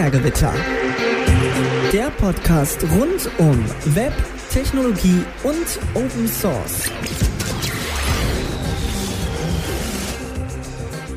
Binärgewitter. 0.00 0.54
Der 1.92 2.08
Podcast 2.12 2.82
rund 2.84 3.30
um 3.36 3.62
Web, 3.94 4.14
Technologie 4.50 5.26
und 5.42 5.78
Open 5.92 6.26
Source. 6.26 6.90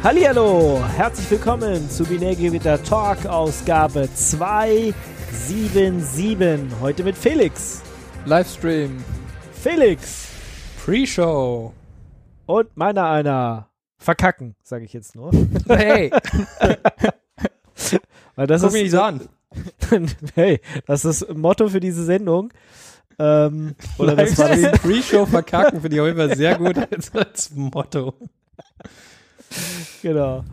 Hallihallo, 0.04 0.84
herzlich 0.98 1.32
willkommen 1.32 1.90
zu 1.90 2.04
Binärgewitter 2.04 2.84
Talk 2.84 3.26
Ausgabe 3.26 4.10
277. 4.14 6.70
Heute 6.82 7.06
mit 7.06 7.18
Felix. 7.18 7.82
Livestream. 8.26 9.02
Felix. 9.54 10.28
Pre-Show. 10.84 11.72
Und 12.48 12.76
meiner 12.76 13.10
einer. 13.10 13.70
Verkacken, 13.98 14.58
sage 14.62 14.84
ich 14.84 14.92
jetzt 14.92 15.16
nur. 15.16 15.32
Hey. 15.70 16.12
Weil 18.36 18.48
das 18.48 18.62
Guck 18.62 18.70
ist, 18.70 18.74
mich 18.74 18.84
nicht 18.84 18.92
so 18.92 19.02
an. 19.02 19.22
hey, 20.36 20.60
das 20.88 21.06
ist 21.06 21.22
das 21.22 21.36
Motto 21.36 21.70
für 21.70 21.80
diese 21.80 22.04
Sendung. 22.04 22.52
Ähm, 23.20 23.76
oder 24.00 24.16
das 24.16 24.38
war 24.38 24.50
Livestream 24.50 24.72
Pre-Show 24.72 25.26
verkacken 25.28 25.82
finde 25.82 25.96
ich 25.96 26.02
auch 26.02 26.08
immer 26.08 26.36
sehr 26.36 26.58
gut 26.58 26.78
als, 26.92 27.14
als 27.14 27.52
Motto. 27.54 28.16
Genau. 30.02 30.44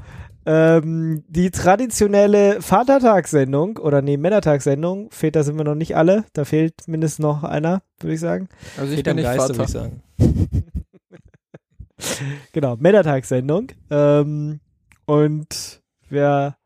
Ähm, 0.44 1.24
die 1.28 1.50
traditionelle 1.50 2.60
Vatertagssendung 2.60 3.78
oder 3.78 4.02
nee, 4.02 4.16
Männertagssendung, 4.16 5.10
Väter 5.10 5.44
sind 5.44 5.56
wir 5.56 5.64
noch 5.64 5.74
nicht 5.74 5.96
alle, 5.96 6.24
da 6.32 6.44
fehlt 6.44 6.86
mindestens 6.86 7.20
noch 7.20 7.44
einer, 7.44 7.82
würde 7.98 8.14
ich 8.14 8.20
sagen. 8.20 8.48
Also 8.78 8.92
ich 8.92 8.98
am 9.00 9.04
bin 9.04 9.16
nicht 9.16 9.24
Geiste, 9.24 9.54
Vater. 9.54 9.58
würde 9.58 9.64
ich 9.64 9.70
sagen. 9.70 10.02
Genau, 12.52 12.76
Männertagssendung. 12.76 13.72
Ähm, 13.90 14.60
und 15.04 15.82
wir 16.09 16.56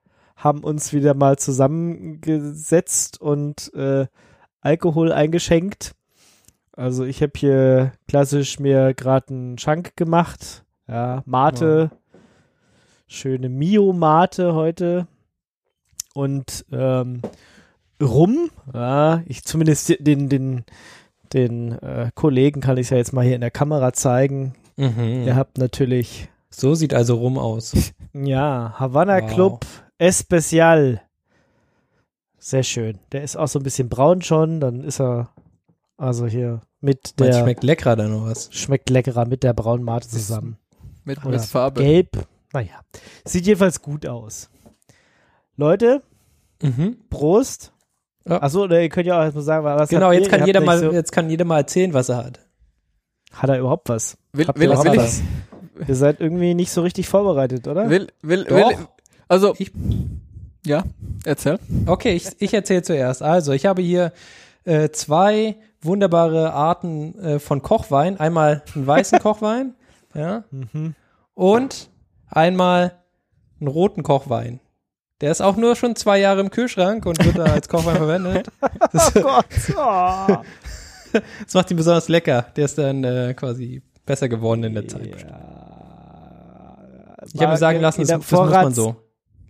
haben 0.45 0.63
uns 0.63 0.93
wieder 0.93 1.15
mal 1.15 1.39
zusammengesetzt 1.39 3.19
und 3.21 3.73
äh, 3.75 4.07
Alkohol 4.61 5.11
eingeschenkt. 5.11 5.95
Also 6.73 7.05
ich 7.05 7.23
habe 7.23 7.33
hier 7.37 7.93
klassisch 8.09 8.59
mir 8.61 8.93
gerade 8.95 9.33
einen 9.33 9.59
Schank 9.59 9.97
gemacht. 9.97 10.65
Ja, 10.87 11.23
Mate. 11.25 11.91
Schöne 13.07 13.49
Mio-Mate 13.49 14.55
heute. 14.55 15.07
Und 16.15 16.67
ähm, 16.71 17.23
Rum. 18.03 18.51
Ja, 18.73 19.23
ich 19.27 19.45
zumindest 19.45 19.95
den, 19.99 20.29
den, 20.29 20.65
den 21.33 21.73
äh, 21.73 22.11
Kollegen 22.15 22.61
kann 22.61 22.77
ich 22.77 22.91
ja 22.91 22.99
jetzt 22.99 23.13
mal 23.13 23.25
hier 23.25 23.35
in 23.35 23.41
der 23.41 23.51
Kamera 23.51 23.93
zeigen. 23.93 24.55
Mhm. 24.77 25.25
Ihr 25.25 25.37
habt 25.37 25.59
natürlich, 25.59 26.29
So 26.51 26.75
sieht 26.75 26.93
also 26.93 27.15
rum 27.17 27.39
aus. 27.39 27.73
ja, 28.13 28.75
Havana 28.79 29.23
Wow. 29.23 29.33
Club 29.33 29.67
Especial. 29.99 31.01
Sehr 32.39 32.63
schön. 32.63 32.99
Der 33.13 33.23
ist 33.23 33.37
auch 33.37 33.49
so 33.49 33.59
ein 33.59 33.63
bisschen 33.63 33.89
braun 33.89 34.21
schon, 34.23 34.61
dann 34.61 34.83
ist 34.85 35.01
er 35.01 35.31
also 35.97 36.27
hier 36.27 36.61
mit 36.81 37.19
der 37.19 37.33
schmeckt 37.33 37.63
leckerer 37.65 37.97
dann 37.97 38.11
noch 38.11 38.27
was. 38.27 38.53
schmeckt 38.53 38.91
leckerer 38.91 39.27
mit 39.27 39.43
der 39.43 39.55
braunen 39.55 39.85
Mate 39.85 40.09
zusammen. 40.09 40.59
Mit, 41.05 41.19
Oder 41.25 41.39
mit 41.39 41.41
Farbe. 41.47 41.83
Gelb. 41.83 42.27
Naja, 42.53 42.81
sieht 43.25 43.47
jedenfalls 43.47 43.81
gut 43.81 44.07
aus. 44.07 44.51
Leute, 45.57 46.03
Mhm. 46.63 46.99
Prost. 47.11 47.73
Ja. 48.27 48.41
Achso, 48.43 48.63
oder 48.65 48.81
ihr 48.81 48.89
könnt 48.89 49.07
ja 49.07 49.19
auch 49.19 49.23
erstmal 49.25 49.45
sagen, 49.45 49.65
was 49.65 49.89
Genau, 49.91 50.13
jetzt 50.13 50.25
ihr? 50.25 50.31
kann 50.31 50.41
Ihr 50.41 50.47
jeder 50.47 50.61
mal, 50.63 50.79
So, 50.79 50.93
jetzt 50.93 51.13
kann 51.13 51.29
jeder 51.29 51.45
mal 51.45 51.59
erzählen, 51.59 51.93
was 51.93 52.09
er 52.09 52.17
hat. 52.19 52.41
hat 53.33 53.51
er 53.51 53.59
überhaupt 53.59 53.89
was? 53.89 54.17
Will, 54.33 54.47
Habt 54.47 54.59
will, 54.59 54.71
ihr 54.71 54.79
will, 54.79 54.93
ich, 54.93 54.97
was? 54.99 55.23
Ihr 55.89 55.95
seid 55.95 56.21
irgendwie 56.21 56.55
nicht 56.55 56.71
so 56.71 56.81
richtig 56.83 57.09
vorbereitet, 57.09 57.67
oder? 57.69 57.91
will, 57.91 58.09
will, 58.23 58.45
Doch. 58.45 58.57
will, 58.71 58.87
also, 59.35 59.55
Ich- 59.59 59.73
ja, 60.67 60.85
erzähl. 61.25 61.59
Okay, 61.87 62.15
ich, 62.15 62.29
ich 62.39 62.55
erzähle 62.55 62.83
zuerst. 62.83 63.23
Also, 63.23 63.53
ich 63.53 63.67
habe 63.67 63.83
hier 63.83 64.13
äh, 64.65 64.89
zwei 64.91 65.57
wunderbare 65.83 66.53
Arten 66.55 67.19
äh, 67.19 67.39
von 67.39 67.61
Kochwein. 67.61 68.19
Einmal 68.19 68.63
einen 68.75 68.87
weißen 68.87 69.19
Kochwein, 69.23 69.75
ja, 70.15 70.45
Mhm. 70.51 70.95
und 71.35 71.91
einmal 72.31 72.93
einen 73.61 73.69
roten 73.69 74.03
Kochwein. 74.03 74.61
Der 75.21 75.31
ist 75.31 75.41
auch 75.43 75.57
nur 75.57 75.77
schon 75.77 75.95
zwei 75.97 76.19
Jahre 76.19 76.41
im 76.41 76.51
Kühlschrank 76.51 77.05
und 77.07 77.23
wird 77.25 77.39
da 77.39 77.45
als 77.45 77.69
Kochwein 77.69 77.97
verwendet. 77.97 78.49
Das, 78.93 79.15
Oh 79.17 79.21
Gott. 79.23 79.45
Oh. 79.77 80.37
das 81.45 81.55
macht 81.55 81.71
ihn 81.71 81.77
besonders 81.77 82.09
lecker. 82.09 82.47
Der 82.57 82.65
ist 82.65 82.79
dann 82.79 83.05
äh, 83.05 83.35
quasi 83.35 83.83
besser 84.07 84.29
geworden 84.29 84.65
in 84.65 84.75
der 84.75 84.87
Zeit. 84.89 85.07
Ja. 85.21 86.79
Ich 87.33 87.41
habe 87.41 87.53
mir 87.53 87.57
sagen 87.59 87.81
lassen, 87.81 88.01
das, 88.03 88.09
das 88.11 88.31
muss 88.31 88.51
man 88.51 88.75
so. 88.75 88.97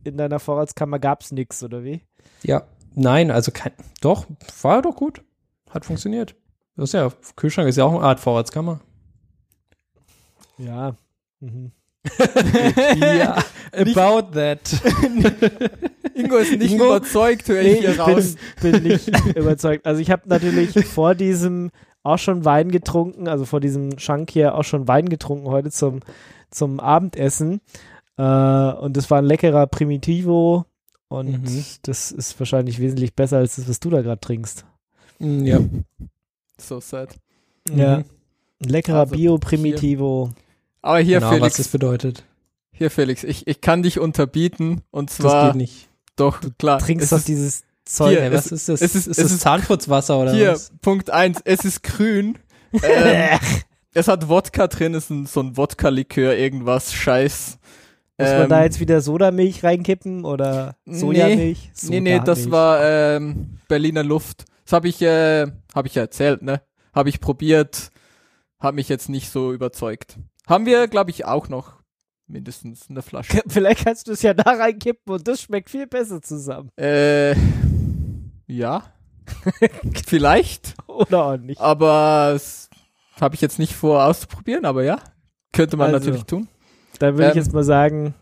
In 0.05 0.17
deiner 0.17 0.39
Vorratskammer 0.39 0.99
gab's 0.99 1.33
nix, 1.33 1.63
oder 1.63 1.83
wie? 1.83 2.03
Ja, 2.43 2.65
nein, 2.95 3.31
also 3.31 3.51
kein, 3.53 3.73
doch, 4.01 4.27
war 4.63 4.83
doch 4.83 4.95
gut. 4.97 5.23
Hat 5.71 5.85
funktioniert. 5.85 6.35
Das 6.77 6.91
ist 6.91 6.93
ja, 6.93 7.11
Kühlschrank 7.37 7.69
ist 7.69 7.77
ja 7.77 7.85
auch 7.85 7.95
eine 7.95 8.03
Art 8.03 8.21
Vorratskammer. 8.21 8.81
Ja. 10.59 10.95
Mhm. 11.41 11.73
ja, 13.01 13.37
about 13.73 14.33
that. 14.35 14.61
Ingo 16.15 16.37
ist 16.37 16.53
nicht 16.59 16.73
Ingo? 16.73 16.87
überzeugt, 16.87 17.49
höre 17.49 17.63
ich 17.63 17.73
Nee, 17.75 17.81
hier 17.81 17.91
ich 17.93 17.99
raus. 17.99 18.37
bin, 18.61 18.73
bin 18.73 18.83
nicht 18.85 19.09
überzeugt. 19.37 19.87
Also 19.87 20.01
ich 20.01 20.11
habe 20.11 20.29
natürlich 20.29 20.85
vor 20.87 21.15
diesem 21.15 21.71
auch 22.03 22.19
schon 22.19 22.45
Wein 22.45 22.71
getrunken, 22.71 23.27
also 23.29 23.47
vor 23.47 23.61
diesem 23.61 23.99
Schank 23.99 24.31
hier 24.31 24.55
auch 24.55 24.65
schon 24.65 24.87
Wein 24.87 25.09
getrunken 25.09 25.47
heute 25.49 25.71
zum, 25.71 26.01
zum 26.51 26.79
Abendessen. 26.79 27.61
Äh, 28.17 28.23
und 28.23 28.97
das 28.97 29.11
war 29.11 29.19
ein 29.19 29.25
leckerer 29.25 29.67
Primitivo 29.67 30.67
und 31.09 31.43
Mhm. 31.43 31.65
das 31.83 32.13
ist 32.13 32.39
wahrscheinlich 32.39 32.79
wesentlich 32.81 33.15
besser 33.15 33.39
als 33.39 33.57
das, 33.57 33.69
was 33.69 33.81
du 33.81 33.91
da 33.91 34.03
gerade 34.03 34.21
trinkst. 34.21 34.65
Mm, 35.19 35.45
ja. 35.45 35.61
So 36.59 36.81
sad. 36.81 37.17
Ja. 37.69 37.99
Mhm. 37.99 38.05
Ein 38.65 38.69
leckerer 38.69 39.01
Also, 39.01 39.15
Bio-Primitivo. 39.17 40.31
Aber 40.83 40.99
hier, 40.99 41.19
genau, 41.19 41.31
was 41.33 41.39
Felix, 41.39 41.57
das 41.57 41.69
bedeutet. 41.69 42.25
hier, 42.73 42.91
Felix, 42.91 43.25
ich, 43.25 43.47
ich 43.47 43.61
kann 43.61 43.83
dich 43.83 43.99
unterbieten 43.99 44.83
und 44.91 45.11
Das 45.11 45.17
zwar, 45.17 45.47
geht 45.49 45.57
nicht. 45.57 45.89
doch, 46.17 46.41
klar. 46.59 46.79
Trinkst 46.79 47.05
es 47.05 47.11
doch 47.11 47.19
ist, 47.19 47.29
dieses 47.29 47.65
Zeug. 47.85 48.19
Hier, 48.19 48.33
was 48.33 48.53
ist 48.53 48.69
das? 48.69 48.81
es 48.81 48.95
ist- 48.95 49.07
ist 49.07 49.19
es 49.19 49.25
das 49.25 49.33
ist- 49.33 49.41
Zahnputzwasser 49.41 50.19
oder 50.19 50.33
Hier, 50.33 50.53
was? 50.53 50.73
Punkt 50.83 51.11
eins, 51.11 51.41
es 51.45 51.65
ist 51.65 51.83
grün. 51.83 52.39
ähm, 52.83 53.39
es 53.93 54.09
hat 54.09 54.29
Wodka 54.29 54.67
drin, 54.69 54.95
es 54.95 55.05
ist 55.05 55.11
ein, 55.11 55.27
so 55.27 55.41
ein 55.41 55.57
Wodka-Likör, 55.57 56.37
irgendwas, 56.37 56.93
Scheiß. 56.93 57.59
Muss 58.19 58.29
man 58.31 58.43
Ähm, 58.43 58.49
da 58.49 58.63
jetzt 58.63 58.79
wieder 58.81 59.01
Sodamilch 59.01 59.65
reinkippen 59.65 60.25
oder 60.25 60.77
Sojamilch? 60.87 61.73
Nee, 61.89 62.01
nee, 62.01 62.21
das 62.25 62.45
Sodamilch. 62.45 62.51
war 62.53 62.85
ähm, 62.85 63.59
Berliner 63.69 64.05
Luft. 64.05 64.45
Das 64.65 64.73
habe 64.73 64.89
ich, 64.89 65.03
äh, 65.03 65.47
habe 65.75 65.89
ich 65.89 65.95
ja 65.97 66.03
erzählt, 66.03 66.43
ne? 66.43 66.63
Habe 66.95 67.09
ich 67.09 67.21
probiert, 67.21 67.91
hat 68.61 68.75
mich 68.77 68.89
jetzt 68.89 69.09
nicht 69.09 69.31
so 69.31 69.53
überzeugt. 69.53 70.17
Haben 70.47 70.65
wir, 70.67 70.87
glaube 70.89 71.11
ich, 71.11 71.25
auch 71.25 71.49
noch 71.49 71.73
mindestens 72.29 72.89
eine 72.89 73.03
Flasche. 73.03 73.43
Vielleicht 73.49 73.85
kannst 73.85 74.07
du 74.07 74.13
es 74.13 74.23
ja 74.23 74.33
da 74.33 74.53
reinkippen 74.53 75.13
und 75.13 75.27
das 75.27 75.43
schmeckt 75.43 75.69
viel 75.71 75.87
besser 75.89 76.23
zusammen. 76.23 76.71
äh, 76.79 77.35
ja, 78.47 78.85
vielleicht, 80.07 80.75
Oder 80.87 81.25
auch 81.25 81.37
nicht. 81.39 81.59
aber 81.61 82.31
das 82.35 82.69
habe 83.21 83.35
ich 83.35 83.41
jetzt 83.41 83.59
nicht 83.59 83.75
vor 83.75 84.05
auszuprobieren, 84.05 84.65
aber 84.67 84.85
ja, 84.85 84.99
könnte 85.53 85.77
man 85.79 85.87
Also, 85.95 85.99
natürlich 86.07 86.25
tun. 86.25 86.47
Dann 86.99 87.15
würde 87.15 87.31
ich 87.31 87.37
ähm, 87.37 87.43
jetzt 87.43 87.53
mal 87.53 87.65
sagen, 87.65 88.15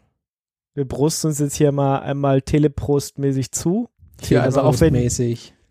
wir 0.74 0.86
brusten 0.86 1.28
uns 1.28 1.38
jetzt 1.38 1.56
hier 1.56 1.72
mal 1.72 2.00
einmal 2.00 2.42
teleprostmäßig 2.42 3.52
zu. 3.52 3.88
Hier 4.20 4.42
also 4.42 4.62
auch 4.62 4.80
wenn 4.80 4.94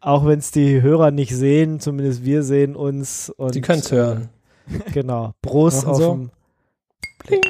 auch 0.01 0.25
wenn 0.25 0.39
es 0.39 0.51
die 0.51 0.81
Hörer 0.81 1.11
nicht 1.11 1.35
sehen, 1.35 1.79
zumindest 1.79 2.25
wir 2.25 2.43
sehen 2.43 2.75
uns. 2.75 3.29
Und, 3.29 3.53
Sie 3.53 3.61
können 3.61 3.79
es 3.79 3.91
hören. 3.91 4.29
Genau. 4.93 5.33
Machen 5.43 5.89
auf 5.89 5.97
so. 5.97 6.13
dem 6.13 6.31
Bling. 7.25 7.41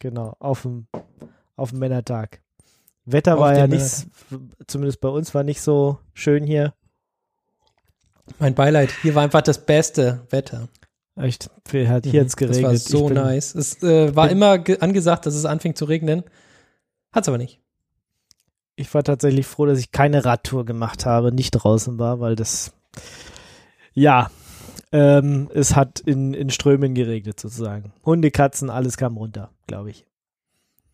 genau, 0.00 0.34
auf 0.40 0.62
dem 0.62 0.86
auf 1.56 1.70
dem 1.70 1.78
Männertag. 1.78 2.40
Wetter 3.04 3.34
Auf 3.34 3.40
war 3.40 3.56
ja 3.56 3.66
nicht, 3.66 4.06
zumindest 4.66 5.00
bei 5.00 5.08
uns 5.08 5.34
war 5.34 5.44
nicht 5.44 5.60
so 5.60 5.98
schön 6.12 6.44
hier. 6.44 6.74
Mein 8.38 8.54
Beileid. 8.54 8.90
Hier 9.02 9.14
war 9.14 9.22
einfach 9.22 9.42
das 9.42 9.64
beste 9.64 10.26
Wetter. 10.30 10.68
Echt, 11.16 11.48
viel 11.66 11.88
hat 11.88 12.04
hier 12.04 12.12
Mhm. 12.14 12.24
jetzt 12.24 12.36
geregnet. 12.36 12.64
Das 12.74 12.92
war 12.92 12.98
so 13.00 13.06
bin, 13.06 13.14
nice. 13.16 13.54
Es 13.54 13.82
äh, 13.82 14.14
war 14.16 14.30
immer 14.30 14.58
ge- 14.58 14.78
angesagt, 14.80 15.26
dass 15.26 15.34
es 15.34 15.44
anfängt 15.44 15.78
zu 15.78 15.84
regnen. 15.84 16.24
Hat's 17.12 17.28
aber 17.28 17.38
nicht. 17.38 17.60
Ich 18.76 18.92
war 18.92 19.04
tatsächlich 19.04 19.46
froh, 19.46 19.66
dass 19.66 19.78
ich 19.78 19.92
keine 19.92 20.24
Radtour 20.24 20.64
gemacht 20.64 21.06
habe, 21.06 21.30
nicht 21.32 21.52
draußen 21.52 21.98
war, 22.00 22.18
weil 22.18 22.34
das, 22.34 22.72
ja, 23.92 24.28
ähm, 24.90 25.48
es 25.54 25.76
hat 25.76 26.00
in, 26.00 26.34
in 26.34 26.50
Strömen 26.50 26.94
geregnet 26.94 27.38
sozusagen. 27.38 27.92
Hunde, 28.04 28.32
Katzen, 28.32 28.70
alles 28.70 28.96
kam 28.96 29.16
runter, 29.16 29.50
glaube 29.68 29.90
ich. 29.90 30.04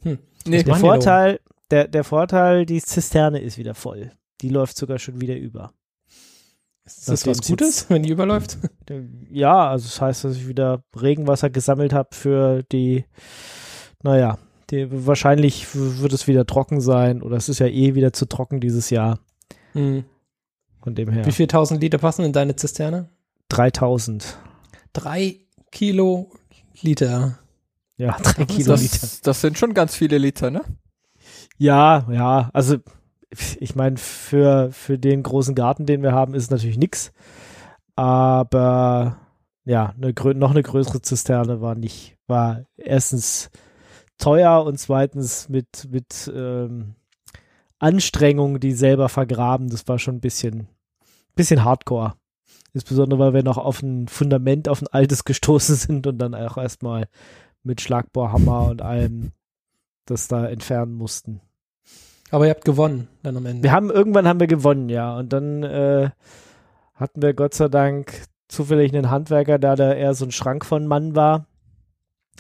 Nee, 0.03 0.63
Der 0.63 0.75
Vorteil, 0.77 1.41
der, 1.71 1.89
der 1.89 2.05
Vorteil, 2.05 2.67
die 2.67 2.83
Zisterne 2.83 3.41
ist 3.41 3.57
wieder 3.57 3.75
voll. 3.75 4.13
Die 4.43 4.49
läuft 4.51 4.77
sogar 4.77 4.99
schon 4.99 5.21
wieder 5.21 5.37
über. 5.37 5.73
Ist 6.99 7.09
das 7.09 7.27
was 7.27 7.39
es 7.39 7.47
Gutes, 7.47 7.87
wenn 7.89 8.03
die 8.03 8.11
überläuft? 8.11 8.59
Ja, 9.31 9.71
also 9.71 9.85
das 9.85 10.01
heißt, 10.01 10.25
dass 10.25 10.37
ich 10.37 10.49
wieder 10.49 10.83
Regenwasser 11.01 11.51
gesammelt 11.51 11.93
habe 11.93 12.09
für 12.13 12.63
die, 12.73 13.05
naja, 14.03 14.39
die, 14.71 14.89
wahrscheinlich 15.07 15.67
wird 15.75 16.13
es 16.13 16.27
wieder 16.27 16.47
trocken 16.47 16.81
sein 16.81 17.23
oder 17.23 17.37
es 17.37 17.49
ist 17.49 17.59
ja 17.59 17.67
eh 17.67 17.95
wieder 17.95 18.13
zu 18.13 18.27
trocken 18.27 18.61
dieses 18.61 18.91
Jahr. 18.91 19.19
Hm. 19.73 20.05
Von 20.83 20.95
dem 20.95 21.11
her. 21.11 21.27
Wie 21.27 21.33
viel 21.33 21.47
tausend 21.47 21.83
Liter 21.83 21.99
passen 21.99 22.25
in 22.25 22.33
deine 22.33 22.57
Zisterne? 22.57 23.09
3000. 23.49 24.39
Drei 24.93 25.41
Kilo 25.71 26.31
Liter. 26.81 27.39
Ja, 27.97 28.17
drei 28.23 28.45
Kiloliter. 28.47 28.99
Das, 29.01 29.21
das 29.21 29.41
sind 29.41 29.59
schon 29.59 29.75
ganz 29.75 29.95
viele 29.95 30.19
Liter, 30.19 30.51
ne? 30.51 30.63
Ja, 31.59 32.07
ja, 32.11 32.51
also 32.55 32.79
ich 33.61 33.75
meine, 33.75 33.97
für, 33.97 34.71
für 34.73 34.99
den 34.99 35.23
großen 35.23 35.55
Garten, 35.55 35.87
den 35.87 36.03
wir 36.03 36.13
haben, 36.13 36.35
ist 36.35 36.45
es 36.45 36.51
natürlich 36.51 36.79
nix. 36.79 37.13
Aber 37.95 39.19
ja, 39.65 39.95
eine, 39.97 40.13
noch 40.35 40.51
eine 40.51 40.63
größere 40.63 41.03
Zisterne 41.03 41.61
war 41.61 41.75
nicht, 41.75 42.17
war 42.27 42.65
erstens 42.77 43.51
teuer 44.19 44.65
und 44.65 44.79
zweitens 44.79 45.49
mit, 45.49 45.89
mit 45.91 46.31
ähm, 46.35 46.95
Anstrengung, 47.79 48.61
die 48.61 48.73
selber 48.73 49.09
vergraben. 49.09 49.69
Das 49.69 49.87
war 49.89 49.99
schon 49.99 50.17
ein 50.17 50.21
bisschen, 50.21 50.69
bisschen 51.35 51.65
hardcore. 51.65 52.15
Insbesondere, 52.73 53.19
weil 53.19 53.35
wir 53.35 53.43
noch 53.43 53.59
auf 53.59 53.83
ein 53.83 54.07
Fundament, 54.09 54.69
auf 54.69 54.83
ein 54.83 54.89
altes 54.89 55.25
gestoßen 55.25 55.75
sind 55.77 56.07
und 56.07 56.19
dann 56.19 56.35
auch 56.35 56.57
erstmal 56.57 57.09
mit 57.63 57.81
Schlagbohrhammer 57.81 58.69
und 58.69 58.83
allem 58.83 59.33
das 60.07 60.29
da 60.29 60.47
entfernen 60.47 60.95
mussten. 60.95 61.41
Aber 62.31 62.47
ihr 62.47 62.51
habt 62.51 62.65
gewonnen 62.65 63.09
dann 63.23 63.37
am 63.37 63.47
Ende. 63.47 63.63
Wir 63.63 63.73
haben 63.73 63.91
irgendwann 63.91 64.29
haben 64.29 64.41
wir 64.41 64.47
gewonnen, 64.47 64.89
ja. 64.89 65.17
Und 65.17 65.33
dann 65.33 65.63
äh, 65.63 66.11
hatten 66.95 67.23
wir 67.23 67.35
Gott 67.35 67.55
sei 67.55 67.69
Dank 67.69 68.27
zufällig 68.49 68.95
einen 68.95 69.11
Handwerker, 69.11 69.59
da 69.59 69.77
der 69.77 69.97
eher 69.97 70.15
so 70.15 70.25
ein 70.25 70.33
Schrank 70.33 70.65
von 70.65 70.87
Mann 70.87 71.15
war. 71.17 71.47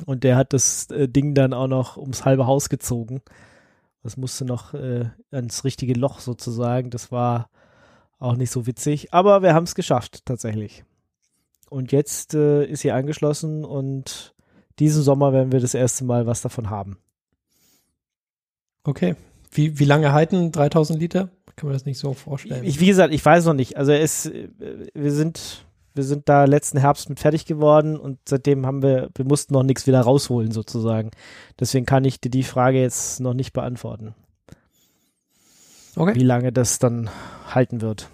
Und 0.06 0.24
der 0.24 0.36
hat 0.36 0.52
das 0.52 0.90
äh, 0.90 1.08
Ding 1.08 1.34
dann 1.34 1.52
auch 1.52 1.66
noch 1.66 1.96
ums 1.96 2.24
halbe 2.24 2.46
Haus 2.46 2.68
gezogen. 2.68 3.20
Das 4.02 4.16
musste 4.16 4.44
noch 4.44 4.74
äh, 4.74 5.10
ans 5.30 5.64
richtige 5.64 5.94
Loch 5.94 6.20
sozusagen. 6.20 6.90
Das 6.90 7.12
war 7.12 7.50
auch 8.18 8.36
nicht 8.36 8.50
so 8.50 8.66
witzig. 8.66 9.12
Aber 9.12 9.42
wir 9.42 9.54
haben 9.54 9.64
es 9.64 9.74
geschafft, 9.74 10.24
tatsächlich. 10.24 10.84
Und 11.68 11.92
jetzt 11.92 12.34
äh, 12.34 12.64
ist 12.64 12.80
sie 12.80 12.92
angeschlossen 12.92 13.64
und 13.64 14.34
diesen 14.78 15.02
Sommer 15.02 15.32
werden 15.32 15.52
wir 15.52 15.60
das 15.60 15.74
erste 15.74 16.04
Mal 16.04 16.26
was 16.26 16.40
davon 16.42 16.70
haben. 16.70 16.98
Okay. 18.82 19.14
Wie, 19.50 19.78
wie 19.78 19.84
lange 19.84 20.12
halten 20.12 20.52
3000 20.52 20.98
Liter? 20.98 21.28
Kann 21.56 21.68
man 21.68 21.72
das 21.74 21.84
nicht 21.84 21.98
so 21.98 22.14
vorstellen. 22.14 22.64
Ich, 22.64 22.80
wie 22.80 22.86
gesagt, 22.86 23.12
ich 23.12 23.24
weiß 23.24 23.44
noch 23.44 23.54
nicht. 23.54 23.76
Also 23.76 23.92
es, 23.92 24.26
äh, 24.26 24.48
wir 24.94 25.12
sind, 25.12 25.64
wir 25.94 26.04
sind 26.04 26.28
da 26.28 26.44
letzten 26.44 26.78
Herbst 26.78 27.08
mit 27.08 27.20
fertig 27.20 27.44
geworden 27.46 27.98
und 27.98 28.18
seitdem 28.26 28.64
haben 28.64 28.82
wir, 28.82 29.10
wir 29.14 29.24
mussten 29.24 29.52
noch 29.52 29.62
nichts 29.62 29.86
wieder 29.86 30.00
rausholen 30.00 30.52
sozusagen. 30.52 31.10
Deswegen 31.58 31.84
kann 31.84 32.04
ich 32.04 32.20
dir 32.20 32.30
die 32.30 32.44
Frage 32.44 32.80
jetzt 32.80 33.20
noch 33.20 33.34
nicht 33.34 33.52
beantworten, 33.52 34.14
okay. 35.96 36.14
wie 36.14 36.24
lange 36.24 36.52
das 36.52 36.78
dann 36.78 37.10
halten 37.52 37.80
wird. 37.80 38.08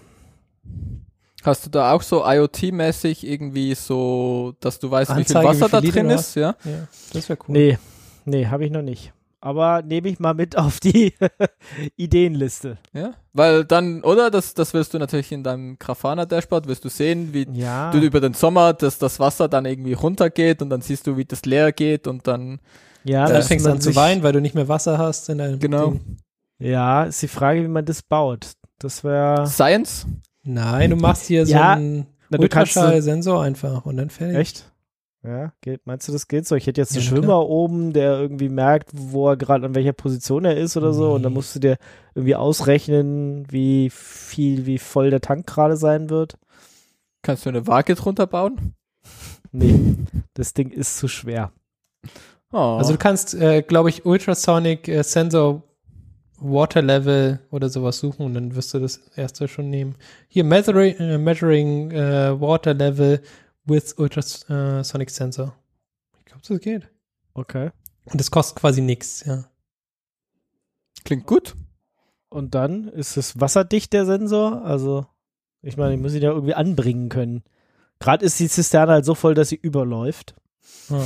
Hast 1.43 1.65
du 1.65 1.69
da 1.69 1.93
auch 1.93 2.01
so 2.01 2.25
IoT-mäßig 2.25 3.25
irgendwie 3.25 3.75
so, 3.75 4.55
dass 4.59 4.79
du 4.79 4.91
weißt, 4.91 5.11
Anzeige, 5.11 5.47
wie 5.47 5.53
viel 5.53 5.61
Wasser 5.61 5.83
wie 5.83 5.91
viel 5.91 6.01
da 6.03 6.07
drin 6.07 6.09
ist, 6.09 6.35
ja? 6.35 6.55
Ja, 6.65 6.87
das 7.13 7.29
wäre 7.29 7.39
cool. 7.47 7.53
Nee, 7.53 7.77
nee, 8.25 8.47
habe 8.47 8.65
ich 8.65 8.71
noch 8.71 8.81
nicht. 8.81 9.13
Aber 9.39 9.83
nehme 9.83 10.09
ich 10.09 10.19
mal 10.19 10.33
mit 10.33 10.57
auf 10.57 10.79
die 10.79 11.13
Ideenliste. 11.95 12.77
Ja, 12.93 13.11
weil 13.33 13.65
dann, 13.65 14.03
oder? 14.03 14.31
Das, 14.31 14.53
das 14.53 14.73
wirst 14.73 14.93
du 14.93 14.99
natürlich 14.99 15.31
in 15.31 15.43
deinem 15.43 15.77
Grafana-Dashboard, 15.77 16.67
wirst 16.67 16.85
du 16.85 16.89
sehen, 16.89 17.33
wie 17.33 17.47
Ja. 17.53 17.91
du 17.91 17.99
über 17.99 18.19
den 18.19 18.33
Sommer, 18.33 18.73
dass 18.73 18.97
das 18.97 19.19
Wasser 19.19 19.47
dann 19.47 19.65
irgendwie 19.65 19.93
runtergeht 19.93 20.61
und 20.61 20.69
dann 20.69 20.81
siehst 20.81 21.05
du, 21.07 21.17
wie 21.17 21.25
das 21.25 21.45
leer 21.45 21.71
geht 21.71 22.07
und 22.07 22.27
dann, 22.27 22.59
ja, 23.03 23.25
Dann 23.25 23.35
dass 23.35 23.47
fängst 23.47 23.65
du 23.65 23.69
man 23.69 23.77
an 23.77 23.81
zu 23.81 23.95
weinen, 23.95 24.23
weil 24.23 24.33
du 24.33 24.41
nicht 24.41 24.55
mehr 24.55 24.67
Wasser 24.67 24.97
hast 24.97 25.29
in 25.29 25.37
deinem 25.37 25.59
Genau. 25.59 25.91
Ding. 25.91 26.17
Ja, 26.59 27.03
ist 27.03 27.21
die 27.21 27.27
Frage, 27.27 27.63
wie 27.63 27.67
man 27.67 27.85
das 27.85 28.01
baut. 28.01 28.53
Das 28.79 29.03
wäre 29.03 29.45
Science? 29.47 30.07
Nein, 30.43 30.89
du 30.89 30.95
machst 30.95 31.25
hier 31.27 31.43
Ja, 31.43 31.73
so 31.75 31.81
einen 31.81 32.07
Ultraschall-Sensor 32.35 33.43
einfach 33.43 33.85
und 33.85 33.97
dann 33.97 34.09
fertig. 34.09 34.37
Echt? 34.37 34.71
Ja, 35.27 35.51
geht, 35.59 35.85
meinst 35.85 36.07
du, 36.07 36.13
das 36.13 36.29
geht 36.29 36.47
so? 36.47 36.55
Ich 36.55 36.67
hätte 36.67 36.79
jetzt 36.79 36.93
einen 36.93 37.03
Ja, 37.03 37.09
Schwimmer 37.09 37.45
oben, 37.45 37.91
der 37.91 38.17
irgendwie 38.17 38.47
merkt, 38.47 38.91
wo 38.93 39.27
er 39.27 39.35
gerade 39.35 39.65
an 39.65 39.75
welcher 39.75 39.91
Position 39.91 40.45
er 40.45 40.55
ist 40.55 40.77
oder 40.77 40.93
so, 40.93 41.11
und 41.11 41.23
dann 41.23 41.33
musst 41.33 41.53
du 41.53 41.59
dir 41.59 41.77
irgendwie 42.15 42.35
ausrechnen, 42.35 43.45
wie 43.51 43.89
viel, 43.89 44.65
wie 44.65 44.77
voll 44.77 45.09
der 45.09 45.19
Tank 45.19 45.45
gerade 45.45 45.75
sein 45.75 46.09
wird. 46.09 46.37
Kannst 47.23 47.45
du 47.45 47.49
eine 47.49 47.67
Waage 47.67 47.95
drunter 47.95 48.25
bauen? 48.25 48.73
Nee, 49.51 49.97
das 50.33 50.53
Ding 50.53 50.69
ist 50.69 50.97
zu 50.97 51.09
schwer. 51.09 51.51
Oh. 52.53 52.77
Also 52.77 52.93
du 52.93 52.97
kannst, 52.97 53.33
äh, 53.33 53.63
glaube 53.63 53.89
ich, 53.89 54.05
Ultrasonic 54.05 54.87
äh, 54.87 55.03
Sensor 55.03 55.63
Water 56.39 56.81
Level 56.81 57.39
oder 57.51 57.67
sowas 57.67 57.99
suchen 57.99 58.25
und 58.25 58.33
dann 58.33 58.55
wirst 58.55 58.73
du 58.73 58.79
das 58.79 59.01
erste 59.15 59.49
schon 59.49 59.69
nehmen. 59.69 59.95
Hier 60.29 60.45
Measuring, 60.45 60.95
äh, 60.97 61.17
measuring 61.17 61.91
äh, 61.91 62.39
Water 62.39 62.73
Level 62.73 63.21
with 63.67 63.93
Ultrasonic 63.97 65.09
Sensor. 65.09 65.55
Ich 66.19 66.25
glaube, 66.25 66.41
das 66.47 66.59
geht. 66.59 66.87
Okay. 67.33 67.71
Und 68.05 68.19
das 68.19 68.31
kostet 68.31 68.59
quasi 68.59 68.81
nichts, 68.81 69.23
ja. 69.25 69.45
Klingt 71.03 71.25
gut. 71.25 71.55
Und 72.29 72.55
dann 72.55 72.87
ist 72.87 73.17
es 73.17 73.39
wasserdicht, 73.39 73.93
der 73.93 74.05
Sensor. 74.05 74.63
Also, 74.63 75.05
ich 75.61 75.77
meine, 75.77 75.95
ich 75.95 76.01
muss 76.01 76.13
ihn 76.13 76.21
ja 76.21 76.31
irgendwie 76.31 76.53
anbringen 76.53 77.09
können. 77.09 77.43
Gerade 77.99 78.25
ist 78.25 78.39
die 78.39 78.49
Zisterne 78.49 78.91
halt 78.93 79.05
so 79.05 79.15
voll, 79.15 79.33
dass 79.33 79.49
sie 79.49 79.55
überläuft. 79.55 80.35
Ja. 80.89 81.05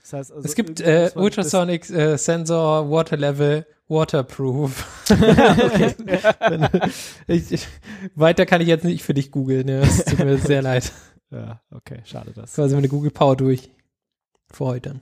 Das 0.00 0.12
heißt 0.12 0.32
also, 0.32 0.46
es 0.46 0.54
gibt 0.54 0.80
äh, 0.80 1.10
Ultrasonic 1.14 1.88
äh, 1.90 2.18
Sensor 2.18 2.90
Water 2.90 3.16
Level 3.16 3.66
Waterproof. 3.92 5.04
okay. 5.10 5.94
ich, 7.26 7.52
ich, 7.52 7.68
weiter 8.14 8.46
kann 8.46 8.60
ich 8.60 8.68
jetzt 8.68 8.84
nicht 8.84 9.02
für 9.04 9.14
dich 9.14 9.30
googeln. 9.30 9.68
Ja. 9.68 9.80
Es 9.80 10.04
tut 10.04 10.18
mir 10.18 10.38
sehr 10.38 10.62
leid. 10.62 10.92
Ja, 11.34 11.62
okay, 11.70 12.02
schade 12.04 12.32
das. 12.34 12.56
Quasi 12.56 12.74
meine 12.74 12.90
Google 12.90 13.10
Power 13.10 13.38
durch. 13.38 13.70
Für 14.52 14.66
heute. 14.66 15.00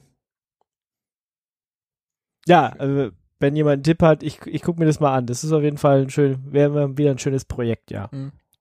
Ja, 2.46 2.68
also, 2.78 3.10
wenn 3.40 3.56
jemand 3.56 3.72
einen 3.72 3.82
Tipp 3.82 4.00
hat, 4.00 4.22
ich, 4.22 4.38
ich 4.46 4.62
gucke 4.62 4.78
mir 4.78 4.86
das 4.86 5.00
mal 5.00 5.12
an. 5.12 5.26
Das 5.26 5.42
ist 5.42 5.50
auf 5.50 5.64
jeden 5.64 5.76
Fall 5.76 6.02
ein 6.02 6.10
schön, 6.10 6.52
wäre 6.52 6.96
wieder 6.96 7.10
ein 7.10 7.18
schönes 7.18 7.44
Projekt, 7.44 7.90
ja. 7.90 8.08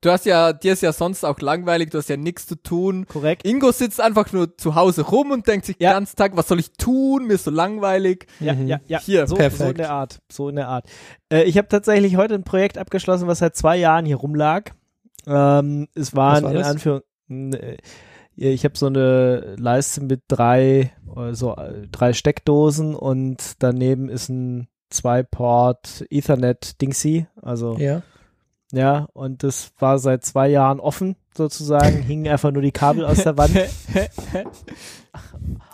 Du 0.01 0.09
hast 0.09 0.25
ja, 0.25 0.53
dir 0.53 0.71
ist 0.73 0.81
ja 0.81 0.93
sonst 0.93 1.25
auch 1.25 1.39
langweilig, 1.41 1.89
du 1.89 1.97
hast 1.97 2.07
ja 2.09 2.15
nichts 2.15 2.47
zu 2.47 2.55
tun. 2.55 3.05
Korrekt. 3.07 3.45
Ingo 3.45 3.71
sitzt 3.71 3.99
einfach 3.99 4.31
nur 4.31 4.57
zu 4.57 4.75
Hause 4.75 5.01
rum 5.01 5.31
und 5.31 5.45
denkt 5.47 5.65
sich 5.65 5.75
Ja. 5.79 5.89
den 5.89 5.95
ganzen 5.97 6.15
Tag, 6.15 6.37
was 6.37 6.47
soll 6.47 6.59
ich 6.59 6.71
tun? 6.73 7.27
Mir 7.27 7.33
ist 7.33 7.43
so 7.43 7.51
langweilig. 7.51 8.27
Ja, 8.39 8.53
Mhm. 8.53 8.67
ja, 8.67 8.79
ja. 8.87 8.99
Hier, 9.01 9.27
so, 9.27 9.35
perfekt. 9.35 9.57
so 9.61 9.69
in 9.71 9.75
der 9.77 9.91
Art. 9.91 10.19
So 10.31 10.49
in 10.49 10.55
der 10.55 10.69
Art. 10.69 10.85
Äh, 11.31 11.43
ich 11.43 11.57
habe 11.57 11.67
tatsächlich 11.67 12.15
heute 12.15 12.35
ein 12.35 12.43
Projekt 12.45 12.77
abgeschlossen, 12.77 13.27
was 13.27 13.39
seit 13.39 13.57
zwei 13.57 13.75
Jahren 13.75 14.05
hier 14.05 14.15
rumlag. 14.15 14.71
Ähm, 15.27 15.87
es 15.95 16.15
waren 16.15 16.43
war 16.43 16.51
in 16.51 16.57
das? 16.57 16.67
Anführungszeichen, 16.67 17.53
äh, 17.53 17.77
ich 18.37 18.63
habe 18.63 18.77
so 18.77 18.85
eine 18.85 19.55
Leiste 19.57 20.01
mit 20.01 20.21
drei, 20.29 20.93
so 21.33 21.57
äh, 21.57 21.87
drei 21.91 22.13
Steckdosen 22.13 22.95
und 22.95 23.55
daneben 23.59 24.07
ist 24.07 24.29
ein 24.29 24.69
Zwei-Port 24.91 26.05
Ethernet 26.09 26.81
Dingsy, 26.81 27.27
also 27.41 27.75
Ja. 27.77 28.01
Ja, 28.71 29.07
und 29.13 29.43
das 29.43 29.71
war 29.79 29.99
seit 29.99 30.23
zwei 30.25 30.47
Jahren 30.49 30.79
offen 30.79 31.15
sozusagen, 31.35 32.01
hingen 32.03 32.27
einfach 32.27 32.51
nur 32.51 32.61
die 32.61 32.71
Kabel 32.71 33.05
aus 33.05 33.23
der 33.23 33.37
Wand. 33.37 33.55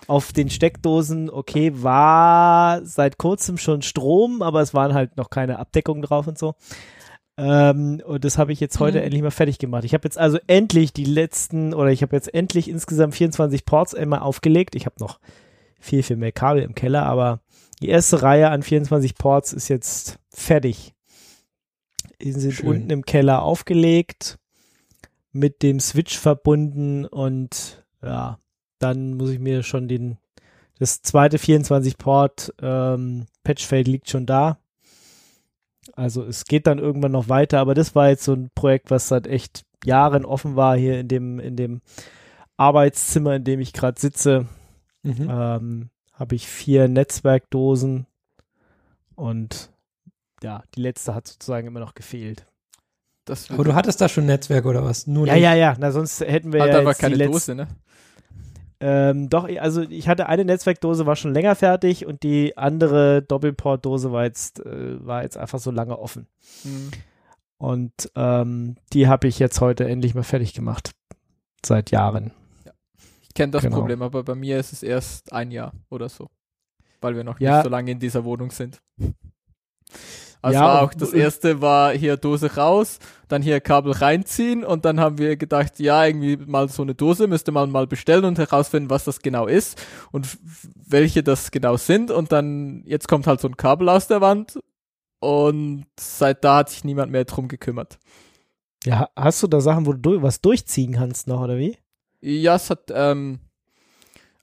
Auf 0.07 0.33
den 0.33 0.49
Steckdosen, 0.51 1.31
okay, 1.31 1.71
war 1.81 2.85
seit 2.85 3.17
kurzem 3.17 3.57
schon 3.57 3.81
Strom, 3.81 4.43
aber 4.43 4.61
es 4.61 4.73
waren 4.73 4.93
halt 4.93 5.17
noch 5.17 5.31
keine 5.31 5.57
Abdeckungen 5.57 6.03
drauf 6.03 6.27
und 6.27 6.37
so. 6.37 6.53
Ähm, 7.37 8.01
und 8.05 8.23
das 8.23 8.37
habe 8.37 8.53
ich 8.53 8.59
jetzt 8.59 8.79
heute 8.79 8.99
Mhm. 8.99 9.03
endlich 9.05 9.21
mal 9.23 9.31
fertig 9.31 9.57
gemacht. 9.57 9.83
Ich 9.83 9.93
habe 9.93 10.05
jetzt 10.05 10.17
also 10.17 10.37
endlich 10.47 10.93
die 10.93 11.05
letzten, 11.05 11.73
oder 11.73 11.89
ich 11.89 12.01
habe 12.03 12.15
jetzt 12.15 12.33
endlich 12.33 12.69
insgesamt 12.69 13.15
24 13.15 13.65
Ports 13.65 13.95
einmal 13.95 14.19
aufgelegt. 14.19 14.75
Ich 14.75 14.85
habe 14.85 14.95
noch 14.99 15.19
viel, 15.79 16.03
viel 16.03 16.17
mehr 16.17 16.31
Kabel 16.31 16.61
im 16.61 16.75
Keller, 16.75 17.03
aber 17.03 17.41
die 17.81 17.89
erste 17.89 18.21
Reihe 18.21 18.51
an 18.51 18.63
24 18.63 19.15
Ports 19.15 19.53
ist 19.53 19.67
jetzt 19.67 20.17
fertig. 20.29 20.93
Die 22.21 22.31
sind 22.31 22.53
Schön. 22.53 22.67
unten 22.67 22.89
im 22.89 23.03
Keller 23.03 23.41
aufgelegt, 23.41 24.37
mit 25.31 25.63
dem 25.63 25.79
Switch 25.79 26.17
verbunden 26.17 27.05
und 27.05 27.85
ja, 28.01 28.39
dann 28.79 29.15
muss 29.15 29.29
ich 29.31 29.39
mir 29.39 29.63
schon 29.63 29.87
den, 29.87 30.17
das 30.79 31.01
zweite 31.01 31.37
24 31.37 31.97
Port 31.97 32.53
ähm, 32.61 33.25
Patchfade 33.43 33.89
liegt 33.89 34.09
schon 34.09 34.25
da. 34.25 34.59
Also 35.93 36.23
es 36.23 36.45
geht 36.45 36.67
dann 36.67 36.79
irgendwann 36.79 37.11
noch 37.11 37.29
weiter, 37.29 37.59
aber 37.59 37.73
das 37.73 37.95
war 37.95 38.09
jetzt 38.09 38.23
so 38.23 38.33
ein 38.33 38.49
Projekt, 38.55 38.91
was 38.91 39.07
seit 39.07 39.27
echt 39.27 39.63
Jahren 39.83 40.25
offen 40.25 40.55
war 40.55 40.75
hier 40.77 40.99
in 40.99 41.07
dem, 41.07 41.39
in 41.39 41.55
dem 41.55 41.81
Arbeitszimmer, 42.57 43.35
in 43.35 43.43
dem 43.43 43.59
ich 43.59 43.73
gerade 43.73 43.99
sitze. 43.99 44.47
Mhm. 45.03 45.27
Ähm, 45.29 45.89
habe 46.13 46.35
ich 46.35 46.47
vier 46.47 46.87
Netzwerkdosen 46.87 48.07
und 49.15 49.69
ja, 50.45 50.63
die 50.75 50.81
letzte 50.81 51.15
hat 51.15 51.27
sozusagen 51.27 51.65
immer 51.65 51.79
noch 51.79 51.95
gefehlt. 51.95 52.45
Das 53.25 53.49
Aber 53.49 53.63
du 53.63 53.73
hattest 53.73 53.99
da 53.99 54.07
schon 54.07 54.27
Netzwerk 54.27 54.65
oder 54.65 54.83
was? 54.83 55.07
Nur 55.07 55.25
Ja, 55.25 55.33
ja, 55.33 55.55
ja, 55.55 55.75
na 55.79 55.91
sonst 55.91 56.21
hätten 56.21 56.53
wir 56.53 56.61
hat 56.61 56.69
ja 56.69 56.79
aber 56.79 56.91
jetzt 56.91 56.99
die 56.99 57.01
keine 57.01 57.25
Dose, 57.25 57.55
ne? 57.55 57.67
Ähm, 58.79 59.29
doch, 59.29 59.49
also 59.59 59.81
ich 59.81 60.07
hatte 60.07 60.27
eine 60.27 60.45
Netzwerkdose, 60.45 61.07
war 61.07 61.15
schon 61.15 61.33
länger 61.33 61.55
fertig 61.55 62.05
und 62.05 62.21
die 62.21 62.55
andere 62.57 63.23
Doppelportdose 63.23 64.11
war 64.11 64.25
jetzt, 64.25 64.63
äh, 64.63 65.03
war 65.03 65.23
jetzt 65.23 65.37
einfach 65.37 65.57
so 65.57 65.71
lange 65.71 65.97
offen. 65.97 66.27
Hm. 66.61 66.91
Und 67.57 68.11
ähm, 68.15 68.75
die 68.93 69.07
habe 69.07 69.27
ich 69.27 69.39
jetzt 69.39 69.59
heute 69.61 69.87
endlich 69.89 70.13
mal 70.13 70.23
fertig 70.23 70.53
gemacht. 70.53 70.91
Seit 71.65 71.89
Jahren. 71.89 72.31
Ich 73.23 73.33
kenne 73.33 73.53
das 73.53 73.63
Genau. 73.63 73.77
Problem, 73.77 74.03
aber 74.03 74.23
bei 74.23 74.35
mir 74.35 74.59
ist 74.59 74.71
es 74.71 74.83
erst 74.83 75.33
ein 75.33 75.49
Jahr 75.49 75.73
oder 75.89 76.09
so. 76.09 76.27
Weil 77.01 77.15
wir 77.15 77.23
noch 77.23 77.39
Ja. 77.39 77.55
nicht 77.55 77.63
so 77.63 77.69
lange 77.69 77.91
in 77.91 77.99
dieser 77.99 78.23
Wohnung 78.23 78.51
sind. 78.51 78.77
Also 80.45 80.59
Ja, 80.59 80.81
auch 80.83 80.93
das 80.93 81.11
erste 81.13 81.59
war 81.61 81.91
hier 81.93 82.17
Dose 82.17 82.55
raus, 82.55 82.99
dann 83.29 83.41
hier 83.41 83.59
Kabel 83.61 83.93
reinziehen 83.93 84.63
und 84.63 84.85
dann 84.85 84.99
haben 84.99 85.17
wir 85.17 85.37
gedacht, 85.37 85.79
ja, 85.79 86.05
irgendwie 86.05 86.37
mal 86.37 86.69
so 86.69 86.83
eine 86.83 86.93
Dose 86.93 87.25
müsste 87.25 87.51
man 87.51 87.71
mal 87.71 87.87
bestellen 87.87 88.25
und 88.25 88.37
herausfinden, 88.37 88.91
was 88.91 89.05
das 89.05 89.21
genau 89.21 89.47
ist 89.47 89.81
und 90.11 90.37
welche 90.87 91.23
das 91.23 91.49
genau 91.49 91.77
sind 91.77 92.11
und 92.11 92.31
dann 92.31 92.83
jetzt 92.85 93.07
kommt 93.07 93.25
halt 93.25 93.41
so 93.41 93.47
ein 93.47 93.57
Kabel 93.57 93.89
aus 93.89 94.05
der 94.05 94.21
Wand 94.21 94.59
und 95.19 95.87
seit 95.99 96.43
da 96.43 96.57
hat 96.57 96.69
sich 96.69 96.83
niemand 96.83 97.11
mehr 97.11 97.25
drum 97.25 97.47
gekümmert. 97.47 97.97
Ja, 98.85 99.09
hast 99.15 99.41
du 99.41 99.47
da 99.47 99.61
Sachen, 99.61 99.87
wo 99.87 99.93
du 99.93 99.97
du- 99.97 100.21
was 100.21 100.41
durchziehen 100.41 100.93
kannst 100.93 101.27
noch, 101.27 101.41
oder 101.41 101.57
wie? 101.57 101.75
Ja, 102.21 102.53
es 102.55 102.69
hat, 102.69 102.91
ähm, 102.93 103.39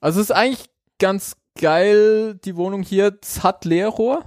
also 0.00 0.18
es 0.21 0.30
ist 0.30 0.32
eigentlich 0.37 0.66
ganz 0.99 1.37
geil, 1.61 2.40
die 2.44 2.56
Wohnung 2.56 2.82
hier, 2.82 3.16
es 3.23 3.44
hat 3.44 3.64
Leerrohr 3.64 4.25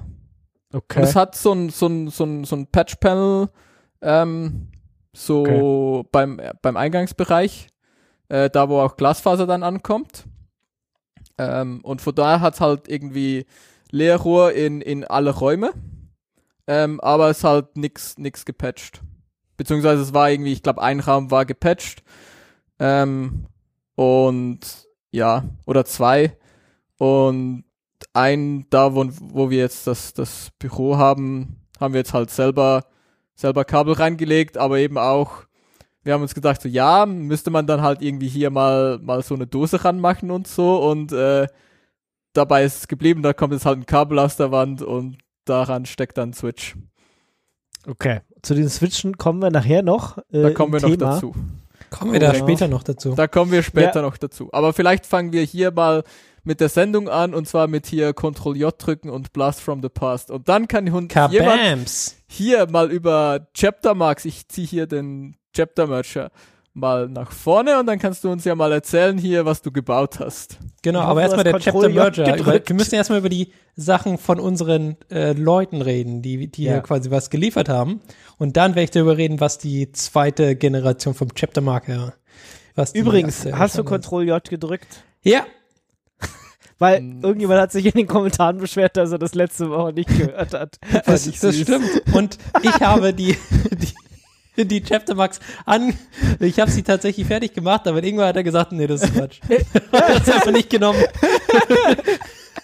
Okay. 0.75 0.99
und 0.99 1.05
es 1.05 1.15
hat 1.15 1.35
so 1.35 1.53
ein, 1.53 1.69
so 1.69 1.87
ein, 1.87 2.09
so 2.09 2.25
ein, 2.25 2.43
so 2.43 2.55
ein 2.57 2.67
Patch-Panel, 2.67 3.47
ähm, 4.01 4.67
so 5.13 6.05
beim, 6.11 6.37
äh, 6.39 6.53
beim 6.61 6.75
Eingangsbereich, 6.75 7.69
äh, 8.27 8.49
da 8.49 8.67
wo 8.67 8.81
auch 8.81 8.97
Glasfaser 8.97 9.47
dann 9.47 9.63
ankommt. 9.63 10.25
Ähm, 11.37 11.79
und 11.83 12.01
von 12.01 12.13
daher 12.13 12.41
hat 12.41 12.55
es 12.55 12.61
halt 12.61 12.89
irgendwie 12.89 13.45
Leerrohr 13.91 14.51
in, 14.51 14.81
in 14.81 15.05
alle 15.05 15.31
Räume, 15.31 15.71
ähm, 16.67 16.99
aber 16.99 17.29
es 17.29 17.45
halt 17.45 17.77
nix, 17.77 18.17
nix 18.17 18.43
gepatcht. 18.43 19.01
Beziehungsweise 19.55 20.01
es 20.01 20.13
war 20.13 20.29
irgendwie, 20.29 20.51
ich 20.51 20.63
glaube, 20.63 20.81
ein 20.81 20.99
Raum 20.99 21.31
war 21.31 21.45
gepatcht. 21.45 22.03
Ähm, 22.79 23.45
und 23.95 24.59
ja, 25.11 25.45
oder 25.65 25.85
zwei. 25.85 26.37
Und 26.97 27.63
ein, 28.13 28.65
da 28.69 28.93
wo, 28.95 29.05
wo 29.21 29.49
wir 29.49 29.59
jetzt 29.59 29.87
das, 29.87 30.13
das 30.13 30.49
Büro 30.59 30.97
haben, 30.97 31.57
haben 31.79 31.93
wir 31.93 31.99
jetzt 31.99 32.13
halt 32.13 32.29
selber, 32.31 32.83
selber 33.35 33.65
Kabel 33.65 33.93
reingelegt, 33.93 34.57
aber 34.57 34.79
eben 34.79 34.97
auch, 34.97 35.43
wir 36.03 36.13
haben 36.13 36.21
uns 36.21 36.35
gedacht, 36.35 36.61
so 36.61 36.69
ja, 36.69 37.05
müsste 37.05 37.49
man 37.51 37.67
dann 37.67 37.81
halt 37.81 38.01
irgendwie 38.01 38.27
hier 38.27 38.49
mal, 38.51 38.99
mal 39.01 39.21
so 39.23 39.35
eine 39.35 39.47
Dose 39.47 39.83
ranmachen 39.83 40.31
und 40.31 40.47
so 40.47 40.77
und 40.89 41.11
äh, 41.11 41.47
dabei 42.33 42.63
ist 42.63 42.77
es 42.79 42.87
geblieben, 42.87 43.21
da 43.23 43.33
kommt 43.33 43.53
jetzt 43.53 43.65
halt 43.65 43.79
ein 43.79 43.85
Kabel 43.85 44.19
aus 44.19 44.35
der 44.37 44.51
Wand 44.51 44.81
und 44.81 45.17
daran 45.45 45.85
steckt 45.85 46.17
dann 46.17 46.29
ein 46.29 46.33
Switch. 46.33 46.75
okay. 47.87 48.21
Zu 48.41 48.53
den 48.53 48.69
Switchen 48.69 49.17
kommen 49.17 49.41
wir 49.41 49.49
nachher 49.49 49.81
noch. 49.81 50.19
Äh, 50.31 50.43
Da 50.43 50.49
kommen 50.51 50.71
wir 50.71 50.83
im 50.83 50.89
noch 50.91 50.97
Thema. 50.97 51.11
dazu. 51.13 51.33
Kommen 51.89 52.13
wir 52.13 52.19
da 52.19 52.31
Genau. 52.31 52.43
später 52.45 52.67
noch 52.67 52.83
dazu. 52.83 53.15
Da 53.15 53.27
kommen 53.27 53.51
wir 53.51 53.63
später 53.63 54.03
noch 54.03 54.17
dazu. 54.17 54.49
Aber 54.51 54.71
vielleicht 54.73 55.07
fangen 55.07 55.33
wir 55.33 55.41
hier 55.41 55.71
mal 55.71 56.03
mit 56.45 56.61
der 56.61 56.69
Sendung 56.69 57.09
an 57.09 57.33
und 57.33 57.47
zwar 57.47 57.67
mit 57.67 57.85
hier 57.87 58.13
Ctrl 58.13 58.55
J 58.55 58.73
drücken 58.77 59.09
und 59.09 59.33
Blast 59.33 59.61
from 59.61 59.81
the 59.81 59.89
Past. 59.89 60.31
Und 60.31 60.47
dann 60.47 60.67
kann 60.67 60.85
jemand 60.85 61.11
hier 62.27 62.67
mal 62.69 62.91
über 62.91 63.47
Chapter 63.53 63.93
Marks, 63.93 64.25
ich 64.25 64.47
ziehe 64.47 64.67
hier 64.67 64.87
den 64.87 65.35
Chapter 65.53 65.87
Mercher 65.87 66.31
mal 66.75 67.07
nach 67.07 67.31
vorne 67.31 67.79
und 67.79 67.87
dann 67.87 67.99
kannst 67.99 68.23
du 68.25 68.29
uns 68.29 68.43
ja 68.43 68.53
mal 68.53 68.71
erzählen 68.71 69.17
hier, 69.17 69.45
was 69.45 69.61
du 69.61 69.71
gebaut 69.71 70.19
hast. 70.19 70.59
Genau, 70.83 70.99
aber 70.99 71.21
erstmal 71.21 71.45
der 71.45 71.53
Control 71.53 71.83
Chapter 71.83 71.89
Merger. 71.89 72.37
Über, 72.37 72.67
wir 72.67 72.75
müssen 72.75 72.95
erstmal 72.95 73.19
über 73.19 73.29
die 73.29 73.53
Sachen 73.77 74.17
von 74.17 74.39
unseren 74.41 74.97
äh, 75.09 75.31
Leuten 75.31 75.81
reden, 75.81 76.21
die, 76.21 76.51
die 76.51 76.63
Ja. 76.65 76.73
hier 76.73 76.81
quasi 76.81 77.09
was 77.11 77.29
geliefert 77.29 77.69
haben. 77.69 78.01
Und 78.37 78.57
dann 78.57 78.71
werde 78.71 78.83
ich 78.83 78.91
darüber 78.91 79.15
reden, 79.17 79.39
was 79.39 79.57
die 79.57 79.91
zweite 79.93 80.57
Generation 80.57 81.13
vom 81.13 81.33
Chapter 81.33 81.61
Marker. 81.61 82.13
Was 82.75 82.91
die 82.91 82.99
Übrigens, 82.99 83.45
hast 83.53 83.77
du. 83.77 83.85
Ctrl 83.85 84.27
J 84.27 84.43
gedrückt? 84.43 85.03
Ja, 85.23 85.45
Weil 86.77 86.97
Hm. 86.99 87.23
irgendjemand 87.23 87.61
hat 87.61 87.71
sich 87.71 87.85
in 87.85 87.93
den 87.93 88.07
Kommentaren 88.07 88.57
beschwert, 88.57 88.97
dass 88.97 89.11
er 89.11 89.17
das 89.17 89.33
letzte 89.33 89.69
Woche 89.69 89.93
nicht 89.93 90.09
gehört 90.09 90.53
hat. 90.53 90.77
Das, 91.05 91.29
das 91.39 91.57
stimmt. 91.57 91.89
Und 92.13 92.37
ich 92.61 92.81
habe 92.81 93.13
die, 93.13 93.37
die, 94.57 94.65
die 94.65 94.83
Chapter 94.83 95.15
Marks 95.15 95.39
an, 95.65 95.93
ich 96.39 96.59
habe 96.59 96.71
sie 96.71 96.83
tatsächlich 96.83 97.27
fertig 97.27 97.53
gemacht, 97.53 97.87
aber 97.87 98.03
irgendwann 98.03 98.27
hat 98.27 98.35
er 98.35 98.43
gesagt, 98.43 98.71
nee, 98.71 98.87
das 98.87 99.03
ist 99.03 99.13
Quatsch. 99.13 99.39
hat 99.91 100.27
es 100.27 100.33
einfach 100.33 100.51
nicht 100.51 100.69
genommen. 100.69 101.01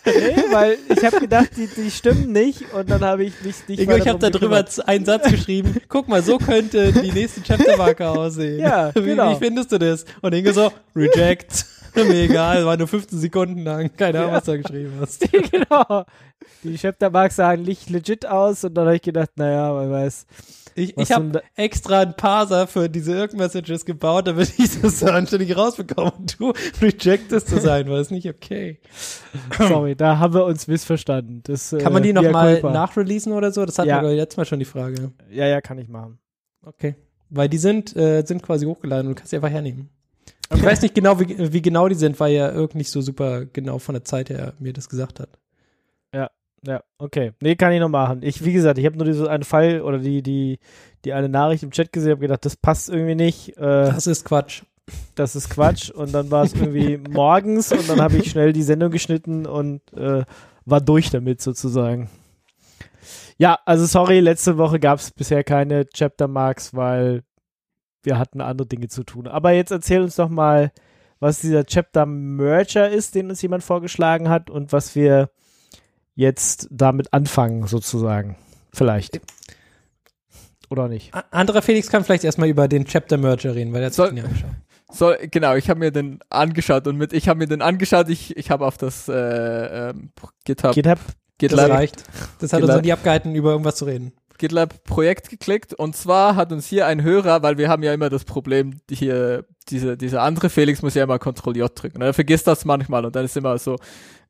Nee, 0.05 0.35
weil 0.51 0.77
ich 0.89 1.05
habe 1.05 1.19
gedacht, 1.19 1.49
die, 1.55 1.67
die 1.67 1.91
stimmen 1.91 2.31
nicht 2.31 2.73
und 2.73 2.89
dann 2.89 3.01
habe 3.01 3.23
ich 3.23 3.33
mich 3.43 3.55
nicht 3.67 3.81
Ingo, 3.81 3.95
ich 3.95 4.07
habe 4.07 4.17
da 4.17 4.29
drüber 4.29 4.65
einen 4.87 5.05
Satz 5.05 5.29
geschrieben. 5.29 5.77
Guck 5.89 6.07
mal, 6.07 6.23
so 6.23 6.37
könnte 6.37 6.91
die 6.91 7.11
nächste 7.11 7.41
Chaptermarke 7.41 8.09
aussehen. 8.09 8.59
Ja, 8.59 8.91
wie, 8.95 9.01
genau. 9.01 9.31
wie 9.31 9.45
findest 9.45 9.71
du 9.71 9.77
das? 9.77 10.05
Und 10.21 10.33
Ingo 10.33 10.53
so, 10.53 10.71
reject. 10.95 11.65
Mir 11.95 12.23
egal, 12.23 12.65
war 12.65 12.77
nur 12.77 12.87
15 12.87 13.19
Sekunden 13.19 13.63
lang. 13.63 13.91
Keine 13.95 14.19
Ahnung, 14.19 14.31
Ja. 14.31 14.37
was 14.37 14.45
du 14.45 14.51
da 14.51 14.57
geschrieben 14.57 14.93
hast. 14.99 15.21
genau. 15.51 16.05
Die 16.63 16.75
Chapter 16.77 17.09
Marks 17.09 17.35
sahen 17.37 17.63
nicht 17.63 17.89
legit 17.89 18.25
aus 18.25 18.63
und 18.63 18.73
dann 18.75 18.85
habe 18.85 18.95
ich 18.95 19.01
gedacht, 19.01 19.31
naja, 19.35 19.75
wer 19.79 19.89
weiß. 19.91 20.25
Ich, 20.73 20.97
ich 20.97 21.11
habe 21.11 21.43
extra 21.57 21.99
einen 22.01 22.15
Parser 22.15 22.65
für 22.65 22.87
diese 22.89 23.13
Irk-Messages 23.13 23.83
gebaut, 23.83 24.27
damit 24.27 24.57
ich 24.57 24.79
das 24.81 24.99
so 25.01 25.07
anständig 25.07 25.57
rausbekomme. 25.57 26.11
Und 26.17 26.39
du 26.39 26.53
rejectest 26.81 27.51
das 27.51 27.65
einfach. 27.65 27.91
Das 27.93 28.07
ist 28.07 28.11
nicht 28.11 28.29
okay. 28.29 28.79
Sorry, 29.57 29.95
da 29.97 30.17
haben 30.19 30.33
wir 30.33 30.45
uns 30.45 30.67
missverstanden. 30.67 31.41
Das, 31.43 31.75
Kann 31.77 31.91
man 31.91 32.03
die 32.03 32.11
äh, 32.11 32.13
noch 32.13 32.21
mea 32.21 32.31
mal 32.31 32.53
culpa. 32.53 32.71
nachreleasen 32.71 33.33
oder 33.33 33.51
so? 33.51 33.65
Das 33.65 33.77
hatten 33.79 33.89
Ja. 33.89 34.01
wir 34.01 34.11
letztes 34.13 34.37
Mal 34.37 34.45
schon 34.45 34.59
die 34.59 34.65
Frage. 34.65 35.11
Ja, 35.29 35.45
ja, 35.45 35.59
kann 35.59 35.77
ich 35.77 35.89
machen. 35.89 36.19
Okay. 36.63 36.95
Weil 37.29 37.49
die 37.49 37.57
sind, 37.57 37.95
äh, 37.97 38.23
sind 38.25 38.41
quasi 38.41 38.65
hochgeladen 38.65 39.07
und 39.07 39.15
du 39.15 39.19
kannst 39.19 39.31
sie 39.31 39.35
einfach 39.37 39.49
hernehmen. 39.49 39.89
Ich 40.53 40.63
weiß 40.63 40.81
nicht 40.81 40.95
genau, 40.95 41.19
wie, 41.19 41.53
wie 41.53 41.61
genau 41.61 41.87
die 41.87 41.95
sind, 41.95 42.19
weil 42.19 42.33
ja 42.33 42.51
Irk 42.51 42.75
nicht 42.75 42.89
so 42.89 43.01
super 43.01 43.45
genau 43.45 43.79
von 43.79 43.93
der 43.93 44.03
Zeit 44.03 44.29
her 44.29 44.53
mir 44.59 44.73
das 44.73 44.89
gesagt 44.89 45.19
hat. 45.19 45.29
Ja, 46.63 46.83
okay. 46.99 47.31
Nee, 47.41 47.55
kann 47.55 47.71
ich 47.73 47.79
noch 47.79 47.89
machen. 47.89 48.21
Ich, 48.21 48.45
wie 48.45 48.53
gesagt, 48.53 48.77
ich 48.77 48.85
habe 48.85 48.95
nur 48.95 49.05
diese 49.05 49.29
eine 49.29 49.43
Fall 49.45 49.81
oder 49.81 49.97
die, 49.97 50.21
die, 50.21 50.59
die 51.03 51.13
eine 51.13 51.27
Nachricht 51.27 51.63
im 51.63 51.71
Chat 51.71 51.91
gesehen, 51.91 52.11
habe 52.11 52.21
gedacht, 52.21 52.45
das 52.45 52.55
passt 52.55 52.89
irgendwie 52.89 53.15
nicht. 53.15 53.57
Äh, 53.57 53.61
Das 53.61 54.05
ist 54.05 54.25
Quatsch. 54.25 54.61
das 55.15 55.35
ist 55.35 55.49
Quatsch. 55.49 55.89
Und 55.89 56.13
dann 56.13 56.29
war 56.29 56.43
es 56.43 56.53
irgendwie 56.53 56.97
morgens 57.09 57.71
und 57.71 57.89
dann 57.89 57.99
habe 57.99 58.17
ich 58.17 58.29
schnell 58.29 58.53
die 58.53 58.61
Sendung 58.61 58.91
geschnitten 58.91 59.47
und 59.47 59.81
äh, 59.93 60.23
war 60.65 60.81
durch 60.81 61.09
damit 61.09 61.41
sozusagen. 61.41 62.11
Ja, 63.39 63.57
also 63.65 63.87
sorry, 63.87 64.19
letzte 64.19 64.59
Woche 64.59 64.79
gab 64.79 64.99
es 64.99 65.09
bisher 65.09 65.43
keine 65.43 65.87
Chapter 65.87 66.27
Marks, 66.27 66.75
weil 66.75 67.23
wir 68.03 68.17
hatten 68.17 68.41
andere 68.41 68.67
Dinge 68.67 68.87
zu 68.87 69.03
tun. 69.03 69.27
Aber 69.27 69.51
jetzt 69.51 69.71
erzähl 69.71 70.01
uns 70.01 70.15
doch 70.15 70.29
mal, 70.29 70.71
was 71.19 71.41
dieser 71.41 71.65
Chapter 71.65 72.05
Merger 72.05 72.89
ist, 72.89 73.15
den 73.15 73.29
uns 73.29 73.41
jemand 73.41 73.63
vorgeschlagen 73.63 74.29
hat 74.29 74.49
und 74.49 74.73
was 74.73 74.95
wir 74.95 75.29
jetzt 76.15 76.67
damit 76.71 77.13
anfangen, 77.13 77.67
sozusagen. 77.67 78.37
Vielleicht. 78.73 79.21
Oder 80.69 80.87
nicht? 80.87 81.11
Anderer 81.31 81.61
Felix 81.61 81.89
kann 81.89 82.03
vielleicht 82.03 82.23
erstmal 82.23 82.47
über 82.49 82.67
den 82.67 82.85
Chapter 82.85 83.17
Merger 83.17 83.55
reden, 83.55 83.73
weil 83.73 83.81
er 83.81 83.87
hat 83.87 83.93
sich 83.93 84.05
Soll- 84.05 84.17
ja 84.17 84.23
angeschaut. 84.23 84.49
So, 84.93 85.13
genau, 85.31 85.55
ich 85.55 85.69
habe 85.69 85.79
mir 85.79 85.91
den 85.91 86.19
angeschaut 86.29 86.85
und 86.85 86.97
mit 86.97 87.13
ich 87.13 87.29
habe 87.29 87.37
mir 87.37 87.47
den 87.47 87.61
angeschaut, 87.61 88.09
ich, 88.09 88.35
ich 88.35 88.51
habe 88.51 88.65
auf 88.65 88.77
das 88.77 89.07
äh, 89.07 89.13
ähm, 89.89 90.11
GitHub, 90.43 90.73
GitHub? 90.73 90.99
Das 90.99 91.15
GitLab, 91.37 91.69
reicht. 91.71 92.03
Das 92.39 92.51
hat 92.51 92.59
uns 92.59 92.67
GitLab. 92.67 92.75
noch 92.77 92.83
nie 92.83 92.91
abgehalten, 92.91 93.33
über 93.33 93.51
irgendwas 93.51 93.75
zu 93.77 93.85
reden. 93.85 94.11
GitLab 94.41 94.83
Projekt 94.85 95.29
geklickt 95.29 95.71
und 95.75 95.95
zwar 95.95 96.35
hat 96.35 96.51
uns 96.51 96.65
hier 96.65 96.87
ein 96.87 97.03
Hörer, 97.03 97.43
weil 97.43 97.59
wir 97.59 97.69
haben 97.69 97.83
ja 97.83 97.93
immer 97.93 98.09
das 98.09 98.25
Problem, 98.25 98.81
die 98.89 98.95
hier, 98.95 99.45
diese, 99.69 99.95
dieser 99.97 100.23
andere 100.23 100.49
Felix 100.49 100.81
muss 100.81 100.95
ja 100.95 101.03
immer 101.03 101.19
Ctrl 101.19 101.55
J 101.55 101.71
drücken. 101.73 101.97
Und 101.97 102.01
er 102.01 102.13
vergisst 102.15 102.47
das 102.47 102.65
manchmal 102.65 103.05
und 103.05 103.15
dann 103.15 103.23
ist 103.23 103.37
immer 103.37 103.59
so, 103.59 103.77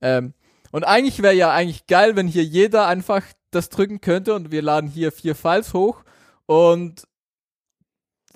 ähm, 0.02 0.34
und 0.72 0.84
eigentlich 0.84 1.22
wäre 1.22 1.34
ja 1.34 1.52
eigentlich 1.52 1.88
geil, 1.88 2.18
wenn 2.18 2.28
hier 2.28 2.44
jeder 2.44 2.88
einfach 2.88 3.24
das 3.52 3.70
drücken 3.70 4.02
könnte 4.02 4.34
und 4.34 4.52
wir 4.52 4.62
laden 4.62 4.90
hier 4.90 5.14
vier 5.14 5.34
Files 5.34 5.74
hoch 5.74 6.04
und 6.46 7.08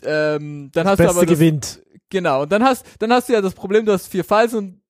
ähm, 0.04 0.72
dann 0.74 0.88
hast 0.88 1.00
du 1.00 1.04
Beste 1.04 1.18
aber 1.18 1.26
das, 1.26 1.36
gewinnt. 1.38 1.82
Genau, 2.10 2.44
und 2.44 2.54
dann 2.54 2.64
hast, 2.64 2.86
dann 3.00 3.12
hast 3.12 3.28
du 3.28 3.34
ja 3.34 3.42
das 3.42 3.54
Problem, 3.54 3.86
du 3.86 3.92
hast 3.92 4.08
vier 4.08 4.24
Files 4.24 4.54
und 4.54 4.82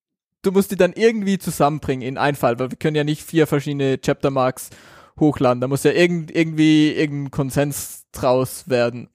du 0.43 0.51
musst 0.51 0.69
die 0.69 0.75
dann 0.75 0.93
irgendwie 0.93 1.39
zusammenbringen 1.39 2.07
in 2.07 2.19
einen 2.19 2.37
File, 2.37 2.59
weil 2.59 2.69
wir 2.69 2.77
können 2.77 2.95
ja 2.95 3.03
nicht 3.03 3.23
vier 3.23 3.47
verschiedene 3.47 3.99
Chapter 3.99 4.29
Marks 4.29 4.69
hochladen. 5.19 5.61
Da 5.61 5.67
muss 5.67 5.83
ja 5.83 5.91
irgend, 5.91 6.31
irgendwie 6.35 6.91
irgendein 6.91 7.31
Konsens 7.31 8.05
draus 8.11 8.67
werden. 8.69 9.09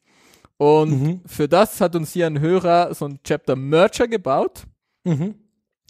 Und 0.57 0.91
Mhm. 0.91 1.21
für 1.27 1.49
das 1.49 1.81
hat 1.81 1.97
uns 1.97 2.13
hier 2.13 2.27
ein 2.27 2.41
Hörer 2.41 2.95
so 2.95 3.07
ein 3.07 3.19
Chapter 3.25 3.57
Merger 3.57 4.09
gebaut. 4.09 4.65
Mhm. 5.05 5.35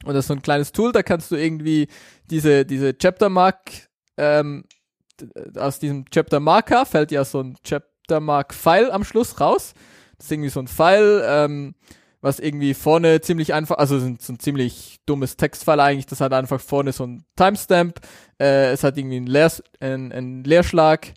Und 0.05 0.15
das 0.15 0.25
ist 0.25 0.29
so 0.29 0.35
ein 0.35 0.43
kleines 0.43 0.73
Tool, 0.73 0.93
da 0.93 1.03
kannst 1.03 1.31
du 1.31 1.37
irgendwie 1.37 1.89
diese, 2.31 2.65
diese 2.65 2.97
Chapter 2.97 3.29
Mark, 3.29 3.89
ähm, 4.17 4.65
aus 5.57 5.79
diesem 5.79 6.05
Chapter 6.11 6.41
Marker 6.41 6.87
fällt 6.87 7.11
ja 7.11 7.25
so 7.25 7.41
ein 7.43 7.57
Chapter 7.65 8.21
Mark 8.21 8.55
File 8.55 8.91
am 8.91 9.05
Schluss 9.05 9.41
raus. 9.41 9.75
Das 10.17 10.27
ist 10.27 10.33
irgendwie 10.33 10.49
so 10.51 10.61
ein 10.61 10.69
File, 10.69 11.23
ähm, 11.27 11.75
was 12.21 12.39
irgendwie 12.39 12.75
vorne 12.75 13.21
ziemlich 13.21 13.55
einfach, 13.55 13.79
also 13.79 13.99
so 13.99 14.07
ein, 14.07 14.19
so 14.21 14.33
ein 14.33 14.39
ziemlich 14.39 14.99
dummes 15.07 15.37
Textfile 15.37 15.83
eigentlich, 15.83 16.07
das 16.07 16.21
hat 16.21 16.33
einfach 16.33 16.61
vorne 16.61 16.93
so 16.93 17.05
ein 17.07 17.25
Timestamp, 17.37 18.01
äh, 18.39 18.73
es 18.73 18.85
hat 18.85 18.99
irgendwie 18.99 19.17
einen, 19.17 19.27
Leer, 19.27 19.51
einen, 19.81 20.13
einen 20.13 20.45
Leerschlag 20.45 21.15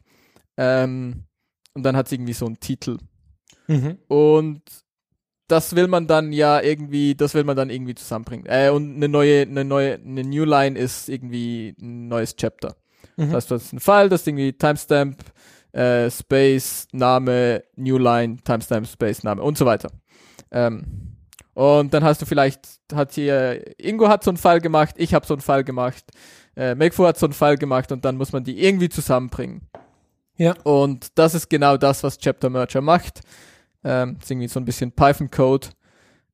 ähm, 0.57 1.25
und 1.73 1.83
dann 1.83 1.97
hat 1.97 2.05
es 2.05 2.11
irgendwie 2.11 2.33
so 2.33 2.45
einen 2.45 2.59
Titel. 2.59 2.97
Mhm. 3.67 3.97
Und 4.07 4.61
das 5.47 5.75
will 5.75 5.87
man 5.87 6.07
dann 6.07 6.31
ja 6.31 6.61
irgendwie, 6.61 7.15
das 7.15 7.33
will 7.33 7.43
man 7.43 7.57
dann 7.57 7.69
irgendwie 7.69 7.95
zusammenbringen. 7.95 8.45
Äh, 8.45 8.69
und 8.69 8.95
eine 8.95 9.09
neue, 9.09 9.41
eine 9.41 9.65
neue, 9.65 9.95
eine 9.95 10.23
New 10.23 10.45
Line 10.45 10.77
ist 10.77 11.09
irgendwie 11.09 11.75
ein 11.81 12.07
neues 12.07 12.35
Chapter. 12.35 12.75
Mhm. 13.17 13.31
Das 13.31 13.33
heißt, 13.33 13.51
du 13.51 13.55
hast 13.55 13.73
ein 13.73 13.79
File, 13.79 14.09
das 14.09 14.21
ist 14.21 14.27
irgendwie 14.27 14.53
Timestamp, 14.53 15.17
äh, 15.73 16.09
Space, 16.09 16.87
Name, 16.93 17.63
New 17.75 17.97
Line, 17.97 18.37
Timestamp, 18.43 18.87
Space, 18.87 19.23
Name 19.23 19.41
und 19.41 19.57
so 19.57 19.65
weiter. 19.65 19.91
Ähm, 20.53 21.17
und 21.53 21.93
dann 21.93 22.03
hast 22.03 22.21
du 22.21 22.25
vielleicht, 22.25 22.67
hat 22.93 23.13
hier, 23.13 23.77
Ingo 23.77 24.07
hat 24.07 24.23
so 24.23 24.31
einen 24.31 24.37
Fall 24.37 24.61
gemacht, 24.61 24.95
ich 24.97 25.13
habe 25.13 25.25
so 25.25 25.33
einen 25.33 25.41
Fall 25.41 25.63
gemacht, 25.63 26.03
äh, 26.55 26.75
Makefu 26.75 27.05
hat 27.05 27.19
so 27.19 27.25
einen 27.25 27.33
Fall 27.33 27.57
gemacht 27.57 27.91
und 27.91 28.05
dann 28.05 28.17
muss 28.17 28.31
man 28.31 28.43
die 28.43 28.63
irgendwie 28.63 28.89
zusammenbringen. 28.89 29.67
Ja. 30.37 30.55
Und 30.63 31.07
das 31.15 31.35
ist 31.35 31.49
genau 31.49 31.77
das, 31.77 32.03
was 32.03 32.17
Chapter 32.17 32.49
Merger 32.49 32.81
macht. 32.81 33.21
Ähm, 33.83 34.17
ist 34.21 34.31
irgendwie 34.31 34.47
so 34.47 34.59
ein 34.59 34.65
bisschen 34.65 34.91
Python-Code. 34.91 35.67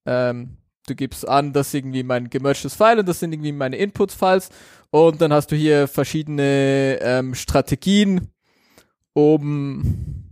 Ähm, 0.06 0.58
du 0.88 0.96
gibst 0.96 1.28
an, 1.28 1.54
das 1.54 1.68
ist 1.68 1.74
irgendwie 1.74 2.04
mein 2.04 2.30
gemergtes 2.30 2.76
File 2.76 3.00
und 3.00 3.08
das 3.08 3.20
sind 3.20 3.34
irgendwie 3.34 3.52
meine 3.52 3.78
Input-Files. 3.78 4.50
Und 4.92 5.22
dann 5.22 5.34
hast 5.34 5.52
du 5.52 5.56
hier 5.56 5.88
verschiedene 5.88 7.00
ähm, 7.02 7.36
Strategien, 7.36 8.30
um 9.14 10.26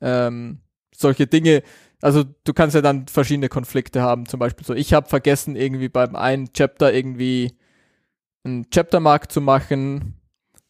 ähm, 0.00 0.60
solche 0.94 1.26
Dinge. 1.26 1.62
Also 2.02 2.24
du 2.44 2.52
kannst 2.52 2.74
ja 2.74 2.82
dann 2.82 3.06
verschiedene 3.06 3.48
Konflikte 3.48 4.02
haben. 4.02 4.26
Zum 4.26 4.38
Beispiel 4.40 4.66
so, 4.66 4.74
ich 4.74 4.92
habe 4.92 5.08
vergessen, 5.08 5.56
irgendwie 5.56 5.88
beim 5.88 6.16
einen 6.16 6.52
Chapter 6.52 6.92
irgendwie 6.92 7.52
einen 8.44 8.68
Chaptermark 8.70 9.30
zu 9.30 9.40
machen. 9.40 10.20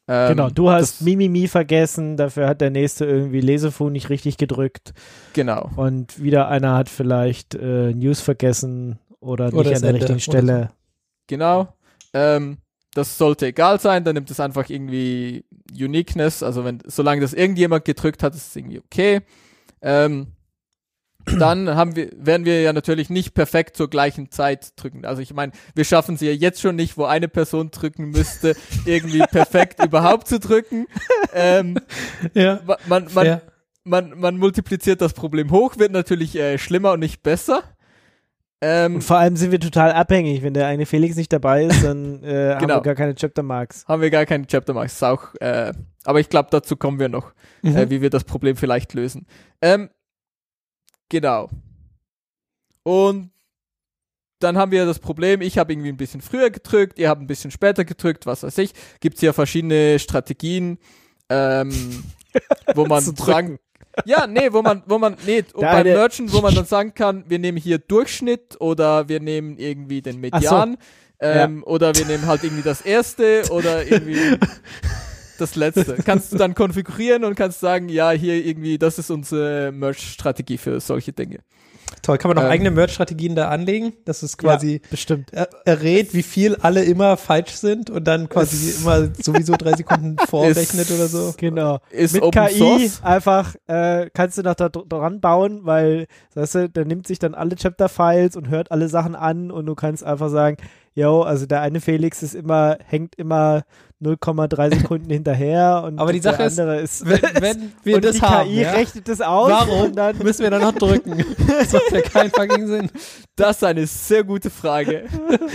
Ähm, 0.08 0.28
genau, 0.36 0.50
du 0.50 0.70
hast 0.70 1.00
Mimimi 1.00 1.48
vergessen, 1.48 2.16
dafür 2.16 2.48
hat 2.48 2.60
der 2.60 2.70
nächste 2.70 3.06
irgendwie 3.06 3.40
Lesefu 3.40 3.88
nicht 3.88 4.10
richtig 4.10 4.36
gedrückt 4.36 4.92
Genau. 5.32 5.70
und 5.76 6.20
wieder 6.22 6.48
einer 6.48 6.74
hat 6.74 6.88
vielleicht 6.88 7.54
äh, 7.54 7.94
News 7.94 8.20
vergessen 8.20 8.98
oder 9.20 9.46
nicht 9.46 9.54
Oder 9.54 9.70
das 9.70 9.78
an 9.78 9.82
der 9.82 9.88
Ende 9.90 10.00
richtigen 10.00 10.30
oder 10.30 10.38
Stelle. 10.40 10.70
Genau. 11.28 11.68
Ähm, 12.12 12.58
das 12.94 13.16
sollte 13.16 13.46
egal 13.46 13.80
sein, 13.80 14.02
dann 14.04 14.14
nimmt 14.14 14.30
es 14.30 14.40
einfach 14.40 14.68
irgendwie 14.68 15.44
Uniqueness, 15.72 16.42
also 16.42 16.64
wenn, 16.64 16.80
solange 16.84 17.20
das 17.22 17.32
irgendjemand 17.32 17.84
gedrückt 17.84 18.22
hat, 18.24 18.34
ist 18.34 18.48
es 18.48 18.56
irgendwie 18.56 18.80
okay. 18.80 19.20
Ähm, 19.80 20.26
dann 21.38 21.74
haben 21.74 21.96
wir, 21.96 22.10
werden 22.16 22.44
wir 22.46 22.62
ja 22.62 22.72
natürlich 22.72 23.10
nicht 23.10 23.34
perfekt 23.34 23.76
zur 23.76 23.88
gleichen 23.88 24.30
Zeit 24.30 24.72
drücken. 24.76 25.04
Also 25.04 25.22
ich 25.22 25.32
meine, 25.34 25.52
wir 25.74 25.84
schaffen 25.84 26.16
sie 26.16 26.26
ja 26.26 26.32
jetzt 26.32 26.60
schon 26.60 26.76
nicht, 26.76 26.96
wo 26.96 27.04
eine 27.04 27.28
Person 27.28 27.70
drücken 27.70 28.10
müsste, 28.10 28.54
irgendwie 28.86 29.18
perfekt 29.30 29.84
überhaupt 29.84 30.28
zu 30.28 30.38
drücken. 30.38 30.86
Ähm, 31.34 31.78
Ja. 32.34 32.60
ma- 32.66 32.76
man, 32.86 33.04
man, 33.04 33.10
Fair. 33.26 33.42
man, 33.84 34.18
man 34.18 34.36
multipliziert 34.36 35.00
das 35.00 35.12
Problem 35.12 35.50
hoch, 35.50 35.78
wird 35.78 35.92
natürlich 35.92 36.36
äh, 36.36 36.58
schlimmer 36.58 36.92
und 36.92 37.00
nicht 37.00 37.22
besser. 37.22 37.62
Ähm, 38.64 38.96
Und 38.96 39.02
vor 39.02 39.16
allem 39.18 39.34
sind 39.36 39.50
wir 39.50 39.58
total 39.58 39.90
abhängig. 39.92 40.42
Wenn 40.42 40.54
der 40.54 40.68
eine 40.68 40.86
Felix 40.86 41.16
nicht 41.16 41.32
dabei 41.32 41.64
ist, 41.64 41.82
dann 41.82 42.22
äh, 42.22 42.50
haben 42.54 42.60
Genau. 42.60 42.76
wir 42.76 42.82
gar 42.82 42.94
keine 42.94 43.14
Chapter 43.16 43.42
Marks. 43.42 43.84
haben 43.88 44.00
wir 44.02 44.10
gar 44.10 44.24
keine 44.24 44.46
Chapter 44.46 44.72
Marks. 44.72 45.02
Auch, 45.02 45.34
äh, 45.40 45.72
aber 46.04 46.20
ich 46.20 46.28
glaube, 46.28 46.48
dazu 46.52 46.76
kommen 46.76 47.00
wir 47.00 47.08
noch, 47.08 47.32
Mhm. 47.62 47.76
äh, 47.76 47.90
wie 47.90 48.02
wir 48.02 48.10
das 48.10 48.22
Problem 48.24 48.54
vielleicht 48.56 48.94
lösen. 48.94 49.26
Ähm, 49.60 49.90
genau. 51.12 51.50
Und 52.82 53.30
dann 54.40 54.58
haben 54.58 54.72
wir 54.72 54.84
das 54.86 54.98
Problem, 54.98 55.40
ich 55.40 55.56
habe 55.58 55.72
irgendwie 55.72 55.90
ein 55.90 55.96
bisschen 55.96 56.20
früher 56.20 56.50
gedrückt, 56.50 56.98
ihr 56.98 57.08
habt 57.08 57.20
ein 57.20 57.28
bisschen 57.28 57.52
später 57.52 57.84
gedrückt, 57.84 58.26
was 58.26 58.42
weiß 58.42 58.58
ich. 58.58 58.72
Gibt 58.98 59.16
es 59.16 59.22
ja 59.22 59.32
verschiedene 59.32 60.00
Strategien, 60.00 60.78
ähm, 61.28 62.02
wo 62.74 62.86
man 62.86 63.02
sagen, 63.02 63.60
ja, 64.04 64.26
nee, 64.26 64.52
wo 64.52 64.62
man, 64.62 64.82
wo 64.86 64.98
man, 64.98 65.16
nee, 65.26 65.44
beim 65.54 65.86
Merchant, 65.86 66.32
wo 66.32 66.40
man 66.40 66.54
dann 66.54 66.64
sagen 66.64 66.94
kann, 66.94 67.24
wir 67.28 67.38
nehmen 67.38 67.58
hier 67.58 67.78
Durchschnitt 67.78 68.60
oder 68.60 69.08
wir 69.08 69.20
nehmen 69.20 69.58
irgendwie 69.58 70.02
den 70.02 70.16
Ach 70.32 70.42
so. 70.42 70.50
Median 70.50 70.78
ähm, 71.20 71.62
oder 71.64 71.94
wir 71.94 72.06
nehmen 72.06 72.26
halt 72.26 72.42
irgendwie 72.42 72.62
das 72.62 72.80
erste 72.80 73.44
oder 73.50 73.86
irgendwie 73.86 74.38
das 75.38 75.54
letzte. 75.56 75.96
Kannst 76.04 76.32
du 76.32 76.36
dann 76.36 76.54
konfigurieren 76.54 77.24
und 77.24 77.34
kannst 77.34 77.60
sagen, 77.60 77.88
ja, 77.88 78.10
hier 78.10 78.44
irgendwie, 78.44 78.78
das 78.78 78.98
ist 78.98 79.10
unsere 79.10 79.72
Merch-Strategie 79.72 80.58
für 80.58 80.80
solche 80.80 81.12
Dinge. 81.12 81.38
Toll. 82.00 82.18
Kann 82.18 82.30
man 82.30 82.36
noch 82.36 82.44
Ähm, 82.44 82.50
eigene 82.50 82.70
Merch-Strategien 82.72 83.36
da 83.36 83.48
anlegen? 83.48 83.92
Das 84.06 84.24
ist 84.24 84.36
quasi, 84.36 84.80
Bestimmt. 84.90 85.32
er, 85.32 85.48
errät, 85.64 86.14
wie 86.14 86.24
viel 86.24 86.56
alle 86.56 86.82
immer 86.82 87.16
falsch 87.16 87.52
sind 87.52 87.90
und 87.90 88.04
dann 88.08 88.28
quasi 88.28 88.70
Es- 88.70 88.80
immer 88.80 89.08
sowieso 89.22 89.52
drei 89.54 89.74
Sekunden 89.74 90.16
vorrechnet 90.28 90.90
oder 90.90 91.06
so. 91.06 91.32
Genau. 91.36 91.78
Ist 91.90 92.14
Mit 92.14 92.22
Open 92.24 92.46
KI 92.48 92.58
Source. 92.58 93.02
einfach 93.04 93.54
äh, 93.68 94.10
kannst 94.14 94.36
du 94.38 94.42
noch 94.42 94.54
da 94.54 94.68
dr- 94.68 94.86
dran 94.88 95.20
bauen, 95.20 95.60
weil, 95.64 96.06
weißt 96.34 96.54
du, 96.56 96.68
der 96.70 96.86
nimmt 96.86 97.06
sich 97.06 97.20
dann 97.20 97.34
alle 97.34 97.54
Chapter-Files 97.54 98.34
und 98.36 98.48
hört 98.48 98.72
alle 98.72 98.88
Sachen 98.88 99.14
an 99.14 99.52
und 99.52 99.66
du 99.66 99.74
kannst 99.76 100.02
einfach 100.02 100.30
sagen, 100.30 100.56
yo, 100.94 101.22
also 101.22 101.46
der 101.46 101.60
eine 101.60 101.80
Felix 101.80 102.22
ist 102.22 102.34
immer, 102.34 102.78
hängt 102.84 103.14
immer 103.14 103.62
0,3 104.02 104.78
Sekunden 104.78 105.10
hinterher 105.10 105.82
und 105.86 105.98
Aber 105.98 106.12
die 106.12 106.20
Sache 106.20 106.38
der 106.38 106.46
ist, 106.46 106.60
andere 106.60 106.80
ist, 106.80 107.06
Wenn, 107.06 107.20
wenn 107.40 107.72
wir 107.84 107.96
und 107.96 108.04
das 108.04 108.16
die 108.16 108.22
haben, 108.22 108.48
KI 108.48 108.60
ja, 108.62 108.70
rechnet 108.72 109.08
das 109.08 109.20
aus 109.20 109.50
warum 109.50 109.80
und 109.86 109.96
dann 109.96 110.16
müssen 110.18 110.42
wir 110.42 110.50
dann 110.50 110.62
noch 110.62 110.74
drücken? 110.74 111.24
Das 111.46 111.72
macht 111.72 111.92
ja 111.92 112.00
keinen 112.02 112.30
fucking 112.30 112.66
Sinn. 112.66 112.90
Das 113.36 113.56
ist 113.56 113.64
eine 113.64 113.86
sehr 113.86 114.24
gute 114.24 114.50
Frage. 114.50 115.04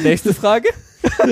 Nächste 0.04 0.34
Frage. 0.34 0.70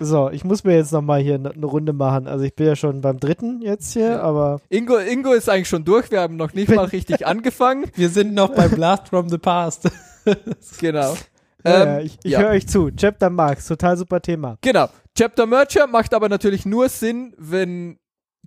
so, 0.00 0.30
ich 0.30 0.44
muss 0.44 0.64
mir 0.64 0.76
jetzt 0.76 0.92
nochmal 0.92 1.20
hier 1.20 1.34
eine 1.36 1.52
ne 1.54 1.66
Runde 1.66 1.92
machen. 1.92 2.26
Also 2.26 2.44
ich 2.44 2.54
bin 2.54 2.66
ja 2.66 2.76
schon 2.76 3.00
beim 3.00 3.18
dritten 3.18 3.60
jetzt 3.62 3.92
hier, 3.92 4.10
Ja. 4.10 4.22
aber 4.22 4.60
Ingo, 4.68 4.96
Ingo 4.98 5.32
ist 5.32 5.48
eigentlich 5.48 5.68
schon 5.68 5.84
durch. 5.84 6.10
Wir 6.10 6.20
haben 6.20 6.36
noch 6.36 6.52
nicht 6.54 6.74
mal 6.74 6.84
richtig 6.86 7.26
angefangen. 7.26 7.86
Wir 7.94 8.08
sind 8.08 8.34
noch 8.34 8.54
bei 8.54 8.68
Blast 8.68 9.08
from 9.08 9.28
the 9.28 9.38
Past. 9.38 9.88
Genau. 10.78 11.16
Ja, 11.64 11.82
Ähm, 11.82 11.88
ja, 11.88 12.00
ich, 12.00 12.18
ich 12.22 12.32
ja. 12.32 12.40
höre 12.40 12.50
euch 12.50 12.66
zu. 12.66 12.90
Chapter 12.90 13.30
Marks, 13.30 13.66
total 13.66 13.96
super 13.96 14.20
Thema. 14.20 14.58
Genau. 14.60 14.88
Chapter 15.16 15.46
Merger 15.46 15.86
macht 15.86 16.14
aber 16.14 16.28
natürlich 16.28 16.64
nur 16.66 16.88
Sinn, 16.88 17.34
wenn 17.38 17.98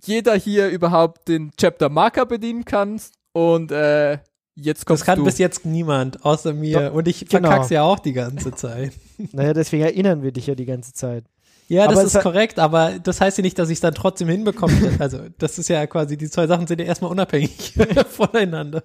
jeder 0.04 0.34
hier 0.34 0.68
überhaupt 0.68 1.28
den 1.28 1.50
Chapter 1.56 1.88
Marker 1.88 2.26
bedienen 2.26 2.64
kann. 2.64 3.00
Und 3.32 3.70
äh, 3.70 4.18
jetzt 4.54 4.86
kommst 4.86 5.02
Das 5.02 5.06
kann 5.06 5.18
du. 5.18 5.24
bis 5.24 5.38
jetzt 5.38 5.64
niemand 5.64 6.24
außer 6.24 6.52
mir. 6.52 6.88
Doch, 6.88 6.94
und 6.94 7.08
ich 7.08 7.26
genau. 7.28 7.48
verkack's 7.48 7.70
ja 7.70 7.82
auch 7.82 7.98
die 7.98 8.12
ganze 8.12 8.52
Zeit. 8.52 8.92
Naja, 9.32 9.54
deswegen 9.54 9.82
erinnern 9.82 10.22
wir 10.22 10.30
dich 10.30 10.46
ja 10.46 10.54
die 10.54 10.66
ganze 10.66 10.92
Zeit. 10.92 11.24
Ja, 11.68 11.86
das 11.88 11.96
Aber 11.96 12.06
ist 12.06 12.20
korrekt, 12.20 12.58
aber 12.58 12.98
das 13.02 13.20
heißt 13.20 13.38
ja 13.38 13.42
nicht, 13.42 13.58
dass 13.58 13.70
ich 13.70 13.76
es 13.76 13.80
dann 13.80 13.94
trotzdem 13.94 14.28
hinbekomme. 14.28 14.74
Also, 14.98 15.20
das 15.38 15.58
ist 15.58 15.68
ja 15.68 15.86
quasi, 15.86 16.18
die 16.18 16.28
zwei 16.28 16.46
Sachen 16.46 16.66
sind 16.66 16.80
ja 16.80 16.86
erstmal 16.86 17.10
unabhängig 17.10 17.74
voneinander. 18.10 18.82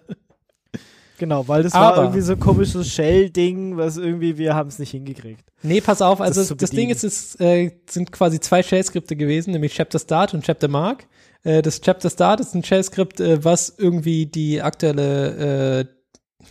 Genau, 1.21 1.47
weil 1.47 1.61
das 1.61 1.73
Aber- 1.75 1.97
war 1.97 2.03
irgendwie 2.05 2.21
so 2.21 2.33
ein 2.33 2.39
komisches 2.39 2.91
Shell-Ding, 2.91 3.77
was 3.77 3.97
irgendwie, 3.97 4.39
wir 4.39 4.55
haben 4.55 4.69
es 4.69 4.79
nicht 4.79 4.89
hingekriegt. 4.89 5.43
Nee, 5.61 5.79
pass 5.79 6.01
auf, 6.01 6.19
also 6.19 6.41
Das 6.41 6.57
das, 6.57 6.71
Ding 6.71 6.89
ist, 6.89 7.03
es 7.03 7.39
äh, 7.39 7.69
sind 7.87 8.11
quasi 8.11 8.39
zwei 8.39 8.63
Shell-Skripte 8.63 9.15
gewesen, 9.15 9.51
nämlich 9.51 9.75
Chapter 9.75 9.99
Start 9.99 10.33
und 10.33 10.43
Chapter 10.43 10.67
Mark. 10.67 11.05
Äh, 11.43 11.61
das 11.61 11.79
Chapter 11.79 12.09
Start 12.09 12.39
ist 12.39 12.55
ein 12.55 12.63
Shell-Skript, 12.63 13.19
äh, 13.19 13.45
was 13.45 13.71
irgendwie 13.77 14.25
die 14.25 14.63
aktuelle, 14.63 15.85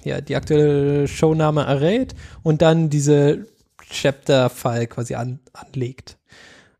äh, 0.04 0.08
ja, 0.08 0.20
die 0.20 0.36
aktuelle 0.36 1.08
Showname 1.08 1.62
errät 1.64 2.14
und 2.44 2.62
dann 2.62 2.90
diese 2.90 3.48
Chapter-File 3.90 4.86
quasi 4.86 5.16
an, 5.16 5.40
anlegt. 5.52 6.16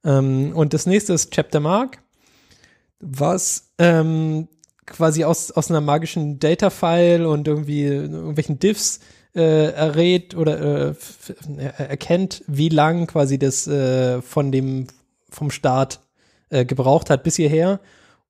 Ähm, 0.05 0.53
und 0.55 0.75
das 0.75 0.87
nächste 0.87 1.13
ist 1.15 1.33
Chapter 1.33 1.59
Mark, 1.59 1.99
was 3.01 3.73
ähm, 3.79 4.47
quasi 4.91 5.25
aus, 5.25 5.51
aus 5.51 5.71
einer 5.71 5.81
magischen 5.81 6.39
Data-File 6.39 7.27
und 7.27 7.49
irgendwie 7.49 7.85
irgendwelchen 7.85 8.59
Diffs 8.59 9.01
äh, 9.35 9.73
errät 9.73 10.35
oder 10.35 10.91
äh, 10.91 10.95
er- 11.57 11.91
erkennt, 11.91 12.43
wie 12.47 12.69
lang 12.69 13.07
quasi 13.07 13.39
das 13.39 13.67
äh, 13.67 14.21
von 14.23 14.53
dem 14.53 14.89
vom 15.31 15.51
Start 15.51 16.01
äh, 16.51 16.65
gebraucht 16.65 17.11
hat 17.11 17.23
bis 17.23 17.37
hierher. 17.37 17.81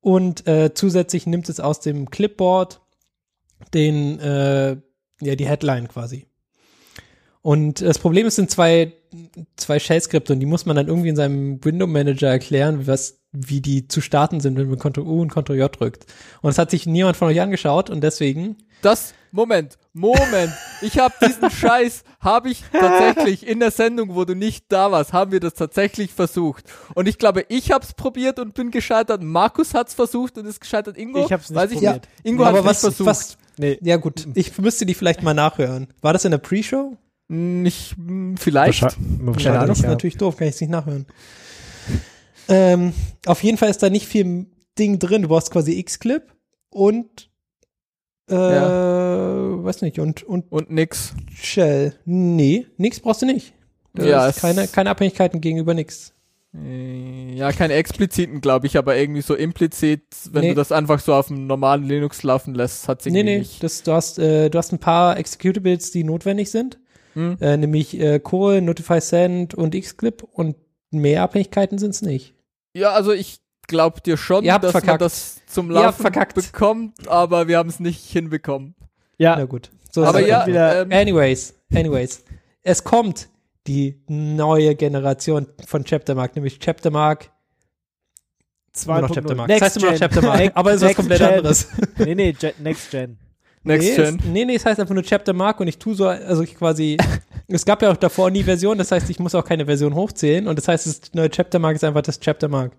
Und 0.00 0.46
äh, 0.46 0.72
zusätzlich 0.74 1.26
nimmt 1.26 1.48
es 1.48 1.60
aus 1.60 1.80
dem 1.80 2.10
Clipboard 2.10 2.80
den, 3.74 4.18
äh, 4.20 4.76
ja, 5.20 5.36
die 5.36 5.46
Headline 5.46 5.88
quasi. 5.88 6.26
Und 7.42 7.80
das 7.80 7.98
Problem 7.98 8.26
ist, 8.26 8.36
sind 8.36 8.50
zwei, 8.50 8.92
zwei 9.56 9.78
Shell-Skripte 9.78 10.34
und 10.34 10.40
die 10.40 10.46
muss 10.46 10.66
man 10.66 10.76
dann 10.76 10.88
irgendwie 10.88 11.08
in 11.08 11.16
seinem 11.16 11.64
Window 11.64 11.86
Manager 11.86 12.28
erklären, 12.28 12.86
was 12.86 13.19
wie 13.32 13.60
die 13.60 13.86
zu 13.86 14.00
starten 14.00 14.40
sind, 14.40 14.56
wenn 14.58 14.68
man 14.68 14.78
Ctrl 14.78 15.02
U 15.06 15.20
und 15.22 15.30
Ctrl 15.32 15.56
J 15.56 15.80
drückt. 15.80 16.06
Und 16.42 16.50
es 16.50 16.58
hat 16.58 16.70
sich 16.70 16.86
niemand 16.86 17.16
von 17.16 17.28
euch 17.28 17.40
angeschaut 17.40 17.88
und 17.90 18.00
deswegen. 18.02 18.56
Das, 18.82 19.14
Moment, 19.30 19.78
Moment. 19.92 20.52
Ich 20.82 20.98
habe 20.98 21.14
diesen 21.24 21.50
Scheiß, 21.50 22.02
habe 22.20 22.50
ich 22.50 22.64
tatsächlich 22.72 23.46
in 23.46 23.60
der 23.60 23.70
Sendung, 23.70 24.14
wo 24.14 24.24
du 24.24 24.34
nicht 24.34 24.64
da 24.68 24.90
warst, 24.90 25.12
haben 25.12 25.30
wir 25.32 25.40
das 25.40 25.54
tatsächlich 25.54 26.12
versucht. 26.12 26.64
Und 26.94 27.06
ich 27.06 27.18
glaube, 27.18 27.44
ich 27.48 27.70
habe 27.70 27.84
es 27.84 27.92
probiert 27.92 28.38
und 28.38 28.54
bin 28.54 28.70
gescheitert. 28.70 29.22
Markus 29.22 29.74
hat 29.74 29.88
es 29.88 29.94
versucht 29.94 30.36
und 30.38 30.46
ist 30.46 30.60
gescheitert. 30.60 30.96
Ingo, 30.96 31.24
Ich 31.24 31.32
hab's 31.32 31.50
nicht 31.50 31.56
weiß 31.56 31.70
ich 31.70 31.76
probiert. 31.76 31.94
nicht. 31.94 32.08
Ingo 32.26 32.44
hat 32.46 32.64
was, 32.64 32.78
es 32.78 32.80
versucht. 32.82 33.06
was, 33.06 33.38
Nee. 33.58 33.78
ja 33.82 33.98
gut, 33.98 34.26
ich 34.34 34.56
müsste 34.58 34.86
die 34.86 34.94
vielleicht 34.94 35.22
mal 35.22 35.34
nachhören. 35.34 35.88
War 36.00 36.14
das 36.14 36.24
in 36.24 36.30
der 36.30 36.38
Pre-Show? 36.38 36.96
Nicht, 37.28 37.94
hm, 37.96 38.36
vielleicht. 38.38 38.80
Keine 38.80 39.32
Keine 39.36 39.58
Ahnung, 39.60 39.76
ist 39.76 39.82
ja. 39.82 39.90
natürlich 39.90 40.16
doof, 40.16 40.36
kann 40.36 40.48
ich 40.48 40.54
es 40.54 40.60
nicht 40.62 40.70
nachhören. 40.70 41.06
Ähm, 42.50 42.92
auf 43.26 43.42
jeden 43.42 43.56
Fall 43.58 43.70
ist 43.70 43.82
da 43.82 43.88
nicht 43.90 44.06
viel 44.06 44.46
Ding 44.78 44.98
drin. 44.98 45.22
Du 45.22 45.28
brauchst 45.28 45.50
quasi 45.50 45.82
Xclip 45.82 46.34
und 46.70 47.30
äh, 48.28 48.34
weiß 48.34 49.82
nicht, 49.82 49.98
und, 49.98 50.22
und 50.22 50.50
Und 50.52 50.70
nix. 50.70 51.14
Shell. 51.34 51.94
Nee, 52.04 52.66
nix 52.76 53.00
brauchst 53.00 53.22
du 53.22 53.26
nicht. 53.26 53.54
Da 53.94 54.04
Ja, 54.04 54.28
es- 54.28 54.36
keine, 54.36 54.68
keine 54.68 54.90
Abhängigkeiten 54.90 55.40
gegenüber 55.40 55.74
nix. 55.74 56.12
Äh, 56.54 57.34
Ja, 57.34 57.52
keine 57.52 57.74
expliziten, 57.74 58.40
glaube 58.40 58.66
ich, 58.66 58.76
aber 58.76 58.96
irgendwie 58.96 59.22
so 59.22 59.34
implizit, 59.34 60.02
wenn 60.32 60.42
Nee. 60.42 60.48
du 60.50 60.54
das 60.56 60.72
einfach 60.72 61.00
so 61.00 61.14
auf 61.14 61.28
dem 61.28 61.46
normalen 61.46 61.84
Linux 61.84 62.22
laufen 62.22 62.54
lässt, 62.54 62.86
hat 62.88 63.04
irgendwie 63.06 63.22
Nee, 63.24 63.32
nee, 63.32 63.38
nicht. 63.38 63.62
das, 63.62 63.82
du, 63.82 63.92
hast, 63.92 64.18
äh, 64.18 64.48
du 64.50 64.58
hast 64.58 64.72
ein 64.72 64.78
paar 64.78 65.16
Executables, 65.16 65.90
die 65.92 66.04
notwendig 66.04 66.50
sind, 66.50 66.78
Hm? 67.14 67.36
äh, 67.40 67.56
nämlich 67.56 67.98
äh, 67.98 68.18
Core, 68.20 68.62
Notify 68.62 69.00
Send 69.00 69.54
und 69.54 69.74
Xclip 69.74 70.22
und 70.32 70.56
mehr 70.92 71.22
Abhängigkeiten 71.22 71.78
sind's 71.78 72.02
nicht. 72.02 72.34
Ja, 72.74 72.92
also 72.92 73.12
ich 73.12 73.40
glaube 73.66 74.00
dir 74.00 74.16
schon, 74.16 74.44
dass 74.44 74.62
man 74.62 74.70
verkackt. 74.72 75.02
das 75.02 75.40
zum 75.46 75.70
Laufen 75.70 76.12
bekommt, 76.34 77.08
aber 77.08 77.48
wir 77.48 77.58
haben 77.58 77.68
es 77.68 77.80
nicht 77.80 78.04
hinbekommen. 78.10 78.74
Ja, 79.18 79.36
Na 79.36 79.44
gut. 79.44 79.70
So 79.92 80.02
ist 80.02 80.08
aber 80.08 80.26
ja, 80.26 80.38
halt. 80.38 80.48
wieder- 80.48 80.82
ähm, 80.82 80.92
Anyways, 80.92 81.54
anyways. 81.74 82.24
Es 82.62 82.84
kommt 82.84 83.28
die 83.66 84.00
neue 84.08 84.74
Generation 84.76 85.46
von 85.66 85.84
Chaptermark, 85.84 86.34
nämlich 86.36 86.58
Chaptermark. 86.60 87.30
Immer 88.84 89.00
noch 89.02 89.10
2.0. 89.10 89.14
Chaptermark. 89.14 89.48
Next 89.48 89.60
Das 89.62 89.66
heißt 89.66 89.76
immer 89.82 89.92
noch. 89.92 89.98
Chaptermark, 89.98 90.38
Next- 90.38 90.56
aber 90.56 90.70
es 90.70 90.76
ist 90.76 90.82
was 90.82 90.88
Next 90.88 90.96
komplett 90.96 91.18
Gen. 91.20 91.28
anderes. 91.28 91.68
nee, 91.98 92.14
nee, 92.14 92.34
Next 92.60 92.90
Gen. 92.90 93.18
Next 93.62 93.88
nee, 93.88 93.96
Gen. 93.96 94.18
Es, 94.18 94.24
nee, 94.24 94.44
nee, 94.44 94.54
es 94.54 94.64
heißt 94.64 94.80
einfach 94.80 94.94
nur 94.94 95.02
Chaptermark 95.04 95.60
und 95.60 95.68
ich 95.68 95.78
tue 95.78 95.94
so, 95.94 96.06
also 96.06 96.42
ich 96.42 96.54
quasi, 96.54 96.96
es 97.50 97.64
gab 97.64 97.82
ja 97.82 97.90
auch 97.90 97.96
davor 97.96 98.30
nie 98.30 98.44
Version, 98.44 98.78
das 98.78 98.92
heißt, 98.92 99.10
ich 99.10 99.18
muss 99.18 99.34
auch 99.34 99.44
keine 99.44 99.66
Version 99.66 99.94
hochzählen 99.94 100.46
und 100.46 100.58
das 100.58 100.68
heißt, 100.68 100.86
das 100.86 101.00
neue 101.14 101.30
Chaptermark 101.30 101.76
ist 101.76 101.84
einfach 101.84 102.02
das 102.02 102.20
Chaptermark. 102.20 102.72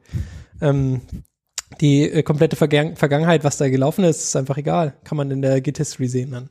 Ähm, 0.62 1.01
die 1.79 2.03
äh, 2.03 2.23
komplette 2.23 2.55
Vergang 2.55 2.95
Vergangenheit, 2.95 3.43
was 3.43 3.57
da 3.57 3.69
gelaufen 3.69 4.03
ist, 4.03 4.23
ist 4.23 4.36
einfach 4.36 4.57
egal. 4.57 4.93
Kann 5.03 5.17
man 5.17 5.31
in 5.31 5.41
der 5.41 5.62
Git-History 5.62 6.07
sehen 6.07 6.31
dann. 6.31 6.49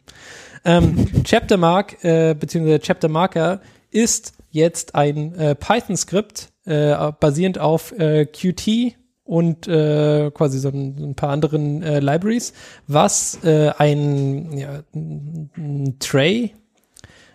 Ähm, 0.65 1.23
Chaptermark, 1.25 2.03
äh, 2.05 2.35
beziehungsweise 2.35 2.81
Chaptermarker 2.81 3.61
ist 3.91 4.35
jetzt 4.51 4.95
ein 4.95 5.35
äh, 5.35 5.55
Python-Skript, 5.55 6.49
äh, 6.65 7.13
basierend 7.19 7.59
auf 7.59 7.93
äh, 7.99 8.27
Qt 8.27 8.97
und 9.25 9.69
äh, 9.69 10.31
quasi 10.33 10.59
so 10.59 10.71
ein, 10.71 11.11
ein 11.11 11.15
paar 11.15 11.31
anderen 11.31 11.83
äh, 11.83 12.01
Libraries, 12.01 12.53
was 12.87 13.39
äh, 13.45 13.71
ein, 13.79 14.57
ja, 14.57 14.83
ein 14.95 15.97
Tray, 16.01 16.55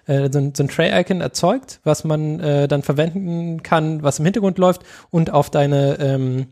äh, 0.07 0.29
so 0.31 0.39
ein, 0.39 0.53
so 0.55 0.63
ein 0.63 0.69
Tray-Icon 0.69 1.21
erzeugt, 1.21 1.79
was 1.83 2.03
man 2.03 2.39
äh, 2.39 2.67
dann 2.67 2.81
verwenden 2.81 3.63
kann, 3.63 4.03
was 4.03 4.19
im 4.19 4.25
Hintergrund 4.25 4.57
läuft 4.57 4.83
und 5.09 5.31
auf 5.31 5.49
deine, 5.49 5.97
ähm, 5.99 6.47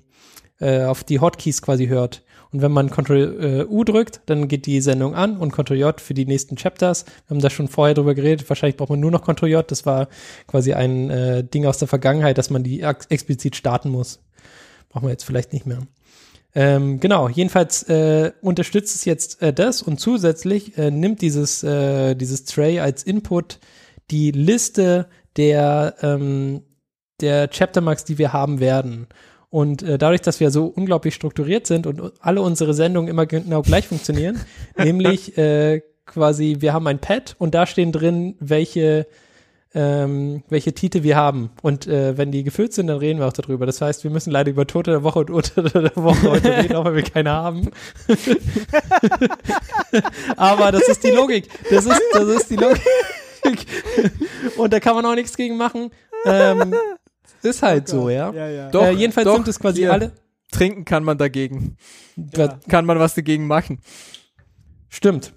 äh, 0.60 0.84
auf 0.84 1.04
die 1.04 1.20
Hotkeys 1.20 1.62
quasi 1.62 1.88
hört. 1.88 2.24
Und 2.52 2.62
wenn 2.62 2.72
man 2.72 2.92
Ctrl 2.92 3.66
äh, 3.66 3.66
U 3.66 3.84
drückt, 3.84 4.22
dann 4.28 4.48
geht 4.48 4.68
die 4.68 4.80
Sendung 4.80 5.16
an 5.16 5.38
und 5.38 5.52
Ctrl 5.52 5.76
J 5.76 6.00
für 6.00 6.14
die 6.14 6.28
nächsten 6.28 6.56
Chapters. 6.56 7.06
Wir 7.28 7.36
haben 7.36 7.42
da 7.42 7.50
schon 7.50 7.68
vorher 7.68 7.96
drüber 7.96 8.14
geredet. 8.14 8.48
Wahrscheinlich 8.48 8.78
braucht 8.78 8.92
man 8.92 9.00
nur 9.00 9.10
noch 9.10 9.24
Ctrl 9.24 9.50
J. 9.50 9.70
Das 9.70 9.88
war 9.88 10.08
quasi 10.46 10.74
ein 10.74 11.10
äh, 11.10 11.44
Ding 11.44 11.66
aus 11.66 11.80
der 11.80 11.88
Vergangenheit, 11.88 12.38
dass 12.38 12.52
man 12.52 12.64
die 12.64 12.82
ex 12.82 13.08
explizit 13.08 13.56
starten 13.56 13.90
muss. 13.90 14.20
Brauchen 14.90 15.08
wir 15.08 15.12
jetzt 15.12 15.26
vielleicht 15.26 15.52
nicht 15.52 15.66
mehr. 15.66 15.80
Ähm, 16.56 17.00
genau, 17.00 17.30
jedenfalls 17.30 17.84
äh, 17.84 18.32
unterstützt 18.42 18.96
es 18.96 19.06
jetzt 19.06 19.42
äh, 19.42 19.54
das 19.54 19.82
und 19.82 20.00
zusätzlich 20.00 20.78
äh, 20.78 20.92
nimmt 20.92 21.22
dieses, 21.22 21.64
äh, 21.64 22.16
dieses 22.16 22.46
Tray 22.46 22.80
als 22.80 23.04
Input 23.04 23.60
die 24.12 24.32
Liste 24.32 25.08
der, 25.36 25.96
ähm, 26.02 26.62
der 27.22 27.48
Chaptermarks, 27.48 28.04
die 28.04 28.18
wir 28.18 28.34
haben 28.34 28.60
werden. 28.60 29.08
Und 29.50 29.84
äh, 29.84 29.98
dadurch, 29.98 30.22
dass 30.22 30.40
wir 30.40 30.52
so 30.52 30.66
unglaublich 30.66 31.16
strukturiert 31.16 31.68
sind 31.68 31.88
und 31.88 32.14
alle 32.20 32.42
unsere 32.42 32.74
Sendungen 32.74 33.10
immer 33.10 33.26
genau 33.26 33.62
gleich 33.62 33.88
funktionieren, 33.88 34.40
nämlich 34.78 35.38
äh, 35.38 35.82
quasi, 36.06 36.58
wir 36.60 36.74
haben 36.74 36.88
ein 36.88 37.00
Pad 37.00 37.36
und 37.40 37.56
da 37.56 37.66
stehen 37.66 37.92
drin, 37.92 38.36
welche 38.40 39.08
ähm, 39.76 40.44
welche 40.50 40.74
Titel 40.74 41.04
wir 41.04 41.16
haben. 41.16 41.50
Und 41.62 41.88
äh, 41.88 42.18
wenn 42.18 42.32
die 42.32 42.44
gefüllt 42.44 42.74
sind, 42.74 42.88
dann 42.88 42.98
reden 42.98 43.20
wir 43.20 43.28
auch 43.28 43.34
darüber. 43.34 43.66
Das 43.66 43.82
heißt, 43.82 44.04
wir 44.04 44.12
müssen 44.12 44.32
leider 44.32 44.52
über 44.52 44.68
Tote 44.68 44.92
der 44.92 45.04
Woche 45.04 45.20
und 45.20 45.32
Urteile 45.32 45.70
der 45.70 45.96
Woche 45.96 46.30
heute 46.30 46.58
reden, 46.58 46.76
auch 46.76 46.86
wenn 46.86 46.96
wir 46.96 47.04
keine 47.04 47.32
haben. 47.32 47.70
Aber 50.38 50.72
das 50.72 50.88
ist 50.88 51.04
die 51.04 51.12
Logik. 51.12 51.50
Das 51.70 51.86
ist, 51.86 52.02
das 52.14 52.28
ist 52.28 52.50
die 52.50 52.56
Logik. 52.56 52.82
Und 54.58 54.74
da 54.74 54.80
kann 54.80 54.96
man 54.96 55.06
auch 55.06 55.16
nichts 55.16 55.36
gegen 55.36 55.58
machen. 55.58 55.92
Ähm, 56.26 56.74
ist 57.42 57.62
halt 57.62 57.88
so, 57.88 58.10
ja. 58.10 58.32
Ja, 58.32 58.48
ja. 58.48 58.70
Doch, 58.70 58.84
äh, 58.84 58.92
jedenfalls 58.92 59.26
doch, 59.26 59.36
sind 59.36 59.48
es 59.48 59.60
quasi 59.60 59.82
hier. 59.82 59.94
alle. 59.94 60.12
Trinken 60.52 60.86
kann 60.86 61.04
man 61.04 61.18
dagegen. 61.18 61.78
Ja. 62.16 62.60
Kann 62.70 62.86
man 62.86 63.00
was 63.00 63.16
dagegen 63.16 63.48
machen. 63.48 63.80
Stimmt. 64.88 65.34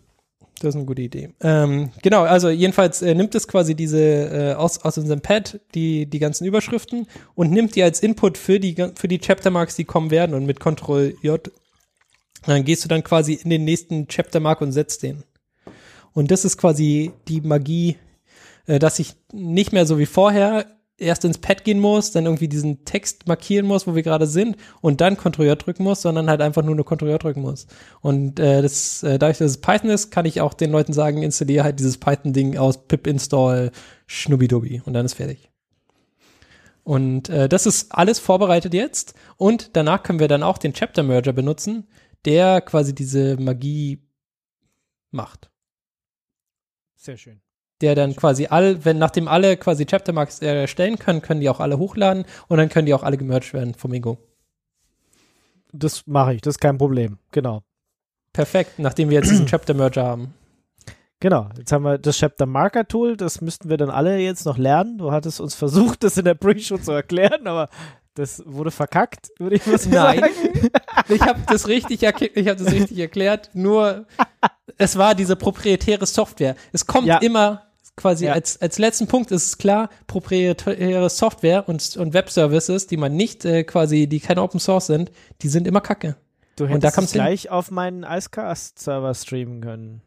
Das 0.66 0.74
ist 0.74 0.78
eine 0.78 0.86
gute 0.86 1.02
Idee. 1.02 1.30
Ähm, 1.40 1.90
genau, 2.02 2.22
also 2.22 2.48
jedenfalls 2.48 3.02
äh, 3.02 3.14
nimmt 3.14 3.34
es 3.34 3.46
quasi 3.46 3.74
diese 3.74 4.00
äh, 4.00 4.54
aus, 4.54 4.78
aus 4.82 4.98
unserem 4.98 5.20
Pad 5.20 5.60
die, 5.74 6.06
die 6.06 6.18
ganzen 6.18 6.44
Überschriften 6.44 7.06
und 7.34 7.52
nimmt 7.52 7.76
die 7.76 7.82
als 7.82 8.00
Input 8.00 8.36
für 8.36 8.58
die, 8.58 8.74
für 8.94 9.08
die 9.08 9.18
Chaptermarks, 9.18 9.76
die 9.76 9.84
kommen 9.84 10.10
werden 10.10 10.34
und 10.34 10.44
mit 10.44 10.60
Ctrl 10.60 11.14
J 11.22 11.50
dann 12.46 12.64
gehst 12.64 12.84
du 12.84 12.88
dann 12.88 13.02
quasi 13.02 13.34
in 13.34 13.50
den 13.50 13.64
nächsten 13.64 14.06
Chaptermark 14.06 14.60
und 14.60 14.72
setzt 14.72 15.02
den. 15.02 15.24
Und 16.12 16.30
das 16.30 16.44
ist 16.44 16.56
quasi 16.56 17.12
die 17.28 17.40
Magie, 17.40 17.96
äh, 18.66 18.78
dass 18.78 18.98
ich 18.98 19.14
nicht 19.32 19.72
mehr 19.72 19.86
so 19.86 19.98
wie 19.98 20.06
vorher 20.06 20.66
erst 20.98 21.24
ins 21.24 21.38
Pad 21.38 21.64
gehen 21.64 21.78
muss, 21.78 22.12
dann 22.12 22.24
irgendwie 22.24 22.48
diesen 22.48 22.84
Text 22.84 23.26
markieren 23.26 23.66
muss, 23.66 23.86
wo 23.86 23.94
wir 23.94 24.02
gerade 24.02 24.26
sind 24.26 24.56
und 24.80 25.00
dann 25.00 25.16
Ctrl 25.16 25.46
J 25.46 25.66
drücken 25.66 25.84
muss, 25.84 26.02
sondern 26.02 26.30
halt 26.30 26.40
einfach 26.40 26.62
nur 26.62 26.74
eine 26.74 26.84
Ctrl 26.84 27.10
J 27.10 27.22
drücken 27.22 27.42
muss. 27.42 27.66
Und 28.00 28.40
äh, 28.40 28.62
das, 28.62 29.02
äh, 29.02 29.18
dadurch, 29.18 29.38
dass 29.38 29.50
es 29.50 29.60
Python 29.60 29.90
ist, 29.90 30.10
kann 30.10 30.26
ich 30.26 30.40
auch 30.40 30.54
den 30.54 30.70
Leuten 30.70 30.92
sagen, 30.92 31.22
installiere 31.22 31.64
halt 31.64 31.78
dieses 31.78 31.98
Python-Ding 31.98 32.56
aus 32.56 32.86
pip 32.86 33.06
install 33.06 33.70
schnubbidubi 34.06 34.82
und 34.84 34.94
dann 34.94 35.04
ist 35.04 35.14
fertig. 35.14 35.50
Und 36.82 37.28
äh, 37.28 37.48
das 37.48 37.66
ist 37.66 37.92
alles 37.92 38.18
vorbereitet 38.18 38.72
jetzt 38.72 39.14
und 39.36 39.76
danach 39.76 40.02
können 40.02 40.20
wir 40.20 40.28
dann 40.28 40.44
auch 40.44 40.56
den 40.56 40.72
Chapter 40.72 41.02
Merger 41.02 41.32
benutzen, 41.32 41.88
der 42.24 42.60
quasi 42.60 42.94
diese 42.94 43.36
Magie 43.36 44.02
macht 45.10 45.50
Sehr 46.94 47.16
schön. 47.16 47.40
Der 47.80 47.94
dann 47.94 48.16
quasi 48.16 48.46
all, 48.46 48.84
wenn 48.84 48.98
nachdem 48.98 49.28
alle 49.28 49.56
quasi 49.56 49.84
Chaptermarks 49.86 50.40
erstellen 50.40 50.98
können, 50.98 51.22
können 51.22 51.40
die 51.40 51.48
auch 51.48 51.60
alle 51.60 51.78
hochladen 51.78 52.24
und 52.48 52.58
dann 52.58 52.68
können 52.68 52.86
die 52.86 52.94
auch 52.94 53.02
alle 53.02 53.16
gemerged 53.18 53.52
werden 53.52 53.74
vom 53.74 53.92
Ingo. 53.92 54.18
Das 55.72 56.06
mache 56.06 56.34
ich, 56.34 56.40
das 56.40 56.54
ist 56.54 56.60
kein 56.60 56.78
Problem. 56.78 57.18
Genau. 57.32 57.62
Perfekt, 58.32 58.78
nachdem 58.78 59.10
wir 59.10 59.16
jetzt 59.16 59.30
diesen 59.30 59.46
Chapter 59.50 59.74
Merger 59.74 60.04
haben. 60.04 60.34
Genau, 61.20 61.48
jetzt 61.56 61.72
haben 61.72 61.84
wir 61.84 61.96
das 61.98 62.16
Chapter 62.18 62.44
Marker 62.46 62.86
Tool, 62.86 63.16
das 63.16 63.40
müssten 63.40 63.68
wir 63.70 63.78
dann 63.78 63.90
alle 63.90 64.18
jetzt 64.18 64.44
noch 64.44 64.58
lernen. 64.58 64.98
Du 64.98 65.12
hattest 65.12 65.40
uns 65.40 65.54
versucht, 65.54 66.04
das 66.04 66.18
in 66.18 66.24
der 66.26 66.34
Pre-Show 66.34 66.76
zu 66.78 66.92
erklären, 66.92 67.46
aber 67.46 67.68
das 68.14 68.42
wurde 68.46 68.70
verkackt, 68.70 69.30
würde 69.38 69.56
ich 69.56 69.66
mal 69.66 69.78
so 69.78 69.90
Nein. 69.90 70.20
sagen. 70.20 70.32
Ich 71.08 71.20
habe 71.22 71.40
das 71.46 71.68
richtig 71.68 72.02
ich 72.02 72.48
habe 72.48 72.56
das 72.64 72.72
richtig 72.72 72.98
erklärt, 72.98 73.50
nur 73.54 74.06
es 74.76 74.96
war 74.98 75.14
diese 75.14 75.36
proprietäre 75.36 76.04
Software. 76.06 76.56
Es 76.72 76.86
kommt 76.86 77.06
Ja. 77.06 77.18
immer 77.18 77.65
quasi 77.96 78.26
Ja. 78.26 78.32
als 78.34 78.60
als 78.60 78.78
letzten 78.78 79.06
Punkt 79.06 79.30
ist 79.30 79.46
es 79.46 79.58
klar, 79.58 79.88
proprietäre 80.06 81.08
Software 81.10 81.68
und 81.68 81.96
und 81.96 82.12
Webservices, 82.14 82.86
die 82.86 82.96
man 82.96 83.14
nicht 83.16 83.44
äh, 83.44 83.64
quasi, 83.64 84.06
die 84.06 84.20
keine 84.20 84.42
Open 84.42 84.60
Source 84.60 84.86
sind, 84.86 85.10
die 85.42 85.48
sind 85.48 85.66
immer 85.66 85.80
Kacke. 85.80 86.16
Du 86.56 86.64
Und 86.64 86.70
hättest 86.70 86.84
da 86.84 86.88
es 86.88 86.94
kommt's 86.94 87.12
hin. 87.12 87.20
gleich 87.22 87.50
auf 87.50 87.70
meinen 87.70 88.02
Icecast-Server 88.04 89.14
streamen 89.14 89.60
können. 89.60 90.02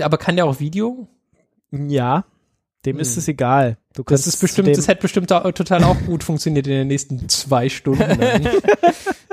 Aber 0.00 0.16
kann 0.18 0.36
der 0.36 0.46
auch 0.46 0.60
Video? 0.60 1.08
Ja, 1.70 2.24
dem 2.86 2.98
ist 2.98 3.14
Hm. 3.14 3.18
es 3.18 3.28
egal. 3.28 3.76
Du 3.94 4.02
Das 4.04 4.26
ist 4.26 4.38
bestimmt, 4.40 4.68
das 4.76 4.88
hätte 4.88 5.02
bestimmt 5.02 5.30
auch, 5.32 5.50
total 5.52 5.84
auch 5.84 5.96
gut 6.06 6.24
funktioniert 6.24 6.66
in 6.66 6.72
den 6.72 6.88
nächsten 6.88 7.28
zwei 7.28 7.68
Stunden. 7.68 8.02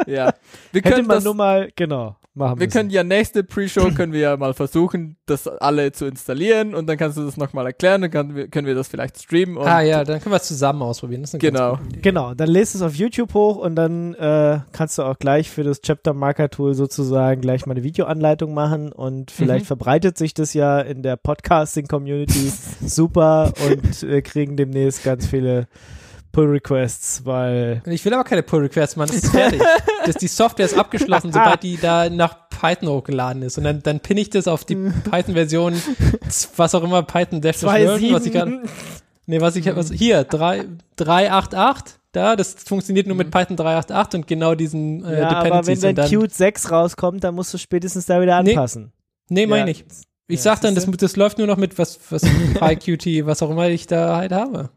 Ja. 0.06 0.34
Wir 0.72 0.82
hätte 0.82 0.96
können 0.96 1.08
man 1.08 1.18
das, 1.18 1.24
nur 1.26 1.34
mal, 1.36 1.70
genau, 1.76 2.16
machen 2.38 2.60
Wir 2.60 2.68
müssen. 2.68 2.78
können 2.78 2.90
ja 2.92 3.04
nächste 3.04 3.44
Pre-Show 3.44 3.92
können 3.92 4.14
wir 4.14 4.20
ja 4.22 4.38
mal 4.38 4.54
versuchen, 4.54 5.18
das 5.26 5.48
alle 5.48 5.92
zu 5.92 6.06
installieren 6.06 6.74
und 6.76 6.88
dann 6.88 6.98
kannst 6.98 7.18
du 7.18 7.24
das 7.26 7.36
nochmal 7.38 7.66
erklären, 7.66 8.02
dann 8.02 8.12
kann, 8.12 8.50
können 8.52 8.68
wir 8.68 8.76
das 8.76 8.88
vielleicht 8.88 9.22
streamen. 9.22 9.58
Und 9.58 9.68
ah 9.68 9.82
ja, 9.82 10.04
dann 10.04 10.20
können 10.22 10.32
wir 10.34 10.38
es 10.38 10.48
zusammen 10.48 10.82
ausprobieren. 10.82 11.26
Genau. 11.34 11.80
Genau, 12.02 12.34
dann 12.34 12.50
lädst 12.50 12.74
du 12.74 12.78
es 12.80 12.82
auf 12.84 12.96
YouTube 12.96 13.34
hoch 13.34 13.58
und 13.58 13.76
dann 13.76 14.14
äh, 14.16 14.60
kannst 14.72 14.98
du 14.98 15.04
auch 15.04 15.20
gleich 15.20 15.50
für 15.50 15.64
das 15.64 15.82
Chapter 15.82 16.14
Marker 16.14 16.50
Tool 16.50 16.74
sozusagen 16.74 17.42
gleich 17.42 17.66
mal 17.66 17.74
eine 17.74 17.84
Videoanleitung 17.84 18.54
machen 18.54 18.92
und 18.92 19.32
vielleicht 19.32 19.66
Mhm. 19.66 19.68
verbreitet 19.68 20.18
sich 20.18 20.34
das 20.34 20.54
ja 20.54 20.80
in 20.80 21.04
der 21.04 21.18
Podcasting 21.18 21.88
Community 21.88 22.52
super 22.86 23.52
und 23.70 24.02
wir 24.08 24.22
kriegen 24.22 24.56
demnächst 24.58 25.04
ganz 25.04 25.26
viele 25.26 25.68
Pull 26.32 26.48
Requests, 26.50 27.26
weil 27.26 27.82
Ich 27.86 28.04
will 28.06 28.14
aber 28.14 28.24
keine 28.24 28.44
Pull 28.44 28.62
Requests, 28.62 28.96
Mann. 28.96 29.08
Das 29.08 29.18
ist 29.18 29.32
fertig. 29.32 29.62
das, 30.06 30.16
die 30.16 30.28
Software 30.28 30.66
ist 30.66 30.78
abgeschlossen, 30.78 31.32
sobald 31.32 31.64
die 31.64 31.78
da 31.78 32.10
nach 32.10 32.50
Python 32.50 32.90
hochgeladen 32.90 33.42
ist. 33.42 33.58
Und 33.58 33.64
dann, 33.64 33.82
dann 33.84 34.00
pinne 34.00 34.22
ich 34.22 34.30
das 34.30 34.48
auf 34.48 34.66
die 34.66 34.76
Python-Version, 34.76 35.82
was 36.56 36.76
auch 36.76 36.84
immer 36.84 37.04
Python 37.04 37.42
Dash 37.42 37.64
was 37.64 37.76
ich 38.00 38.32
gerade. 38.32 38.52
2.7 38.52 38.60
Nee, 39.30 39.42
was 39.42 39.56
ich 39.58 39.66
was, 39.76 39.92
hier, 39.92 40.24
3, 40.24 40.66
388, 40.96 41.96
da, 42.14 42.36
das 42.36 42.56
funktioniert 42.66 43.08
nur 43.08 43.16
mit 43.18 43.30
Python 43.30 43.58
388 43.58 44.20
und 44.22 44.28
genau 44.28 44.56
diesen 44.56 45.04
äh, 45.06 45.20
ja, 45.20 45.30
aber 45.30 45.68
wenn 45.68 45.80
dann, 45.80 45.96
Qt 46.10 46.34
6 46.34 46.72
rauskommt, 46.72 47.24
dann 47.24 47.36
musst 47.36 47.54
du 47.54 47.58
spätestens 47.58 48.06
da 48.06 48.22
wieder 48.22 48.42
Nee. 48.42 48.52
anpassen. 48.52 48.92
nee, 49.30 49.46
meine 49.46 49.72
Ja. 49.72 49.78
ich. 49.78 49.86
Ich 50.30 50.38
Ja, 50.38 50.42
sag 50.44 50.62
dann, 50.62 50.76
das, 50.76 50.86
das 50.86 51.16
läuft 51.16 51.38
nur 51.38 51.48
noch 51.48 51.58
mit 51.58 51.78
was, 51.78 52.00
was 52.10 52.22
PyQt, 52.56 53.26
was 53.26 53.42
auch 53.42 53.50
immer 53.50 53.68
ich 53.70 53.86
da 53.88 54.16
halt 54.18 54.32
habe. 54.32 54.70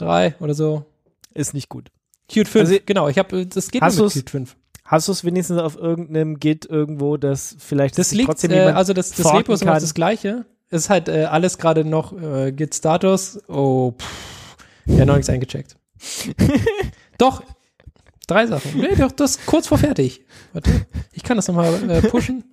3 0.00 0.34
oder 0.40 0.54
so. 0.54 0.84
Ist 1.34 1.54
nicht 1.54 1.68
gut. 1.68 1.90
Qt 2.28 2.48
5, 2.48 2.56
Also- 2.56 2.76
genau, 2.86 3.08
ich 3.08 3.18
habe, 3.18 3.46
das 3.46 3.70
geht 3.70 3.82
nur 3.82 3.90
mit 4.04 4.12
Qt 4.12 4.30
5. 4.30 4.56
Hast 4.84 5.06
du 5.08 5.12
es 5.12 5.24
wenigstens 5.24 5.58
auf 5.58 5.76
irgendeinem 5.76 6.40
Git 6.40 6.66
irgendwo, 6.66 7.16
das 7.16 7.54
vielleicht 7.60 7.96
Das 7.98 8.12
liegt, 8.12 8.26
trotzdem 8.28 8.50
äh, 8.50 8.56
jemand 8.58 8.76
also 8.76 8.92
das, 8.92 9.12
das 9.12 9.32
Repo 9.32 9.52
ist 9.52 9.64
das 9.64 9.94
gleiche. 9.94 10.46
Es 10.68 10.82
ist 10.82 10.90
halt 10.90 11.08
äh, 11.08 11.24
alles 11.24 11.58
gerade 11.58 11.84
noch 11.84 12.12
äh, 12.20 12.50
Git 12.52 12.74
Status. 12.74 13.38
Oh, 13.48 13.92
pff, 13.92 14.56
ja, 14.86 15.04
noch 15.04 15.14
nichts 15.14 15.28
eingecheckt. 15.30 15.76
doch, 17.18 17.42
drei 18.26 18.46
Sachen. 18.46 18.80
Nee, 18.80 18.96
doch, 18.96 19.12
das 19.12 19.36
ist 19.36 19.46
kurz 19.46 19.68
vor 19.68 19.78
fertig. 19.78 20.24
Warte, 20.52 20.70
ich 21.12 21.22
kann 21.22 21.36
das 21.36 21.46
nochmal 21.48 21.88
äh, 21.90 22.02
pushen. 22.02 22.44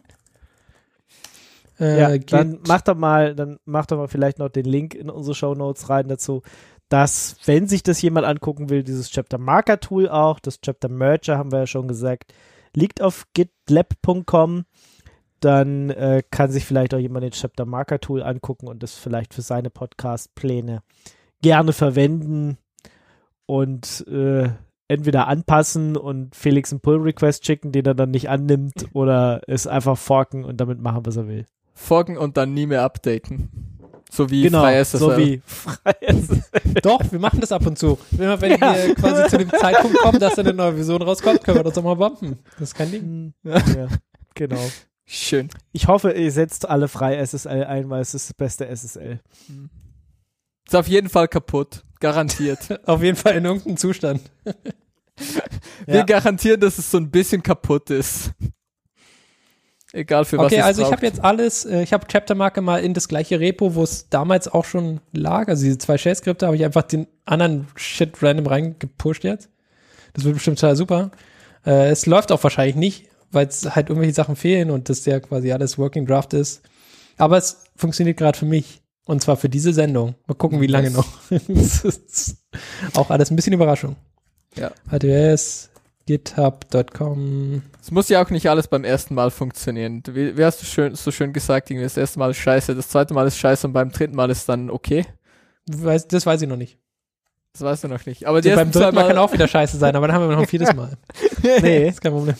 Äh, 1.79 1.99
Ja, 1.99 2.17
dann 2.17 2.59
mach 2.67 2.81
doch 2.81 2.95
mal, 2.95 3.35
dann 3.35 3.59
mach 3.65 3.85
doch 3.85 3.97
mal 3.97 4.07
vielleicht 4.07 4.39
noch 4.39 4.49
den 4.49 4.65
Link 4.65 4.93
in 4.95 5.09
unsere 5.09 5.35
Show 5.35 5.53
Notes 5.55 5.89
rein 5.89 6.07
dazu, 6.07 6.41
dass, 6.89 7.37
wenn 7.45 7.67
sich 7.67 7.83
das 7.83 8.01
jemand 8.01 8.25
angucken 8.25 8.69
will, 8.69 8.83
dieses 8.83 9.09
Chapter 9.09 9.37
Marker 9.37 9.79
Tool 9.79 10.07
auch, 10.07 10.39
das 10.39 10.61
Chapter 10.61 10.89
Merger 10.89 11.37
haben 11.37 11.51
wir 11.51 11.59
ja 11.59 11.67
schon 11.67 11.87
gesagt, 11.87 12.33
liegt 12.75 13.01
auf 13.01 13.25
gitlab.com, 13.33 14.65
dann 15.39 15.89
äh, 15.91 16.23
kann 16.31 16.51
sich 16.51 16.65
vielleicht 16.65 16.93
auch 16.93 16.99
jemand 16.99 17.23
den 17.23 17.31
Chapter 17.31 17.65
Marker 17.65 17.99
Tool 17.99 18.23
angucken 18.23 18.67
und 18.67 18.83
das 18.83 18.95
vielleicht 18.95 19.33
für 19.33 19.41
seine 19.41 19.69
Podcast-Pläne 19.69 20.81
gerne 21.41 21.73
verwenden 21.73 22.57
und 23.45 24.05
äh, 24.07 24.49
entweder 24.87 25.27
anpassen 25.27 25.97
und 25.97 26.35
Felix 26.35 26.71
einen 26.71 26.81
Pull-Request 26.81 27.45
schicken, 27.45 27.71
den 27.71 27.85
er 27.85 27.95
dann 27.95 28.11
nicht 28.11 28.29
annimmt, 28.29 28.87
oder 28.93 29.41
es 29.47 29.67
einfach 29.67 29.97
forken 29.97 30.43
und 30.43 30.57
damit 30.61 30.79
machen, 30.79 31.05
was 31.05 31.17
er 31.17 31.27
will. 31.27 31.45
Forken 31.73 32.17
und 32.17 32.37
dann 32.37 32.53
nie 32.53 32.65
mehr 32.65 32.83
updaten. 32.83 33.76
So 34.09 34.29
wie 34.29 34.43
genau, 34.43 34.63
FreeSSL. 34.63 34.99
so 34.99 35.17
wie 35.17 35.41
FreeSSL. 35.45 36.43
Doch, 36.81 37.01
wir 37.11 37.19
machen 37.19 37.39
das 37.41 37.51
ab 37.51 37.65
und 37.65 37.77
zu. 37.77 37.97
Immer 38.17 38.39
wenn 38.41 38.51
Ja. 38.59 38.75
wir 38.75 38.95
quasi 38.95 39.29
zu 39.29 39.37
dem 39.37 39.49
Zeitpunkt 39.51 39.97
kommen, 39.97 40.19
dass 40.19 40.39
eine 40.39 40.53
neue 40.53 40.73
Version 40.75 41.01
rauskommt, 41.01 41.43
können 41.43 41.57
wir 41.59 41.63
das 41.63 41.77
auch 41.77 41.83
mal 41.83 41.95
bumpen. 41.95 42.39
Das 42.53 42.69
ist 42.69 42.75
kein 42.75 42.91
Ding. 42.91 43.33
ja, 43.43 43.87
genau. 44.33 44.61
Schön. 45.05 45.49
Ich 45.71 45.87
hoffe, 45.87 46.11
ihr 46.11 46.31
setzt 46.31 46.67
alle 46.67 46.87
frei 46.87 47.17
SSL 47.17 47.63
ein, 47.65 47.89
weil 47.89 48.01
es 48.01 48.13
ist 48.13 48.29
das 48.29 48.33
beste 48.33 48.67
SSL. 48.67 49.19
Ist 50.65 50.75
auf 50.75 50.87
jeden 50.87 51.09
Fall 51.09 51.27
kaputt. 51.27 51.83
Garantiert. 51.99 52.79
Auf 52.87 53.01
jeden 53.01 53.17
Fall 53.17 53.35
in 53.37 53.45
irgendeinem 53.45 53.77
Zustand. 53.77 54.21
Wir 55.85 55.95
Ja. 55.95 56.03
garantieren, 56.03 56.59
dass 56.59 56.77
es 56.77 56.91
so 56.91 56.97
ein 56.97 57.09
bisschen 57.09 57.41
kaputt 57.41 57.89
ist. 57.89 58.31
Egal 59.97 60.25
für 60.25 60.37
was 60.37 60.45
Okay, 60.45 60.61
also 60.61 60.83
ich 60.83 60.91
habe 60.91 61.03
jetzt 61.03 61.23
alles, 61.23 61.65
äh, 61.65 61.81
ich 61.81 61.91
habe 61.91 62.05
Chaptermarke 62.05 62.61
mal 62.61 62.83
in 62.83 62.93
das 62.93 63.07
gleiche 63.07 63.39
Repo, 63.39 63.73
wo 63.73 63.81
es 63.81 64.09
damals 64.09 64.47
auch 64.47 64.63
schon 64.63 65.01
lag, 65.11 65.47
also 65.47 65.63
diese 65.63 65.79
zwei 65.79 65.97
Shell-Skripte, 65.97 66.45
habe 66.45 66.55
ich 66.55 66.63
einfach 66.63 66.83
den 66.83 67.07
anderen 67.25 67.65
Shit 67.75 68.21
random 68.21 68.45
reingepusht 68.45 69.23
jetzt. 69.23 69.49
Das 70.13 70.23
wird 70.23 70.35
bestimmt 70.35 70.59
total 70.59 70.75
super. 70.75 71.09
Äh, 71.65 71.89
es 71.89 72.05
läuft 72.05 72.31
auch 72.31 72.43
wahrscheinlich 72.43 72.75
nicht, 72.75 73.09
weil 73.31 73.47
es 73.47 73.73
halt 73.75 73.89
irgendwelche 73.89 74.13
Sachen 74.13 74.35
fehlen 74.35 74.69
und 74.69 74.87
das 74.87 75.03
ja 75.05 75.19
quasi 75.19 75.51
alles 75.51 75.79
Working 75.79 76.05
Draft 76.05 76.35
ist. 76.35 76.61
Aber 77.17 77.37
es 77.37 77.63
funktioniert 77.75 78.17
gerade 78.17 78.37
für 78.37 78.45
mich. 78.45 78.83
Und 79.05 79.23
zwar 79.23 79.35
für 79.35 79.49
diese 79.49 79.73
Sendung. 79.73 80.13
Mal 80.27 80.35
gucken, 80.35 80.61
wie 80.61 80.67
lange 80.67 80.91
noch. 80.91 81.07
Das 81.47 81.83
ist 81.85 82.37
auch 82.93 83.09
alles 83.09 83.31
ein 83.31 83.35
bisschen 83.35 83.53
Überraschung. 83.53 83.95
Ja. 84.55 84.71
AWS, 84.91 85.71
github.com. 86.07 87.61
Es 87.81 87.91
muss 87.91 88.09
ja 88.09 88.23
auch 88.23 88.29
nicht 88.29 88.49
alles 88.49 88.67
beim 88.67 88.83
ersten 88.83 89.13
Mal 89.15 89.31
funktionieren. 89.31 90.03
Wie, 90.09 90.37
wie 90.37 90.43
hast 90.43 90.61
du 90.61 90.65
schön, 90.65 90.95
so 90.95 91.11
schön 91.11 91.33
gesagt, 91.33 91.69
irgendwie 91.69 91.83
das 91.85 91.97
erste 91.97 92.19
Mal 92.19 92.31
ist 92.31 92.37
scheiße, 92.37 92.75
das 92.75 92.89
zweite 92.89 93.13
Mal 93.13 93.27
ist 93.27 93.37
scheiße 93.37 93.67
und 93.67 93.73
beim 93.73 93.91
dritten 93.91 94.15
Mal 94.15 94.29
ist 94.29 94.47
dann 94.49 94.69
okay. 94.69 95.05
Weiß, 95.69 96.07
das 96.07 96.25
weiß 96.25 96.41
ich 96.41 96.47
noch 96.49 96.57
nicht. 96.57 96.77
Das 97.53 97.61
weißt 97.61 97.83
du 97.85 97.87
noch 97.87 98.05
nicht. 98.05 98.25
Aber 98.27 98.41
die 98.41 98.51
Also 98.51 98.61
beim 98.61 98.71
dritten 98.71 98.95
Mal 98.95 99.07
kann 99.07 99.17
auch 99.17 99.33
wieder 99.33 99.47
scheiße 99.47 99.77
sein, 99.77 99.95
aber 99.95 100.07
dann 100.07 100.15
haben 100.15 100.27
wir 100.29 100.35
noch 100.35 100.41
ein 100.43 100.47
viertes 100.47 100.73
Mal. 100.75 100.97
Nee, 101.61 101.87
ist 101.89 102.01
kein 102.01 102.11
Problem. 102.11 102.35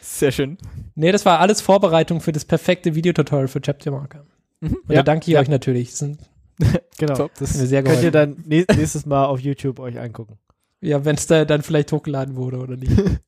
sehr 0.00 0.32
schön. 0.32 0.56
Nee, 0.94 1.12
das 1.12 1.24
war 1.26 1.40
alles 1.40 1.60
Vorbereitung 1.60 2.20
für 2.20 2.32
das 2.32 2.44
perfekte 2.44 2.94
Videotutorial 2.94 3.48
für 3.48 3.60
Chapter 3.60 3.90
Marker. 3.90 4.24
Mhm. 4.60 4.68
Und 4.86 4.88
Ja, 4.88 4.96
da 4.96 5.02
danke 5.02 5.24
ich 5.28 5.34
ja. 5.34 5.40
euch 5.40 5.48
natürlich. 5.48 5.90
Das 5.90 5.98
sind, 5.98 6.18
genau. 6.98 7.14
Top. 7.14 7.32
Das 7.38 7.50
Hat 7.52 7.58
mir 7.60 7.66
sehr 7.66 7.82
könnt 7.82 8.02
ihr 8.02 8.10
dann 8.10 8.36
nä- 8.48 8.64
nächstes 8.76 9.04
Mal 9.06 9.26
auf 9.26 9.40
YouTube 9.40 9.78
euch 9.78 9.98
angucken. 10.00 10.38
Ja, 10.80 11.04
wenn 11.04 11.16
es 11.16 11.26
da 11.26 11.44
dann 11.44 11.62
vielleicht 11.62 11.92
hochgeladen 11.92 12.36
wurde 12.36 12.58
oder 12.58 12.76
nicht. 12.76 12.92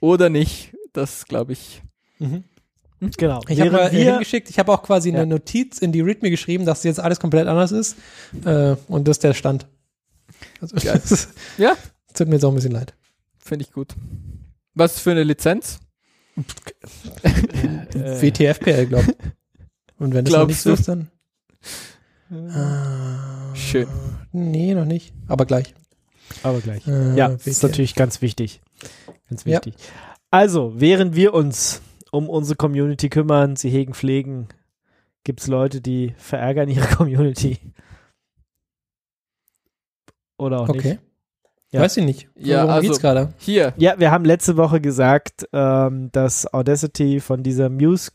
Oder 0.00 0.30
nicht. 0.30 0.72
Das 0.94 1.26
glaube 1.26 1.52
ich. 1.52 1.82
Mhm. 2.18 2.44
Genau. 3.18 3.42
Ich 3.48 3.60
habe 3.60 3.70
mal 3.70 3.92
wir, 3.92 4.12
hingeschickt, 4.12 4.48
ich 4.48 4.58
habe 4.58 4.72
auch 4.72 4.82
quasi 4.82 5.10
Ja. 5.10 5.16
eine 5.16 5.26
Notiz 5.26 5.78
in 5.78 5.92
die 5.92 6.00
README 6.00 6.30
geschrieben, 6.30 6.64
dass 6.64 6.84
jetzt 6.84 7.00
alles 7.00 7.20
komplett 7.20 7.46
anders 7.48 7.70
ist. 7.72 7.96
Äh, 8.44 8.76
und 8.88 9.06
das 9.06 9.16
ist 9.16 9.24
der 9.24 9.34
Stand. 9.34 9.66
Also, 10.60 10.74
das 10.82 11.28
Ja. 11.58 11.76
tut 12.14 12.28
mir 12.28 12.34
jetzt 12.36 12.44
auch 12.44 12.48
ein 12.50 12.54
bisschen 12.54 12.72
leid. 12.72 12.94
Finde 13.38 13.64
ich 13.64 13.72
gut. 13.72 13.94
Was 14.74 14.98
für 15.00 15.10
eine 15.10 15.22
Lizenz? 15.24 15.80
äh, 17.22 18.22
WTFPL, 18.22 18.86
glaube 18.86 19.04
ich. 19.10 19.16
Und 19.98 20.14
wenn 20.14 20.24
das 20.24 20.32
noch 20.34 20.46
nicht 20.46 20.60
so 20.60 20.70
du? 20.70 20.74
ist, 20.80 20.88
dann. 20.88 21.10
Ah, 22.50 23.54
Schön. 23.54 23.86
Nee, 24.32 24.74
noch 24.74 24.86
nicht. 24.86 25.12
Aber 25.28 25.44
gleich. 25.44 25.74
Aber 26.42 26.60
gleich. 26.60 26.86
Äh, 26.86 27.14
Ja, 27.16 27.28
das 27.28 27.46
ist 27.46 27.62
natürlich 27.62 27.94
ganz 27.94 28.22
wichtig. 28.22 28.60
Ganz 29.28 29.44
Ja. 29.44 29.52
wichtig. 29.56 29.74
Also, 30.30 30.72
während 30.76 31.14
wir 31.14 31.34
uns 31.34 31.82
um 32.10 32.28
unsere 32.28 32.56
Community 32.56 33.08
kümmern, 33.08 33.56
sie 33.56 33.70
hegen, 33.70 33.94
pflegen, 33.94 34.48
gibt 35.24 35.40
es 35.40 35.46
Leute, 35.46 35.80
die 35.80 36.14
verärgern 36.18 36.68
ihre 36.68 36.86
Community. 36.96 37.58
Oder 40.38 40.60
auch 40.60 40.68
Okay. 40.68 40.88
nicht. 40.94 41.00
Ja. 41.70 41.80
Weiß 41.80 41.96
ich 41.96 42.04
nicht. 42.04 42.28
Ja, 42.36 42.58
Worum 42.64 42.70
also- 42.70 42.88
geht's 42.88 43.00
gerade? 43.00 43.32
Hier. 43.38 43.72
Ja, 43.78 43.98
wir 43.98 44.10
haben 44.10 44.24
letzte 44.26 44.56
Woche 44.58 44.80
gesagt, 44.80 45.48
ähm, 45.52 46.10
dass 46.12 46.52
Audacity 46.52 47.20
von 47.20 47.42
dieser 47.42 47.70
Muse 47.70 48.10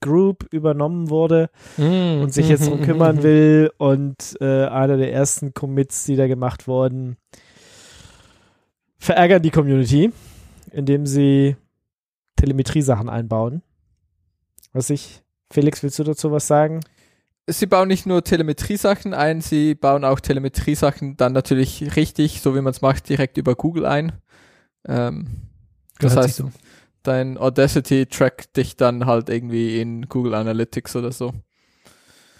Group 0.00 0.46
übernommen 0.52 1.10
wurde 1.10 1.50
Mm, 1.76 2.22
und 2.22 2.32
sich 2.32 2.48
jetzt 2.48 2.66
darum 2.66 2.80
mhm, 2.80 2.84
kümmern 2.84 3.22
will 3.22 3.70
und 3.78 4.36
äh, 4.40 4.66
einer 4.66 4.96
der 4.96 5.12
ersten 5.12 5.54
Commits, 5.54 6.04
die 6.04 6.16
da 6.16 6.26
gemacht 6.26 6.68
wurden, 6.68 7.16
verärgern 8.98 9.42
die 9.42 9.50
Community, 9.50 10.12
indem 10.70 11.06
sie 11.06 11.56
Telemetrie-Sachen 12.36 13.08
einbauen. 13.08 13.62
Was 14.72 14.90
ich, 14.90 15.22
Felix, 15.50 15.82
willst 15.82 15.98
du 15.98 16.04
dazu 16.04 16.30
was 16.30 16.46
sagen? 16.46 16.80
Sie 17.46 17.66
bauen 17.66 17.88
nicht 17.88 18.04
nur 18.04 18.22
Telemetrie-Sachen 18.22 19.14
ein, 19.14 19.40
sie 19.40 19.74
bauen 19.74 20.04
auch 20.04 20.20
Telemetrie-Sachen 20.20 21.16
dann 21.16 21.32
natürlich 21.32 21.96
richtig, 21.96 22.42
so 22.42 22.54
wie 22.54 22.60
man 22.60 22.72
es 22.72 22.82
macht, 22.82 23.08
direkt 23.08 23.38
über 23.38 23.54
Google 23.54 23.86
ein. 23.86 24.12
Ähm, 24.86 25.48
das 25.98 26.12
Gehört 26.12 26.26
heißt, 26.26 26.36
sich 26.36 26.46
so. 26.46 26.52
Dein 27.02 27.38
Audacity 27.38 28.06
trackt 28.06 28.56
dich 28.56 28.76
dann 28.76 29.06
halt 29.06 29.28
irgendwie 29.28 29.80
in 29.80 30.08
Google 30.08 30.34
Analytics 30.34 30.96
oder 30.96 31.12
so. 31.12 31.32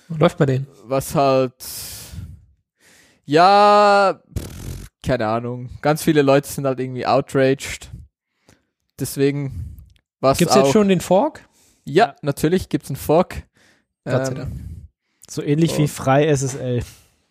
Läuft 0.09 0.39
bei 0.39 0.47
denen. 0.47 0.67
Was 0.85 1.15
halt, 1.15 1.55
ja, 3.25 4.21
pff, 4.39 4.89
keine 5.05 5.27
Ahnung. 5.27 5.71
Ganz 5.83 6.03
viele 6.03 6.23
Leute 6.23 6.49
sind 6.49 6.67
halt 6.67 6.81
irgendwie 6.81 7.07
outraged. 7.07 7.91
Deswegen, 8.99 9.77
was 10.21 10.39
Gibt's 10.39 10.55
auch, 10.57 10.65
jetzt 10.65 10.73
schon 10.73 10.89
den 10.89 11.01
Fork? 11.01 11.47
Ja, 11.85 12.17
natürlich 12.23 12.69
gibt's 12.69 12.89
einen 12.89 12.97
Fork. 12.97 13.45
Ähm. 14.07 14.87
So 15.31 15.43
ähnlich 15.43 15.75
Oh. 15.75 15.79
wie 15.79 15.89
frei 15.89 16.27
SSL. 16.27 16.83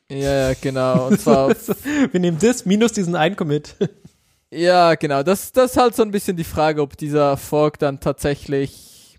Ja, 0.10 0.50
ja, 0.50 0.54
genau. 0.62 1.08
Und 1.08 1.20
zwar 1.20 1.50
Wir 2.12 2.20
nehmen 2.20 2.38
das 2.40 2.66
minus 2.66 2.94
diesen 2.94 3.16
einen 3.16 3.36
Commit. 3.36 3.76
Ja, 4.52 4.96
genau. 4.96 5.24
Das, 5.24 5.52
das 5.52 5.72
ist 5.72 5.78
halt 5.78 5.96
so 5.96 6.04
ein 6.04 6.12
bisschen 6.12 6.38
die 6.38 6.44
Frage, 6.44 6.82
ob 6.82 6.98
dieser 6.98 7.38
Fork 7.38 7.80
dann 7.80 8.00
tatsächlich 8.00 9.18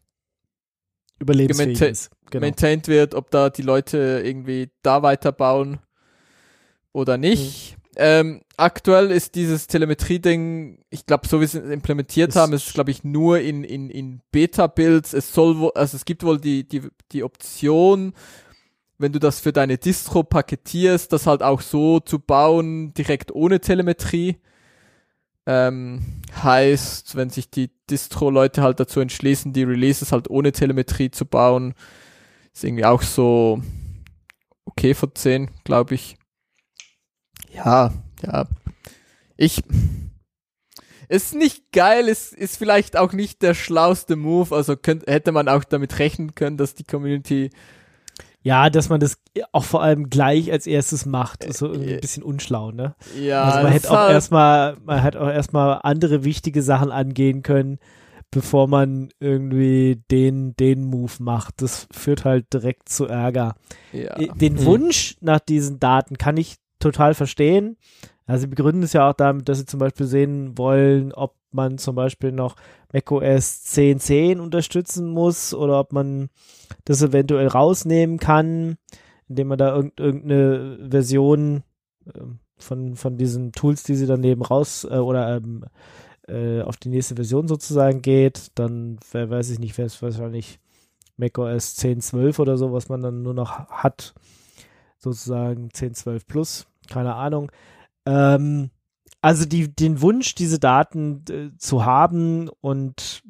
Überlebensfähig 1.18 1.80
ist. 1.80 2.10
Genau. 2.30 2.44
maintained 2.44 2.88
wird, 2.88 3.14
ob 3.14 3.30
da 3.30 3.48
die 3.50 3.62
Leute 3.62 4.22
irgendwie 4.24 4.70
da 4.82 5.02
weiterbauen 5.02 5.78
oder 6.92 7.16
nicht. 7.16 7.72
Mhm. 7.72 7.78
Ähm, 8.00 8.42
aktuell 8.56 9.10
ist 9.10 9.34
dieses 9.34 9.66
Telemetrie-Ding, 9.66 10.84
ich 10.90 11.04
glaube, 11.04 11.26
so 11.26 11.40
wie 11.40 11.46
sie 11.46 11.58
es 11.58 11.70
implementiert 11.70 12.30
Ist- 12.30 12.36
haben, 12.36 12.52
ist 12.52 12.72
glaube 12.72 12.90
ich 12.92 13.02
nur 13.02 13.40
in, 13.40 13.64
in, 13.64 13.90
in 13.90 14.20
Beta-Builds. 14.30 15.14
Es 15.14 15.32
soll 15.32 15.58
wohl, 15.58 15.72
also 15.74 15.96
es 15.96 16.04
gibt 16.04 16.22
wohl 16.22 16.38
die, 16.38 16.68
die, 16.68 16.82
die 17.10 17.24
Option, 17.24 18.12
wenn 18.98 19.12
du 19.12 19.18
das 19.18 19.40
für 19.40 19.52
deine 19.52 19.78
Distro 19.78 20.22
paketierst, 20.22 21.12
das 21.12 21.26
halt 21.26 21.42
auch 21.42 21.60
so 21.60 21.98
zu 21.98 22.18
bauen, 22.20 22.94
direkt 22.94 23.32
ohne 23.34 23.60
Telemetrie. 23.60 24.36
Ähm, 25.50 26.02
heißt, 26.42 27.16
wenn 27.16 27.30
sich 27.30 27.50
die 27.50 27.70
Distro-Leute 27.88 28.60
halt 28.60 28.80
dazu 28.80 29.00
entschließen, 29.00 29.54
die 29.54 29.62
Releases 29.62 30.12
halt 30.12 30.28
ohne 30.28 30.52
Telemetrie 30.52 31.10
zu 31.10 31.24
bauen, 31.24 31.72
ist 32.52 32.64
irgendwie 32.64 32.84
auch 32.84 33.00
so 33.00 33.62
okay 34.66 34.92
von 34.92 35.14
10, 35.14 35.50
glaube 35.64 35.94
ich. 35.94 36.18
Ja, 37.50 37.94
ja. 38.22 38.46
Ich. 39.38 39.62
Ist 41.08 41.34
nicht 41.34 41.72
geil, 41.72 42.08
ist, 42.08 42.34
ist 42.34 42.58
vielleicht 42.58 42.98
auch 42.98 43.14
nicht 43.14 43.40
der 43.40 43.54
schlauste 43.54 44.16
Move. 44.16 44.54
Also 44.54 44.76
könnt, 44.76 45.06
hätte 45.06 45.32
man 45.32 45.48
auch 45.48 45.64
damit 45.64 45.98
rechnen 45.98 46.34
können, 46.34 46.58
dass 46.58 46.74
die 46.74 46.84
Community. 46.84 47.48
Ja, 48.48 48.70
dass 48.70 48.88
man 48.88 48.98
das 49.00 49.18
auch 49.52 49.64
vor 49.64 49.82
allem 49.82 50.08
gleich 50.10 50.50
als 50.50 50.66
erstes 50.66 51.04
macht, 51.06 51.44
ist 51.44 51.58
so 51.58 51.66
irgendwie 51.66 51.90
Äh, 51.92 51.94
ein 51.96 52.00
bisschen 52.00 52.22
unschlau, 52.22 52.70
ne? 52.72 52.94
Ja, 53.20 53.42
also 53.44 53.62
man 53.62 53.72
hätte 53.72 53.90
auch 53.90 54.08
erstmal, 54.10 54.76
man 54.84 55.02
hätte 55.02 55.20
auch 55.20 55.28
erstmal 55.28 55.80
andere 55.82 56.24
wichtige 56.24 56.62
Sachen 56.62 56.90
angehen 56.90 57.42
können, 57.42 57.78
bevor 58.30 58.66
man 58.68 59.08
irgendwie 59.20 60.02
den, 60.10 60.54
den 60.56 60.84
Move 60.84 61.12
macht. 61.20 61.62
Das 61.62 61.86
führt 61.90 62.24
halt 62.24 62.52
direkt 62.52 62.88
zu 62.88 63.06
Ärger. 63.06 63.54
Ja. 63.92 64.16
Äh, 64.18 64.28
Den 64.34 64.54
Mhm. 64.54 64.64
Wunsch 64.64 65.16
nach 65.20 65.40
diesen 65.40 65.78
Daten 65.80 66.16
kann 66.18 66.36
ich 66.36 66.56
total 66.78 67.14
verstehen. 67.14 67.76
Also 68.26 68.42
sie 68.42 68.46
begründen 68.48 68.82
es 68.82 68.92
ja 68.92 69.08
auch 69.08 69.14
damit, 69.14 69.48
dass 69.48 69.58
sie 69.58 69.64
zum 69.66 69.80
Beispiel 69.80 70.06
sehen 70.06 70.56
wollen, 70.58 71.12
ob 71.14 71.34
man 71.50 71.78
zum 71.78 71.94
Beispiel 71.94 72.32
noch 72.32 72.56
macOS 72.92 73.64
10.10 73.66 74.38
unterstützen 74.38 75.10
muss 75.10 75.54
oder 75.54 75.80
ob 75.80 75.92
man 75.92 76.28
das 76.84 77.02
eventuell 77.02 77.48
rausnehmen 77.48 78.18
kann, 78.18 78.76
indem 79.28 79.48
man 79.48 79.58
da 79.58 79.74
irgend, 79.74 80.00
irgendeine 80.00 80.88
Version 80.90 81.62
ähm, 82.14 82.38
von, 82.58 82.96
von 82.96 83.16
diesen 83.16 83.52
Tools, 83.52 83.82
die 83.82 83.94
sie 83.94 84.06
daneben 84.06 84.42
raus 84.42 84.84
äh, 84.84 84.96
oder 84.98 85.36
ähm, 85.36 85.64
äh, 86.26 86.62
auf 86.62 86.76
die 86.76 86.88
nächste 86.88 87.14
Version 87.16 87.48
sozusagen 87.48 88.02
geht. 88.02 88.48
Dann 88.54 88.98
wer 89.12 89.30
weiß 89.30 89.50
ich 89.50 89.58
nicht, 89.58 89.76
wäre 89.78 89.86
es 89.86 90.00
wahrscheinlich 90.02 90.58
macOS 91.16 91.78
10.12 91.78 92.40
oder 92.40 92.56
so, 92.56 92.72
was 92.72 92.88
man 92.88 93.02
dann 93.02 93.22
nur 93.22 93.34
noch 93.34 93.68
hat. 93.68 94.14
Sozusagen 94.98 95.68
10.12 95.68 96.26
Plus, 96.26 96.66
keine 96.88 97.14
Ahnung. 97.14 97.52
Ähm, 98.06 98.70
also 99.20 99.44
die, 99.44 99.74
den 99.74 100.00
Wunsch, 100.00 100.34
diese 100.34 100.58
Daten 100.58 101.24
äh, 101.30 101.56
zu 101.58 101.84
haben 101.84 102.48
und 102.60 103.22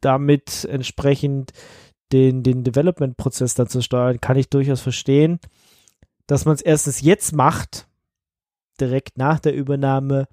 damit 0.00 0.64
entsprechend 0.70 1.52
den, 2.12 2.42
den 2.42 2.64
Development-Prozess 2.64 3.54
dann 3.54 3.68
zu 3.68 3.82
steuern, 3.82 4.20
kann 4.20 4.36
ich 4.36 4.48
durchaus 4.48 4.80
verstehen. 4.80 5.40
Dass 6.26 6.44
man 6.44 6.54
es 6.54 6.62
erstens 6.62 7.00
jetzt 7.00 7.34
macht, 7.34 7.86
direkt 8.80 9.18
nach 9.18 9.40
der 9.40 9.54
Übernahme, 9.54 10.26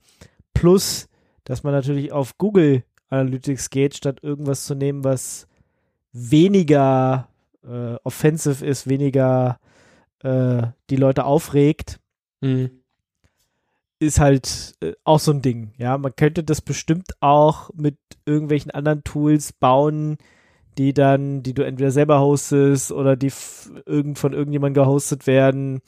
plus, 0.54 1.08
dass 1.44 1.64
man 1.64 1.74
natürlich 1.74 2.12
auf 2.12 2.38
Google 2.38 2.84
Analytics 3.10 3.70
geht, 3.70 3.96
statt 3.96 4.20
irgendwas 4.22 4.66
zu 4.66 4.76
nehmen, 4.76 5.04
was 5.04 5.48
weniger 6.14 7.28
äh, 7.64 7.96
offensive 8.04 8.66
ist, 8.66 8.88
weniger 8.88 9.60
äh, 10.20 10.64
die 10.90 10.96
Leute 10.96 11.26
aufregt, 11.26 12.00
Mhm. 12.42 12.81
Ist 14.02 14.20
halt 14.20 14.76
äh, 14.82 14.94
auch 15.04 15.20
so 15.20 15.32
ein 15.32 15.44
Ding. 15.44 15.74
Ja, 15.78 15.98
man 15.98 16.16
könnte 16.16 16.44
das 16.44 16.60
bestimmt 16.60 17.12
auch 17.20 17.70
mit 17.76 17.98
irgendwelchen 18.26 18.72
anderen 18.72 19.04
Tools 19.04 19.54
bauen, 19.54 20.18
die 20.80 20.94
dann, 20.94 21.44
die 21.44 21.54
du 21.54 21.64
entweder 21.64 21.92
selber 21.92 22.20
hostest 22.20 22.92
oder 22.92 23.16
die 23.16 23.32
irgend 23.86 24.18
von 24.18 24.34
irgendjemandem 24.34 24.84
gehostet 24.84 25.28
werden, 25.28 25.82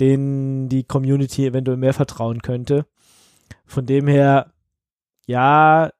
denen 0.00 0.68
die 0.68 0.82
Community 0.82 1.46
eventuell 1.46 1.76
mehr 1.76 1.94
vertrauen 1.94 2.42
könnte. 2.42 2.86
Von 3.66 3.86
dem 3.86 4.08
her, 4.08 4.52
ja, 5.26 5.92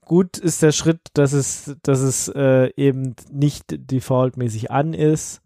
gut 0.00 0.38
ist 0.38 0.62
der 0.62 0.72
Schritt, 0.72 1.00
dass 1.14 1.32
es, 1.32 1.76
dass 1.82 2.00
es 2.00 2.28
äh, 2.28 2.70
eben 2.76 3.16
nicht 3.32 3.64
defaultmäßig 3.68 4.70
an 4.70 4.94
ist. 4.94 5.42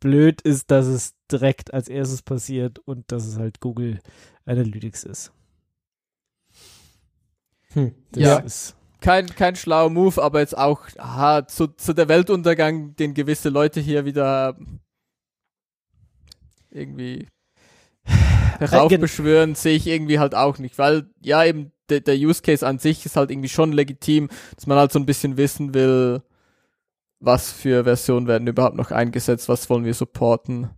Blöd 0.00 0.42
ist, 0.42 0.70
dass 0.70 0.86
es 0.86 1.14
direkt 1.30 1.72
als 1.72 1.88
erstes 1.88 2.22
passiert 2.22 2.78
und 2.80 3.10
dass 3.10 3.26
es 3.26 3.38
halt 3.38 3.60
Google 3.60 4.00
Analytics 4.44 5.04
ist. 5.04 5.32
Hm. 7.72 7.94
Ja. 8.14 8.38
ist 8.38 8.76
kein, 9.00 9.26
kein 9.26 9.56
schlauer 9.56 9.90
Move, 9.90 10.22
aber 10.22 10.40
jetzt 10.40 10.56
auch 10.56 10.80
aha, 10.98 11.46
zu, 11.46 11.68
zu 11.68 11.92
der 11.92 12.08
Weltuntergang, 12.08 12.96
den 12.96 13.14
gewisse 13.14 13.50
Leute 13.50 13.80
hier 13.80 14.04
wieder 14.04 14.56
irgendwie 16.70 17.28
heraufbeschwören, 18.58 19.54
sehe 19.54 19.76
ich 19.76 19.86
irgendwie 19.86 20.18
halt 20.18 20.34
auch 20.34 20.58
nicht, 20.58 20.78
weil 20.78 21.08
ja 21.22 21.44
eben 21.44 21.72
der, 21.88 22.00
der 22.00 22.16
Use 22.16 22.42
Case 22.42 22.66
an 22.66 22.78
sich 22.78 23.06
ist 23.06 23.16
halt 23.16 23.30
irgendwie 23.30 23.48
schon 23.48 23.72
legitim, 23.72 24.28
dass 24.56 24.66
man 24.66 24.78
halt 24.78 24.92
so 24.92 24.98
ein 24.98 25.06
bisschen 25.06 25.36
wissen 25.36 25.72
will, 25.72 26.22
was 27.20 27.50
für 27.52 27.84
Versionen 27.84 28.26
werden 28.26 28.46
überhaupt 28.46 28.76
noch 28.76 28.90
eingesetzt, 28.90 29.48
was 29.48 29.68
wollen 29.70 29.84
wir 29.84 29.94
supporten. 29.94 30.70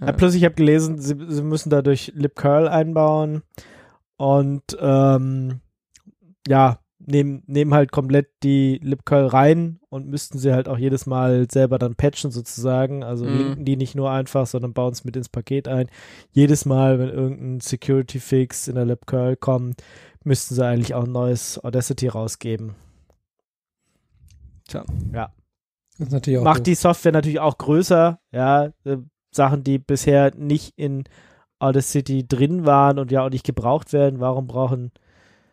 Ja, 0.00 0.12
plus 0.12 0.34
ich 0.34 0.44
habe 0.44 0.54
gelesen, 0.54 0.98
sie, 0.98 1.14
sie 1.28 1.42
müssen 1.42 1.70
dadurch 1.70 2.12
libcurl 2.14 2.68
einbauen 2.68 3.42
und 4.16 4.62
ähm, 4.80 5.60
ja, 6.48 6.78
nehmen, 6.98 7.42
nehmen 7.46 7.74
halt 7.74 7.92
komplett 7.92 8.28
die 8.42 8.80
libcurl 8.82 9.26
rein 9.26 9.78
und 9.90 10.08
müssten 10.08 10.38
sie 10.38 10.52
halt 10.52 10.68
auch 10.68 10.78
jedes 10.78 11.04
Mal 11.06 11.46
selber 11.50 11.78
dann 11.78 11.96
patchen 11.96 12.30
sozusagen. 12.30 13.02
Also 13.04 13.26
Mhm. 13.26 13.36
linken 13.36 13.64
die 13.64 13.76
nicht 13.76 13.94
nur 13.94 14.10
einfach, 14.10 14.46
sondern 14.46 14.72
bauen 14.72 14.92
es 14.92 15.04
mit 15.04 15.16
ins 15.16 15.28
Paket 15.28 15.68
ein. 15.68 15.88
Jedes 16.32 16.64
Mal, 16.64 16.98
wenn 16.98 17.10
irgendein 17.10 17.60
Security 17.60 18.20
Fix 18.20 18.68
in 18.68 18.76
der 18.76 18.86
libcurl 18.86 19.36
kommt, 19.36 19.82
müssten 20.24 20.54
sie 20.54 20.64
eigentlich 20.64 20.94
auch 20.94 21.04
ein 21.04 21.12
neues 21.12 21.62
Audacity 21.62 22.08
rausgeben. 22.08 22.74
Tja. 24.70 24.84
Das 25.98 26.06
ist 26.08 26.12
natürlich 26.12 26.38
auch 26.38 26.44
macht 26.44 26.58
doof. 26.60 26.64
die 26.64 26.74
Software 26.74 27.12
natürlich 27.12 27.40
auch 27.40 27.58
größer, 27.58 28.18
ja, 28.32 28.66
äh, 28.84 28.96
Sachen, 29.32 29.62
die 29.64 29.78
bisher 29.78 30.32
nicht 30.34 30.72
in 30.76 31.04
Audacity 31.58 32.26
drin 32.26 32.64
waren 32.64 32.98
und 32.98 33.10
ja 33.12 33.24
auch 33.24 33.30
nicht 33.30 33.44
gebraucht 33.44 33.92
werden. 33.92 34.18
Warum 34.20 34.46
brauchen 34.46 34.92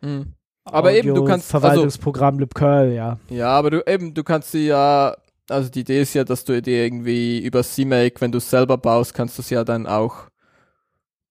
Mhm. 0.01 0.33
Aber 0.63 0.93
eben, 0.93 1.13
du 1.15 1.23
kannst- 1.23 1.53
also 1.53 1.59
Verwaltungsprogramm 1.67 2.39
libcurl, 2.39 2.91
ja. 2.91 3.19
Ja, 3.29 3.49
aber 3.49 3.71
du 3.71 3.83
eben, 3.87 4.13
du 4.13 4.23
kannst 4.23 4.51
sie 4.51 4.67
ja, 4.67 5.15
also 5.49 5.69
die 5.69 5.79
Idee 5.81 6.01
ist 6.01 6.13
ja, 6.13 6.23
dass 6.23 6.43
du 6.43 6.61
dir 6.61 6.83
irgendwie 6.85 7.39
über 7.39 7.63
CMake, 7.63 8.21
wenn 8.21 8.31
du 8.31 8.37
es 8.37 8.49
selber 8.49 8.77
baust, 8.77 9.13
kannst 9.13 9.37
du 9.37 9.41
es 9.41 9.49
ja 9.49 9.63
dann 9.63 9.87
auch 9.87 10.29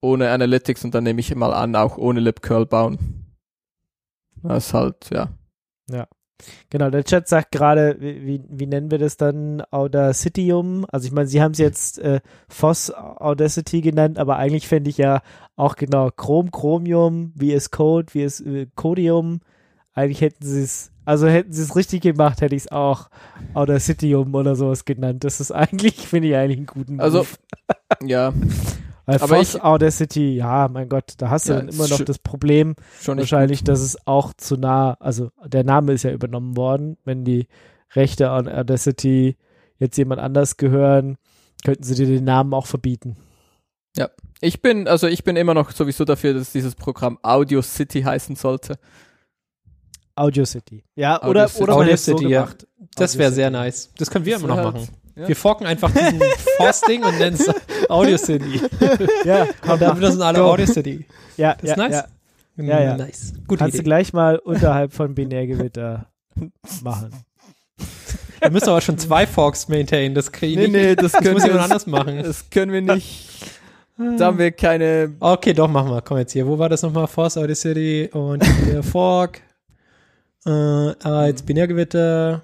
ohne 0.00 0.30
Analytics 0.30 0.84
und 0.84 0.94
dann 0.94 1.04
nehme 1.04 1.20
ich 1.20 1.34
mal 1.34 1.52
an, 1.52 1.76
auch 1.76 1.96
ohne 1.96 2.20
libcurl 2.20 2.66
bauen. 2.66 2.98
Das 4.42 4.66
ist 4.68 4.74
halt, 4.74 5.10
ja. 5.10 5.28
Genau, 6.70 6.90
der 6.90 7.04
Chat 7.04 7.28
sagt 7.28 7.52
gerade, 7.52 7.96
wie, 7.98 8.42
wie, 8.48 8.66
nennen 8.66 8.90
wir 8.90 8.98
das 8.98 9.16
dann? 9.16 9.62
Audacityum. 9.70 10.86
Also 10.90 11.06
ich 11.06 11.12
meine, 11.12 11.26
sie 11.28 11.40
haben 11.40 11.52
es 11.52 11.58
jetzt 11.58 11.98
äh, 11.98 12.20
FOSS 12.48 12.90
Audacity 12.92 13.80
genannt, 13.80 14.18
aber 14.18 14.36
eigentlich 14.36 14.68
fände 14.68 14.90
ich 14.90 14.98
ja 14.98 15.22
auch 15.56 15.76
genau 15.76 16.10
Chrome, 16.10 16.50
Chromium, 16.50 17.32
VS 17.38 17.70
Code, 17.70 18.10
VS 18.10 18.40
äh, 18.40 18.66
Codium. 18.74 19.40
Eigentlich 19.94 20.20
hätten 20.20 20.44
sie 20.44 20.62
es, 20.62 20.92
also 21.06 21.26
hätten 21.26 21.52
sie 21.52 21.62
es 21.62 21.74
richtig 21.74 22.02
gemacht, 22.02 22.42
hätte 22.42 22.54
ich 22.54 22.64
es 22.64 22.72
auch 22.72 23.08
Audacityum 23.54 24.34
oder 24.34 24.56
sowas 24.56 24.84
genannt. 24.84 25.24
Das 25.24 25.40
ist 25.40 25.50
eigentlich, 25.52 26.06
finde 26.06 26.28
ich 26.28 26.36
eigentlich 26.36 26.58
einen 26.58 26.66
guten 26.66 27.00
Also, 27.00 27.20
Move. 27.20 27.28
ja, 28.06 28.32
Weil 29.06 29.16
aber 29.22 29.36
FOSS 29.36 29.54
ich- 29.54 29.62
Audacity, 29.62 30.34
ja, 30.36 30.68
mein 30.68 30.88
Gott, 30.88 31.14
da 31.18 31.30
hast 31.30 31.48
du 31.48 31.52
Ja, 31.52 31.58
dann 31.60 31.68
immer 31.68 31.86
noch 31.88 32.00
das 32.00 32.18
Problem, 32.18 32.74
wahrscheinlich, 33.04 33.62
dass 33.64 33.80
es 33.80 34.06
auch 34.06 34.32
zu 34.34 34.56
nah, 34.56 34.94
also 35.00 35.30
der 35.46 35.62
Name 35.64 35.92
ist 35.92 36.02
ja 36.02 36.10
übernommen 36.12 36.56
worden. 36.56 36.96
Wenn 37.04 37.24
die 37.24 37.46
Rechte 37.94 38.30
an 38.30 38.48
Audacity 38.48 39.36
jetzt 39.78 39.96
jemand 39.96 40.20
anders 40.20 40.56
gehören, 40.56 41.16
könnten 41.64 41.84
sie 41.84 41.94
dir 41.94 42.06
den 42.06 42.24
Namen 42.24 42.52
auch 42.52 42.66
verbieten. 42.66 43.16
Ich 44.42 44.60
bin, 44.60 44.86
also 44.86 45.06
ich 45.06 45.24
bin 45.24 45.34
immer 45.36 45.54
noch 45.54 45.70
sowieso 45.70 46.04
dafür, 46.04 46.34
dass 46.34 46.52
dieses 46.52 46.74
Programm 46.74 47.18
Audio 47.22 47.62
City 47.62 48.02
heißen 48.02 48.36
sollte. 48.36 48.78
Audio 50.14 50.44
City. 50.44 50.84
Ja, 50.94 51.16
Audio 51.18 51.30
oder, 51.30 51.48
City. 51.48 51.62
oder 51.62 51.72
man 51.72 51.80
Audio 51.82 51.92
hätte 51.92 52.02
so 52.02 52.18
City, 52.18 52.28
ja. 52.30 52.42
gemacht. 52.42 52.66
Das 52.96 53.16
wäre 53.16 53.30
City. 53.30 53.36
sehr 53.36 53.50
nice. 53.50 53.90
Das 53.96 54.10
können 54.10 54.26
wir 54.26 54.34
Das 54.34 54.42
immer 54.42 54.54
noch 54.56 54.62
halt- 54.64 54.74
machen. 54.74 54.88
Ja. 55.16 55.28
Wir 55.28 55.36
forken 55.36 55.64
einfach 55.66 55.90
diesen 55.90 56.20
Force-Ding 56.58 57.02
und 57.02 57.18
nennen 57.18 57.36
es 57.38 57.50
Audio 57.90 58.18
City. 58.18 58.60
Ja, 59.24 59.46
Und 59.66 59.80
dann 59.80 59.96
sind 60.12 60.20
alle 60.22 60.38
Go. 60.40 60.44
Audio 60.52 60.66
City. 60.66 61.06
ja, 61.36 61.54
Das 61.54 61.62
ist 61.62 61.68
ja, 61.70 61.76
nice. 61.76 61.92
ja. 62.56 62.64
Ja, 62.64 62.80
ja. 62.82 62.96
Nice. 62.96 63.32
Gute 63.46 63.58
Kannst 63.60 63.74
du 63.74 63.78
Idee. 63.80 63.84
gleich 63.84 64.12
mal 64.12 64.38
unterhalb 64.38 64.92
von 64.92 65.14
Binärgewitter 65.14 66.06
machen. 66.82 67.10
Wir 68.40 68.50
müssen 68.50 68.68
aber 68.68 68.80
schon 68.80 68.98
zwei 68.98 69.26
Forks 69.26 69.68
maintainen. 69.68 70.14
Das 70.14 70.30
kriege 70.32 70.52
ich 70.62 70.68
Nee, 70.70 70.78
nicht. 70.78 70.86
nee, 70.88 70.94
das 70.96 71.12
das 71.12 71.22
können 71.22 71.34
muss 71.34 71.42
wir 71.44 71.48
jemand 71.52 71.64
anders 71.70 71.86
machen. 71.86 72.22
Das 72.22 72.48
können 72.50 72.72
wir 72.72 72.82
nicht. 72.82 73.28
Da 74.18 74.26
haben 74.26 74.38
wir 74.38 74.52
keine. 74.52 75.14
Okay, 75.20 75.54
doch, 75.54 75.68
machen 75.68 75.90
wir. 75.90 76.02
Komm 76.02 76.18
jetzt 76.18 76.32
hier. 76.32 76.46
Wo 76.46 76.58
war 76.58 76.68
das 76.68 76.82
nochmal? 76.82 77.06
Force 77.06 77.38
Audio 77.38 77.54
City 77.54 78.10
und 78.12 78.44
hier 78.64 78.82
Fork. 78.82 79.40
Äh, 80.44 80.50
ah, 80.50 81.24
jetzt 81.26 81.46
Binärgewitter. 81.46 82.42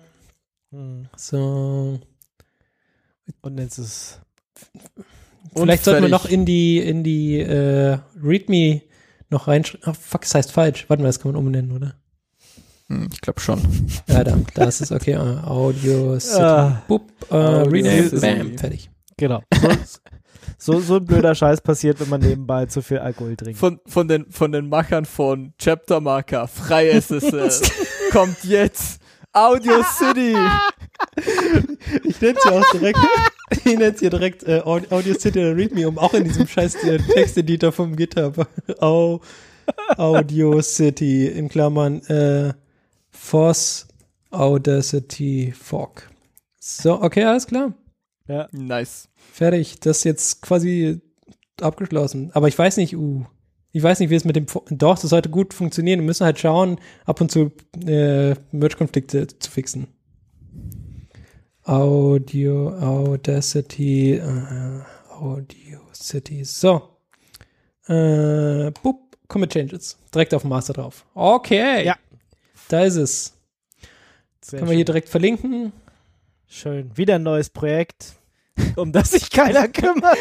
Hm. 0.73 1.09
So. 1.17 2.01
Und 3.41 3.59
jetzt 3.59 3.79
ist 3.79 4.21
Und 5.55 5.63
Vielleicht 5.65 5.85
sollten 5.85 6.03
wir 6.03 6.09
noch 6.11 6.27
in 6.27 6.45
die, 6.45 6.79
in 6.79 7.03
die 7.03 7.39
äh, 7.41 7.99
README 8.23 8.83
noch 9.31 9.49
reinschreiben. 9.49 9.89
Oh, 9.89 9.95
fuck, 9.99 10.23
das 10.23 10.35
heißt 10.35 10.53
falsch. 10.53 10.85
Warte 10.89 11.03
mal, 11.03 11.09
das 11.09 11.19
kann 11.21 11.33
man 11.33 11.41
umnennen, 11.41 11.73
oder? 11.73 11.95
Hm, 12.89 13.09
Ich 13.13 13.21
glaube 13.21 13.41
schon. 13.41 13.61
Ja, 14.09 14.23
da, 14.25 14.39
da 14.55 14.65
ist 14.65 14.81
es 14.81 14.93
okay. 14.93 15.13
Äh, 15.15 15.17
Audio 15.47 16.19
City. 16.19 16.43
Ah. 16.43 16.83
Bup, 16.89 17.03
äh, 17.31 17.35
Audio 17.35 17.71
Rename, 17.71 18.09
City. 18.09 18.21
bam, 18.21 18.59
fertig. 18.59 18.91
genau. 19.17 19.43
So, 20.59 20.75
so, 20.75 20.81
so 20.81 20.97
ein 20.97 21.05
blöder 21.07 21.35
Scheiß 21.35 21.61
passiert, 21.61 21.99
wenn 22.01 22.09
man 22.09 22.21
nebenbei 22.21 22.67
zu 22.67 22.83
viel 22.83 22.99
Alkohol 22.99 23.37
trinkt. 23.37 23.59
Von, 23.59 23.81
von, 23.87 24.07
den, 24.09 24.31
von 24.31 24.53
den 24.53 24.69
Machern 24.69 25.05
von 25.07 25.53
Chapter 25.59 26.01
Marker, 26.01 26.47
frei 26.47 26.91
SSL, 27.01 27.51
kommt 28.13 28.45
jetzt 28.45 29.01
Audio 29.33 29.83
City. 29.83 30.37
Ich 32.05 32.21
nenne 32.21 32.39
es 32.39 32.45
ja 32.45 32.53
auch 32.53 32.71
direkt, 32.73 32.99
ich 33.51 33.65
nenne 33.65 33.87
es 33.87 33.99
hier 34.01 34.11
direkt 34.11 34.45
äh, 34.45 34.61
Aud- 34.65 34.91
Audio 34.93 35.15
City 35.15 35.41
oder 35.41 35.57
README, 35.57 35.89
um 35.89 35.99
auch 35.99 36.15
in 36.15 36.25
diesem 36.25 36.47
scheiß 36.47 36.77
äh, 36.85 36.99
Texteditor 36.99 37.73
vom 37.73 37.97
GitHub. 37.97 38.47
Au, 38.81 39.21
Audio 39.97 40.63
City, 40.63 41.27
in 41.27 41.49
Klammern, 41.49 42.01
äh, 42.07 42.55
Force 43.11 43.89
Audacity 44.31 45.53
Fork. 45.59 46.09
So, 46.61 47.03
okay, 47.03 47.25
alles 47.25 47.47
klar. 47.47 47.75
Ja. 48.29 48.49
Nice. 48.53 49.09
Fertig. 49.33 49.81
Das 49.81 49.99
ist 49.99 50.05
jetzt 50.05 50.43
quasi 50.43 51.01
abgeschlossen. 51.61 52.31
Aber 52.33 52.47
ich 52.49 52.57
weiß 52.59 52.77
nicht, 52.77 52.97
uh, 52.97 53.25
ich 53.73 53.83
weiß 53.83 54.01
nicht, 54.01 54.11
wie 54.11 54.15
es 54.15 54.25
mit 54.25 54.37
dem, 54.37 54.47
doch, 54.71 54.99
das 54.99 55.11
sollte 55.11 55.31
gut 55.31 55.55
funktionieren. 55.55 56.01
Wir 56.01 56.07
müssen 56.07 56.25
halt 56.27 56.39
schauen, 56.39 56.79
ab 57.07 57.21
und 57.21 57.31
zu 57.31 57.53
äh, 57.87 58.35
Merge-Konflikte 58.53 59.27
zu 59.27 59.51
fixen. 59.51 59.89
Audio, 61.65 62.69
Audacity, 62.79 64.15
äh, 64.15 64.81
Audio 65.11 65.81
City. 65.95 66.45
So. 66.45 66.83
Äh, 67.87 68.71
boop, 68.83 69.17
Commit 69.29 69.53
Changes. 69.53 69.97
Direkt 70.15 70.35
auf 70.35 70.43
dem 70.43 70.51
Master 70.51 70.75
drauf. 70.75 71.07
Okay. 71.15 71.87
Ja. 71.87 71.97
Da 72.69 72.83
ist 72.85 72.97
es. 72.97 73.33
Sehr 74.43 74.59
Können 74.59 74.71
wir 74.71 74.75
hier 74.75 74.81
schön. 74.81 74.87
direkt 74.87 75.09
verlinken. 75.09 75.73
schön. 76.49 76.97
Wieder 76.97 77.15
ein 77.15 77.23
neues 77.23 77.49
Projekt, 77.49 78.17
um 78.77 78.93
das 78.93 79.13
sich 79.13 79.31
keiner 79.31 79.69
kümmert. 79.69 80.19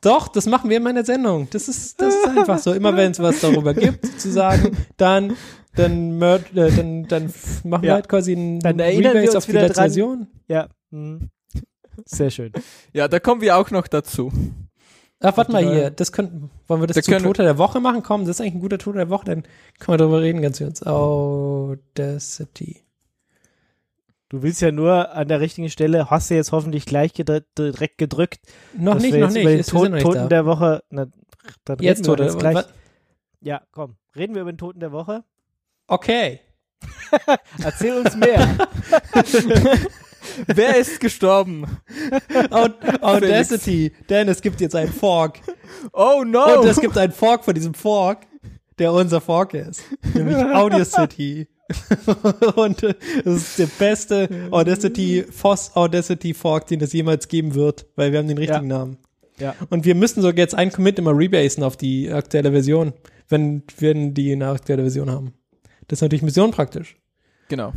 Doch, 0.00 0.28
das 0.28 0.46
machen 0.46 0.70
wir 0.70 0.76
in 0.78 0.82
meiner 0.82 1.04
Sendung. 1.04 1.48
Das 1.50 1.68
ist, 1.68 2.00
das 2.00 2.14
ist 2.14 2.28
einfach 2.28 2.58
so. 2.58 2.72
Immer 2.72 2.96
wenn 2.96 3.10
es 3.12 3.18
was 3.20 3.40
darüber 3.40 3.74
gibt, 3.74 4.20
zu 4.20 4.30
sagen, 4.30 4.76
dann, 4.96 5.36
dann, 5.74 6.20
äh, 6.22 6.38
dann, 6.54 7.08
dann 7.08 7.32
machen 7.64 7.82
wir 7.82 7.88
Ja. 7.88 7.94
halt 7.94 8.08
quasi 8.08 8.32
einen 8.32 8.60
Dann 8.60 8.78
erinnern 8.78 9.14
wir 9.14 9.20
Rebase 9.22 9.26
uns 9.28 9.36
auf 9.36 9.44
die 9.46 9.50
wieder 9.52 9.60
letzte 9.62 9.74
dran. 9.74 9.84
Version. 9.84 10.26
Ja. 10.48 10.68
hm. 10.90 11.30
Sehr 12.04 12.30
schön. 12.30 12.52
Ja, 12.92 13.08
da 13.08 13.18
kommen 13.18 13.40
wir 13.40 13.56
auch 13.56 13.70
noch 13.72 13.88
dazu. 13.88 14.30
Ach, 15.20 15.36
warte 15.36 15.50
mal 15.50 15.64
hier. 15.68 15.90
Das 15.90 16.12
könnten, 16.12 16.48
wollen 16.68 16.80
wir 16.80 16.86
das 16.86 16.94
Da 16.94 17.02
zum 17.02 17.14
können- 17.14 17.24
Toter 17.24 17.42
der 17.42 17.58
Woche 17.58 17.80
machen? 17.80 18.04
Komm, 18.04 18.20
das 18.20 18.36
ist 18.36 18.40
eigentlich 18.40 18.54
ein 18.54 18.60
guter 18.60 18.78
Toter 18.78 18.98
der 18.98 19.10
Woche. 19.10 19.24
Dann 19.26 19.42
können 19.80 19.94
wir 19.94 19.96
darüber 19.98 20.20
reden, 20.22 20.40
ganz 20.40 20.58
kurz. 20.58 20.80
Audacity. 20.84 22.82
Du 24.30 24.42
willst 24.42 24.60
ja 24.60 24.70
nur 24.72 25.12
an 25.14 25.26
der 25.28 25.40
richtigen 25.40 25.70
Stelle, 25.70 26.10
hast 26.10 26.30
du 26.30 26.34
jetzt 26.34 26.52
hoffentlich 26.52 26.84
gleich 26.84 27.14
gedr 27.14 27.40
direkt 27.56 27.96
gedrückt. 27.98 28.40
Noch 28.76 28.98
nicht, 29.00 29.14
noch 29.16 29.30
nicht. 29.30 29.42
Über 29.42 29.50
den 29.52 29.62
Toten, 29.62 29.84
noch 29.90 29.94
nicht 29.94 30.02
Toten 30.04 30.18
da. 30.18 30.26
der 30.28 30.44
Woche. 30.46 30.82
Na, 30.90 31.06
dann 31.64 31.78
Jetzt 31.80 32.06
reden 32.06 32.18
wir 32.18 32.24
jetzt 32.26 32.38
gleich. 32.38 32.54
wa- 32.56 32.64
Ja, 33.40 33.62
komm. 33.72 33.96
Reden 34.14 34.34
wir 34.34 34.42
über 34.42 34.52
den 34.52 34.58
Toten 34.58 34.80
der 34.80 34.92
Woche. 34.92 35.24
Okay. 35.86 36.40
Erzähl 37.64 37.94
uns 37.98 38.14
mehr. 38.16 38.56
Wer 40.46 40.76
ist 40.76 41.00
gestorben? 41.00 41.64
Aud 42.50 42.74
Audacity. 43.02 43.92
Denn 44.08 44.28
es 44.28 44.42
gibt 44.42 44.60
jetzt 44.60 44.74
einen 44.76 44.92
Fork. 44.92 45.40
Oh 45.92 46.22
no! 46.24 46.60
Und 46.60 46.66
es 46.68 46.80
gibt 46.80 46.96
einen 46.98 47.12
Fork 47.12 47.44
von 47.44 47.54
diesem 47.54 47.74
Fork, 47.74 48.26
der 48.78 48.92
unser 48.92 49.20
Fork 49.20 49.54
ist. 49.54 49.82
Nämlich 50.14 50.36
Audacity. 50.36 51.48
Und 52.56 52.82
das 52.82 52.94
ist 53.24 53.58
der 53.58 53.66
beste 53.78 54.28
Audacity, 54.50 55.24
Foss 55.30 55.72
Audacity 55.74 56.34
Fork, 56.34 56.66
den 56.66 56.80
es 56.80 56.92
jemals 56.92 57.28
geben 57.28 57.54
wird, 57.54 57.86
weil 57.96 58.12
wir 58.12 58.18
haben 58.18 58.28
den 58.28 58.38
richtigen 58.38 58.68
Namen. 58.68 58.96
Ja. 59.38 59.54
Und 59.70 59.84
wir 59.84 59.94
müssen 59.94 60.20
sogar 60.22 60.38
jetzt 60.38 60.54
einen 60.54 60.72
Commit 60.72 60.98
immer 60.98 61.16
rebasen 61.16 61.62
auf 61.62 61.76
die 61.76 62.10
aktuelle 62.10 62.50
Version, 62.50 62.92
wenn 63.28 63.62
wir 63.78 63.94
die 63.94 64.32
eine 64.32 64.48
aktuelle 64.48 64.82
Version 64.82 65.10
haben. 65.10 65.34
Das 65.86 65.98
ist 65.98 66.02
natürlich 66.02 66.22
Mission 66.22 66.50
praktisch. 66.50 66.96
genau. 67.48 67.72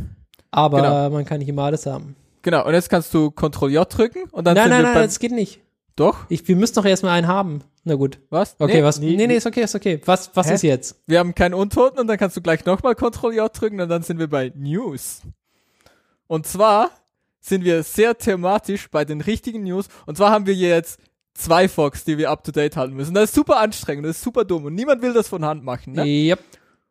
Aber 0.50 0.82
Genau. 0.82 1.10
man 1.10 1.24
kann 1.24 1.38
nicht 1.38 1.48
immer 1.48 1.62
alles 1.62 1.86
haben. 1.86 2.14
Genau. 2.42 2.66
Und 2.66 2.74
jetzt 2.74 2.90
kannst 2.90 3.14
du 3.14 3.30
Ctrl 3.30 3.70
J 3.70 3.86
drücken 3.96 4.24
und 4.32 4.46
dann 4.46 4.54
nein, 4.54 4.68
nein, 4.68 4.82
nein, 4.82 4.94
das 4.94 5.18
geht 5.18 5.32
nicht. 5.32 5.60
Doch? 5.96 6.26
Ich, 6.28 6.46
wir 6.46 6.56
müssen 6.56 6.74
doch 6.74 6.84
erstmal 6.84 7.12
einen 7.16 7.26
haben. 7.26 7.62
Na 7.84 7.94
gut. 7.96 8.20
Was? 8.30 8.54
Okay, 8.58 8.76
nee, 8.76 8.82
was? 8.82 8.98
nee, 9.00 9.16
Nee, 9.16 9.26
nee, 9.26 9.36
ist 9.36 9.46
okay, 9.46 9.62
ist 9.62 9.74
okay. 9.74 10.00
Was, 10.04 10.30
was 10.34 10.48
Hä? 10.48 10.54
ist 10.54 10.62
jetzt? 10.62 11.02
Wir 11.06 11.18
haben 11.18 11.34
keinen 11.34 11.54
Untoten 11.54 11.98
und 11.98 12.06
dann 12.06 12.16
kannst 12.16 12.36
du 12.36 12.40
gleich 12.40 12.64
nochmal 12.64 12.94
Ctrl 12.94 13.34
J 13.34 13.50
drücken 13.52 13.80
und 13.80 13.88
dann 13.88 14.02
sind 14.02 14.18
wir 14.18 14.28
bei 14.28 14.52
News. 14.54 15.22
Und 16.28 16.46
zwar 16.46 16.90
sind 17.40 17.64
wir 17.64 17.82
sehr 17.82 18.16
thematisch 18.16 18.88
bei 18.88 19.04
den 19.04 19.20
richtigen 19.20 19.64
News. 19.64 19.88
Und 20.06 20.16
zwar 20.16 20.30
haben 20.30 20.46
wir 20.46 20.54
jetzt 20.54 21.00
zwei 21.34 21.68
Fox, 21.68 22.04
die 22.04 22.18
wir 22.18 22.30
up 22.30 22.44
to 22.44 22.52
date 22.52 22.76
halten 22.76 22.94
müssen. 22.94 23.14
Das 23.14 23.24
ist 23.24 23.34
super 23.34 23.58
anstrengend, 23.58 24.06
das 24.06 24.16
ist 24.16 24.22
super 24.22 24.44
dumm 24.44 24.64
und 24.64 24.74
niemand 24.74 25.02
will 25.02 25.12
das 25.12 25.28
von 25.28 25.44
Hand 25.44 25.64
machen. 25.64 25.94
Ne? 25.94 26.04
Yep. 26.04 26.40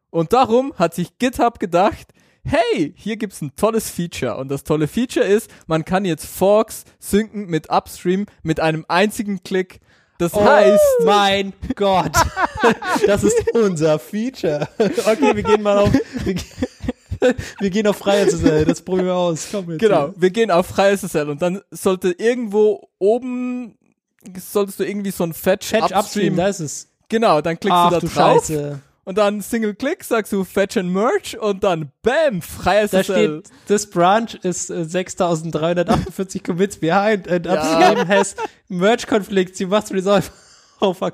Und 0.10 0.34
darum 0.34 0.74
hat 0.76 0.94
sich 0.94 1.18
GitHub 1.20 1.60
gedacht, 1.60 2.08
hey, 2.44 2.94
hier 2.98 3.18
gibt's 3.18 3.42
ein 3.42 3.56
tolles 3.56 3.89
Feature. 3.89 4.36
Und 4.38 4.50
das 4.50 4.64
tolle 4.64 4.88
Feature 4.88 5.26
ist, 5.26 5.50
man 5.68 5.86
kann 5.86 6.06
jetzt 6.06 6.26
Forks 6.26 6.84
synken 7.00 7.46
mit 7.46 7.70
Upstream 7.70 8.26
mit 8.44 8.60
einem 8.60 8.86
einzigen 8.88 9.44
Klick. 9.44 9.80
Das 10.22 10.36
heißt, 10.36 10.80
Mein 11.03 11.51
Gott. 11.76 12.11
Das 13.07 13.24
ist 13.24 13.36
unser 13.55 13.97
Feature. 13.97 14.67
Okay, 14.78 15.36
wir 15.36 15.41
gehen 15.41 15.63
mal 15.63 15.80
auf. 15.80 15.91
Wir, 16.24 16.36
wir 17.59 17.69
gehen 17.72 17.88
auf 17.88 18.01
SSL. 18.01 18.65
Das 18.65 18.84
probieren 18.84 19.07
wir 19.07 19.15
aus. 19.15 19.47
Komm 19.49 19.72
jetzt. 19.72 19.80
Genau, 19.80 20.13
wir 20.15 20.30
gehen 20.30 20.51
auf 20.51 20.67
FreeSSL 20.67 21.28
und 21.28 21.41
dann 21.41 21.61
sollte 21.72 22.11
irgendwo 22.11 22.88
oben, 22.99 23.76
solltest 24.38 24.80
du 24.80 24.84
irgendwie 24.84 25.09
so 25.09 25.24
ein 25.24 25.34
Fetch, 25.34 25.65
Fetch 25.67 25.86
Upstream, 25.86 25.99
Upstream, 25.99 26.36
da 26.36 26.47
ist 26.49 26.59
es. 26.59 26.88
genau, 27.09 27.41
dann 27.41 27.59
klickst 27.59 27.76
Ach 27.76 27.89
du 27.89 27.95
da 27.95 27.99
du 28.01 28.07
drauf 28.07 28.45
Scheiße. 28.45 28.80
Und 29.04 29.18
dann 29.18 29.41
Single 29.41 29.74
Click 29.76 30.04
sagst 30.04 30.32
du 30.34 30.43
Fetch 30.43 30.78
and 30.78 30.91
Merge 30.93 31.39
und 31.39 31.64
dann 31.64 31.91
BAM, 32.02 32.39
Da 32.41 32.45
FreeSSL. 32.88 33.04
steht, 33.04 33.49
this 33.68 33.89
branch 33.89 34.36
is 34.43 34.70
äh, 34.70 34.86
6348 34.86 36.43
commits 36.43 36.78
behind 36.78 37.28
and 37.30 37.45
Ja. 37.45 37.54
upstream 37.56 38.08
has 38.08 38.36
merge 38.68 39.06
conflicts. 39.08 39.60
You 39.60 39.68
must 39.68 39.91
resolve. 39.91 40.30
Oh 40.84 40.93
fuck. 40.95 41.14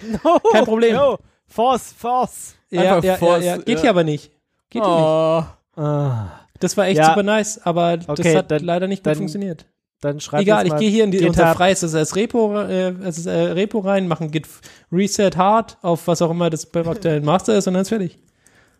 Kein 0.54 0.64
Problem. 0.64 0.96
No. 0.96 1.18
Force, 1.46 1.92
Force. 1.92 2.56
Ja, 2.70 2.84
ja, 2.84 3.00
ja, 3.00 3.16
force, 3.18 3.44
ja. 3.44 3.58
Geht 3.58 3.68
ja. 3.76 3.82
hier 3.82 3.90
aber 3.90 4.06
nicht. 4.06 4.32
Geht 4.70 4.82
hier 4.82 4.92
nicht. 4.92 5.02
oh, 5.04 5.44
Ah, 5.76 6.32
Das 6.62 6.78
war 6.78 6.88
echt 6.88 6.98
Ja. 7.00 7.08
super 7.10 7.22
nice, 7.24 7.60
aber 7.66 7.98
das 7.98 8.08
Okay, 8.08 8.38
hat 8.38 8.50
dann- 8.50 8.64
leider 8.64 8.88
nicht 8.88 9.00
gut 9.04 9.08
dann 9.08 9.18
funktioniert. 9.18 9.66
Dann 10.02 10.20
schreib 10.20 10.42
Egal, 10.42 10.68
ich 10.68 10.76
gehe 10.76 10.90
hier 10.90 11.04
in 11.04 11.12
die, 11.12 11.26
unser 11.26 11.56
freies 11.56 11.80
SSL 11.80 12.20
Repo, 12.20 12.56
äh, 12.60 12.94
SSL 13.10 13.54
Repo 13.54 13.80
rein, 13.80 14.08
mache 14.08 14.26
ein 14.26 14.32
Git 14.32 14.48
Reset 14.92 15.32
Hard 15.36 15.78
auf 15.82 16.08
was 16.08 16.22
auch 16.22 16.32
immer 16.32 16.50
das 16.50 16.68
beim 16.68 16.88
aktuellen 16.88 17.26
Master 17.26 17.58
ist 17.58 17.68
und 17.68 17.74
dann 17.74 17.82
ist 17.82 17.90
fertig. 17.90 18.20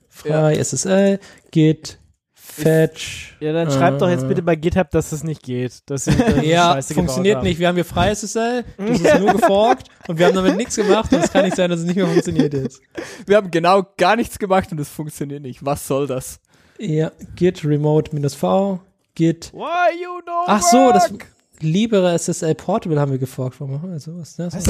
Frei 0.10 0.56
SSL, 0.56 1.20
Git 1.52 2.00
Fetch. 2.34 3.36
Ja, 3.40 3.52
dann 3.52 3.70
schreib 3.70 4.00
doch 4.00 4.10
jetzt 4.10 4.24
äh, 4.24 4.28
bitte 4.28 4.42
bei 4.42 4.56
GitHub, 4.56 4.90
dass 4.90 5.10
das 5.10 5.24
nicht 5.24 5.44
geht. 5.44 5.82
Dass 5.90 6.06
sie 6.06 6.12
dass 6.18 6.44
Ja, 6.44 6.74
Scheiße 6.74 6.94
funktioniert 6.94 7.44
nicht. 7.44 7.60
Wir 7.60 7.68
haben 7.68 7.76
hier 7.76 7.86
frei 7.86 8.14
SSL, 8.14 8.64
das 8.78 9.02
ist 9.02 9.20
nur 9.20 9.34
geforkt 9.34 9.90
und 10.08 10.18
wir 10.18 10.28
haben 10.28 10.36
damit 10.36 10.56
nichts 10.56 10.76
gemacht 10.76 11.12
und 11.14 11.24
es 11.24 11.32
kann 11.32 11.46
nicht 11.46 11.56
sein, 11.56 11.70
dass 11.70 11.82
es 11.82 11.86
nicht 11.86 11.98
mehr 11.98 12.08
funktioniert 12.08 12.54
jetzt. 12.54 12.82
wir 13.26 13.38
haben 13.38 13.52
genau 13.52 13.84
gar 13.98 14.16
nichts 14.16 14.40
gemacht 14.40 14.72
und 14.72 14.80
es 14.80 14.90
funktioniert 14.90 15.42
nicht. 15.44 15.66
Was 15.66 15.88
soll 15.88 16.08
das? 16.08 16.40
Ja, 16.80 17.12
Git 17.36 17.66
Remote 17.66 18.14
minus 18.16 18.34
V, 18.34 18.80
Git. 19.18 19.52
Why 19.52 20.00
you 20.00 20.22
know 20.22 20.44
Ach 20.46 20.62
so, 20.62 20.92
das 20.92 21.12
work? 21.12 21.26
Libere 21.60 22.14
SSL 22.14 22.54
Portable 22.54 23.00
haben 23.00 23.12
wir 23.12 23.18
geforkt. 23.18 23.56
Warum 23.60 23.74
machen 23.74 23.92
wir 23.92 24.00
sowas? 24.00 24.38
Ne? 24.38 24.48
Das 24.52 24.68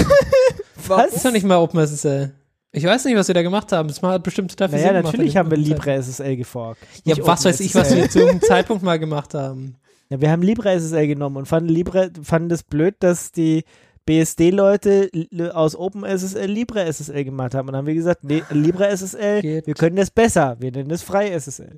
Was? 0.88 1.14
ist 1.14 1.26
doch 1.26 1.32
nicht 1.32 1.46
mal 1.46 1.58
OpenSSL. 1.58 2.34
Ich 2.72 2.86
weiß 2.86 3.04
nicht, 3.06 3.18
was 3.18 3.28
wir 3.28 3.36
da 3.36 3.42
gemacht 3.42 3.74
haben. 3.74 3.90
Das 3.90 4.02
hat 4.02 4.24
bestimmt 4.24 4.58
dafür 4.60 4.78
Naja, 4.78 4.88
Sinn 4.88 4.98
gemacht 4.98 5.14
natürlich 5.14 5.36
haben 5.36 5.52
wir 5.52 5.58
der 5.58 5.68
LibreSSL 5.68 6.38
geforkt. 6.38 6.82
Ja, 7.04 7.16
was 7.20 7.44
weiß 7.44 7.60
ich, 7.60 7.76
was 7.76 7.94
wir 7.94 8.10
zu 8.10 8.20
irgendeinem 8.20 8.48
Zeitpunkt 8.48 8.84
mal 8.84 8.98
gemacht 9.00 9.34
haben. 9.34 9.76
Ja, 10.10 10.22
wir 10.22 10.32
haben 10.32 10.42
LibreSSL 10.42 11.06
genommen 11.06 11.36
und 11.36 11.48
fanden, 11.48 11.68
Libre, 11.68 12.12
fanden 12.24 12.50
es 12.52 12.64
blöd, 12.64 12.96
dass 13.00 13.34
die 13.34 13.66
BSD-Leute 14.06 15.10
aus 15.54 15.76
OpenSSL 15.76 16.46
LibreSSL 16.46 17.26
gemacht 17.26 17.54
haben. 17.54 17.68
Und 17.68 17.74
dann 17.74 17.80
haben 17.80 17.88
wir 17.88 17.94
gesagt, 17.94 18.24
nee, 18.24 18.42
LibreSSL, 18.50 19.42
Geht. 19.42 19.68
wir 19.68 19.74
können 19.74 19.98
das 19.98 20.10
besser. 20.10 20.56
Wir 20.62 20.72
nennen 20.72 20.92
es 20.92 21.04
FreiSSL. 21.04 21.76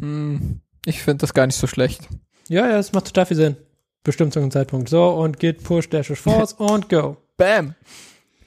Hm, 0.00 0.60
ich 0.86 1.02
finde 1.02 1.18
das 1.22 1.34
gar 1.34 1.46
nicht 1.46 1.56
so 1.56 1.66
schlecht. 1.66 2.08
Ja, 2.48 2.68
ja, 2.68 2.78
es 2.78 2.92
macht 2.92 3.06
total 3.06 3.26
viel 3.26 3.36
Sinn. 3.36 3.56
Bestimmt 4.04 4.32
zu 4.32 4.38
einem 4.38 4.50
Zeitpunkt. 4.50 4.88
So, 4.88 5.08
und 5.10 5.38
git 5.38 5.62
push 5.64 5.88
dash 5.90 6.08
force 6.18 6.52
und 6.58 6.88
go. 6.88 7.16
Bam. 7.36 7.74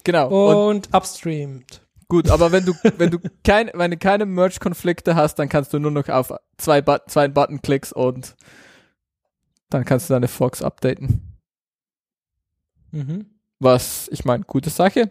Genau. 0.03 0.27
Und 0.29 0.87
Und 0.87 0.95
upstreamed. 0.95 1.81
gut, 2.07 2.29
aber 2.29 2.51
wenn 2.51 2.65
du, 2.65 2.73
wenn 2.97 3.11
du 3.11 3.19
kein, 3.43 3.69
wenn 3.73 3.91
du 3.91 3.97
keine 3.97 4.25
Merge-Konflikte 4.25 5.15
hast, 5.15 5.35
dann 5.35 5.49
kannst 5.49 5.73
du 5.73 5.79
nur 5.79 5.91
noch 5.91 6.07
auf 6.09 6.33
zwei, 6.57 6.81
But 6.81 7.03
zwei 7.07 7.27
Button 7.27 7.61
klickst 7.61 7.93
und 7.93 8.35
dann 9.69 9.85
kannst 9.85 10.09
du 10.09 10.13
deine 10.13 10.27
Forks 10.29 10.63
updaten. 10.63 11.37
Mhm. 12.91 13.25
Was, 13.59 14.07
ich 14.11 14.23
meine, 14.25 14.45
gute 14.45 14.69
Sache. 14.69 15.09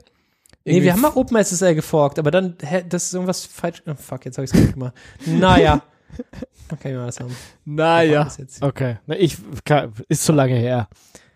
Nee, 0.65 0.73
Irgendwie 0.73 0.85
wir 0.87 0.93
haben 0.95 1.03
mal 1.03 1.13
OpenSSL 1.15 1.75
geforkt, 1.75 2.19
aber 2.19 2.31
dann, 2.31 2.57
hä, 2.61 2.85
das 2.89 3.05
ist 3.05 3.15
irgendwas 3.15 3.45
falsch. 3.45 3.83
Oh, 3.87 3.95
fuck, 3.95 4.25
jetzt 4.25 4.39
habe 4.39 4.47
ich 4.47 4.55
es 4.55 4.73
gemacht. 4.73 4.95
Naja. 5.27 5.83
Okay, 6.71 6.95
mal 6.95 7.07
das 7.07 7.19
haben. 7.21 7.35
Naja. 7.65 8.29
Okay. 8.61 8.99
Na, 9.07 9.17
ich, 9.17 9.39
kann, 9.65 9.93
ist 10.09 10.25
zu 10.25 10.33
lange 10.33 10.55
her. 10.55 10.89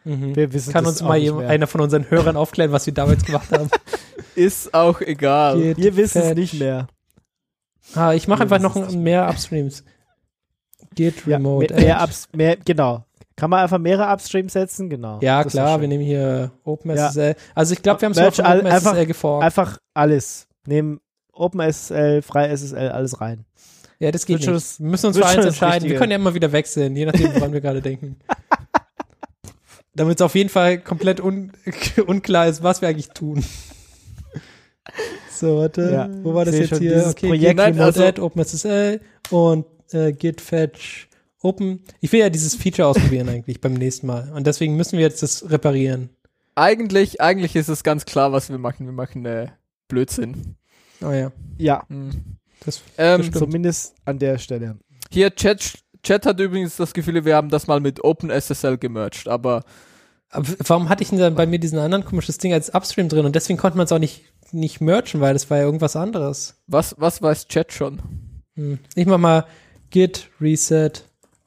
Mhm. 0.04 0.36
Wir 0.36 0.52
wissen 0.52 0.72
Kann 0.72 0.84
uns 0.84 1.00
mal 1.00 1.16
jemand, 1.16 1.48
einer 1.48 1.66
von 1.66 1.80
unseren 1.80 2.10
Hörern 2.10 2.36
aufklären, 2.36 2.70
was 2.72 2.84
wir 2.86 2.92
damals 2.92 3.24
gemacht 3.24 3.50
haben? 3.50 3.70
Ist 4.34 4.74
auch 4.74 5.00
egal. 5.00 5.58
Git 5.60 5.76
Wir 5.78 5.96
wissen 5.96 6.22
es 6.22 6.34
nicht 6.34 6.54
mehr. 6.54 6.86
Ah, 7.94 8.12
ich 8.12 8.28
mache 8.28 8.42
einfach 8.42 8.58
noch 8.58 8.74
nicht 8.74 8.92
mehr 8.96 9.28
Upstreams. 9.28 9.84
Git 10.94 11.26
Ja, 11.26 11.36
remote. 11.36 11.72
mehr, 11.74 11.82
mehr. 11.82 12.02
Ups, 12.02 12.28
mehr, 12.34 12.56
genau. 12.56 13.04
Kann 13.36 13.48
man 13.50 13.60
einfach 13.60 13.78
mehrere 13.78 14.12
Upstreams 14.12 14.52
setzen? 14.52 14.90
Genau. 14.90 15.18
ja, 15.22 15.42
Das 15.42 15.52
klar, 15.52 15.80
wir 15.80 15.88
nehmen 15.88 16.04
hier 16.04 16.50
OpenSSL. 16.64 17.34
Also 17.54 17.72
ich 17.74 17.82
glaube, 17.82 18.00
wir 18.02 18.06
haben 18.06 18.12
es 18.12 18.18
von 18.36 18.44
OpenSSL 18.46 18.66
einfach- 18.66 19.06
geforkt. 19.06 19.44
Einfach 19.44 19.78
alles. 19.94 20.46
Nehmen 20.66 21.00
OpenSSL, 21.32 22.20
FreiSSL, 22.22 22.90
alles 22.90 23.20
rein. 23.20 23.44
Ja, 24.02 24.10
das 24.10 24.26
geht 24.26 24.42
schon 24.42 24.54
nicht. 24.54 24.80
wir 24.80 24.86
müssen 24.88 25.06
uns 25.06 25.16
für 25.16 25.24
eins 25.24 25.46
entscheiden. 25.46 25.88
Wir 25.88 25.96
können 25.96 26.10
ja 26.10 26.16
immer 26.16 26.34
wieder 26.34 26.50
wechseln, 26.50 26.96
je 26.96 27.06
nachdem, 27.06 27.32
woran 27.36 27.52
wir 27.52 27.60
gerade 27.60 27.80
denken. 27.80 28.16
Damit 29.94 30.18
es 30.18 30.22
auf 30.22 30.34
jeden 30.34 30.48
Fall 30.48 30.78
komplett 30.78 31.20
un 31.20 31.52
unklar 32.06 32.48
ist, 32.48 32.64
was 32.64 32.80
wir 32.82 32.88
eigentlich 32.88 33.10
tun. 33.10 33.44
So, 35.30 35.58
warte. 35.58 35.90
Ja, 35.92 36.08
Wo 36.24 36.34
war 36.34 36.44
das 36.44 36.56
jetzt 36.56 36.70
schon, 36.70 36.78
hier? 36.80 37.06
Okay, 37.06 37.28
Projekt 37.28 37.60
Git 37.60 37.78
also- 37.78 38.22
OpenSSL 38.24 39.00
und 39.30 39.66
äh, 39.92 40.12
Git 40.12 40.40
Fetch 40.40 41.08
Open. 41.40 41.84
Ich 42.00 42.10
will 42.10 42.18
ja 42.20 42.28
dieses 42.30 42.56
Feature 42.56 42.88
ausprobieren 42.88 43.28
eigentlich 43.28 43.60
beim 43.60 43.74
nächsten 43.74 44.08
Mal. 44.08 44.32
Und 44.34 44.48
deswegen 44.48 44.76
müssen 44.76 44.98
wir 44.98 45.04
jetzt 45.04 45.22
das 45.22 45.48
reparieren. 45.48 46.10
Eigentlich, 46.56 47.20
eigentlich 47.20 47.54
ist 47.54 47.68
es 47.68 47.84
ganz 47.84 48.04
klar, 48.04 48.32
was 48.32 48.50
wir 48.50 48.58
machen. 48.58 48.86
Wir 48.86 48.92
machen 48.92 49.24
äh, 49.26 49.46
Blödsinn. 49.86 50.56
Oh 51.00 51.12
ja. 51.12 51.30
Ja, 51.58 51.84
Hm. 51.88 52.10
Das, 52.64 52.80
Ähm, 52.96 53.32
zumindest 53.32 53.94
an 54.04 54.18
der 54.18 54.38
Stelle. 54.38 54.78
hier, 55.10 55.34
Chat, 55.34 55.78
Chat 56.02 56.26
hat 56.26 56.40
übrigens 56.40 56.76
das 56.76 56.92
Gefühl, 56.92 57.24
wir 57.24 57.36
haben 57.36 57.48
das 57.50 57.66
mal 57.66 57.80
mit 57.80 58.02
OpenSSL 58.04 58.78
gemerged, 58.78 59.28
aber 59.28 59.62
aber 60.34 60.46
warum 60.66 60.88
hatte 60.88 61.02
ich 61.02 61.10
denn 61.10 61.18
dann 61.18 61.34
bei 61.34 61.44
mir 61.46 61.58
diesen 61.58 61.78
anderen 61.78 62.06
komisches 62.06 62.38
Ding 62.38 62.54
als 62.54 62.70
Upstream 62.74 63.10
drin? 63.10 63.26
Und 63.26 63.36
deswegen 63.36 63.58
konnte 63.58 63.76
man 63.76 63.84
es 63.84 63.92
auch 63.92 63.98
nicht, 63.98 64.22
nicht 64.50 64.80
merchen, 64.80 65.20
weil 65.20 65.34
das 65.34 65.50
war 65.50 65.58
ja 65.58 65.64
irgendwas 65.64 65.94
anderes. 65.94 66.54
was, 66.66 66.94
was 66.98 67.20
weiß 67.20 67.48
Chat 67.48 67.70
schon? 67.72 68.00
Hm. 68.54 68.78
Ich 68.94 69.04
mach 69.06 69.18
mal 69.18 69.44
git 69.90 70.30
reset, 70.40 70.92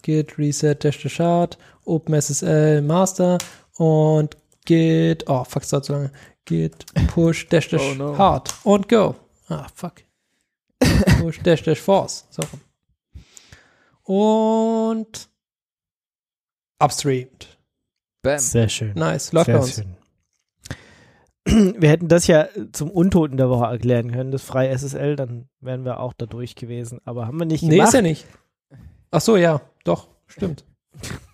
git 0.04 0.38
reset 0.38 0.76
dash 0.84 1.02
dash 1.02 1.20
hard, 1.20 1.58
OpenSSL 1.86 2.84
master 2.84 3.40
und 3.78 4.38
git, 4.66 5.24
oh 5.28 5.44
fuck, 5.46 5.64
das 5.64 5.70
dauert 5.72 5.86
so 5.86 5.94
lange, 5.94 6.12
git 6.46 6.86
push 7.08 7.48
dash 7.48 7.70
dash 7.70 7.82
Oh 7.82 7.96
no. 7.96 8.16
hard 8.18 8.54
und 8.64 8.88
go. 8.88 9.16
Ah, 9.50 9.66
fuck. 9.74 9.94
Push 11.22 11.40
dash 11.42 11.64
dash 11.64 11.80
force. 11.80 12.26
So. 12.30 12.44
Und 14.04 15.30
upstreamed. 16.82 17.58
Bam. 18.22 18.40
Sehr 18.40 18.70
schön. 18.70 18.94
Nice, 18.96 19.32
läuft 19.34 19.48
bei 19.48 19.62
Sehr 19.62 19.62
uns. 19.62 19.76
schön. 19.76 19.96
Wir 21.82 21.90
hätten 21.90 22.08
das 22.08 22.26
ja 22.28 22.48
zum 22.72 22.90
Untoten 22.90 23.38
der 23.38 23.50
Woche 23.50 23.66
erklären 23.66 24.12
können, 24.12 24.32
das 24.32 24.42
freie 24.44 24.76
SSL, 24.76 25.16
dann 25.16 25.48
wären 25.60 25.86
wir 25.86 26.00
auch 26.00 26.14
da 26.14 26.26
durch 26.26 26.56
gewesen. 26.56 27.00
Aber 27.06 27.28
haben 27.28 27.38
wir 27.40 27.46
nicht 27.46 27.62
Nee, 27.64 27.76
gemacht. 27.76 27.90
ist 27.90 27.94
ja 27.94 28.02
nicht. 28.02 28.26
Ach 29.12 29.22
so, 29.22 29.38
ja, 29.38 29.62
doch, 29.84 30.08
stimmt. 30.26 30.66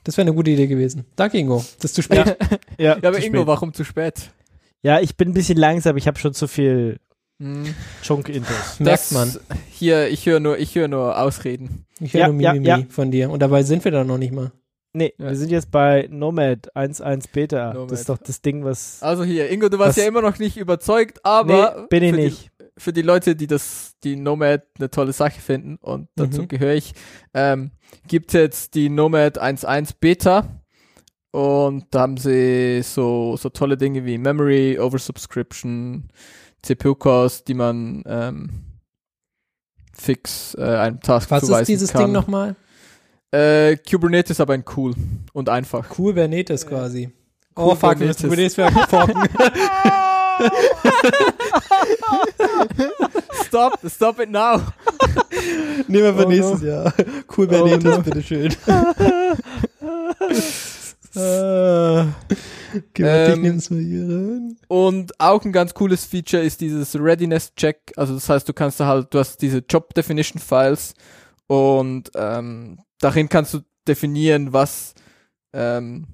Das 0.04 0.18
wäre 0.18 0.28
eine 0.28 0.36
gute 0.36 0.52
Idee 0.52 0.68
gewesen. 0.68 1.06
Danke, 1.16 1.38
Ingo. 1.38 1.58
Das 1.78 1.86
ist 1.86 1.96
zu 1.96 2.02
spät. 2.02 2.38
Ja, 2.78 2.98
Ja, 2.98 2.98
aber 2.98 3.14
zu 3.14 3.26
Ingo, 3.26 3.38
spät. 3.38 3.48
warum 3.48 3.74
zu 3.74 3.84
spät? 3.86 4.32
Ja, 4.82 5.00
ich 5.00 5.16
bin 5.16 5.30
ein 5.30 5.34
bisschen 5.34 5.58
langsam, 5.58 5.96
ich 5.96 6.08
habe 6.08 6.20
schon 6.20 6.34
zu 6.34 6.48
viel 6.48 7.00
Hm. 7.42 7.74
Chunk-Intos. 8.04 8.80
Merkt 8.80 9.02
Das- 9.02 9.12
man. 9.12 9.36
Hier, 9.72 10.10
ich 10.10 10.26
höre 10.28 10.39
nur, 10.39 10.60
ich 10.60 10.76
höre 10.76 10.88
nur 10.88 11.20
Ausreden. 11.20 11.86
Ich 12.00 12.14
höre 12.14 12.22
Ja, 12.22 12.28
nur 12.30 12.42
ja, 12.42 12.54
Mimimi 12.54 12.68
ja. 12.70 12.80
von 12.89 13.10
dir. 13.12 13.30
Und 13.32 13.39
dabei 13.42 13.64
sind 13.64 13.84
wir 13.84 13.92
da 13.92 14.04
noch 14.04 14.18
nicht 14.20 14.32
mal. 14.34 14.52
Nee, 14.94 15.14
Ja. 15.18 15.30
wir 15.30 15.36
sind 15.36 15.50
jetzt 15.52 15.72
bei 15.72 16.08
Nomad 16.12 16.76
1.1 16.76 17.28
Beta. 17.32 17.74
Nomad. 17.74 17.92
Das 17.92 18.02
ist 18.02 18.10
doch 18.10 18.18
das 18.18 18.42
Ding, 18.42 18.64
was. 18.64 19.02
Also 19.02 19.24
hier, 19.24 19.50
Ingo, 19.50 19.70
du 19.70 19.80
warst 19.80 19.98
ja 19.98 20.04
immer 20.06 20.22
noch 20.22 20.38
nicht 20.38 20.58
überzeugt, 20.58 21.20
aber 21.26 21.76
nee, 21.80 21.88
bin 21.89 22.04
ich 22.04 22.10
für 22.12 22.16
nicht. 22.18 22.52
Die, 22.60 22.66
für 22.78 22.94
die 22.94 23.02
Leute, 23.02 23.36
die 23.36 23.48
das, 23.48 23.94
die 24.04 24.16
Nomad 24.18 24.64
eine 24.78 24.92
tolle 24.92 25.14
Sache 25.14 25.39
finden 25.39 25.78
und 25.82 26.10
dazu 26.16 26.42
Mhm. 26.44 26.48
gehöre 26.50 26.74
ich, 26.76 26.94
ähm, 27.34 27.72
gibt 28.08 28.34
jetzt 28.34 28.76
die 28.76 28.89
Nomad 28.89 29.39
1.1 29.39 29.94
Beta 30.00 30.62
und 31.32 31.86
da 31.92 32.02
haben 32.02 32.18
sie 32.18 32.82
so, 32.84 33.38
so 33.38 33.50
tolle 33.50 33.78
Dinge 33.78 34.06
wie 34.06 34.18
Memory, 34.18 34.78
Oversubscription, 34.78 36.10
CPU-Cost, 36.64 37.47
die 37.47 37.53
man 37.53 38.03
ähm, 38.05 38.49
fix 39.93 40.55
äh, 40.55 40.64
einem 40.64 40.99
Task 41.01 41.32
Was 41.32 41.41
zuweisen 41.45 41.62
ist 41.62 41.68
dieses 41.70 41.91
kann. 41.91 42.05
Ding 42.05 42.12
nochmal? 42.12 42.55
Äh, 43.32 43.78
Kubernetes 43.78 44.39
aber 44.39 44.53
ein 44.53 44.64
cool 44.76 44.93
und 45.34 45.49
einfach. 45.49 45.88
Kubernetes 45.89 46.68
quasi. 46.68 47.12
Oh 47.55 47.76
fuck, 47.76 47.99
wir 47.99 48.07
müssen 48.07 48.30
Kubernetes. 48.30 48.55
Kubernetes 48.55 48.89
forken. 48.89 49.24
Stop, 53.45 53.80
stop 53.89 54.20
it 54.20 54.30
now. 54.30 54.62
Nehmen 55.88 56.03
wir 56.03 56.14
für 56.16 56.26
Oh 56.26 56.30
nächstes 56.30 56.62
no. 56.62 56.68
Jahr. 56.68 56.93
Kubernetes, 57.28 57.86
Oh 57.86 57.97
no. 57.97 58.01
bitteschön. 58.03 58.55
Ich 61.14 63.03
Ähm. 63.03 63.55
Und 64.68 65.20
auch 65.20 65.43
ein 65.43 65.51
ganz 65.51 65.74
cooles 65.74 66.05
Feature 66.05 66.41
ist 66.43 66.62
dieses 66.62 66.95
Readiness 66.95 67.53
Check. 67.55 67.91
Also 67.97 68.14
das 68.14 68.30
heißt, 68.30 68.47
du 68.47 68.53
kannst 68.53 68.80
da 68.80 68.88
halt, 68.88 69.14
du 69.14 69.20
hast 69.20 69.41
diese 69.41 69.59
Job 69.59 69.93
Definition 69.93 70.41
Files 70.41 70.93
und 71.47 72.12
ähm, 72.16 72.80
darin 72.99 73.28
kannst 73.30 73.53
du 73.53 73.59
definieren, 73.88 74.53
was 74.53 74.93
ähm, 75.53 76.07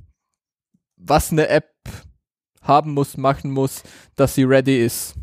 was 0.96 1.32
eine 1.32 1.48
App 1.50 1.74
haben 2.62 2.94
muss, 2.94 3.18
machen 3.18 3.52
muss, 3.52 3.84
dass 4.16 4.34
sie 4.36 4.44
ready 4.44 4.84
ist. 4.84 5.14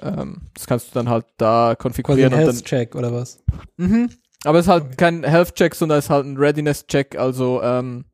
Ähm, 0.00 0.42
das 0.54 0.66
kannst 0.66 0.88
du 0.90 0.94
dann 0.94 1.08
halt 1.08 1.26
da 1.36 1.76
konfigurieren 1.78 2.32
ein 2.34 2.40
und 2.40 2.46
dann. 2.46 2.54
Health-Check 2.56 2.94
oder 2.96 3.12
was? 3.12 3.38
Mhm. 3.76 4.10
Aber 4.44 4.58
es 4.58 4.66
ist 4.66 4.70
halt 4.72 4.84
Okay. 4.84 4.96
kein 4.96 5.24
Health 5.24 5.54
Check, 5.54 5.74
sondern 5.76 5.98
es 6.00 6.06
ist 6.06 6.10
halt 6.10 6.26
ein 6.26 6.36
Readiness 6.36 6.84
Check. 6.88 7.16
Also 7.16 7.62
ähm, 7.62 8.04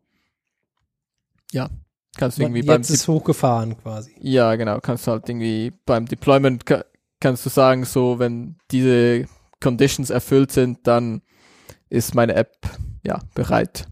ja, 1.53 1.69
kannst 2.17 2.39
du 2.39 2.43
irgendwie 2.43 2.63
beim 2.63 2.83
Jetzt 2.83 2.91
ist 2.91 3.09
hochgefahren 3.09 3.77
quasi. 3.79 4.15
Ja, 4.21 4.55
genau. 4.57 4.81
Kannst 4.81 5.07
du 5.07 5.13
halt 5.13 5.29
irgendwie 5.29 5.73
beim 5.87 6.07
Deployment 6.07 6.67
ka 6.67 6.85
kannst 7.21 7.45
du 7.45 7.51
sagen, 7.51 7.85
so 7.85 8.19
wenn 8.21 8.57
diese 8.71 9.27
Conditions 9.61 10.11
erfüllt 10.11 10.53
sind, 10.53 10.87
dann 10.87 11.23
ist 11.89 12.15
meine 12.15 12.35
App 12.35 12.57
ja 13.03 13.19
bereit, 13.35 13.89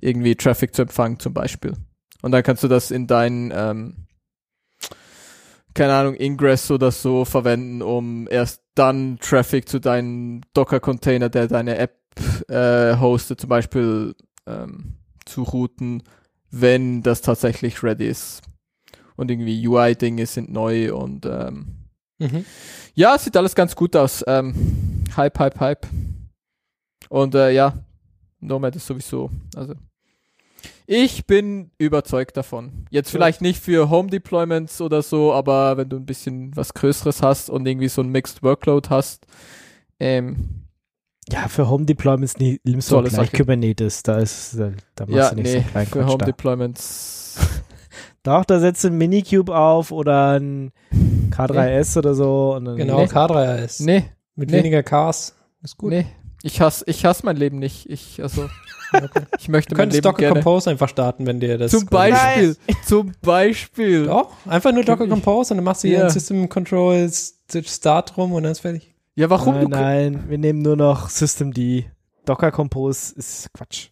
irgendwie 0.00 0.34
Traffic 0.34 0.74
zu 0.74 0.82
empfangen 0.82 1.18
zum 1.18 1.32
Beispiel. 1.32 1.72
Und 2.20 2.32
dann 2.32 2.42
kannst 2.42 2.62
du 2.64 2.68
das 2.68 2.90
in 2.90 3.06
dein 3.06 3.50
ähm, 3.54 4.06
keine 5.76 5.94
Ahnung 5.94 6.16
Ingress 6.18 6.70
oder 6.70 6.90
so 6.90 7.24
verwenden, 7.24 7.82
um 7.82 8.26
erst 8.30 8.62
dann 8.74 9.18
Traffic 9.20 9.68
zu 9.68 9.78
deinem 9.78 10.40
Docker-Container, 10.54 11.28
der 11.28 11.48
deine 11.48 11.76
App 11.78 11.98
äh, 12.48 12.96
hostet, 12.96 13.40
zum 13.40 13.50
Beispiel 13.50 14.14
ähm, 14.46 14.96
zu 15.26 15.42
routen, 15.42 16.02
wenn 16.60 17.02
das 17.02 17.20
tatsächlich 17.22 17.82
ready 17.82 18.06
ist 18.08 18.42
und 19.16 19.30
irgendwie 19.30 19.66
UI-Dinge 19.66 20.26
sind 20.26 20.50
neu 20.52 20.94
und 20.94 21.26
ähm, 21.26 21.72
Mhm. 22.18 22.46
ja, 22.94 23.18
sieht 23.18 23.36
alles 23.36 23.54
ganz 23.54 23.76
gut 23.76 23.94
aus. 23.94 24.24
Ähm, 24.26 25.04
hype, 25.18 25.38
hype, 25.38 25.60
hype. 25.60 25.86
Und 27.10 27.34
äh, 27.34 27.50
ja, 27.50 27.84
Nomad 28.40 28.74
ist 28.74 28.86
sowieso, 28.86 29.30
also 29.54 29.74
ich 30.86 31.26
bin 31.26 31.72
überzeugt 31.78 32.36
davon. 32.36 32.86
Jetzt 32.90 33.10
vielleicht 33.10 33.42
nicht 33.42 33.62
für 33.62 33.90
Home 33.90 34.08
Deployments 34.08 34.80
oder 34.80 35.02
so, 35.02 35.32
aber 35.32 35.76
wenn 35.76 35.88
du 35.88 35.96
ein 35.96 36.06
bisschen 36.06 36.56
was 36.56 36.72
Größeres 36.74 37.22
hast 37.22 37.50
und 37.50 37.66
irgendwie 37.66 37.88
so 37.88 38.00
ein 38.02 38.08
Mixed 38.08 38.42
Workload 38.42 38.88
hast, 38.88 39.26
ähm, 40.00 40.65
Ja, 41.30 41.48
für 41.48 41.68
Home 41.68 41.84
Deployments 41.84 42.36
nie- 42.38 42.60
nimmst 42.64 42.90
du 42.90 43.02
gleich. 43.02 43.32
Kubernetes. 43.32 44.02
Da 44.04 44.18
ist, 44.18 44.58
da, 44.58 44.70
da 44.94 45.06
machst 45.06 45.16
Ja, 45.16 45.30
du 45.30 45.36
nicht 45.36 45.52
nee, 45.52 45.60
so 45.60 45.70
klein 45.72 45.86
für 45.86 46.06
Home 46.06 46.24
Deployments. 46.24 47.36
Doch, 48.22 48.44
da 48.44 48.60
setzt 48.60 48.84
du 48.84 48.88
ein 48.88 48.98
Minikube 48.98 49.56
auf 49.56 49.90
oder 49.92 50.38
ein 50.38 50.72
K3S 51.30 51.98
oder 51.98 52.14
so. 52.14 52.54
Und 52.54 52.64
dann, 52.66 52.76
Genau, 52.76 52.98
Nee. 53.00 53.06
K3S. 53.06 53.84
Nee, 53.84 54.04
Mit 54.36 54.50
Nee. 54.50 54.58
weniger 54.58 54.82
Cars. 54.82 55.34
Ist 55.62 55.76
gut. 55.78 55.90
nee. 55.90 56.06
Ich 56.42 56.60
hasse, 56.60 56.84
ich 56.86 57.04
hasse 57.04 57.24
mein 57.24 57.36
Leben 57.36 57.58
nicht. 57.58 57.90
Ich, 57.90 58.22
also, 58.22 58.48
ich 59.38 59.48
möchte 59.48 59.70
Du 59.70 59.74
mein 59.74 59.84
könntest 59.88 59.94
Leben 59.96 60.02
Docker 60.04 60.18
gerne. 60.18 60.34
Compose 60.34 60.70
einfach 60.70 60.88
starten, 60.88 61.26
wenn 61.26 61.40
dir 61.40 61.58
das. 61.58 61.72
Zum 61.72 61.86
Beispiel, 61.86 62.56
zum 62.86 63.12
Beispiel. 63.22 64.06
Doch, 64.06 64.30
einfach 64.46 64.70
nur 64.72 64.84
Docker 64.84 65.08
Compose 65.08 65.54
und 65.54 65.58
dann 65.58 65.64
machst 65.64 65.82
du 65.82 65.88
hier 65.88 65.98
Ja. 65.98 66.04
ein 66.04 66.10
System 66.10 66.48
Controls 66.48 67.40
Start 67.64 68.16
rum 68.16 68.32
und 68.32 68.44
dann 68.44 68.52
ist 68.52 68.60
fertig. 68.60 68.94
Ja, 69.16 69.30
warum? 69.30 69.54
Nein, 69.54 69.64
du, 69.64 69.68
nein, 69.70 70.28
wir 70.28 70.38
nehmen 70.38 70.60
nur 70.60 70.76
noch 70.76 71.08
Systemd. 71.08 71.58
Docker 72.26 72.52
Compose 72.52 73.14
ist 73.14 73.52
Quatsch. 73.52 73.88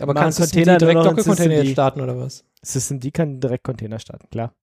Aber 0.00 0.12
Machen 0.14 0.24
kannst 0.24 0.38
du 0.38 0.42
Container 0.44 0.78
direkt 0.78 0.98
Docker-Container 0.98 1.34
Systemd. 1.36 1.64
jetzt 1.64 1.72
starten 1.72 2.00
oder 2.00 2.18
was? 2.18 2.44
Systemd 2.62 3.12
kann 3.14 3.40
direkt 3.40 3.64
Container 3.64 3.98
starten, 3.98 4.28
klar. 4.30 4.54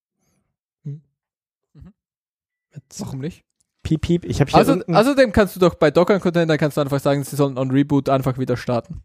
Mit 2.74 2.84
warum 2.98 3.20
nicht? 3.20 3.44
Piep, 3.82 4.00
piep. 4.00 4.24
Ich 4.24 4.40
habe 4.40 4.50
hier 4.50 4.58
Also, 4.58 4.80
außerdem 4.86 5.32
kannst 5.32 5.56
du 5.56 5.60
doch 5.60 5.74
bei 5.74 5.90
Docker 5.90 6.20
Container 6.20 6.56
kannst 6.56 6.76
du 6.76 6.80
einfach 6.80 7.00
sagen, 7.00 7.24
sie 7.24 7.36
sollen 7.36 7.58
on 7.58 7.70
Reboot 7.70 8.08
einfach 8.08 8.38
wieder 8.38 8.56
starten. 8.56 9.02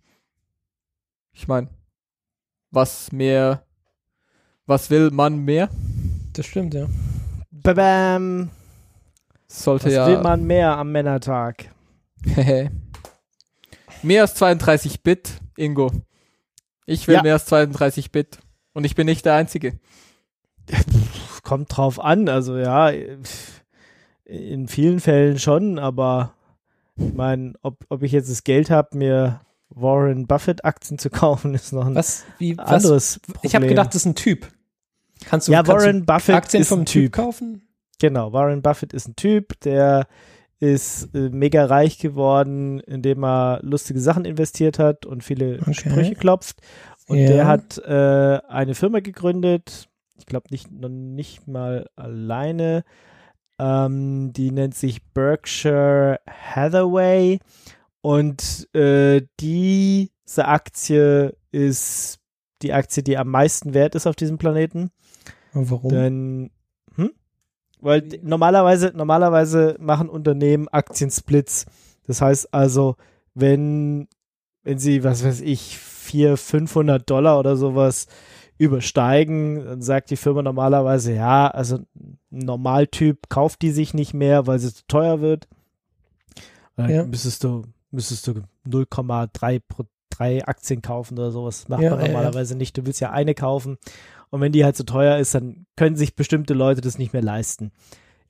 Ich 1.34 1.48
meine, 1.48 1.70
was 2.72 3.12
mehr, 3.12 3.66
was 4.66 4.90
will 4.90 5.12
man 5.12 5.40
mehr? 5.40 5.70
Das 6.34 6.46
stimmt, 6.46 6.74
ja. 6.74 6.88
Babam. 7.52 8.50
Sollte 9.48 9.86
Was 9.88 9.94
ja 9.94 10.08
will 10.08 10.22
man 10.22 10.44
mehr 10.46 10.78
am 10.78 10.92
Männertag? 10.92 11.70
mehr 14.04 14.22
als 14.22 14.36
32 14.36 15.02
Bit, 15.04 15.40
Ingo. 15.56 15.92
Ich 16.86 17.08
will 17.08 17.16
Ja. 17.16 17.24
mehr 17.24 17.34
als 17.34 17.46
32 17.46 18.12
Bit 18.12 18.40
und 18.74 18.84
ich 18.84 18.96
bin 18.96 19.06
nicht 19.06 19.26
der 19.26 19.34
Einzige. 19.36 19.80
Kommt 21.44 21.76
drauf 21.76 22.00
an, 22.00 22.28
also 22.30 22.58
ja, 22.58 22.92
in 24.26 24.68
vielen 24.68 25.00
Fällen 25.00 25.40
schon, 25.40 25.80
aber 25.80 26.34
ich 26.98 27.14
meine, 27.14 27.54
ob, 27.62 27.86
ob 27.90 28.04
ich 28.04 28.12
jetzt 28.12 28.30
das 28.30 28.44
Geld 28.44 28.70
habe, 28.70 28.98
mir 28.98 29.42
Warren 29.70 30.28
Buffett 30.28 30.66
Aktien 30.66 30.98
zu 31.00 31.10
kaufen, 31.12 31.54
ist 31.54 31.72
noch 31.74 31.86
ein 31.86 31.96
Was? 31.96 32.26
Wie, 32.38 32.58
was? 32.58 32.68
anderes 32.70 33.20
Problem. 33.20 33.42
Ich 33.44 33.56
habe 33.56 33.68
gedacht, 33.68 33.88
das 33.90 33.96
ist 34.02 34.06
ein 34.06 34.16
Typ. 34.16 34.48
Kannst 35.26 35.48
du, 35.48 35.52
ja, 35.54 35.64
kannst 35.64 35.72
Warren 35.86 36.00
du 36.02 36.06
Buffett 36.06 36.36
Aktien 36.36 36.62
ist 36.62 36.70
vom 36.70 36.82
ein 36.82 36.86
Typ 36.86 37.06
Typ. 37.06 37.14
kaufen? 37.14 37.67
Genau, 38.00 38.32
Warren 38.34 38.62
Buffett 38.62 38.94
ist 38.94 39.08
ein 39.08 39.16
Typ, 39.16 39.60
der 39.62 40.08
ist 40.60 41.14
äh, 41.16 41.30
mega 41.30 41.66
reich 41.66 42.00
geworden, 42.00 42.80
indem 42.82 43.24
er 43.24 43.60
lustige 43.62 44.00
Sachen 44.00 44.26
investiert 44.26 44.80
hat 44.80 45.06
und 45.06 45.24
viele 45.24 45.60
Okay. 45.62 45.74
Sprüche 45.74 46.16
klopft. 46.16 46.60
Und 47.08 47.18
Ja. 47.20 47.28
der 47.28 47.48
hat 47.48 47.78
äh, 47.80 48.40
eine 48.50 48.76
Firma 48.76 49.00
gegründet, 49.00 49.88
ich 50.18 50.26
glaube 50.26 50.48
nicht, 50.50 50.72
noch 50.72 50.90
nicht 50.90 51.48
mal 51.48 51.88
alleine. 51.96 52.84
Ähm, 53.60 54.34
die 54.34 54.52
nennt 54.52 54.76
sich 54.76 55.04
Berkshire 55.14 56.20
Hathaway. 56.28 57.40
Und 58.02 58.68
äh, 58.74 59.22
diese 59.40 60.46
Aktie 60.48 61.36
ist 61.52 62.20
die 62.62 62.74
Aktie, 62.74 63.04
die 63.04 63.18
am 63.18 63.30
meisten 63.30 63.74
wert 63.74 63.96
ist 63.96 64.08
auf 64.08 64.16
diesem 64.16 64.38
Planeten. 64.38 64.92
Und 65.54 65.70
warum? 65.72 65.90
Denn? 65.90 66.52
Weil 67.80 68.08
normalerweise, 68.24 68.92
normalerweise 68.96 69.76
machen 69.80 70.10
Unternehmen 70.10 70.68
Aktiensplits. 70.68 71.66
Das 72.08 72.22
heißt 72.22 72.54
also, 72.54 72.96
wenn, 73.34 74.08
wenn 74.64 74.80
sie, 74.80 75.04
was 75.04 75.24
weiß 75.24 75.42
ich, 75.42 75.78
400, 75.78 76.40
500 76.40 77.10
Dollar 77.10 77.38
oder 77.40 77.56
sowas 77.56 78.08
übersteigen, 78.58 79.64
dann 79.64 79.82
sagt 79.82 80.10
die 80.10 80.16
Firma 80.16 80.42
normalerweise, 80.42 81.14
ja, 81.14 81.48
also 81.48 81.78
ein 81.96 82.18
Normaltyp 82.32 83.30
kauft 83.30 83.62
die 83.62 83.72
sich 83.72 83.94
nicht 83.94 84.14
mehr, 84.14 84.48
weil 84.48 84.58
sie 84.60 84.74
zu 84.74 84.84
teuer 84.88 85.22
wird. 85.22 85.48
Dann 86.76 86.90
Ja. 86.90 87.06
müsstest 87.06 87.44
du, 87.44 87.64
müsstest 87.92 88.28
du 88.28 88.42
0,3 88.68 89.62
pro 89.68 89.84
drei 90.10 90.44
Aktien 90.48 90.82
kaufen 90.82 91.18
oder 91.20 91.30
sowas. 91.32 91.60
Das 91.62 91.70
macht 91.70 91.82
Ja, 91.84 91.92
man 91.92 92.00
ja, 92.00 92.06
ja. 92.08 92.12
normalerweise 92.12 92.56
nicht. 92.56 92.76
Du 92.78 92.86
willst 92.86 93.00
ja 93.02 93.12
eine 93.12 93.36
kaufen. 93.36 93.78
Und 94.30 94.42
wenn 94.42 94.52
die 94.52 94.64
halt 94.66 94.76
zu 94.76 94.86
teuer 94.86 95.18
ist, 95.18 95.34
dann 95.36 95.66
können 95.76 95.96
sich 95.96 96.16
bestimmte 96.16 96.54
Leute 96.54 96.82
das 96.82 96.98
nicht 96.98 97.14
mehr 97.14 97.22
leisten. 97.22 97.72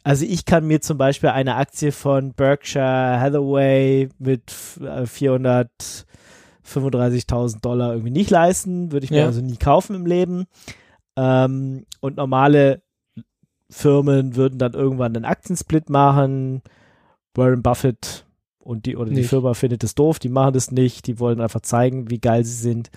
Also 0.03 0.25
ich 0.25 0.45
kann 0.45 0.65
mir 0.65 0.79
zum 0.79 0.97
Beispiel 0.97 1.29
eine 1.29 1.55
Aktie 1.55 1.91
von 1.91 2.33
Berkshire 2.33 3.19
Hathaway 3.19 4.09
mit 4.19 4.53
äh, 4.79 5.05
435.000 6.63 7.61
Dollar 7.61 7.91
irgendwie 7.93 8.11
nicht 8.11 8.29
leisten, 8.29 8.91
würde 8.91 9.05
ich 9.05 9.11
mir 9.11 9.19
Ja. 9.19 9.25
also 9.25 9.41
nie 9.41 9.57
kaufen 9.57 9.95
im 9.95 10.05
Leben. 10.05 10.45
Ähm, 11.15 11.85
und 11.99 12.17
normale 12.17 12.81
Firmen 13.69 14.35
würden 14.35 14.59
dann 14.59 14.73
irgendwann 14.73 15.15
einen 15.15 15.25
Aktiensplit 15.25 15.89
machen. 15.89 16.61
Warren 17.33 17.61
Buffett 17.61 18.25
und 18.59 18.85
die 18.85 18.95
oder 18.97 19.09
die 19.09 19.17
Nicht. 19.17 19.29
Firma 19.29 19.53
findet 19.53 19.83
es 19.83 19.93
doof, 19.95 20.19
die 20.19 20.29
machen 20.29 20.53
das 20.53 20.71
nicht, 20.71 21.07
die 21.07 21.19
wollen 21.19 21.39
einfach 21.39 21.61
zeigen, 21.61 22.09
wie 22.09 22.19
geil 22.19 22.43
sie 22.43 22.55
sind. 22.55 22.89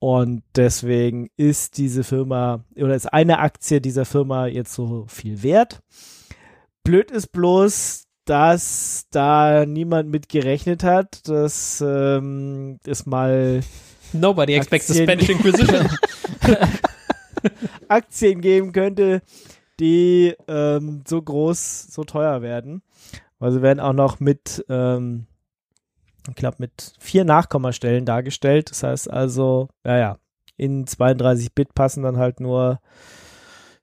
Und 0.00 0.42
deswegen 0.54 1.28
ist 1.36 1.76
diese 1.76 2.04
Firma 2.04 2.64
oder 2.76 2.94
ist 2.94 3.12
eine 3.12 3.40
Aktie 3.40 3.80
dieser 3.80 4.04
Firma 4.04 4.46
jetzt 4.46 4.72
so 4.72 5.06
viel 5.08 5.42
wert. 5.42 5.80
Blöd 6.84 7.10
ist 7.10 7.32
bloß, 7.32 8.04
dass 8.24 9.06
da 9.10 9.66
niemand 9.66 10.10
mit 10.10 10.28
gerechnet 10.28 10.84
hat, 10.84 11.26
dass 11.28 11.82
ähm, 11.84 12.78
es 12.86 13.06
mal 13.06 13.62
Nobody 14.12 14.54
expects 14.54 14.88
the 14.88 15.02
Aktien- 15.02 15.20
Spanish 15.20 15.28
Inquisition. 15.30 15.88
Aktien 17.88 18.40
geben 18.40 18.72
könnte, 18.72 19.22
die 19.80 20.34
ähm, 20.46 21.02
so 21.06 21.22
groß, 21.22 21.88
so 21.90 22.04
teuer 22.04 22.42
werden. 22.42 22.82
Weil 23.38 23.52
sie 23.52 23.62
werden 23.62 23.80
auch 23.80 23.92
noch 23.92 24.18
mit, 24.18 24.64
ähm, 24.68 25.26
glaube, 26.34 26.56
mit 26.60 26.94
vier 26.98 27.24
Nachkommastellen 27.24 28.04
dargestellt. 28.04 28.70
Das 28.70 28.82
heißt 28.82 29.10
also, 29.10 29.68
ja, 29.84 29.98
ja, 29.98 30.18
in 30.56 30.86
32 30.86 31.54
Bit 31.54 31.74
passen 31.74 32.02
dann 32.02 32.18
halt 32.18 32.40
nur 32.40 32.80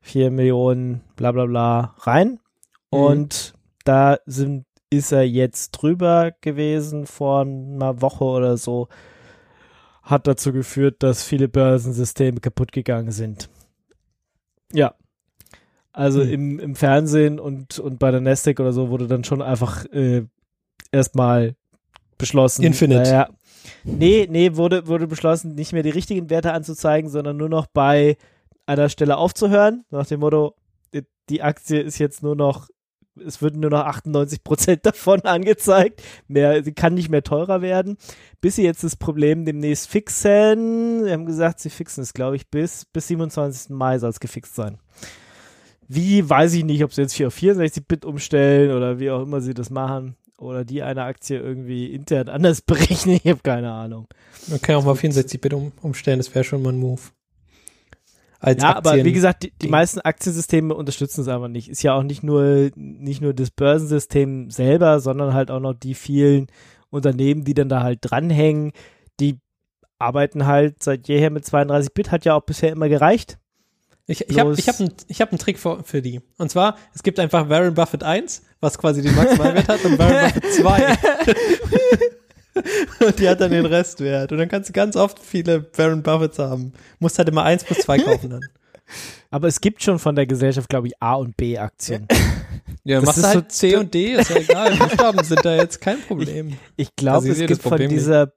4 0.02 0.30
Millionen, 0.32 1.02
bla 1.16 1.32
bla 1.32 1.46
bla 1.46 1.96
rein. 2.00 2.40
Mhm. 2.92 3.00
Und 3.00 3.54
da 3.84 4.18
sind, 4.26 4.66
ist 4.90 5.12
er 5.12 5.28
jetzt 5.28 5.72
drüber 5.72 6.32
gewesen 6.42 7.06
vor 7.06 7.42
einer 7.42 8.02
Woche 8.02 8.24
oder 8.24 8.58
so. 8.58 8.88
Hat 10.04 10.28
dazu 10.28 10.54
geführt, 10.54 11.02
dass 11.02 11.24
viele 11.24 11.48
Börsensysteme 11.48 12.40
kaputt 12.40 12.72
gegangen 12.72 13.12
sind. 13.12 13.50
Ja. 14.72 14.94
Also 15.92 16.22
Hm. 16.22 16.30
im, 16.30 16.60
im 16.60 16.76
Fernsehen 16.76 17.40
und, 17.40 17.80
und 17.80 18.00
bei 18.00 18.12
der 18.12 18.22
Nasdaq 18.22 18.60
oder 18.60 18.74
so 18.74 18.90
wurde 18.90 19.08
dann 19.08 19.24
schon 19.24 19.42
einfach 19.42 19.86
äh, 19.86 20.26
erstmal 20.92 21.56
beschlossen. 22.18 22.64
Infinite. 22.64 23.04
Naja, 23.04 23.30
nee, 23.84 24.28
nee, 24.30 24.56
wurde, 24.56 24.88
wurde 24.88 25.08
beschlossen, 25.08 25.56
nicht 25.56 25.74
mehr 25.74 25.84
die 25.84 25.90
richtigen 25.90 26.30
Werte 26.30 26.54
anzuzeigen, 26.54 27.10
sondern 27.10 27.38
nur 27.38 27.50
noch 27.50 27.68
bei 27.68 28.18
einer 28.66 28.90
Stelle 28.90 29.18
aufzuhören. 29.18 29.86
Nach 29.90 30.06
dem 30.06 30.20
Motto, 30.22 30.56
die, 31.30 31.42
Aktie 31.42 31.82
ist 31.82 31.98
jetzt 31.98 32.24
nur 32.24 32.36
noch, 32.36 32.70
es 33.26 33.42
würden 33.42 33.62
nur 33.62 33.70
noch 33.70 33.86
98 33.86 34.44
Prozent 34.44 34.80
davon 34.86 35.22
angezeigt. 35.22 36.02
Mehr, 36.28 36.64
sie 36.64 36.74
kann 36.74 36.94
nicht 36.94 37.10
mehr 37.10 37.24
teurer 37.24 37.62
werden. 37.62 37.98
Bis 38.42 38.56
sie 38.56 38.64
jetzt 38.64 38.84
das 38.84 38.96
Problem 38.96 39.46
demnächst 39.46 39.88
fixen. 39.88 41.04
Sie 41.04 41.12
haben 41.12 41.26
gesagt, 41.26 41.60
sie 41.60 41.70
fixen 41.70 42.02
es, 42.02 42.14
glaube 42.14 42.36
ich, 42.36 42.50
bis, 42.50 42.86
bis 42.86 43.08
27. 43.08 43.70
Mai 43.70 44.00
soll 44.00 44.10
es 44.10 44.20
gefixt 44.20 44.56
sein. 44.56 44.80
Wie, 45.88 46.28
weiß 46.28 46.54
ich 46.54 46.64
nicht, 46.64 46.84
ob 46.84 46.94
sie 46.94 47.04
jetzt 47.04 47.16
4 47.16 47.28
auf 47.28 47.34
64 47.34 47.88
Bit 47.88 48.06
umstellen 48.06 48.76
oder 48.76 49.00
wie 49.00 49.12
auch 49.12 49.22
immer 49.22 49.42
sie 49.42 49.54
das 49.54 49.70
machen. 49.70 50.16
Oder 50.38 50.66
die 50.66 50.84
eine 50.84 51.04
Aktie 51.04 51.40
irgendwie 51.40 51.94
intern 51.94 52.30
anders 52.30 52.62
berechnen. 52.62 53.20
Ich 53.24 53.30
habe 53.30 53.40
keine 53.42 53.72
Ahnung. 53.72 54.08
Man 54.48 54.62
kann 54.62 54.76
auch 54.76 54.84
mal 54.86 54.94
64-Bit 54.96 55.54
um, 55.54 55.72
umstellen, 55.82 56.20
das 56.20 56.34
wäre 56.36 56.44
schon 56.44 56.62
mal 56.62 56.74
ein 56.74 56.78
Move. 56.80 57.02
Als 58.40 58.62
Ja, 58.62 58.76
aber 58.76 58.92
Aktien- 58.92 59.06
wie 59.06 59.14
gesagt, 59.14 59.44
die, 59.44 59.52
die 59.62 59.70
meisten 59.70 60.02
Aktiensysteme 60.02 60.74
unterstützen 60.76 61.22
es 61.22 61.28
aber 61.30 61.48
nicht. 61.48 61.70
Ist 61.70 61.84
ja 61.84 61.96
auch 61.96 62.04
nicht 62.04 62.22
nur, 62.22 62.70
nicht 62.76 63.22
nur 63.22 63.34
das 63.34 63.50
Börsensystem 63.50 64.52
selber, 64.52 65.00
sondern 65.00 65.34
halt 65.34 65.50
auch 65.50 65.62
noch 65.62 65.74
die 65.74 65.96
vielen 65.96 66.48
Unternehmen, 66.90 67.44
die 67.46 67.54
dann 67.54 67.70
da 67.70 67.82
halt 67.82 68.00
dranhängen. 68.02 68.72
Die 69.20 69.40
arbeiten 69.98 70.46
halt 70.46 70.84
seit 70.84 71.08
jeher 71.08 71.32
mit 71.32 71.46
32 71.46 71.94
Bit, 71.94 72.12
hat 72.12 72.26
ja 72.26 72.36
auch 72.36 72.44
bisher 72.44 72.72
immer 72.72 72.90
gereicht. 72.90 73.40
Ich, 74.08 74.30
ich 74.30 74.38
habe 74.40 74.54
ich 74.56 74.68
hab 74.70 74.80
einen 74.80 74.92
hab 75.14 75.32
einen 75.32 75.40
Trick 75.40 75.58
für, 75.58 75.84
für 75.84 76.02
die. 76.02 76.22
Und 76.38 76.52
zwar, 76.52 76.78
es 76.94 77.02
gibt 77.02 77.20
einfach 77.20 77.50
Warren 77.50 77.74
Buffett 77.74 78.04
1, 78.04 78.44
was 78.60 78.78
quasi 78.78 79.02
den 79.02 79.16
Maximalwert 79.16 79.68
hat, 79.68 79.84
und 79.84 79.98
Warren 79.98 80.32
Buffett 80.32 80.54
2. 80.54 80.98
und 83.06 83.20
die 83.20 83.28
hat 83.28 83.42
dann 83.42 83.52
den 83.52 83.66
Restwert. 83.66 84.32
Und 84.32 84.38
dann 84.38 84.48
kannst 84.50 84.70
du 84.70 84.74
ganz 84.74 84.96
oft 84.96 85.20
viele 85.20 85.66
Warren 85.76 86.04
Buffets 86.04 86.40
haben. 86.40 86.74
Musst 87.00 87.18
halt 87.18 87.30
immer 87.30 87.44
1 87.44 87.64
plus 87.64 87.80
2 87.80 88.00
kaufen 88.00 88.30
dann. 88.30 88.42
Aber 89.32 89.48
es 89.48 89.60
gibt 89.60 89.82
schon 89.84 89.98
von 90.00 90.16
der 90.16 90.28
Gesellschaft, 90.28 90.70
glaube 90.70 90.88
ich, 90.88 90.94
A- 91.02 91.16
und 91.16 91.36
B-Aktien. 91.38 92.08
Ja, 92.88 93.00
Das 93.00 93.06
machst 93.08 93.18
ist 93.18 93.24
du 93.24 93.30
halt 93.30 93.52
so- 93.52 93.58
C 93.58 93.76
und 93.78 93.94
D, 93.96 94.12
ist 94.14 94.30
ja 94.30 94.36
egal. 94.38 94.76
Buchstaben 94.78 95.24
sind 95.24 95.44
da 95.44 95.56
jetzt 95.56 95.82
kein 95.82 96.00
Problem. 96.02 96.56
Ich 96.76 96.96
glaube, 96.96 97.16
Also 97.18 97.28
ich 97.30 97.32
es 97.32 97.38
sehe 97.40 97.48
gibt 97.48 97.64
von 97.64 97.80
dieser 97.80 98.32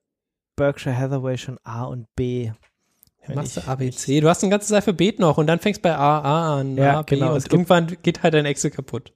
Berkshire 0.57 0.97
Hathaway 0.97 1.37
schon 1.37 1.59
A 1.64 1.85
und 1.85 2.07
B. 2.16 2.51
Machst 3.35 3.57
du 3.57 3.61
ich- 3.61 3.68
A, 3.68 3.74
B, 3.74 3.91
C. 3.91 4.20
Du 4.20 4.29
hast 4.29 4.43
ein 4.45 4.51
ganzes 4.51 4.72
Alphabet 4.72 5.18
noch 5.18 5.39
und 5.39 5.47
dann 5.47 5.59
fängst 5.59 5.83
bei 5.83 5.95
A, 5.95 6.20
A 6.20 6.61
an, 6.61 6.76
Ja, 6.76 6.99
A, 7.01 7.03
B 7.03 7.16
genau, 7.16 7.35
und 7.35 7.53
irgendwann 7.53 7.97
geht 8.03 8.22
halt 8.22 8.35
dein 8.35 8.47
Excel 8.47 8.70
kaputt. 8.70 9.12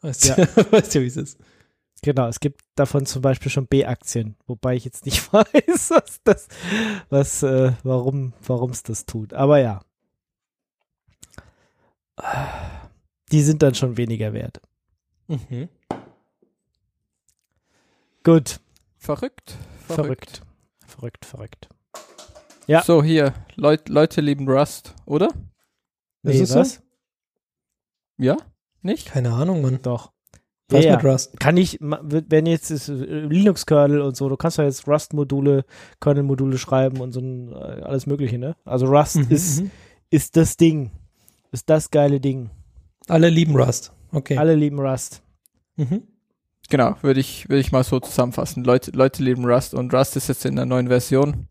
Weißt 0.00 0.24
Ja. 0.26 0.34
du, 0.36 0.42
weißt 0.72 0.94
du, 0.94 1.00
wie 1.02 1.06
es 1.06 1.16
ist. 1.16 1.38
Genau, 2.02 2.28
es 2.28 2.40
gibt 2.40 2.62
davon 2.76 3.04
zum 3.04 3.20
Beispiel 3.20 3.50
schon 3.52 3.66
B-Aktien, 3.66 4.34
wobei 4.46 4.74
ich 4.74 4.84
jetzt 4.86 5.04
nicht 5.04 5.20
weiß, 5.32 5.90
was 5.90 6.20
das, 6.24 6.48
was, 7.10 7.42
äh, 7.42 7.72
warum, 7.82 8.32
warum 8.46 8.70
es 8.70 8.82
das 8.82 9.04
tut. 9.04 9.34
Aber 9.34 9.58
ja. 9.58 9.80
Die 13.32 13.42
sind 13.42 13.62
dann 13.62 13.74
schon 13.74 13.96
weniger 13.96 14.32
wert. 14.32 14.60
Mhm. 15.28 15.68
Gut, 18.24 18.60
Verrückt. 18.98 19.56
verrückt. 19.86 20.42
Verrückt, 20.86 21.24
verrückt. 21.24 21.68
Ja. 22.70 22.82
So, 22.82 23.02
hier. 23.02 23.34
Leut, 23.56 23.88
Leute 23.88 24.20
lieben 24.20 24.48
Rust, 24.48 24.94
oder? 25.04 25.26
Ist 25.26 25.34
Nee, 26.22 26.40
es 26.42 26.48
so? 26.50 26.60
was? 26.60 26.82
Ja? 28.16 28.36
Nicht? 28.82 29.08
Keine 29.08 29.32
Ahnung, 29.32 29.60
Mann. 29.62 29.80
Doch. 29.82 30.12
Was 30.68 30.84
Ja, 30.84 30.94
mit. 30.96 31.04
Rust? 31.04 31.40
Kann 31.40 31.56
ich, 31.56 31.78
wenn 31.80 32.46
jetzt 32.46 32.70
ist 32.70 32.88
äh, 32.88 32.92
Linux-Kernel 32.94 34.00
und 34.02 34.16
so, 34.16 34.28
du 34.28 34.36
kannst 34.36 34.58
ja 34.58 34.64
jetzt 34.64 34.86
Rust-Module, 34.86 35.64
Kernel-Module 36.00 36.58
schreiben 36.58 37.00
und 37.00 37.10
so 37.12 37.20
ein, 37.20 37.52
äh, 37.52 37.82
alles 37.82 38.06
Mögliche, 38.06 38.38
ne? 38.38 38.54
Also 38.64 38.86
Rust 38.86 39.16
Mhm, 39.16 39.26
ist, 39.30 39.62
mhm. 39.62 39.70
ist 40.10 40.36
das 40.36 40.56
Ding. 40.56 40.92
Ist 41.50 41.68
das 41.68 41.90
geile 41.90 42.20
Ding. 42.20 42.50
Alle 43.08 43.28
lieben 43.30 43.56
Rust. 43.56 43.92
Okay. 44.12 44.36
Alle 44.38 44.54
lieben 44.54 44.78
Rust. 44.78 45.22
Mhm. 45.74 46.02
Genau, 46.68 46.94
würde 47.02 47.18
ich, 47.18 47.48
würde 47.48 47.58
ich 47.60 47.72
mal 47.72 47.82
so 47.82 47.98
zusammenfassen. 47.98 48.62
Leute, 48.62 48.92
Leute 48.92 49.24
lieben 49.24 49.44
Rust 49.44 49.74
und 49.74 49.92
Rust 49.92 50.14
ist 50.16 50.28
jetzt 50.28 50.44
in 50.44 50.54
der 50.54 50.66
neuen 50.66 50.86
Version 50.86 51.48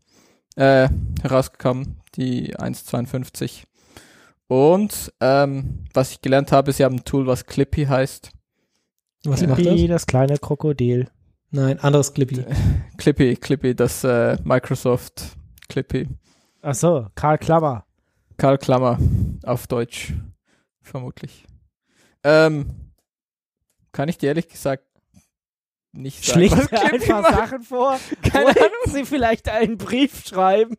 äh, 0.56 0.88
herausgekommen, 1.22 2.00
die 2.16 2.56
1.52. 2.56 3.64
Und 4.48 5.12
ähm, 5.20 5.84
was 5.94 6.10
ich 6.12 6.20
gelernt 6.22 6.50
habe, 6.52 6.70
ist, 6.70 6.78
sie 6.78 6.84
haben 6.84 6.96
ein 6.96 7.04
Tool, 7.04 7.26
was 7.26 7.46
Clippy 7.46 7.84
heißt. 7.86 8.32
Was 9.24 9.40
Ja. 9.42 9.48
macht 9.48 9.60
Clippy, 9.60 9.86
das? 9.86 10.02
das 10.02 10.06
kleine 10.06 10.38
Krokodil. 10.38 11.08
Nein, 11.50 11.78
anderes 11.80 12.12
Clippy. 12.14 12.44
Clippy, 12.96 13.36
Clippy, 13.36 13.74
das 13.74 14.02
äh, 14.04 14.36
Microsoft 14.44 15.36
Clippy. 15.68 16.08
Ach 16.62 16.74
so, 16.74 17.06
Karl 17.14 17.38
Klammer. 17.38 17.84
Karl 18.36 18.58
Klammer 18.58 18.98
auf 19.44 19.66
Deutsch, 19.66 20.14
vermutlich. 20.82 21.44
Ähm, 22.24 22.90
kann 23.92 24.08
ich 24.08 24.18
dir 24.18 24.28
ehrlich 24.28 24.48
gesagt 24.48 24.84
nicht 25.92 26.24
sagen. 26.24 26.38
Schlägt 26.40 26.56
was 26.56 26.66
er 26.72 26.92
einfach 26.92 27.22
macht? 27.22 27.34
Sachen 27.34 27.62
vor. 27.62 27.98
Keine 28.22 28.48
Ahnung. 28.48 28.70
Sie 28.86 29.04
vielleicht 29.04 29.48
einen 29.48 29.76
Brief 29.78 30.24
schreiben? 30.26 30.76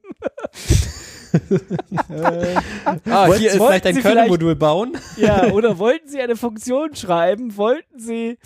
äh, 2.10 2.56
Ah, 3.06 3.28
Wollten- 3.28 3.40
hier 3.40 3.50
ist, 3.52 3.58
Vielleicht 3.58 3.86
ein 3.88 3.96
Kernel-Modul 4.02 4.56
bauen? 4.56 4.98
ja, 5.18 5.52
oder 5.52 5.78
wollten 5.78 6.08
Sie 6.10 6.20
eine 6.22 6.36
Funktion 6.36 6.96
schreiben? 6.96 7.56
Wollten 7.58 8.00
Sie. 8.00 8.38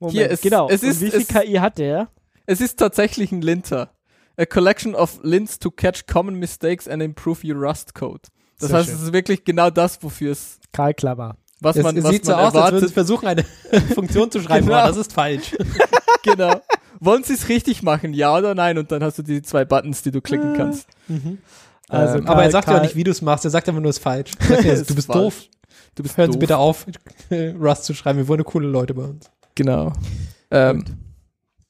Moment, 0.00 0.16
Hier 0.16 0.30
ist- 0.30 0.42
genau. 0.42 0.68
es 0.68 0.82
Und 0.82 0.88
ist- 0.90 1.00
wie 1.00 1.10
viel 1.10 1.20
es- 1.22 1.28
KI 1.28 1.54
hat 1.54 1.78
der? 1.78 2.08
es 2.46 2.60
ist 2.60 2.78
tatsächlich 2.78 3.32
ein 3.32 3.40
Linter. 3.42 3.90
A 4.36 4.44
collection 4.46 4.94
of 4.94 5.20
lints 5.22 5.58
to 5.60 5.70
catch 5.70 6.06
common 6.06 6.34
mistakes 6.34 6.88
and 6.88 7.02
improve 7.02 7.46
your 7.46 7.56
Rust 7.56 7.94
code. 7.94 8.20
Das 8.58 8.68
Sehr 8.70 8.78
heißt, 8.78 8.88
schön. 8.88 8.96
es 8.96 9.02
ist 9.04 9.12
wirklich 9.12 9.44
genau 9.44 9.70
das, 9.70 10.02
wofür 10.02 10.32
es, 10.32 10.58
Karl 10.72 10.92
Klammer. 10.92 11.36
was 11.60 11.76
Es, 11.76 11.82
man, 11.84 11.96
es 11.96 12.02
was 12.04 12.10
sieht 12.12 12.24
so 12.24 12.32
man 12.32 12.40
aus, 12.40 12.46
als 12.46 12.54
würden 12.54 12.64
erwartet. 12.66 12.88
sie 12.88 12.94
versuchen, 12.94 13.26
eine 13.28 13.44
Funktion 13.94 14.30
zu 14.30 14.40
schreiben, 14.40 14.66
Genau. 14.66 14.78
aber 14.78 14.88
das 14.88 14.96
ist 14.96 15.12
falsch. 15.12 15.54
Genau. 16.24 16.60
Wollen 17.00 17.22
sie 17.24 17.34
es 17.34 17.48
richtig 17.48 17.82
machen, 17.82 18.12
ja 18.14 18.36
oder 18.36 18.54
nein? 18.54 18.78
Und 18.78 18.90
dann 18.92 19.02
hast 19.04 19.18
du 19.18 19.22
die 19.22 19.42
zwei 19.42 19.64
Buttons, 19.64 20.02
die 20.02 20.10
du 20.10 20.20
klicken 20.20 20.54
Ah. 20.54 20.56
kannst. 20.56 20.88
Also 21.88 22.18
Ähm, 22.18 22.26
aber 22.26 22.42
er 22.42 22.50
Karl- 22.50 22.50
sagt 22.50 22.66
ja 22.68 22.72
auch 22.72 22.76
Karl- 22.78 22.82
nicht, 22.86 22.96
wie 22.96 23.04
du 23.04 23.10
es 23.10 23.20
machst, 23.22 23.44
er 23.44 23.50
sagt 23.50 23.68
einfach 23.68 23.80
nur, 23.82 23.90
es 23.90 23.98
ist 23.98 24.02
falsch. 24.02 24.32
Ja, 24.48 24.56
Es 24.56 24.62
du 24.64 24.70
ist 24.70 24.94
bist 24.94 25.06
falsch. 25.08 25.18
doof. 25.20 25.42
Du 25.96 26.02
bist 26.02 26.16
Hören 26.16 26.28
doof. 26.28 26.34
Sie 26.34 26.38
bitte 26.40 26.56
auf, 26.56 26.86
Rust 27.30 27.84
zu 27.84 27.94
schreiben. 27.94 28.18
Wir 28.18 28.26
wollen 28.28 28.42
coole 28.44 28.66
Leute 28.68 28.94
bei 28.94 29.04
uns. 29.04 29.30
Genau. 29.54 29.92
Ähm, 30.50 30.84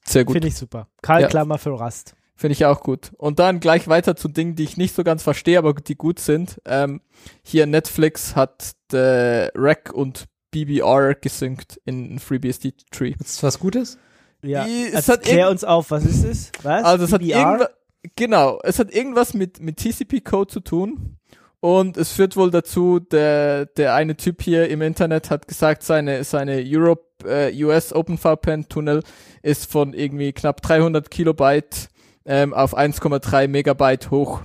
sehr 0.07 0.23
gut. 0.25 0.33
Finde 0.35 0.47
ich 0.47 0.55
super. 0.55 0.87
Karl 1.01 1.21
Ja. 1.21 1.27
Klammer 1.27 1.57
für 1.57 1.71
Rust. 1.71 2.15
Finde 2.37 2.53
ich 2.53 2.65
auch 2.65 2.81
gut. 2.81 3.11
Und 3.17 3.39
dann 3.39 3.59
gleich 3.59 3.87
weiter 3.87 4.15
zu 4.15 4.27
Dingen, 4.27 4.55
die 4.55 4.63
ich 4.63 4.77
nicht 4.77 4.93
so 4.95 5.03
ganz 5.03 5.23
verstehe, 5.23 5.57
aber 5.57 5.73
die 5.73 5.95
gut 5.95 6.19
sind. 6.19 6.59
Ähm, 6.65 7.01
hier 7.43 7.65
Netflix 7.65 8.35
hat 8.35 8.75
äh, 8.93 9.49
Rack 9.55 9.91
und 9.93 10.25
BBR 10.51 11.15
gesynkt 11.15 11.79
in 11.85 12.19
FreeBSD 12.19 12.73
Tree. 12.91 13.11
Ist 13.11 13.37
das 13.37 13.43
was 13.43 13.59
Gutes? 13.59 13.97
Ja. 14.45 14.65
I- 14.65 14.87
es 14.89 14.95
Also, 14.95 15.13
hat 15.13 15.23
klär 15.23 15.49
uns 15.49 15.63
auf, 15.63 15.91
was 15.91 16.05
ist 16.05 16.23
es? 16.23 16.51
Was? 16.63 16.83
Also 16.83 17.05
es 17.05 17.11
hat 17.13 17.21
BBR? 17.21 17.39
irgendwas, 17.39 17.67
genau, 18.15 18.59
es 18.63 18.79
hat 18.79 18.91
irgendwas 18.93 19.33
mit, 19.33 19.59
mit 19.59 19.77
TCP-Code 19.77 20.51
zu 20.51 20.59
tun. 20.59 21.17
Und 21.61 21.97
es 21.97 22.11
führt 22.11 22.35
wohl 22.37 22.51
dazu, 22.51 22.99
der, 22.99 23.65
der 23.65 23.95
eine 23.95 24.15
Typ 24.15 24.43
hier 24.43 24.69
im 24.69 24.81
Internet 24.83 25.31
hat 25.31 25.47
gesagt, 25.47 25.81
seine, 25.81 26.23
seine 26.23 26.61
Europe, 26.63 27.03
äh, 27.27 27.63
US 27.63 27.91
OpenVPN-Tunnel 27.91 29.01
ist 29.41 29.71
von 29.71 29.93
irgendwie 29.93 30.31
knapp 30.31 30.61
300 30.61 31.09
Kilobyte 31.09 31.89
ähm, 32.25 32.53
auf 32.53 32.77
1,3 32.77 33.47
Megabyte 33.47 34.11
hoch 34.11 34.41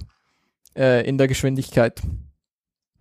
äh, 0.75 1.07
in 1.07 1.19
der 1.19 1.29
Geschwindigkeit. 1.29 2.01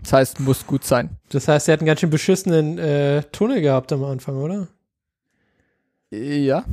Das 0.02 0.12
heißt, 0.14 0.40
muss 0.42 0.66
gut 0.68 0.84
sein. 0.84 1.18
Das 1.30 1.48
heißt, 1.48 1.70
er 1.70 1.74
hat 1.74 1.80
einen 1.82 1.88
ganz 1.88 2.02
schön 2.02 2.10
beschissenen 2.10 2.78
äh, 2.78 3.24
Tunnel 3.32 3.62
gehabt 3.62 3.94
am 3.94 4.04
Anfang, 4.04 4.36
oder? 4.38 4.68
Ja. 6.12 6.66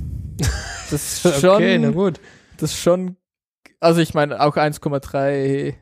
Das 0.90 1.24
ist 1.24 1.40
schon, 1.40 1.50
Okay, 1.56 1.78
na 1.78 1.90
gut. 1.90 2.20
das 2.58 2.72
ist 2.72 2.78
schon, 2.78 3.16
also 3.80 4.00
ich 4.00 4.14
meine, 4.14 4.40
auch 4.40 4.56
1,3 4.56 5.74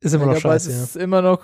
Ist 0.00 0.14
immer 0.14 0.26
noch 0.26 0.34
Megabyte 0.34 0.42
scheiße, 0.42 0.70
ja. 0.70 0.82
ist 0.82 0.96
immer 0.96 1.22
noch, 1.22 1.42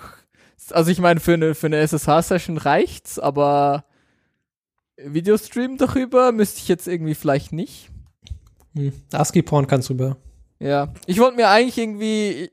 also 0.71 0.91
ich 0.91 0.99
meine, 0.99 1.19
für 1.19 1.33
eine, 1.33 1.55
für 1.55 1.67
eine 1.67 1.77
SSH-Session 1.77 2.57
reicht's, 2.57 3.19
aber 3.19 3.85
Videostream 4.97 5.77
darüber 5.77 6.31
müsste 6.31 6.59
ich 6.59 6.67
jetzt 6.67 6.87
irgendwie 6.87 7.15
vielleicht 7.15 7.51
nicht. 7.51 7.89
Hm. 8.75 8.93
ASCII-Porn 9.11 9.67
kannst 9.67 9.89
du 9.89 9.93
rüber. 9.93 10.17
Ja, 10.59 10.93
ich 11.05 11.19
wollte 11.19 11.35
mir 11.35 11.49
eigentlich 11.49 11.77
irgendwie, 11.77 12.49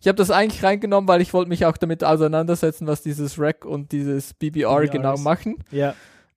ich 0.00 0.08
habe 0.08 0.16
das 0.16 0.30
eigentlich 0.30 0.62
reingenommen, 0.62 1.08
weil 1.08 1.20
ich 1.20 1.34
wollte 1.34 1.50
mich 1.50 1.66
auch 1.66 1.76
damit 1.76 2.02
auseinandersetzen, 2.02 2.86
was 2.86 3.02
dieses 3.02 3.38
Rack 3.38 3.64
und 3.64 3.92
dieses 3.92 4.32
BBR 4.34 4.76
BBR 4.76 4.88
genau 4.88 5.16
machen. 5.18 5.56
Ja. 5.70 5.94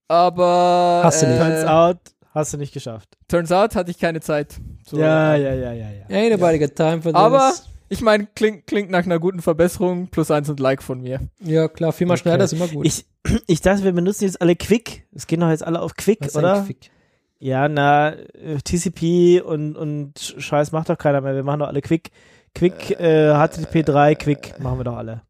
Aber 0.10 1.02
Hast 1.04 1.22
du 1.22 1.28
nicht. 1.28 1.40
Turns 1.40 1.64
äh, 1.64 1.68
out, 1.68 1.98
hast 2.34 2.54
du 2.54 2.58
nicht 2.58 2.74
geschafft. 2.74 3.08
turns 3.28 3.52
out 3.52 3.76
hatte 3.76 3.92
ich 3.92 4.00
keine 4.00 4.20
Zeit. 4.22 4.56
So, 4.86 4.98
ja, 4.98 5.36
ja, 5.36 5.54
ja, 5.54 5.72
ja, 5.72 5.86
ja. 5.92 6.06
Ain't 6.16 6.32
nobody 6.32 6.60
got 6.60 6.76
time 6.76 7.02
for 7.02 7.12
this. 7.12 7.22
Aber- 7.22 7.54
Ich 7.92 8.02
meine, 8.02 8.28
klingt, 8.36 8.68
klingt 8.68 8.92
nach 8.92 9.06
einer 9.06 9.18
guten 9.20 9.42
Verbesserung, 9.42 10.08
plus 10.10 10.30
eins 10.30 10.48
und 10.50 10.60
Like 10.60 10.84
von 10.84 11.02
mir. 11.02 11.22
ja, 11.44 11.68
klar, 11.68 11.92
viermal 11.94 12.16
Okay. 12.16 12.24
schneller 12.24 12.44
ist 12.44 12.54
immer 12.54 12.68
gut. 12.68 12.86
Ich, 12.86 13.06
ich 13.48 13.62
dachte, 13.62 13.84
wir 13.84 13.94
benutzen 13.94 14.26
jetzt 14.26 14.42
alle 14.42 14.56
Quick. 14.56 15.08
Es 15.14 15.26
gehen 15.28 15.40
doch 15.40 15.50
jetzt 15.50 15.64
alle 15.64 15.82
auf 15.82 15.96
Quick, 15.96 16.20
Was 16.22 16.28
ist 16.30 16.36
oder? 16.36 16.64
Quick? 16.66 16.92
Ja, 17.40 17.68
na, 17.70 18.10
äh, 18.14 18.58
TCP 18.64 19.42
und, 19.42 19.76
und 19.78 20.20
Sch- 20.20 20.40
Scheiß 20.42 20.72
macht 20.72 20.90
doch 20.90 20.98
keiner 20.98 21.22
mehr. 21.22 21.34
Wir 21.36 21.44
machen 21.44 21.62
doch 21.62 21.68
alle 21.68 21.82
Quick. 21.82 22.10
Quick, 22.54 23.00
äh, 23.00 23.32
HTTP3, 23.32 24.16
Quick 24.16 24.60
machen 24.60 24.80
wir 24.80 24.84
doch 24.84 24.98
alle. 24.98 25.22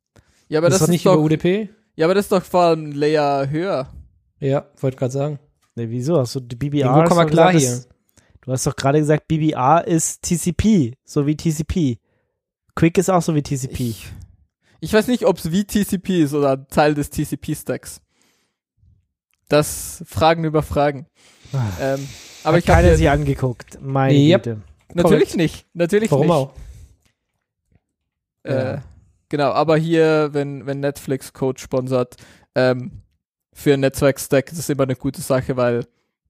Ja, 0.48 0.60
aber 0.60 0.70
das, 0.70 0.80
das, 0.80 0.82
ist 0.84 0.88
ist 0.88 0.92
nicht 0.92 1.06
doch, 1.06 1.14
über 1.16 1.24
UDP? 1.24 1.70
ja, 1.96 2.06
aber 2.08 2.16
das 2.16 2.26
ist 2.26 2.32
doch 2.32 2.44
vor 2.44 2.62
allem 2.62 2.90
ein 2.90 2.92
Layer 2.94 3.50
höher. 3.50 3.88
Ja, 4.40 4.68
wollte 4.78 4.98
gerade 4.98 5.12
sagen. 5.14 5.40
Ne, 5.76 5.90
wieso? 5.90 6.18
Hast 6.20 6.36
du 6.36 6.40
die 6.40 6.56
BBR? 6.56 6.92
Hast 6.94 7.10
kommen 7.10 7.22
wir 7.22 7.26
klar 7.32 7.54
gesagt, 7.54 7.86
hier. 7.86 7.94
Du 8.42 8.52
hast 8.52 8.66
doch 8.66 8.76
gerade 8.76 9.00
gesagt, 9.00 9.28
BBR 9.28 9.86
ist 9.86 10.22
TCP, 10.24 10.96
so 11.04 11.28
wie 11.28 11.36
TCP. 11.36 12.00
Quick 12.76 12.98
ist 12.98 13.10
auch 13.10 13.22
so 13.22 13.36
wie 13.36 13.42
TCP. 13.44 13.80
Ich, 13.90 14.08
ich 14.80 14.94
weiß 14.94 15.08
nicht, 15.08 15.26
ob 15.26 15.38
es 15.38 15.52
wie 15.52 15.66
TCP 15.66 16.24
ist 16.24 16.34
oder 16.34 16.66
Teil 16.68 16.94
des 16.94 17.10
TCP-Stacks. 17.10 18.02
Das 19.50 20.04
Fragen 20.08 20.44
über 20.46 20.62
Fragen. 20.64 21.08
Ähm, 21.82 22.08
aber 22.44 22.58
Hat 22.58 22.64
ich 22.64 22.70
habe 22.70 22.96
sich 22.96 23.10
angeguckt. 23.10 23.80
Meine 23.82 24.14
Yep. 24.18 24.44
Güte. 24.44 24.62
natürlich 24.94 25.36
nicht, 25.36 25.66
natürlich 25.74 26.12
Warum 26.12 26.28
nicht. 26.28 26.36
auch? 26.36 26.54
Äh, 28.44 28.54
Ja. 28.76 28.84
Genau, 29.32 29.52
aber 29.52 29.78
hier, 29.78 30.30
wenn, 30.34 30.66
wenn 30.66 30.80
Netflix 30.80 31.34
Code 31.34 31.60
sponsert, 31.60 32.16
ähm, 32.56 33.04
für 33.60 33.74
ein 33.74 33.82
Netzwerk-Stack, 33.82 34.48
das 34.48 34.60
ist 34.60 34.70
immer 34.70 34.84
eine 34.84 34.96
gute 34.96 35.22
Sache, 35.22 35.58
weil 35.58 35.86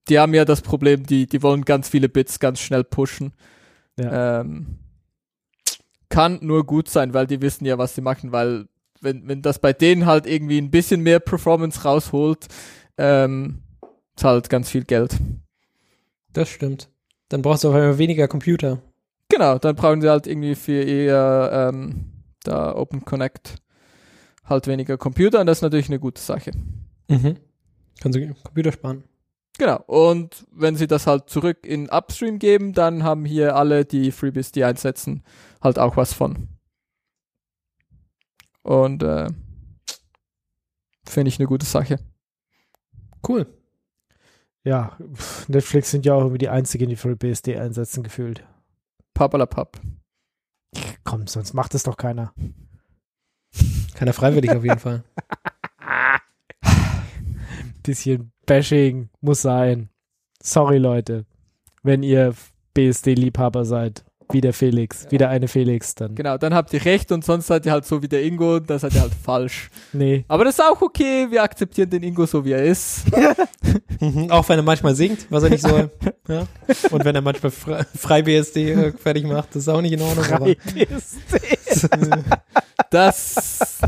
die 0.07 0.17
haben 0.17 0.33
ja 0.33 0.45
das 0.45 0.61
Problem, 0.61 1.05
die, 1.05 1.27
die 1.27 1.43
wollen 1.43 1.63
ganz 1.63 1.87
viele 1.87 2.09
Bits 2.09 2.39
ganz 2.39 2.59
schnell 2.59 2.83
pushen. 2.83 3.33
Ja. 3.97 4.41
Ähm, 4.41 4.79
kann 6.09 6.39
nur 6.41 6.65
gut 6.65 6.89
sein, 6.89 7.13
weil 7.13 7.27
die 7.27 7.41
wissen 7.41 7.65
ja, 7.65 7.77
was 7.77 7.93
sie 7.93 8.01
machen, 8.01 8.31
weil 8.31 8.65
wenn, 9.01 9.27
wenn 9.27 9.43
das 9.43 9.59
bei 9.59 9.73
denen 9.73 10.07
halt 10.07 10.25
irgendwie 10.25 10.57
ein 10.57 10.71
bisschen 10.71 11.01
mehr 11.01 11.19
Performance 11.19 11.83
rausholt, 11.83 12.47
ähm, 12.97 13.61
halt 14.21 14.49
ganz 14.49 14.69
viel 14.69 14.83
Geld. 14.83 15.15
Das 16.33 16.49
stimmt. 16.49 16.89
Dann 17.29 17.41
brauchst 17.41 17.63
du 17.63 17.69
auf 17.69 17.75
einmal 17.75 17.97
weniger 17.99 18.27
Computer. 18.27 18.81
Genau, 19.29 19.59
dann 19.59 19.75
brauchen 19.75 20.01
sie 20.01 20.09
halt 20.09 20.25
irgendwie 20.25 20.55
für 20.55 20.81
ihr 20.81 21.49
ähm, 21.53 22.11
da 22.43 22.75
Open 22.75 23.05
Connect 23.05 23.57
halt 24.45 24.65
weniger 24.67 24.97
Computer 24.97 25.39
und 25.39 25.45
das 25.45 25.59
ist 25.59 25.61
natürlich 25.61 25.89
eine 25.89 25.99
gute 25.99 26.19
Sache. 26.19 26.51
Mhm. 27.09 27.37
Kannst 27.99 28.17
du 28.17 28.33
Computer 28.43 28.71
sparen. 28.71 29.03
Genau. 29.57 29.83
Und 29.87 30.47
wenn 30.51 30.77
sie 30.77 30.87
das 30.87 31.05
halt 31.05 31.29
zurück 31.29 31.65
in 31.65 31.89
Upstream 31.89 32.39
geben, 32.39 32.73
dann 32.73 33.03
haben 33.03 33.25
hier 33.25 33.55
alle, 33.57 33.83
die 33.83 34.11
FreeBSD 34.11 34.63
einsetzen, 34.63 35.23
halt 35.61 35.77
auch 35.77 35.97
was 35.97 36.13
von. 36.13 36.47
Und 38.63 39.03
äh, 39.03 39.27
finde 41.05 41.29
ich 41.29 41.39
eine 41.39 41.47
gute 41.47 41.65
Sache. 41.65 41.99
Cool. 43.27 43.47
Ja, 44.63 44.97
Netflix 45.47 45.91
sind 45.91 46.05
ja 46.05 46.13
auch 46.13 46.21
irgendwie 46.21 46.37
die 46.37 46.49
einzigen, 46.49 46.89
die 46.89 46.95
FreeBSD 46.95 47.57
einsetzen, 47.57 48.03
gefühlt. 48.03 48.45
Pappalapapp. 49.13 49.81
Komm, 51.03 51.27
sonst 51.27 51.53
macht 51.53 51.75
es 51.75 51.83
doch 51.83 51.97
keiner. 51.97 52.33
Keiner 53.95 54.13
freiwillig 54.13 54.51
auf 54.51 54.63
jeden 54.63 54.79
Fall. 54.79 55.03
Bisschen 57.83 58.31
Bashing 58.45 59.09
muss 59.21 59.41
sein. 59.41 59.89
Sorry, 60.41 60.77
Leute. 60.77 61.25
Wenn 61.83 62.03
ihr 62.03 62.33
BSD-Liebhaber 62.73 63.65
seid. 63.65 64.03
Wie 64.31 64.41
der 64.41 64.53
Felix. 64.53 65.07
Wieder 65.09 65.29
eine 65.29 65.47
Felix 65.47 65.95
dann. 65.95 66.13
Genau, 66.13 66.37
dann 66.37 66.53
habt 66.53 66.71
ihr 66.71 66.85
recht 66.85 67.11
und 67.11 67.25
sonst 67.25 67.47
seid 67.47 67.65
ihr 67.65 67.71
halt 67.71 67.85
so 67.85 68.03
wie 68.03 68.07
der 68.07 68.23
Ingo, 68.23 68.59
das 68.59 68.81
seid 68.83 68.93
ihr 68.93 69.01
halt 69.01 69.13
falsch. 69.15 69.71
Nee. 69.91 70.23
Aber 70.27 70.43
das 70.45 70.59
ist 70.59 70.63
auch 70.63 70.79
okay, 70.83 71.25
wir 71.31 71.41
akzeptieren 71.41 71.89
den 71.89 72.03
Ingo 72.03 72.27
so 72.27 72.45
wie 72.45 72.51
er 72.51 72.63
ist. 72.63 73.05
Auch 74.29 74.47
wenn 74.47 74.59
er 74.59 74.63
manchmal 74.63 74.93
singt, 74.95 75.25
was 75.31 75.41
er 75.43 75.49
nicht 75.49 75.63
soll. 75.63 75.89
ja. 76.27 76.45
Und 76.91 77.05
wenn 77.05 77.15
er 77.15 77.21
manchmal 77.21 77.51
frei, 77.51 77.83
frei 77.95 78.21
BSD 78.21 78.71
äh, 78.71 78.91
fertig 78.91 79.25
macht, 79.25 79.49
das 79.49 79.63
ist 79.63 79.67
auch 79.67 79.81
nicht 79.81 79.93
in 79.93 80.01
Ordnung. 80.01 80.25
Aber, 80.25 80.45
Frei 80.45 80.57
BSD. 80.85 81.89
Das. 82.91 83.79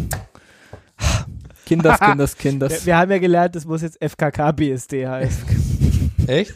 Kinders, 1.72 2.00
Kinders, 2.02 2.38
Kinders. 2.38 2.72
Wir, 2.72 2.86
wir 2.88 2.98
haben 2.98 3.12
ja 3.12 3.18
gelernt, 3.20 3.56
es 3.56 3.66
muss 3.66 3.82
jetzt 3.82 3.98
FKK-BSD 4.02 5.08
heißen. 5.08 5.46
echt? 6.28 6.54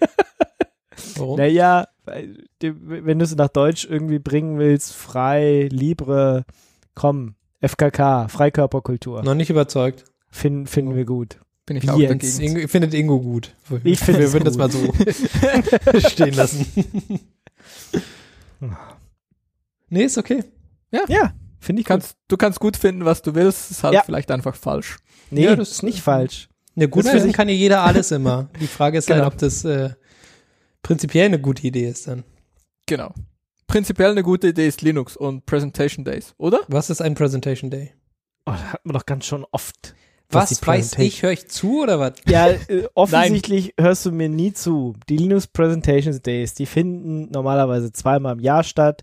Warum? 1.16 1.38
Naja, 1.38 1.88
wenn 2.60 3.20
du 3.20 3.24
es 3.24 3.34
nach 3.36 3.48
Deutsch 3.48 3.88
irgendwie 3.90 4.20
bringen 4.20 4.60
willst, 4.60 4.94
frei, 4.94 5.70
libre, 5.72 6.44
komm, 6.96 7.36
FKK, 7.62 8.28
Freikörperkultur. 8.28 9.24
Noch 9.24 9.36
nicht 9.36 9.50
überzeugt. 9.50 10.04
Finden, 10.30 10.68
finden 10.68 10.96
wir 10.96 11.06
gut. 11.06 11.40
Bin 11.66 11.78
ich 11.78 11.90
auch 11.90 11.98
Jetzt. 11.98 12.12
dagegen. 12.12 12.58
Ingo, 12.58 12.68
findet 12.68 12.94
Ingo 12.94 13.20
gut. 13.22 13.56
Ich 13.86 14.00
finde 14.00 14.20
Wir 14.22 14.34
würden 14.34 14.44
das 14.44 14.58
mal 14.58 14.70
so 14.70 14.94
stehen 16.10 16.34
lassen. 16.34 16.66
nee, 19.90 20.04
ist 20.04 20.18
okay. 20.18 20.44
Ja, 20.92 21.34
finde 21.66 21.82
ich 21.82 21.86
gut. 21.86 21.90
Kannst, 21.94 22.18
du 22.28 22.38
kannst 22.38 22.60
gut 22.60 22.78
finden, 22.78 23.06
was 23.06 23.22
du 23.22 23.36
willst, 23.36 23.72
ist 23.72 23.84
halt 23.84 23.94
Ja. 23.94 24.04
vielleicht 24.04 24.32
einfach 24.32 24.56
falsch. 24.56 24.98
Nee, 25.32 25.46
Ja, 25.46 25.56
das 25.56 25.72
ist 25.72 25.84
nicht 25.84 26.02
falsch. 26.02 26.48
Ja, 26.76 26.88
gut 26.88 27.08
finden 27.08 27.32
kann 27.32 27.48
ja 27.50 27.56
jeder 27.56 27.82
alles 27.84 28.12
immer. 28.12 28.50
Die 28.60 28.68
Frage 28.68 28.98
ist 28.98 29.08
Genau. 29.08 29.24
halt, 29.24 29.34
ob 29.34 29.40
das 29.40 29.64
äh, 29.66 29.92
prinzipiell 30.82 31.26
eine 31.26 31.40
gute 31.40 31.66
Idee 31.66 31.88
ist 31.90 32.08
dann. 32.08 32.24
Genau. 32.86 33.14
Prinzipiell 33.68 34.12
eine 34.12 34.24
gute 34.24 34.50
Idee 34.50 34.68
ist 34.68 34.82
Linux 34.82 35.18
und 35.18 35.46
Presentation 35.46 36.06
Days, 36.06 36.34
oder? 36.38 36.60
Was 36.68 36.90
ist 36.90 37.02
ein 37.02 37.16
Presentation 37.16 37.72
Day? 37.72 37.94
Oh, 38.46 38.52
das 38.52 38.62
hat 38.74 38.86
man 38.86 38.94
doch 38.94 39.06
ganz 39.06 39.26
schon 39.26 39.46
oft. 39.52 39.96
Was 40.30 40.52
weiß 40.52 40.60
Presentation- 40.62 41.06
ich? 41.08 41.24
Höre 41.24 41.32
ich 41.32 41.48
zu 41.50 41.82
oder 41.84 42.00
was? 42.00 42.14
Ja, 42.28 42.50
äh, 42.50 42.88
offensichtlich 42.94 43.74
hörst 43.80 44.06
du 44.06 44.12
mir 44.12 44.30
nie 44.30 44.54
zu. 44.54 44.96
Die 45.10 45.18
Linux 45.18 45.48
Presentations 45.48 46.22
Days, 46.22 46.54
die 46.54 46.66
finden 46.66 47.32
normalerweise 47.32 47.92
zweimal 47.92 48.34
im 48.34 48.40
Jahr 48.40 48.64
statt. 48.64 49.02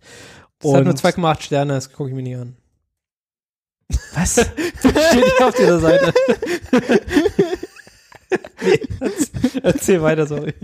Das 0.63 0.73
hat 0.75 0.85
nur 0.85 0.93
Und- 0.93 1.01
2,8 1.01 1.43
Sterne, 1.43 1.75
das 1.75 1.93
gucke 1.93 2.11
ich 2.11 2.15
mir 2.17 2.23
nicht 2.23 2.37
an. 2.37 2.57
Was? 4.15 4.35
Steht 4.79 5.25
nicht 5.25 5.43
auf 5.43 5.55
dieser 5.55 5.79
Seite. 5.81 6.13
nee, 8.63 8.81
erzähl 9.63 10.01
weiter, 10.03 10.27
sorry. 10.27 10.55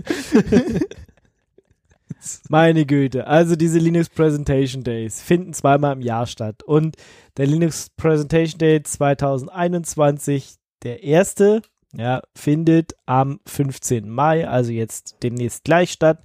Meine 2.49 2.85
Güte. 2.85 3.27
Also 3.27 3.55
diese 3.55 3.79
Linux 3.79 4.09
Presentation 4.09 4.83
Days 4.83 5.21
finden 5.21 5.53
zweimal 5.53 5.93
im 5.93 6.01
Jahr 6.01 6.27
statt. 6.27 6.63
Und 6.63 6.95
der 7.37 7.47
Linux 7.47 7.89
Presentation 7.95 8.57
Day 8.57 8.81
2021, 8.83 10.55
der 10.83 11.03
erste, 11.03 11.61
ja, 11.93 12.21
findet 12.35 12.93
am 13.05 13.39
15. 13.45 14.09
Mai, 14.09 14.47
also 14.47 14.71
jetzt 14.71 15.17
demnächst 15.23 15.63
gleich 15.63 15.91
statt. 15.91 16.19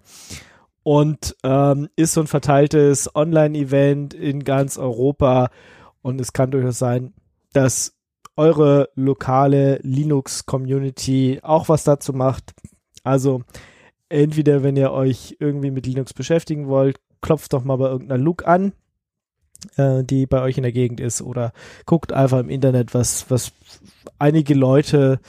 Und 0.85 1.35
ähm, 1.43 1.89
ist 1.97 2.13
so 2.13 2.21
ein 2.21 2.27
verteiltes 2.29 3.15
Online-Event 3.15 4.15
in 4.15 4.45
ganz 4.45 4.79
Europa. 4.79 5.51
Und 6.03 6.21
es 6.21 6.33
kann 6.33 6.53
durchaus 6.53 6.79
sein, 6.79 7.15
dass 7.53 7.95
eure 8.37 8.91
lokale 8.95 9.81
Linux-Community 9.83 11.41
auch 11.43 11.69
was 11.69 11.85
dazu 11.85 12.13
macht. 12.13 12.53
Also 13.03 13.43
entweder, 14.09 14.63
wenn 14.63 14.77
ihr 14.77 14.93
euch 14.93 15.37
irgendwie 15.41 15.71
mit 15.71 15.87
Linux 15.87 16.13
beschäftigen 16.13 16.69
wollt, 16.69 17.01
klopft 17.21 17.53
doch 17.53 17.65
mal 17.65 17.77
bei 17.77 17.89
irgendeiner 17.89 18.23
Look 18.23 18.47
an, 18.47 18.73
äh, 19.77 20.05
die 20.05 20.27
bei 20.27 20.43
euch 20.43 20.57
in 20.57 20.63
der 20.63 20.73
Gegend 20.73 21.01
ist, 21.01 21.23
oder 21.23 21.53
guckt 21.87 22.13
einfach 22.13 22.41
im 22.41 22.51
Internet, 22.51 22.93
was, 22.93 23.31
was 23.31 23.53
einige 24.19 24.55
Leute 24.55 25.21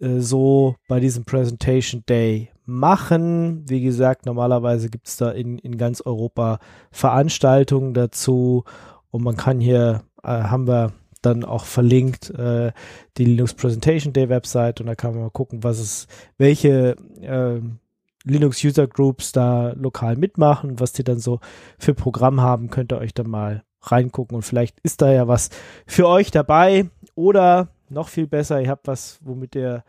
äh, 0.00 0.18
so 0.18 0.76
bei 0.88 1.00
diesem 1.00 1.24
Presentation 1.24 2.04
Day 2.08 2.50
machen. 2.70 3.64
Wie 3.68 3.80
gesagt, 3.80 4.26
normalerweise 4.26 4.88
gibt 4.88 5.08
es 5.08 5.16
da 5.16 5.30
in, 5.30 5.58
in 5.58 5.76
ganz 5.76 6.00
Europa 6.00 6.58
Veranstaltungen 6.90 7.94
dazu. 7.94 8.64
Und 9.10 9.22
man 9.22 9.36
kann 9.36 9.60
hier, 9.60 10.02
äh, 10.22 10.28
haben 10.28 10.66
wir 10.66 10.92
dann 11.22 11.44
auch 11.44 11.64
verlinkt, 11.64 12.30
äh, 12.30 12.72
die 13.18 13.24
Linux 13.24 13.54
Presentation 13.54 14.12
Day 14.12 14.28
Website. 14.28 14.80
Und 14.80 14.86
da 14.86 14.94
kann 14.94 15.12
man 15.12 15.24
mal 15.24 15.30
gucken, 15.30 15.62
was 15.62 15.78
es, 15.78 16.06
welche 16.38 16.96
ähm, 17.20 17.78
Linux 18.24 18.62
User 18.64 18.86
Groups 18.86 19.32
da 19.32 19.72
lokal 19.76 20.16
mitmachen, 20.16 20.80
was 20.80 20.92
die 20.92 21.04
dann 21.04 21.18
so 21.18 21.40
für 21.78 21.94
Programm 21.94 22.40
haben, 22.40 22.70
könnt 22.70 22.92
ihr 22.92 22.98
euch 22.98 23.14
dann 23.14 23.28
mal 23.28 23.64
reingucken. 23.82 24.36
Und 24.36 24.42
vielleicht 24.42 24.78
ist 24.80 25.02
da 25.02 25.12
ja 25.12 25.28
was 25.28 25.50
für 25.86 26.06
euch 26.08 26.30
dabei. 26.30 26.88
Oder 27.14 27.68
noch 27.88 28.08
viel 28.08 28.26
besser, 28.26 28.60
ihr 28.60 28.70
habt 28.70 28.86
was, 28.86 29.18
womit 29.22 29.54
ihr 29.54 29.84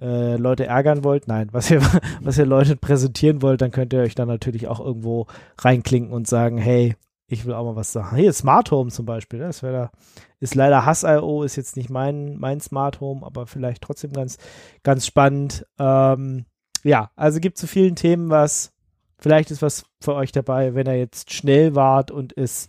äh, 0.00 0.36
Leute 0.36 0.66
ärgern 0.66 1.04
wollt, 1.04 1.28
nein, 1.28 1.48
was 1.52 1.70
ihr, 1.70 1.80
was 2.22 2.38
ihr 2.38 2.46
Leute 2.46 2.76
präsentieren 2.76 3.42
wollt, 3.42 3.60
dann 3.60 3.70
könnt 3.70 3.92
ihr 3.92 4.00
euch 4.00 4.14
dann 4.14 4.28
natürlich 4.28 4.68
auch 4.68 4.80
irgendwo 4.80 5.26
reinklinken 5.58 6.12
und 6.12 6.26
sagen, 6.26 6.58
hey, 6.58 6.96
ich 7.28 7.44
will 7.44 7.54
auch 7.54 7.64
mal 7.64 7.76
was 7.76 7.92
sagen. 7.92 8.16
Hier, 8.16 8.32
Smart 8.32 8.70
Home 8.70 8.90
zum 8.90 9.06
Beispiel, 9.06 9.40
ne? 9.40 9.46
das 9.46 9.62
wäre 9.62 9.72
da, 9.72 9.90
ist 10.38 10.54
leider 10.54 10.86
Hass.io, 10.86 11.42
ist 11.42 11.56
jetzt 11.56 11.76
nicht 11.76 11.90
mein, 11.90 12.36
mein 12.38 12.60
Smart 12.60 13.00
Home, 13.00 13.26
aber 13.26 13.46
vielleicht 13.46 13.82
trotzdem 13.82 14.12
ganz, 14.12 14.38
ganz 14.82 15.06
spannend. 15.06 15.66
Ähm, 15.78 16.44
ja, 16.84 17.10
also 17.16 17.40
gibt 17.40 17.58
zu 17.58 17.66
vielen 17.66 17.96
Themen 17.96 18.30
was. 18.30 18.72
Vielleicht 19.18 19.50
ist 19.50 19.62
was 19.62 19.84
für 20.00 20.14
euch 20.14 20.30
dabei, 20.30 20.74
wenn 20.74 20.86
ihr 20.86 20.98
jetzt 20.98 21.32
schnell 21.32 21.74
wart 21.74 22.10
und 22.10 22.36
es 22.36 22.68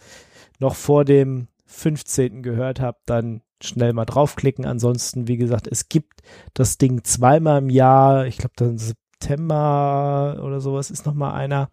noch 0.60 0.76
vor 0.76 1.06
dem 1.06 1.50
15. 1.66 2.42
gehört 2.42 2.80
habt, 2.80 3.10
dann 3.10 3.42
schnell 3.64 3.94
mal 3.94 4.06
draufklicken. 4.06 4.66
Ansonsten, 4.66 5.28
wie 5.28 5.38
gesagt, 5.38 5.68
es 5.68 5.90
gibt 5.90 6.22
das 6.54 6.78
Ding 6.78 7.04
zweimal 7.04 7.60
im 7.60 7.70
Jahr. 7.70 8.26
Ich 8.26 8.38
glaube, 8.38 8.54
dann 8.56 8.78
September 8.78 10.40
oder 10.44 10.60
sowas 10.60 10.92
ist 10.92 11.06
noch 11.06 11.14
mal 11.14 11.34
einer. 11.34 11.70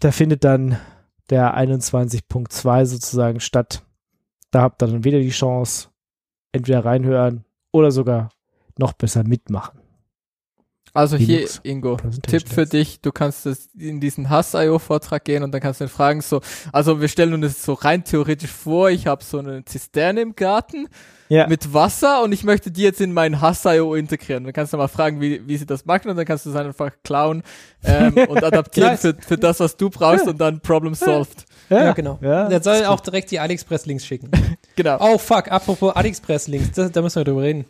Da 0.00 0.10
findet 0.12 0.44
dann 0.44 0.78
der 1.30 1.56
21.2 1.56 2.86
sozusagen 2.86 3.40
statt. 3.40 3.84
Da 4.50 4.62
habt 4.62 4.82
ihr 4.82 4.86
dann 4.86 5.04
wieder 5.04 5.20
die 5.20 5.28
Chance, 5.28 5.88
entweder 6.52 6.84
reinhören 6.84 7.44
oder 7.70 7.90
sogar 7.90 8.30
noch 8.78 8.94
besser 8.94 9.24
mitmachen. 9.24 9.77
Also 10.98 11.16
hier, 11.16 11.36
Linux 11.36 11.60
Ingo, 11.62 11.96
Presentation 11.96 12.40
Tipp 12.40 12.52
für 12.52 12.66
dich, 12.66 13.00
du 13.00 13.12
kannst 13.12 13.46
das 13.46 13.68
in 13.78 14.00
diesen 14.00 14.30
Hass.io-Vortrag 14.30 15.24
gehen 15.24 15.44
und 15.44 15.52
dann 15.52 15.60
kannst 15.60 15.78
du 15.80 15.84
ihn 15.84 15.88
fragen, 15.88 16.20
so, 16.22 16.40
also 16.72 17.00
wir 17.00 17.06
stellen 17.06 17.34
uns 17.34 17.54
das 17.54 17.62
so 17.64 17.74
rein 17.74 18.02
theoretisch 18.02 18.50
vor, 18.50 18.90
ich 18.90 19.06
habe 19.06 19.22
so 19.22 19.38
eine 19.38 19.64
Zisterne 19.64 20.22
im 20.22 20.34
Garten 20.34 20.88
Ja. 21.28 21.46
mit 21.46 21.72
Wasser 21.72 22.22
und 22.24 22.32
ich 22.32 22.42
möchte 22.42 22.72
die 22.72 22.82
jetzt 22.82 23.00
in 23.00 23.12
meinen 23.12 23.40
Hass.io 23.40 23.94
integrieren. 23.94 24.42
Dann 24.42 24.52
kannst 24.52 24.72
du 24.72 24.76
mal 24.76 24.88
fragen, 24.88 25.20
wie, 25.20 25.46
wie 25.46 25.56
sie 25.56 25.66
das 25.66 25.86
machen 25.86 26.08
und 26.10 26.16
dann 26.16 26.26
kannst 26.26 26.46
du 26.46 26.50
es 26.50 26.56
einfach 26.56 26.90
klauen 27.04 27.44
ähm, 27.84 28.14
und 28.28 28.42
adaptieren 28.42 28.98
für, 28.98 29.14
für 29.14 29.38
das, 29.38 29.60
was 29.60 29.76
du 29.76 29.90
brauchst 29.90 30.26
und 30.26 30.40
dann 30.40 30.58
Problem 30.60 30.94
solved. 30.94 31.44
Ja, 31.70 31.92
genau. 31.92 32.18
Ja, 32.22 32.48
Der 32.48 32.60
soll 32.60 32.84
auch 32.86 32.98
direkt 33.00 33.30
die 33.30 33.38
AliExpress-Links 33.38 34.04
schicken. 34.04 34.30
Genau. 34.74 34.96
Oh 35.00 35.18
fuck, 35.18 35.50
apropos 35.50 35.94
AliExpress-Links, 35.94 36.72
da, 36.72 36.88
da 36.88 37.02
müssen 37.02 37.16
wir 37.20 37.24
drüber 37.24 37.42
reden. 37.42 37.64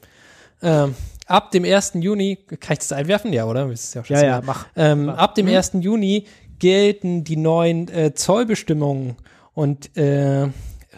Ähm, 0.63 0.95
ab 1.29 1.51
dem 1.53 1.65
1. 1.65 1.93
Juni, 1.95 2.37
kann 2.61 2.73
ich 2.75 2.79
das 2.81 2.93
einwerfen? 2.93 3.33
Ja, 3.33 3.45
oder? 3.47 3.71
Ja, 3.95 4.03
Ja, 4.09 4.23
ja, 4.25 4.43
mach. 4.45 4.67
Ähm, 4.77 5.07
Mach. 5.07 5.19
ab 5.19 5.35
dem 5.35 5.47
Mhm. 5.47 5.53
1. 5.55 5.73
Juni 5.81 6.25
gelten 6.59 7.23
die 7.25 7.37
neuen 7.37 7.89
äh, 7.89 8.15
Zollbestimmungen 8.15 9.17
und 9.55 9.97
äh, 9.97 10.49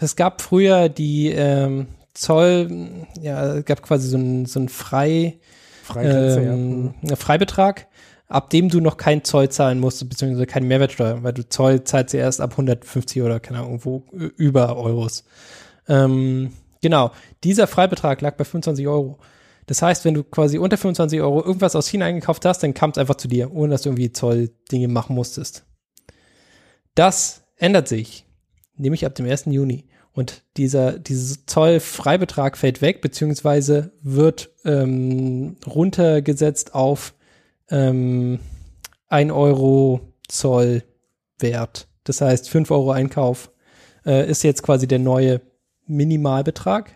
es 0.01 0.17
gab 0.17 0.41
früher 0.41 0.89
die 0.89 1.29
ähm, 1.31 1.89
Zoll, 2.15 2.89
ja, 3.21 3.55
es 3.57 3.65
gab 3.65 3.83
quasi 3.83 4.09
so 4.09 4.17
ein, 4.17 4.47
so 4.47 4.59
ein 4.61 4.69
Frei, 4.69 5.39
Freigrenze, 5.83 6.43
ja. 6.43 6.53
ähm, 6.53 6.95
einen 7.03 7.17
Freibetrag, 7.17 7.87
ab 8.29 8.49
dem 8.51 8.69
du 8.69 8.81
noch 8.81 8.97
keinen 8.97 9.25
Zoll 9.25 9.49
zahlen 9.51 9.79
musst, 9.81 10.07
beziehungsweise 10.09 10.47
keine 10.47 10.67
Mehrwertsteuer, 10.67 11.23
weil 11.23 11.33
du 11.35 11.49
Zoll 11.49 11.85
zahlst 11.85 12.15
ja 12.15 12.21
erst 12.21 12.41
ab 12.41 12.53
150 12.53 13.23
oder 13.23 13.41
keine 13.41 13.59
Ahnung, 13.59 13.71
irgendwo 13.73 14.03
ü- 14.17 14.33
über 14.37 14.77
Euros. 14.77 15.25
Ähm, 15.89 16.53
genau, 16.81 17.11
dieser 17.45 17.67
Freibetrag 17.67 18.21
lag 18.23 18.37
bei 18.37 18.45
25 18.45 18.87
Euro. 18.89 19.19
Das 19.71 19.83
heißt, 19.83 20.05
wenn 20.05 20.15
du 20.15 20.25
quasi 20.25 20.59
unter 20.59 20.77
25 20.77 21.21
Euro 21.21 21.45
irgendwas 21.45 21.77
aus 21.77 21.87
China 21.87 22.07
eingekauft 22.07 22.45
hast, 22.45 22.61
dann 22.65 22.75
kam 22.75 22.91
es 22.91 22.99
einfach 22.99 23.15
zu 23.15 23.29
dir, 23.29 23.55
ohne 23.55 23.71
dass 23.71 23.83
du 23.83 23.91
irgendwie 23.91 24.11
Zolldinge 24.11 24.89
machen 24.89 25.15
musstest. 25.15 25.65
Das 26.97 27.45
ändert 27.55 27.87
sich, 27.87 28.27
nämlich 28.75 29.07
ab 29.07 29.15
dem 29.15 29.27
1. 29.27 29.45
Juni. 29.47 29.85
Und 30.13 30.43
dieser, 30.57 30.99
dieser 30.99 31.37
Zollfreibetrag 31.47 32.59
fällt 32.59 32.83
weg, 32.83 33.01
beziehungsweise 33.01 33.93
wird 34.03 34.51
ähm, 34.65 35.55
runtergesetzt 35.65 36.75
auf 36.75 37.15
ähm, 37.71 38.41
1 39.07 39.31
Euro 39.31 40.01
Zollwert. 40.27 41.87
Das 42.03 42.21
heißt, 42.21 42.51
5 42.51 42.73
Euro 42.73 42.91
Einkauf 42.91 43.53
äh, 44.05 44.29
ist 44.29 44.43
jetzt 44.43 44.65
quasi 44.65 44.89
der 44.89 44.99
neue 44.99 45.41
Minimalbetrag. 45.87 46.91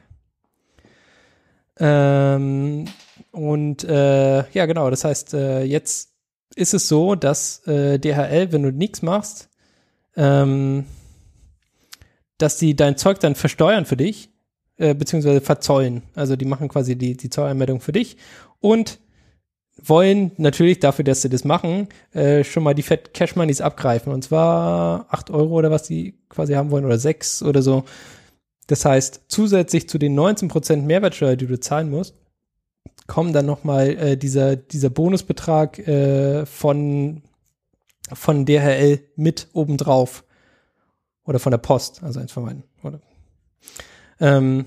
Ähm, 1.79 2.87
und 3.31 3.85
äh, 3.85 4.51
ja, 4.51 4.67
genau, 4.67 4.91
das 4.91 5.05
heißt, 5.05 5.35
äh, 5.35 5.63
jetzt 5.65 6.13
ist 6.55 6.75
es 6.75 6.89
so, 6.89 7.15
dass 7.15 7.67
äh, 7.67 7.99
DHL, 7.99 8.53
wenn 8.53 8.63
du 8.63 8.71
nichts 8.71 9.03
machst, 9.03 9.49
ähm, 10.17 10.87
dass 12.39 12.59
die 12.59 12.77
dein 12.77 12.97
Zeug 12.97 13.21
dann 13.21 13.35
versteuern 13.35 13.87
für 13.87 13.97
dich, 13.97 14.31
äh, 14.77 14.95
beziehungsweise 14.95 15.41
verzollen. 15.41 16.03
Also 16.15 16.37
die 16.37 16.45
machen 16.45 16.69
quasi 16.69 16.97
die, 16.97 17.17
die 17.17 17.31
Zollanmeldung 17.31 17.81
für 17.81 17.93
dich 17.93 18.17
und 18.61 18.99
wollen 19.83 20.33
natürlich 20.37 20.79
dafür, 20.79 21.05
dass 21.05 21.23
sie 21.23 21.29
das 21.29 21.45
machen, 21.45 21.89
äh, 22.13 22.45
schon 22.45 22.63
mal 22.63 22.75
die 22.75 22.83
Fett 22.83 23.13
Cash 23.13 23.37
Moneys 23.37 23.61
abgreifen. 23.61 24.13
Und 24.13 24.23
zwar 24.23 25.07
acht 25.11 25.31
Euro 25.31 25.55
oder 25.55 25.71
was 25.71 25.83
die 25.85 26.19
quasi 26.29 26.55
haben 26.55 26.71
wollen 26.71 26.85
oder 26.85 26.99
sechs 26.99 27.43
oder 27.43 27.63
so. 27.63 27.85
Das 28.67 28.85
heißt, 28.85 29.23
zusätzlich 29.29 29.89
zu 29.89 29.99
den 29.99 30.19
19% 30.19 30.83
Mehrwertsteuer, 30.83 31.37
die 31.37 31.47
du 31.47 31.61
zahlen 31.61 31.91
musst, 31.91 32.15
kommen 33.07 33.33
dann 33.33 33.47
nochmal 33.47 33.91
äh, 33.91 34.17
dieser, 34.17 34.57
dieser 34.57 34.91
Bonusbetrag 34.91 35.79
äh, 35.87 36.47
von, 36.47 37.23
von 38.13 38.47
DHL 38.47 39.01
mit 39.17 39.49
obendrauf. 39.53 40.25
Oder 41.27 41.39
von 41.39 41.53
der 41.53 41.59
Post, 41.59 42.03
also 42.03 42.21
eins 42.21 42.33
von 42.33 42.45
beiden. 42.45 42.65
Oder? 42.83 43.01
Ähm, 44.21 44.67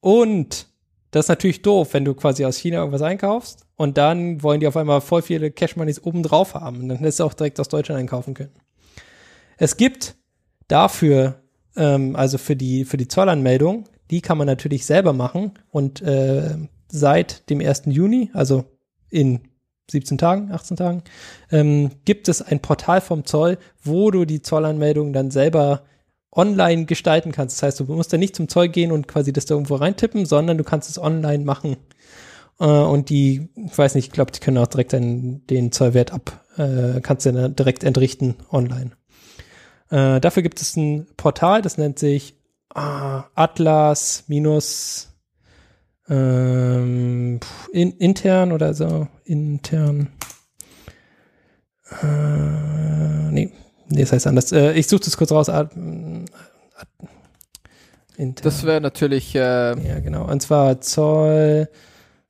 und 0.00 0.66
das 1.10 1.26
ist 1.26 1.28
natürlich 1.28 1.62
doof, 1.62 1.92
wenn 1.92 2.04
du 2.04 2.14
quasi 2.14 2.44
aus 2.44 2.56
China 2.56 2.78
irgendwas 2.78 3.02
einkaufst 3.02 3.66
und 3.76 3.98
dann 3.98 4.42
wollen 4.42 4.60
die 4.60 4.66
auf 4.66 4.76
einmal 4.76 5.00
voll 5.00 5.22
viele 5.22 5.50
Cash 5.50 5.76
Moneys 5.76 6.02
obendrauf 6.02 6.54
haben. 6.54 6.80
Und 6.80 6.88
dann 6.88 6.98
hättest 6.98 7.20
du 7.20 7.24
auch 7.24 7.34
direkt 7.34 7.60
aus 7.60 7.68
Deutschland 7.68 7.98
einkaufen 8.00 8.34
können. 8.34 8.52
Es 9.56 9.76
gibt 9.76 10.16
dafür, 10.68 11.42
ähm, 11.76 12.16
also 12.16 12.38
für 12.38 12.56
die, 12.56 12.84
für 12.84 12.96
die 12.96 13.08
Zollanmeldung, 13.08 13.84
die 14.10 14.20
kann 14.20 14.38
man 14.38 14.46
natürlich 14.46 14.86
selber 14.86 15.12
machen 15.12 15.52
und 15.70 16.02
äh, 16.02 16.56
seit 16.88 17.48
dem 17.50 17.60
1. 17.60 17.82
Juni, 17.86 18.30
also 18.32 18.64
in 19.10 19.40
17 19.90 20.18
Tagen, 20.18 20.52
18 20.52 20.76
Tagen, 20.76 21.02
ähm, 21.50 21.90
gibt 22.04 22.28
es 22.28 22.42
ein 22.42 22.60
Portal 22.60 23.00
vom 23.00 23.24
Zoll, 23.24 23.58
wo 23.82 24.10
du 24.10 24.24
die 24.24 24.42
Zollanmeldung 24.42 25.12
dann 25.12 25.30
selber 25.30 25.84
online 26.32 26.84
gestalten 26.84 27.32
kannst. 27.32 27.56
Das 27.56 27.62
heißt, 27.62 27.80
du 27.80 27.84
musst 27.84 28.12
da 28.12 28.16
nicht 28.16 28.36
zum 28.36 28.48
Zoll 28.48 28.68
gehen 28.68 28.92
und 28.92 29.08
quasi 29.08 29.32
das 29.32 29.46
da 29.46 29.54
irgendwo 29.54 29.76
reintippen, 29.76 30.26
sondern 30.26 30.58
du 30.58 30.64
kannst 30.64 30.88
es 30.88 30.98
online 30.98 31.44
machen. 31.44 31.76
Äh, 32.60 32.66
und 32.66 33.10
die, 33.10 33.48
ich 33.56 33.76
weiß 33.76 33.94
nicht, 33.94 34.06
ich 34.06 34.12
glaube, 34.12 34.32
die 34.32 34.40
können 34.40 34.58
auch 34.58 34.68
direkt 34.68 34.92
den, 34.92 35.46
den 35.46 35.72
Zollwert 35.72 36.12
ab, 36.12 36.44
äh, 36.56 37.00
kannst 37.00 37.26
du 37.26 37.32
dann 37.32 37.56
direkt 37.56 37.84
entrichten 37.84 38.36
online. 38.50 38.92
Äh, 39.90 40.20
dafür 40.20 40.42
gibt 40.42 40.60
es 40.60 40.76
ein 40.76 41.06
Portal, 41.16 41.62
das 41.62 41.76
nennt 41.76 41.98
sich 41.98 42.34
ah, 42.74 43.24
Atlas 43.34 44.24
minus 44.28 45.08
ähm, 46.08 47.40
in, 47.72 47.92
intern 47.92 48.52
oder 48.52 48.74
so, 48.74 49.08
intern. 49.24 50.08
Äh, 52.02 53.30
nee, 53.32 53.52
nee, 53.88 54.00
das 54.00 54.12
heißt 54.12 54.26
anders. 54.26 54.52
Äh, 54.52 54.72
ich 54.72 54.86
suche 54.86 55.02
das 55.04 55.16
kurz 55.16 55.32
raus. 55.32 55.48
Ad, 55.48 55.74
ad, 56.76 56.88
intern. 58.16 58.44
Das 58.44 58.64
wäre 58.64 58.80
natürlich. 58.80 59.34
Äh 59.34 59.38
ja, 59.40 60.00
genau. 60.00 60.28
Und 60.30 60.40
zwar 60.40 60.80
Zoll, 60.80 61.68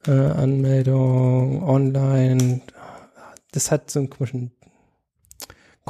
äh, 0.07 0.11
Anmeldung, 0.11 1.63
online. 1.63 2.63
Das 3.53 3.71
hat 3.71 3.91
so 3.91 3.99
einen 3.99 4.11
komischen 4.11 4.53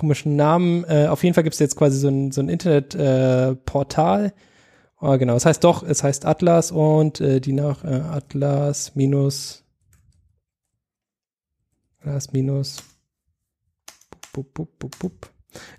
komischen 0.01 0.36
Namen. 0.36 0.84
Äh, 0.84 1.07
auf 1.07 1.22
jeden 1.22 1.34
Fall 1.34 1.44
gibt 1.44 1.55
es 1.55 1.61
jetzt 1.61 1.76
quasi 1.76 1.98
so 1.98 2.09
ein, 2.09 2.32
so 2.32 2.40
ein 2.40 2.48
Internetportal, 2.48 4.26
äh, 4.26 4.30
Oh, 5.03 5.16
genau, 5.16 5.34
es 5.34 5.46
heißt 5.46 5.64
doch, 5.64 5.82
es 5.82 6.03
heißt 6.03 6.26
Atlas 6.26 6.72
und 6.72 7.22
äh, 7.22 7.40
die 7.40 7.55
nach 7.55 7.84
äh, 7.84 7.88
Atlas 7.88 8.94
minus 8.96 9.64
Atlas 12.01 12.32
minus 12.34 12.82
bup, 14.32 14.53
bup, 14.53 14.78
bup, 14.78 14.98
bup. 14.98 15.30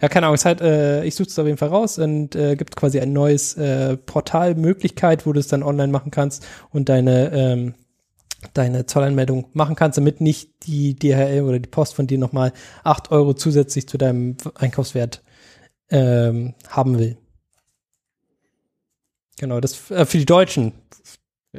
Ja, 0.01 0.09
keine 0.09 0.25
Ahnung, 0.25 0.35
es 0.35 0.43
halt, 0.43 0.59
äh, 0.61 1.03
ich 1.05 1.13
suche 1.13 1.29
es 1.29 1.37
auf 1.37 1.45
jeden 1.45 1.59
Fall 1.59 1.69
raus 1.69 1.99
und 1.99 2.35
äh, 2.35 2.55
gibt 2.55 2.75
quasi 2.75 2.99
ein 2.99 3.13
neues 3.13 3.55
äh, 3.57 3.95
Portalmöglichkeit, 3.95 5.27
wo 5.27 5.33
du 5.33 5.39
es 5.39 5.47
dann 5.47 5.61
online 5.61 5.91
machen 5.91 6.09
kannst 6.09 6.43
und 6.71 6.89
deine 6.89 7.31
ähm, 7.31 7.75
deine 8.53 8.85
Zollanmeldung 8.85 9.47
machen 9.53 9.75
kannst, 9.75 9.97
damit 9.97 10.21
nicht 10.21 10.49
die 10.67 10.95
DHL 10.95 11.41
oder 11.43 11.59
die 11.59 11.69
Post 11.69 11.93
von 11.95 12.07
dir 12.07 12.17
nochmal 12.17 12.53
acht 12.83 13.11
Euro 13.11 13.33
zusätzlich 13.33 13.87
zu 13.87 13.97
deinem 13.97 14.37
Einkaufswert 14.55 15.21
ähm, 15.89 16.53
haben 16.67 16.97
will. 16.99 17.17
Genau, 19.39 19.59
das 19.59 19.89
äh, 19.91 20.05
für 20.05 20.17
die 20.17 20.25
Deutschen, 20.25 20.73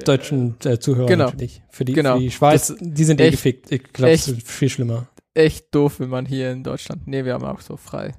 deutschen 0.05 0.57
äh, 0.65 0.79
Zuhörer 0.79 1.07
genau. 1.09 1.25
natürlich. 1.27 1.63
Für 1.71 1.85
die, 1.85 1.93
genau. 1.93 2.15
für 2.17 2.21
die 2.21 2.31
Schweiz, 2.31 2.69
Das- 2.69 2.77
die 2.81 3.05
sind 3.05 3.21
eh 3.21 3.25
echt- 3.25 3.33
gefickt. 3.33 3.73
Ich 3.73 3.83
glaube, 3.93 4.13
es 4.13 4.29
ist 4.29 4.47
viel 4.49 4.69
schlimmer. 4.69 5.09
echt 5.35 5.75
doof, 5.75 6.01
wenn 6.01 6.09
man 6.11 6.27
hier 6.27 6.53
in 6.53 6.63
Deutschland. 6.63 7.07
Nee, 7.07 7.25
wir 7.25 7.35
haben 7.35 7.45
auch 7.45 7.61
so 7.61 7.77
frei. 7.77 8.15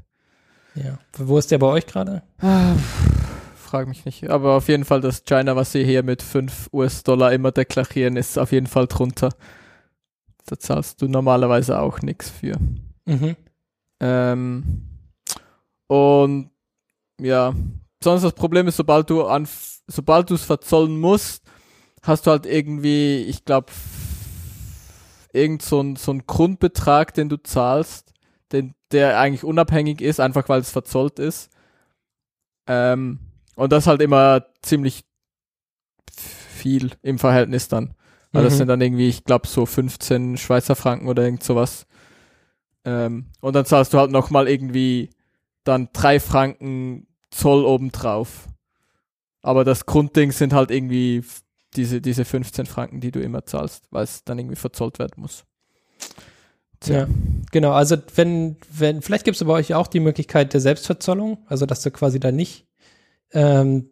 Ja. 0.76 0.99
Wo 1.18 1.38
ist 1.38 1.51
der 1.51 1.59
bei 1.59 1.68
euch 1.68 1.86
gerade? 1.86 2.24
Frag 3.74 3.88
mich 3.88 4.05
nicht. 4.05 4.30
Aber 4.30 4.53
auf 4.53 4.67
jeden 4.67 4.86
Fall 4.86 5.01
das 5.01 5.24
China, 5.24 5.55
was 5.55 5.71
sie 5.71 5.84
hier 5.84 6.03
mit 6.03 6.21
5 6.21 6.69
US-Dollar 6.74 7.34
immer 7.34 7.51
deklarieren, 7.51 8.17
ist 8.17 8.38
auf 8.38 8.51
jeden 8.51 8.67
Fall 8.67 8.86
drunter. 8.86 9.30
Da 10.45 10.59
zahlst 10.59 11.01
du 11.01 11.07
normalerweise 11.07 11.80
auch 11.80 11.99
nichts 12.03 12.30
für. 12.30 12.55
Mhm. 13.05 13.36
Ähm, 13.99 14.89
und 15.88 16.51
ja, 17.19 17.55
sonst 18.03 18.21
das 18.21 18.34
Problem 18.34 18.67
ist, 18.67 18.78
sobald 18.78 19.09
du 19.09 19.24
an, 19.24 19.47
sobald 19.88 20.30
du 20.30 20.36
es 20.36 20.43
verzollen 20.43 20.99
musst, 20.99 21.43
hast 22.03 22.28
du 22.28 22.30
halt 22.30 22.45
irgendwie, 22.45 23.24
ich 23.24 23.43
glaube, 23.43 23.74
irgend 25.32 25.63
so 25.63 25.82
ein, 25.82 25.95
so 25.95 26.11
ein 26.11 26.28
Grundbetrag, 26.28 27.15
den 27.15 27.28
du 27.28 27.38
zahlst, 27.38 28.13
den, 28.51 28.76
der 28.91 29.19
eigentlich 29.19 29.43
unabhängig 29.43 29.99
ist, 29.99 30.19
einfach 30.19 30.47
weil 30.47 30.61
es 30.61 30.69
verzollt 30.69 31.17
ist. 31.17 31.49
Ähm, 32.67 33.17
und 33.56 33.72
das 33.72 33.88
halt 33.88 34.01
immer 34.01 34.45
ziemlich 34.62 35.04
viel 36.12 36.91
im 37.01 37.20
Verhältnis 37.20 37.68
dann. 37.68 37.93
Weil 38.32 38.43
das 38.43 38.54
Mhm. 38.54 38.58
sind 38.60 38.68
dann 38.70 38.82
irgendwie, 38.82 39.10
ich 39.10 39.24
glaube, 39.26 39.47
so 39.47 39.66
15 39.66 40.38
Schweizer 40.38 40.76
Franken 40.76 41.08
oder 41.08 41.24
irgend 41.24 41.43
sowas. 41.43 41.86
Ähm, 42.86 43.28
und 43.41 43.54
dann 43.56 43.66
zahlst 43.66 43.93
du 43.93 43.99
halt 43.99 44.12
nochmal 44.12 44.47
irgendwie 44.47 45.12
dann 45.64 45.89
drei 45.93 46.20
Franken 46.20 47.08
Zoll 47.32 47.64
obendrauf. 47.66 48.47
Aber 49.41 49.64
das 49.64 49.86
Grundding 49.86 50.32
sind 50.32 50.54
halt 50.54 50.72
irgendwie 50.72 51.24
diese, 51.76 52.01
diese 52.01 52.26
15 52.26 52.66
Franken, 52.66 53.01
die 53.01 53.12
du 53.12 53.20
immer 53.22 53.45
zahlst, 53.45 53.86
weil 53.91 54.04
es 54.04 54.24
dann 54.24 54.39
irgendwie 54.39 54.56
verzollt 54.56 54.99
werden 54.99 55.22
muss. 55.22 55.43
Ja, 56.86 57.08
genau. 57.51 57.72
Also 57.72 57.97
wenn, 58.16 58.58
wenn, 58.70 59.01
vielleicht 59.01 59.24
gibt 59.24 59.39
es 59.39 59.45
bei 59.47 59.54
euch 59.54 59.74
auch 59.74 59.88
die 59.88 60.01
Möglichkeit 60.01 60.54
der 60.54 60.60
Selbstverzollung, 60.60 61.38
also 61.47 61.66
dass 61.66 61.82
du 61.82 61.91
quasi 61.91 62.20
da 62.20 62.32
nicht 62.32 62.68
ähm, 63.34 63.89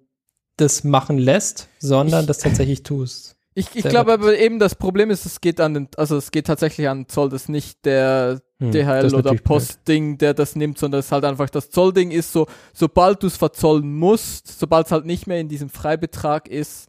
das 0.57 0.83
machen 0.83 1.17
lässt, 1.17 1.67
sondern 1.79 2.21
Ich- 2.21 2.27
das 2.27 2.37
tatsächlich 2.39 2.83
tust. 2.83 3.35
Ich, 3.53 3.75
ich 3.75 3.83
glaube 3.83 4.13
aber 4.13 4.37
eben, 4.39 4.59
das 4.59 4.75
Problem 4.75 5.09
ist, 5.09 5.25
es 5.25 5.41
geht 5.41 5.59
an 5.59 5.73
den, 5.73 5.89
also 5.97 6.15
es 6.15 6.31
geht 6.31 6.47
tatsächlich 6.47 6.87
an 6.87 7.09
Zoll, 7.09 7.27
das 7.27 7.43
ist 7.43 7.49
nicht 7.49 7.83
der 7.83 8.41
Hm, 8.59 8.71
DHL 8.71 9.13
oder. 9.13 9.35
Postding, 9.35 10.17
der 10.17 10.33
das 10.33 10.55
nimmt, 10.55 10.77
sondern 10.77 11.01
es 11.01 11.11
halt 11.11 11.25
einfach 11.25 11.49
das 11.49 11.69
Zollding 11.69 12.11
ist 12.11 12.31
so, 12.31 12.47
sobald 12.73 13.21
du 13.23 13.27
es 13.27 13.35
verzollen 13.35 13.93
musst, 13.99 14.57
sobald 14.57 14.85
es 14.85 14.93
halt 14.93 15.05
nicht 15.05 15.27
mehr 15.27 15.41
in 15.41 15.49
diesem 15.49 15.67
Freibetrag 15.69 16.47
ist, 16.47 16.87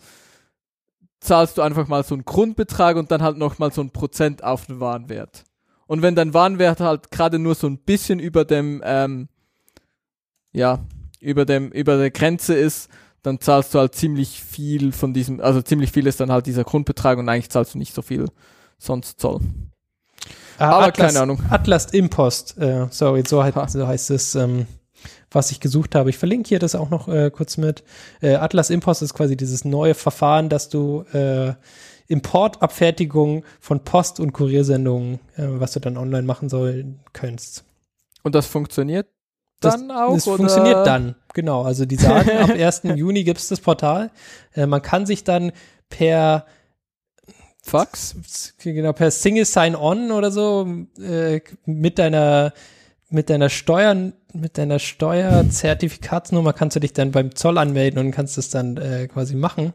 zahlst 1.19 1.59
du 1.59 1.63
einfach 1.63 1.89
mal 1.89 2.05
so 2.05 2.15
einen 2.15 2.25
Grundbetrag 2.25 2.97
und 2.97 3.11
dann 3.11 3.23
halt 3.23 3.39
nochmal 3.39 3.73
so 3.73 3.81
ein 3.81 3.91
Prozent 3.91 4.45
auf 4.45 4.67
den 4.67 4.79
Warenwert. 4.79 5.43
Und 5.89 6.01
wenn 6.03 6.15
dein 6.15 6.33
Warenwert 6.33 6.79
halt 6.79 7.11
gerade 7.11 7.41
nur 7.41 7.57
so 7.57 7.67
ein 7.67 7.79
bisschen 7.79 8.21
über 8.21 8.45
dem, 8.45 8.81
ähm, 8.85 9.29
ja, 10.53 10.79
über 11.23 11.45
dem, 11.45 11.71
über 11.71 11.97
der 11.97 12.11
Grenze 12.11 12.55
ist, 12.55 12.89
dann 13.23 13.41
zahlst 13.41 13.75
du 13.75 13.79
halt 13.79 13.95
ziemlich 13.95 14.43
viel 14.43 14.93
von 14.93 15.15
diesem, 15.15 15.41
also 15.41 15.63
ziemlich 15.63 15.93
viel 15.93 16.07
ist 16.07 16.21
dann 16.21 16.33
halt 16.33 16.47
dieser 16.47 16.65
Grundbetrag 16.65 17.19
und 17.19 17.29
eigentlich 17.29 17.51
zahlst 17.51 17.75
du 17.75 17.79
nicht 17.79 17.95
so 17.95 18.03
viel 18.03 18.27
sonst 18.79 19.21
Zoll. 19.21 19.41
Ah, 20.59 20.71
Aber 20.71 20.87
Atlas, 20.87 21.07
keine 21.09 21.21
Ahnung. 21.23 21.43
Atlas 21.51 21.87
Impost, 21.87 22.59
äh, 22.59 22.87
sorry, 22.91 23.23
so, 23.27 23.43
heißt, 23.43 23.71
so 23.71 23.87
heißt 23.87 24.11
es, 24.11 24.35
ähm, 24.35 24.67
was 25.31 25.51
ich 25.51 25.61
gesucht 25.61 25.95
habe. 25.95 26.11
Ich 26.11 26.19
verlinke 26.19 26.49
hier 26.49 26.59
das 26.59 26.75
auch 26.75 26.91
noch 26.91 27.09
äh, 27.09 27.31
kurz 27.31 27.57
mit. 27.57 27.85
Äh, 28.21 28.35
Atlas 28.35 28.71
Impost 28.71 29.03
ist 29.03 29.15
quasi 29.15 29.37
dieses 29.37 29.65
neue 29.65 29.95
Verfahren, 29.95 30.49
dass 30.49 30.69
du 30.69 31.05
äh, 31.13 31.55
Importabfertigung 32.09 33.45
von 33.61 33.85
Post- 33.85 34.21
und 34.21 34.33
Kuriersendungen, 34.33 35.15
äh, 35.37 35.47
was 35.47 35.73
du 35.73 35.81
dann 35.81 35.97
online 35.97 36.25
machen 36.25 36.49
soll, 36.49 36.97
könntest. 37.13 37.65
Und 38.23 38.35
das 38.35 38.47
funktioniert 38.47 39.07
Das, 39.65 39.75
dann 39.75 39.91
auch? 39.91 40.15
es 40.15 40.27
oder? 40.27 40.37
funktioniert 40.37 40.87
dann, 40.87 41.15
genau. 41.35 41.63
Also 41.63 41.85
die 41.85 41.97
sagen, 41.97 42.31
ab 42.39 42.51
1. 42.51 42.83
Juni 42.97 43.25
gibt 43.25 43.41
es 43.41 43.49
das 43.49 43.61
Portal. 43.61 44.11
Äh, 44.55 44.67
man 44.67 44.83
kann 44.83 45.07
sich 45.07 45.25
dann 45.25 45.53
per 45.89 46.47
Fax? 47.63 48.17
genau 48.63 48.93
per 48.93 49.11
Single 49.11 49.45
Sign-On 49.45 50.11
oder 50.11 50.31
so 50.31 50.67
äh, 51.01 51.41
mit 51.65 51.99
deiner 51.99 52.53
mit 53.09 53.31
deiner 53.31 53.51
Steuern 53.51 54.15
mit 54.33 54.59
deiner 54.59 54.79
Steuerzertifikatsnummer 54.79 56.53
kannst 56.55 56.77
du 56.77 56.81
dich 56.81 56.93
dann 56.93 57.13
beim 57.13 57.35
Zoll 57.35 57.59
anmelden 57.59 57.99
und 57.99 58.11
kannst 58.11 58.39
das 58.39 58.49
dann 58.49 58.77
äh, 58.79 59.07
quasi 59.07 59.37
machen. 59.37 59.75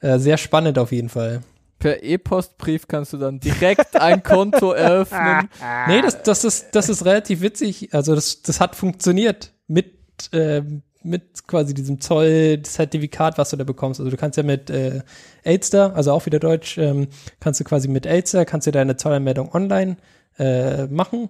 Äh, 0.00 0.18
sehr 0.18 0.36
spannend 0.36 0.78
auf 0.78 0.92
jeden 0.92 1.08
Fall. 1.08 1.40
Per 1.78 2.02
E-Postbrief 2.02 2.88
kannst 2.88 3.12
du 3.12 3.18
dann 3.18 3.38
direkt 3.38 4.00
ein 4.00 4.22
Konto 4.22 4.72
eröffnen. 4.72 5.48
Nee, 5.88 6.00
das, 6.02 6.22
das, 6.22 6.44
ist, 6.44 6.68
das 6.72 6.88
ist 6.88 7.04
relativ 7.04 7.42
witzig. 7.42 7.92
Also 7.92 8.14
das, 8.14 8.42
das 8.42 8.60
hat 8.60 8.74
funktioniert 8.74 9.52
mit, 9.68 9.94
äh, 10.32 10.62
mit 11.02 11.46
quasi 11.46 11.74
diesem 11.74 12.00
Zoll-Zertifikat, 12.00 13.36
was 13.38 13.50
du 13.50 13.56
da 13.56 13.64
bekommst. 13.64 14.00
Also 14.00 14.10
du 14.10 14.16
kannst 14.16 14.36
ja 14.36 14.42
mit 14.42 14.70
äh, 14.70 15.02
Elster, 15.42 15.94
also 15.94 16.12
auch 16.12 16.24
wieder 16.26 16.38
Deutsch, 16.38 16.78
ähm, 16.78 17.08
kannst 17.40 17.60
du 17.60 17.64
quasi 17.64 17.88
mit 17.88 18.06
Elster, 18.06 18.44
kannst 18.44 18.66
du 18.66 18.72
deine 18.72 18.96
Zollanmeldung 18.96 19.54
online 19.54 19.96
äh, 20.38 20.86
machen. 20.86 21.28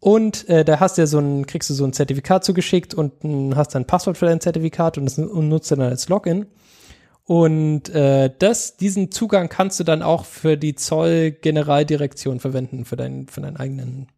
Und 0.00 0.48
äh, 0.48 0.64
da 0.64 0.80
hast 0.80 0.96
du 0.96 1.02
ja 1.02 1.06
so 1.06 1.18
ein, 1.18 1.46
kriegst 1.46 1.70
du 1.70 1.74
so 1.74 1.84
ein 1.84 1.92
Zertifikat 1.92 2.44
zugeschickt 2.44 2.94
und 2.94 3.22
mh, 3.22 3.56
hast 3.56 3.74
dann 3.74 3.82
ein 3.82 3.86
Passwort 3.86 4.18
für 4.18 4.26
dein 4.26 4.40
Zertifikat 4.40 4.98
und 4.98 5.04
das 5.06 5.18
und 5.18 5.48
nutzt 5.48 5.70
dann 5.70 5.80
als 5.80 6.08
Login. 6.08 6.46
Und 7.24 7.88
äh, 7.90 8.30
das, 8.36 8.76
diesen 8.76 9.12
Zugang 9.12 9.48
kannst 9.48 9.78
du 9.78 9.84
dann 9.84 10.02
auch 10.02 10.24
für 10.24 10.56
die 10.56 10.74
Zollgeneraldirektion 10.74 12.40
verwenden, 12.40 12.84
für, 12.84 12.96
deinen 12.96 13.28
für 13.28 13.40
deinen 13.40 13.56
eigenen 13.56 14.08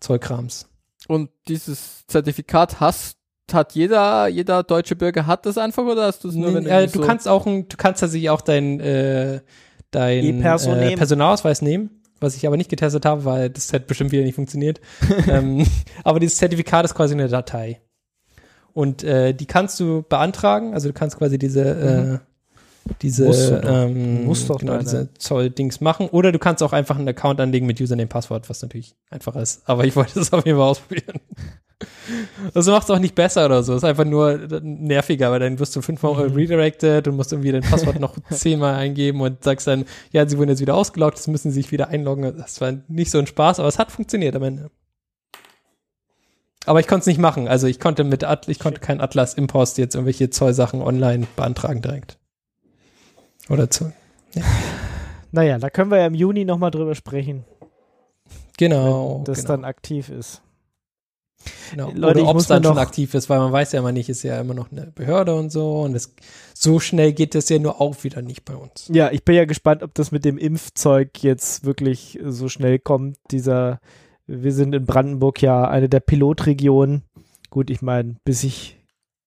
Zollkrams. 0.00 0.68
Und 1.08 1.30
dieses 1.48 2.06
Zertifikat 2.06 2.80
hast, 2.80 3.18
hat 3.52 3.72
jeder, 3.72 4.26
jeder 4.28 4.62
deutsche 4.62 4.96
Bürger 4.96 5.26
hat 5.26 5.46
das 5.46 5.58
einfach 5.58 5.84
oder 5.84 6.06
hast 6.06 6.24
du 6.24 6.28
es 6.28 6.34
nur, 6.34 6.54
wenn 6.54 6.66
äh, 6.66 6.86
du 6.86 7.00
so 7.00 7.00
kannst 7.00 7.28
auch, 7.28 7.46
ein, 7.46 7.68
du 7.68 7.76
kannst 7.76 8.00
tatsächlich 8.00 8.30
auch 8.30 8.40
dein, 8.40 8.80
äh, 8.80 9.40
dein 9.90 10.42
äh. 10.42 10.96
Personalausweis 10.96 11.62
nehmen, 11.62 12.02
was 12.20 12.36
ich 12.36 12.46
aber 12.46 12.56
nicht 12.56 12.70
getestet 12.70 13.04
habe, 13.04 13.24
weil 13.24 13.50
das 13.50 13.72
hat 13.72 13.86
bestimmt 13.86 14.12
wieder 14.12 14.24
nicht 14.24 14.34
funktioniert. 14.34 14.80
ähm, 15.28 15.66
aber 16.04 16.20
dieses 16.20 16.38
Zertifikat 16.38 16.84
ist 16.84 16.94
quasi 16.94 17.14
eine 17.14 17.28
Datei. 17.28 17.80
Und 18.74 19.02
äh, 19.04 19.32
die 19.32 19.46
kannst 19.46 19.78
du 19.80 20.02
beantragen, 20.08 20.74
also 20.74 20.88
du 20.88 20.94
kannst 20.94 21.16
quasi 21.16 21.38
diese, 21.38 21.62
äh, 21.64 22.18
diese, 23.00 23.24
Musst 23.26 23.50
du 23.50 23.60
doch. 23.60 23.68
ähm, 23.86 24.24
Musst 24.24 24.50
doch 24.50 24.58
genau, 24.58 24.76
diese 24.78 25.08
Zolldings 25.14 25.80
machen. 25.80 26.08
Oder 26.10 26.32
du 26.32 26.38
kannst 26.38 26.62
auch 26.62 26.72
einfach 26.74 26.98
einen 26.98 27.08
Account 27.08 27.40
anlegen 27.40 27.66
mit 27.66 27.80
Username, 27.80 28.08
Passwort, 28.08 28.50
was 28.50 28.60
natürlich 28.60 28.94
einfacher 29.10 29.40
ist. 29.40 29.62
Aber 29.66 29.84
ich 29.86 29.96
wollte 29.96 30.14
das 30.18 30.32
auf 30.32 30.44
jeden 30.44 30.58
Fall 30.58 30.68
ausprobieren. 30.68 31.20
Das 32.52 32.66
macht 32.66 32.84
es 32.84 32.90
auch 32.90 32.98
nicht 32.98 33.14
besser 33.14 33.46
oder 33.46 33.62
so. 33.62 33.72
Es 33.72 33.78
ist 33.78 33.84
einfach 33.88 34.04
nur 34.04 34.38
nerviger, 34.62 35.30
weil 35.30 35.40
dann 35.40 35.58
wirst 35.58 35.74
du 35.76 35.82
fünfmal 35.82 36.28
Mhm. 36.28 36.34
redirected 36.34 37.08
und 37.08 37.16
musst 37.16 37.32
irgendwie 37.32 37.52
dein 37.52 37.62
Passwort 37.62 37.98
noch 38.00 38.16
zehnmal 38.30 38.74
eingeben 38.74 39.20
und 39.20 39.42
sagst 39.44 39.66
dann, 39.66 39.84
ja, 40.12 40.26
sie 40.28 40.36
wurden 40.38 40.50
jetzt 40.50 40.60
wieder 40.60 40.74
ausgeloggt, 40.74 41.16
jetzt 41.16 41.28
müssen 41.28 41.50
sie 41.50 41.62
sich 41.62 41.72
wieder 41.72 41.88
einloggen. 41.88 42.36
Das 42.36 42.60
war 42.60 42.72
nicht 42.88 43.10
so 43.10 43.18
ein 43.18 43.26
Spaß, 43.26 43.60
aber 43.60 43.68
es 43.68 43.78
hat 43.78 43.90
funktioniert 43.92 44.36
am 44.36 44.42
Ende. 44.42 44.70
Aber 46.66 46.80
ich 46.80 46.86
konnte 46.86 47.00
es 47.02 47.06
nicht 47.06 47.18
machen. 47.18 47.48
Also 47.48 47.66
ich 47.66 47.78
konnte 47.78 48.04
mit 48.04 48.24
At 48.24 48.48
ich 48.48 48.58
konnte 48.58 48.80
kein 48.80 49.00
Atlas 49.00 49.34
Impost 49.34 49.78
jetzt 49.78 49.94
irgendwelche 49.94 50.30
Zollsachen 50.30 50.80
online 50.80 51.26
beantragen 51.36 51.82
direkt. 51.82 52.18
Oder 53.48 53.70
zu. 53.70 53.92
Naja, 55.32 55.58
da 55.58 55.68
können 55.68 55.90
wir 55.90 55.98
ja 55.98 56.06
im 56.06 56.14
Juni 56.14 56.44
nochmal 56.44 56.70
drüber 56.70 56.94
sprechen, 56.94 57.44
Genau. 58.56 59.16
wenn 59.16 59.24
das 59.24 59.38
genau, 59.38 59.48
dann 59.48 59.64
aktiv 59.64 60.08
ist. 60.08 60.42
genau. 61.72 61.90
Leute, 61.92 62.20
Oder 62.20 62.30
ob 62.30 62.36
es 62.36 62.46
dann 62.46 62.62
schon 62.62 62.78
aktiv 62.78 63.14
ist, 63.14 63.28
weil 63.28 63.40
man 63.40 63.50
weiß 63.50 63.72
ja 63.72 63.80
immer 63.80 63.90
nicht, 63.90 64.08
ist 64.08 64.22
ja 64.22 64.40
immer 64.40 64.54
noch 64.54 64.70
eine 64.70 64.92
Behörde 64.94 65.34
und 65.34 65.50
so. 65.50 65.80
Und 65.80 65.92
das, 65.94 66.14
so 66.54 66.78
schnell 66.78 67.12
geht 67.12 67.34
das 67.34 67.48
ja 67.48 67.58
nur 67.58 67.80
auch 67.80 68.04
wieder 68.04 68.22
nicht 68.22 68.44
bei 68.44 68.54
uns. 68.54 68.88
Ja, 68.92 69.10
ich 69.10 69.24
bin 69.24 69.34
ja 69.34 69.44
gespannt, 69.44 69.82
ob 69.82 69.92
das 69.94 70.12
mit 70.12 70.24
dem 70.24 70.38
Impfzeug 70.38 71.20
jetzt 71.24 71.64
wirklich 71.64 72.16
so 72.24 72.48
schnell 72.48 72.78
kommt. 72.78 73.18
Dieser, 73.32 73.80
wir 74.26 74.52
sind 74.52 74.74
in 74.74 74.86
Brandenburg 74.86 75.42
ja 75.42 75.68
eine 75.68 75.88
der 75.88 76.00
Pilotregionen. 76.00 77.02
Gut, 77.50 77.70
ich 77.70 77.82
meine, 77.82 78.16
bis 78.24 78.42
ich 78.44 78.78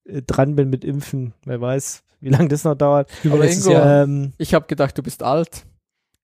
äh, 0.05 0.21
dran 0.21 0.55
bin 0.55 0.69
mit 0.69 0.83
Impfen, 0.83 1.33
wer 1.45 1.61
weiß, 1.61 2.03
wie 2.21 2.29
lange 2.29 2.49
das 2.49 2.63
noch 2.63 2.75
dauert. 2.75 3.09
Aber 3.25 3.47
Ingo, 3.49 3.71
Jahr. 3.71 4.03
Ähm, 4.03 4.33
Ich 4.37 4.53
habe 4.53 4.65
gedacht, 4.67 4.97
du 4.97 5.03
bist 5.03 5.23
alt. 5.23 5.65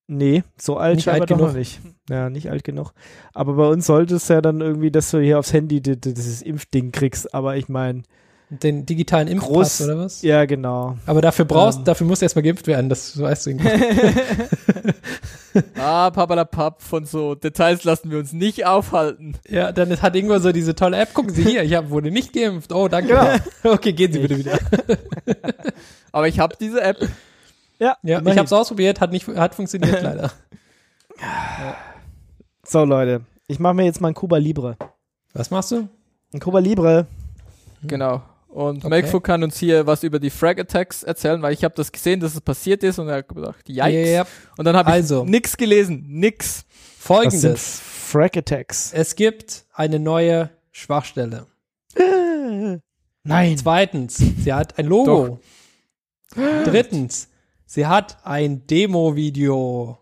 nee, 0.08 0.44
so 0.58 0.78
alt 0.78 0.96
Nicht 0.96 1.06
scheinbar 1.06 1.30
alt 1.32 1.40
noch 1.40 1.54
nicht. 1.54 1.80
Ja, 2.10 2.30
nicht 2.30 2.50
alt 2.50 2.64
genug. 2.64 2.94
Aber 3.34 3.54
bei 3.54 3.68
uns 3.68 3.86
sollte 3.86 4.16
es 4.16 4.28
ja 4.28 4.42
dann 4.42 4.60
irgendwie, 4.60 4.92
dass 4.92 5.12
du 5.12 5.20
hier 5.20 5.40
aufs 5.40 5.54
Handy 5.54 5.80
di- 5.82 6.00
di- 6.00 6.14
dieses 6.14 6.42
Impfding 6.42 6.92
kriegst. 6.92 7.34
Aber 7.34 7.56
ich 7.56 7.70
meine, 7.70 8.04
Den 8.50 8.86
digitalen 8.86 9.28
Impfpass 9.30 9.80
Groß- 9.82 9.86
oder 9.86 9.98
was? 10.00 10.22
ja, 10.22 10.44
genau. 10.46 10.98
Aber 11.06 11.22
dafür 11.22 11.46
brauchst, 11.46 11.80
Ähm. 11.80 11.86
dafür 11.86 12.06
musst 12.08 12.22
du 12.22 12.26
erstmal 12.26 12.44
geimpft 12.44 12.68
werden, 12.68 12.90
das 12.90 13.18
weißt 13.18 13.46
du. 13.48 13.52
Ah, 15.78 16.10
papalapap, 16.12 16.82
von 16.82 17.06
so 17.06 17.36
Details 17.36 17.84
lassen 17.84 18.10
wir 18.12 18.18
uns 18.20 18.34
nicht 18.34 18.66
aufhalten. 18.66 19.36
ja, 19.48 19.72
dann 19.72 19.92
ist- 19.92 20.02
hat 20.02 20.16
Ingo 20.16 20.38
so 20.40 20.52
diese 20.52 20.76
tolle 20.76 20.98
App. 20.98 21.14
Gucken 21.14 21.34
Sie 21.34 21.44
hier, 21.44 21.64
ich 21.64 21.74
hab, 21.76 21.90
wurde 21.90 22.12
nicht 22.12 22.34
geimpft. 22.34 22.72
Oh, 22.74 22.88
danke. 22.88 23.10
Genau. 23.10 23.36
Okay, 23.76 23.94
gehen 23.94 24.12
Sie 24.12 24.20
bitte 24.20 24.38
wieder. 24.38 24.58
Aber 26.12 26.28
ich 26.28 26.40
habe 26.40 26.56
diese 26.60 26.82
App. 26.82 26.98
Ja, 27.80 27.98
Ja, 28.04 28.20
ich 28.22 28.28
habe 28.38 28.44
es 28.46 28.54
ausprobiert, 28.54 29.02
hat 29.02 29.12
nicht, 29.12 29.28
hat 29.28 29.56
funktioniert 29.56 30.02
leider. 30.04 30.32
So, 32.66 32.84
Leute, 32.86 33.22
ich 33.48 33.60
mache 33.60 33.74
mir 33.74 33.84
jetzt 33.86 34.02
mal 34.02 34.10
ein 34.10 34.14
Cuba 34.14 34.38
Libre. 34.38 34.78
Was 35.34 35.52
machst 35.52 35.72
du? 35.72 35.88
Ein 36.34 36.40
Cuba 36.40 36.60
Libre. 36.60 37.08
Genau. 37.84 38.22
Und 38.54 38.86
Okay. 38.86 38.90
Makefu 38.90 39.20
kann 39.20 39.44
uns 39.44 39.58
hier 39.58 39.88
was 39.88 40.04
über 40.04 40.20
die 40.20 40.30
Frag 40.30 40.60
Attacks 40.60 41.02
erzählen, 41.02 41.42
weil 41.42 41.54
ich 41.54 41.64
habe 41.64 41.74
das 41.74 41.92
gesehen, 41.92 42.20
dass 42.20 42.36
es 42.36 42.42
passiert 42.42 42.84
ist 42.84 43.00
und 43.00 43.08
er 43.10 43.18
hat 43.18 43.28
gedacht, 43.28 43.68
yikes. 43.68 44.10
Yep. 44.10 44.28
Und 44.58 44.66
dann 44.66 44.76
habe 44.76 44.90
ich 44.92 44.94
Also. 44.96 45.26
nix 45.26 45.58
gelesen, 45.58 46.06
nix. 46.08 46.64
Folgendes. 47.00 47.82
Frag 47.84 48.38
Attacks. 48.38 48.94
Es 48.94 49.16
gibt 49.16 49.66
eine 49.74 50.00
neue 50.00 50.52
Schwachstelle. 50.72 51.48
Nein. 53.24 53.58
Zweitens, 53.58 54.18
sie 54.18 54.54
hat 54.54 54.78
ein 54.78 54.86
Logo. 54.86 55.40
Drittens, 56.36 57.30
sie 57.66 57.88
hat 57.88 58.18
ein 58.24 58.68
Demo-Video. 58.68 59.98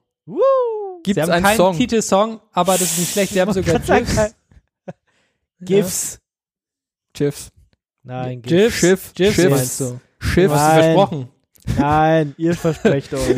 Sie 1.06 1.14
haben 1.22 1.32
einen 1.32 1.44
keinen 1.46 1.58
Song? 1.58 1.78
Titelsong, 1.78 2.42
aber 2.52 2.74
das 2.74 2.84
ist 2.84 3.00
nicht 3.00 3.12
schlecht. 3.14 3.34
Sie 3.34 3.42
haben 3.42 3.54
sogar 3.54 3.82
sagen, 3.82 4.06
GIFs. 4.06 4.36
GIFs. 5.62 6.20
GIFs. 7.14 7.52
Nein, 8.04 8.42
GIFs. 8.42 8.52
GIFs, 8.52 8.80
Schiff, 8.80 9.14
GIFs 9.14 9.36
Schiff. 9.36 9.50
meinst 9.50 9.80
du? 9.80 10.00
Schiff. 10.20 10.52
Hast 10.52 10.78
du 10.78 10.82
versprochen. 10.84 11.28
Nein, 11.78 12.36
ihr 12.38 12.56
versprecht 12.56 13.14
euch. 13.14 13.38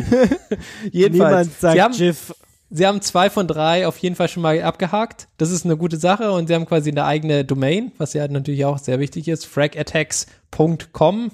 Jedenfalls, 0.92 1.48
Niemand 1.48 1.60
sagt 1.60 1.74
sie 1.74 1.82
haben, 1.82 1.94
GIF. 1.94 2.34
sie 2.70 2.86
haben 2.86 3.00
zwei 3.02 3.28
von 3.30 3.46
drei 3.46 3.86
auf 3.86 3.98
jeden 3.98 4.16
Fall 4.16 4.28
schon 4.28 4.42
mal 4.42 4.60
abgehakt. 4.62 5.28
Das 5.36 5.50
ist 5.50 5.64
eine 5.64 5.76
gute 5.76 5.98
Sache 5.98 6.32
und 6.32 6.46
sie 6.48 6.54
haben 6.54 6.66
quasi 6.66 6.90
eine 6.90 7.04
eigene 7.04 7.44
Domain, 7.44 7.92
was 7.98 8.14
ja 8.14 8.26
natürlich 8.26 8.64
auch 8.64 8.78
sehr 8.78 8.98
wichtig 9.00 9.28
ist, 9.28 9.44
fragattacks.com. 9.46 11.30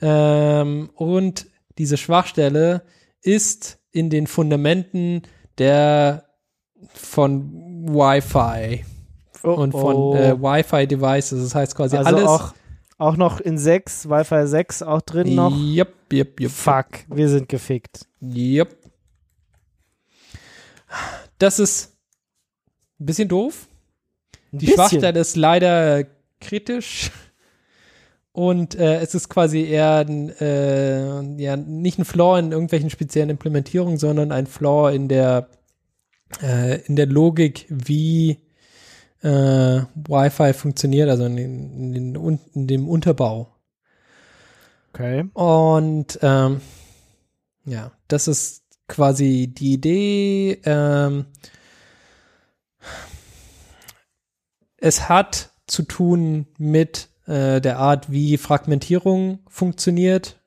Ähm, 0.00 0.90
und 0.94 1.46
diese 1.78 1.96
Schwachstelle 1.96 2.82
ist 3.22 3.78
in 3.90 4.10
den 4.10 4.26
Fundamenten 4.26 5.22
der 5.58 6.24
von 6.94 7.86
Wi-Fi 7.88 8.84
Oh, 9.44 9.52
und 9.54 9.72
von 9.72 9.94
oh. 9.94 10.14
äh, 10.14 10.40
Wi-Fi-Devices. 10.40 11.42
Das 11.42 11.54
heißt 11.54 11.76
quasi 11.76 11.96
also 11.96 12.16
alles. 12.16 12.26
auch, 12.26 12.54
auch 12.98 13.16
noch 13.16 13.40
in 13.40 13.58
6, 13.58 14.08
Wi-Fi 14.08 14.46
6 14.46 14.82
auch 14.82 15.02
drin 15.02 15.34
noch. 15.34 15.54
Yep, 15.56 16.12
yep, 16.12 16.40
yep. 16.40 16.50
Fuck, 16.50 16.86
wir 17.08 17.28
sind 17.28 17.48
gefickt. 17.48 18.06
Yep. 18.20 18.76
Das 21.38 21.58
ist 21.58 21.96
ein 23.00 23.06
bisschen 23.06 23.28
doof. 23.28 23.66
Ein 24.52 24.58
Die 24.58 24.66
bisschen. 24.66 24.74
Schwachstelle 24.74 25.20
ist 25.20 25.36
leider 25.36 26.04
kritisch. 26.40 27.10
Und 28.32 28.74
äh, 28.74 29.00
es 29.00 29.14
ist 29.14 29.28
quasi 29.28 29.62
eher 29.62 30.04
äh, 30.08 31.40
ja, 31.40 31.56
nicht 31.56 31.98
ein 32.00 32.04
Flaw 32.04 32.38
in 32.38 32.50
irgendwelchen 32.50 32.90
speziellen 32.90 33.30
Implementierungen, 33.30 33.96
sondern 33.96 34.32
ein 34.32 34.46
Flaw 34.46 34.92
in 34.92 35.06
der, 35.06 35.48
äh, 36.42 36.80
in 36.86 36.96
der 36.96 37.06
Logik, 37.06 37.66
wie 37.68 38.38
äh, 39.24 39.82
Wi-Fi 39.94 40.52
funktioniert, 40.52 41.08
also 41.08 41.24
in, 41.24 41.94
in, 41.94 42.16
Un- 42.16 42.40
in 42.52 42.66
dem 42.66 42.88
Unterbau. 42.88 43.48
Okay. 44.92 45.24
Und 45.32 46.18
ähm, 46.22 46.60
ja, 47.64 47.90
das 48.06 48.28
ist 48.28 48.62
quasi 48.86 49.48
die 49.48 49.72
Idee. 49.72 50.60
Ähm, 50.64 51.26
es 54.76 55.08
hat 55.08 55.50
zu 55.66 55.82
tun 55.82 56.46
mit 56.58 57.08
äh, 57.26 57.60
der 57.60 57.78
Art, 57.78 58.12
wie 58.12 58.36
Fragmentierung 58.36 59.38
funktioniert 59.48 60.38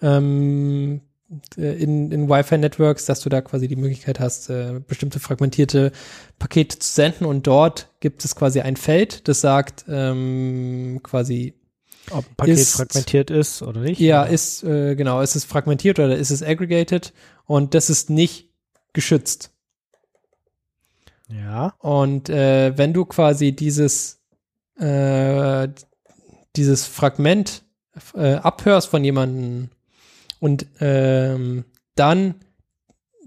ähm, 0.00 1.00
äh, 1.00 1.09
in, 1.56 2.10
in 2.10 2.28
Wi-Fi-Networks, 2.28 3.06
dass 3.06 3.20
du 3.20 3.28
da 3.28 3.40
quasi 3.40 3.68
die 3.68 3.76
Möglichkeit 3.76 4.18
hast, 4.18 4.50
äh, 4.50 4.80
bestimmte 4.86 5.20
fragmentierte 5.20 5.92
Pakete 6.38 6.78
zu 6.78 6.92
senden 6.92 7.24
und 7.24 7.46
dort 7.46 7.88
gibt 8.00 8.24
es 8.24 8.34
quasi 8.34 8.60
ein 8.60 8.76
Feld, 8.76 9.28
das 9.28 9.40
sagt 9.40 9.84
ähm, 9.88 11.00
quasi 11.02 11.54
Ob 12.10 12.24
ein 12.26 12.34
Paket 12.36 12.58
Ist- 12.58 12.72
fragmentiert 12.76 13.30
ist 13.30 13.62
oder 13.62 13.80
nicht. 13.80 14.00
ja, 14.00 14.22
Oder? 14.22 14.30
ist, 14.30 14.64
äh, 14.64 14.96
genau, 14.96 15.20
ist 15.20 15.36
es 15.36 15.44
fragmentiert 15.44 15.98
oder 16.00 16.16
ist 16.16 16.30
es 16.30 16.42
aggregated 16.42 17.12
und 17.44 17.74
das 17.74 17.90
ist 17.90 18.10
nicht 18.10 18.50
geschützt. 18.92 19.52
Ja. 21.28 21.74
Und 21.78 22.28
äh, 22.28 22.76
wenn 22.76 22.92
du 22.92 23.04
quasi 23.04 23.52
dieses, 23.52 24.20
äh, 24.80 25.68
dieses 26.56 26.86
Fragment 26.86 27.62
äh, 28.14 28.34
abhörst 28.34 28.88
von 28.88 29.04
jemandem 29.04 29.70
und 30.40 30.66
ähm, 30.80 31.64
dann 31.94 32.34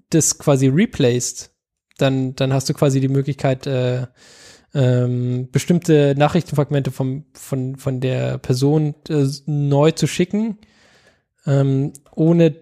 das 0.09 0.37
quasi 0.37 0.67
replaced, 0.67 1.51
dann, 1.97 2.35
dann 2.35 2.53
hast 2.53 2.69
du 2.69 2.73
quasi 2.73 2.99
die 2.99 3.07
Möglichkeit, 3.07 3.65
äh, 3.67 4.07
ähm, 4.73 5.49
bestimmte 5.51 6.15
Nachrichtenfragmente 6.17 6.91
vom, 6.91 7.25
von, 7.33 7.75
von 7.75 7.99
der 8.01 8.39
Person 8.39 8.95
äh, 9.09 9.27
neu 9.45 9.91
zu 9.91 10.07
schicken, 10.07 10.57
ähm, 11.45 11.93
ohne 12.15 12.55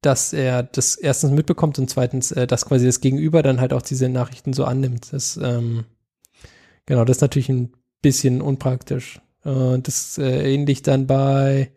dass 0.00 0.32
er 0.32 0.62
das 0.62 0.96
erstens 0.96 1.32
mitbekommt 1.32 1.78
und 1.78 1.90
zweitens, 1.90 2.32
äh, 2.32 2.46
dass 2.46 2.66
quasi 2.66 2.86
das 2.86 3.00
Gegenüber 3.00 3.42
dann 3.42 3.60
halt 3.60 3.72
auch 3.72 3.82
diese 3.82 4.08
Nachrichten 4.08 4.52
so 4.52 4.64
annimmt. 4.64 5.12
Das, 5.12 5.36
ähm, 5.36 5.84
genau, 6.86 7.04
das 7.04 7.18
ist 7.18 7.20
natürlich 7.22 7.48
ein 7.48 7.72
bisschen 8.00 8.40
unpraktisch. 8.40 9.20
Äh, 9.44 9.78
das 9.80 10.16
äh, 10.18 10.54
ähnlich 10.54 10.82
dann 10.82 11.06
bei, 11.06 11.72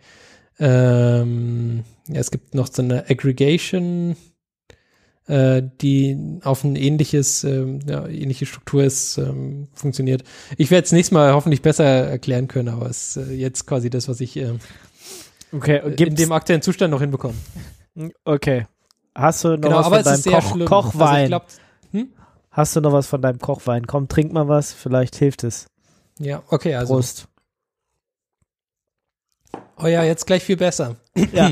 ähm, 0.61 1.83
ja, 2.07 2.19
es 2.19 2.31
gibt 2.31 2.55
noch 2.55 2.67
so 2.71 2.81
eine 2.83 3.09
Aggregation, 3.09 4.15
äh, 5.27 5.63
die 5.81 6.39
auf 6.43 6.63
ein 6.63 6.75
ähnliches, 6.75 7.43
ähm, 7.43 7.79
ja, 7.87 8.07
ähnliche 8.07 8.45
Struktur 8.45 8.83
ist, 8.83 9.17
ähm, 9.17 9.67
funktioniert. 9.73 10.23
Ich 10.57 10.69
werde 10.71 10.85
es 10.85 10.91
nächstes 10.91 11.13
Mal 11.13 11.33
hoffentlich 11.33 11.61
besser 11.63 11.83
erklären 11.85 12.47
können, 12.47 12.69
aber 12.69 12.89
es 12.89 13.17
ist 13.17 13.29
äh, 13.29 13.33
jetzt 13.33 13.65
quasi 13.65 13.89
das, 13.89 14.07
was 14.07 14.21
ich 14.21 14.37
äh, 14.37 14.53
Okay, 15.53 15.81
in 15.97 16.15
dem 16.15 16.31
aktuellen 16.31 16.61
Zustand 16.61 16.91
noch 16.91 17.01
hinbekomme. 17.01 17.35
okay. 18.23 18.67
Hast 19.13 19.43
du 19.43 19.57
noch 19.57 19.61
Genau, 19.61 19.77
was 19.79 19.85
aber 19.87 19.95
von 19.95 19.99
es 19.99 20.05
deinem 20.05 20.15
ist 20.15 20.23
sehr 20.23 20.39
Koch, 20.39 20.51
schlimm. 20.53 20.67
Kochwein? 20.67 21.33
Also 21.33 21.45
glaub, 21.93 22.05
Hast 22.51 22.75
du 22.75 22.81
noch 22.81 22.93
was 22.93 23.07
von 23.07 23.21
deinem 23.21 23.39
Kochwein? 23.39 23.87
Komm, 23.87 24.07
trink 24.07 24.31
mal 24.31 24.47
was, 24.47 24.73
vielleicht 24.73 25.15
hilft 25.15 25.43
es. 25.43 25.67
ja, 26.19 26.43
okay, 26.49 26.75
also. 26.75 26.93
Prost. 26.93 27.27
Oh 29.83 29.87
ja, 29.87 30.03
jetzt 30.03 30.25
gleich 30.27 30.43
viel 30.43 30.57
besser. 30.57 30.97
Ja. 31.33 31.51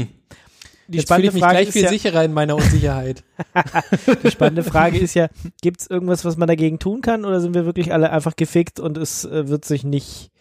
Die 0.88 0.98
jetzt 0.98 1.08
fühle 1.08 1.22
spannende 1.22 1.28
ich 1.28 1.34
mich 1.34 1.44
Frage 1.44 1.56
gleich 1.58 1.70
viel 1.70 1.84
ja, 1.84 1.90
sicherer 1.90 2.24
in 2.24 2.34
meiner 2.34 2.56
Unsicherheit. 2.56 3.24
die 4.24 4.32
spannende 4.32 4.64
Frage 4.64 4.98
ist 4.98 5.14
ja, 5.14 5.28
gibt 5.62 5.82
es 5.82 5.88
irgendwas, 5.88 6.26
was 6.26 6.36
man 6.36 6.48
dagegen 6.48 6.80
tun 6.80 7.02
kann, 7.02 7.26
oder 7.26 7.42
sind 7.42 7.54
wir 7.54 7.66
wirklich 7.66 7.94
alle 7.94 8.10
einfach 8.10 8.36
gefickt 8.36 8.80
und 8.80 8.98
es 8.98 9.24
äh, 9.24 9.48
wird 9.50 9.66
sich 9.66 9.84
nicht 9.84 10.32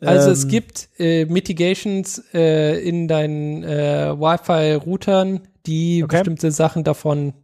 Also 0.00 0.30
es 0.30 0.44
Ähm. 0.44 0.50
gibt 0.50 0.88
äh, 0.98 1.26
Mitigations 1.26 2.22
äh, 2.32 2.80
in 2.86 3.08
deinen 3.08 3.62
äh, 3.62 4.18
Wi-Fi-Routern, 4.18 5.40
die 5.66 6.02
Okay. 6.02 6.16
bestimmte 6.16 6.50
Sachen 6.50 6.84
davon 6.84 7.34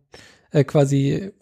äh, 0.51 0.65
quasi 0.65 1.33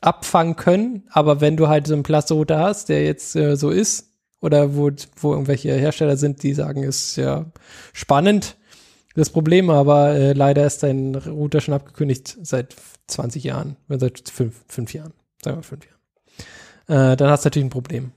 abfangen 0.00 0.56
können. 0.56 1.04
Aber 1.10 1.40
wenn 1.40 1.56
du 1.56 1.68
halt 1.68 1.86
so 1.86 1.94
einen 1.94 2.02
Plus-Router 2.02 2.58
hast, 2.58 2.88
der 2.88 3.04
jetzt 3.04 3.36
äh, 3.36 3.56
so 3.56 3.70
ist, 3.70 4.10
oder 4.44 4.76
wo, 4.76 4.90
wo 5.16 5.32
irgendwelche 5.32 5.72
Hersteller 5.72 6.16
sind, 6.16 6.42
die 6.42 6.52
sagen, 6.52 6.82
ist 6.82 7.16
ja 7.16 7.46
spannend, 7.92 8.56
das 9.14 9.30
Problem, 9.30 9.70
aber 9.70 10.10
äh, 10.10 10.32
leider 10.32 10.66
ist 10.66 10.82
dein 10.82 11.14
Router 11.14 11.60
schon 11.60 11.74
abgekündigt 11.74 12.36
seit 12.42 12.76
20 13.06 13.44
Jahren, 13.44 13.76
äh, 13.88 13.98
seit 13.98 14.28
fünf, 14.28 14.64
fünf 14.68 14.92
Jahren, 14.92 15.14
sagen 15.42 15.58
wir 15.58 15.62
fünf 15.62 15.86
Jahren. 15.86 17.12
Äh, 17.12 17.16
dann 17.16 17.30
hast 17.30 17.44
du 17.44 17.46
natürlich 17.46 17.66
ein 17.66 17.70
Problem. 17.70 18.12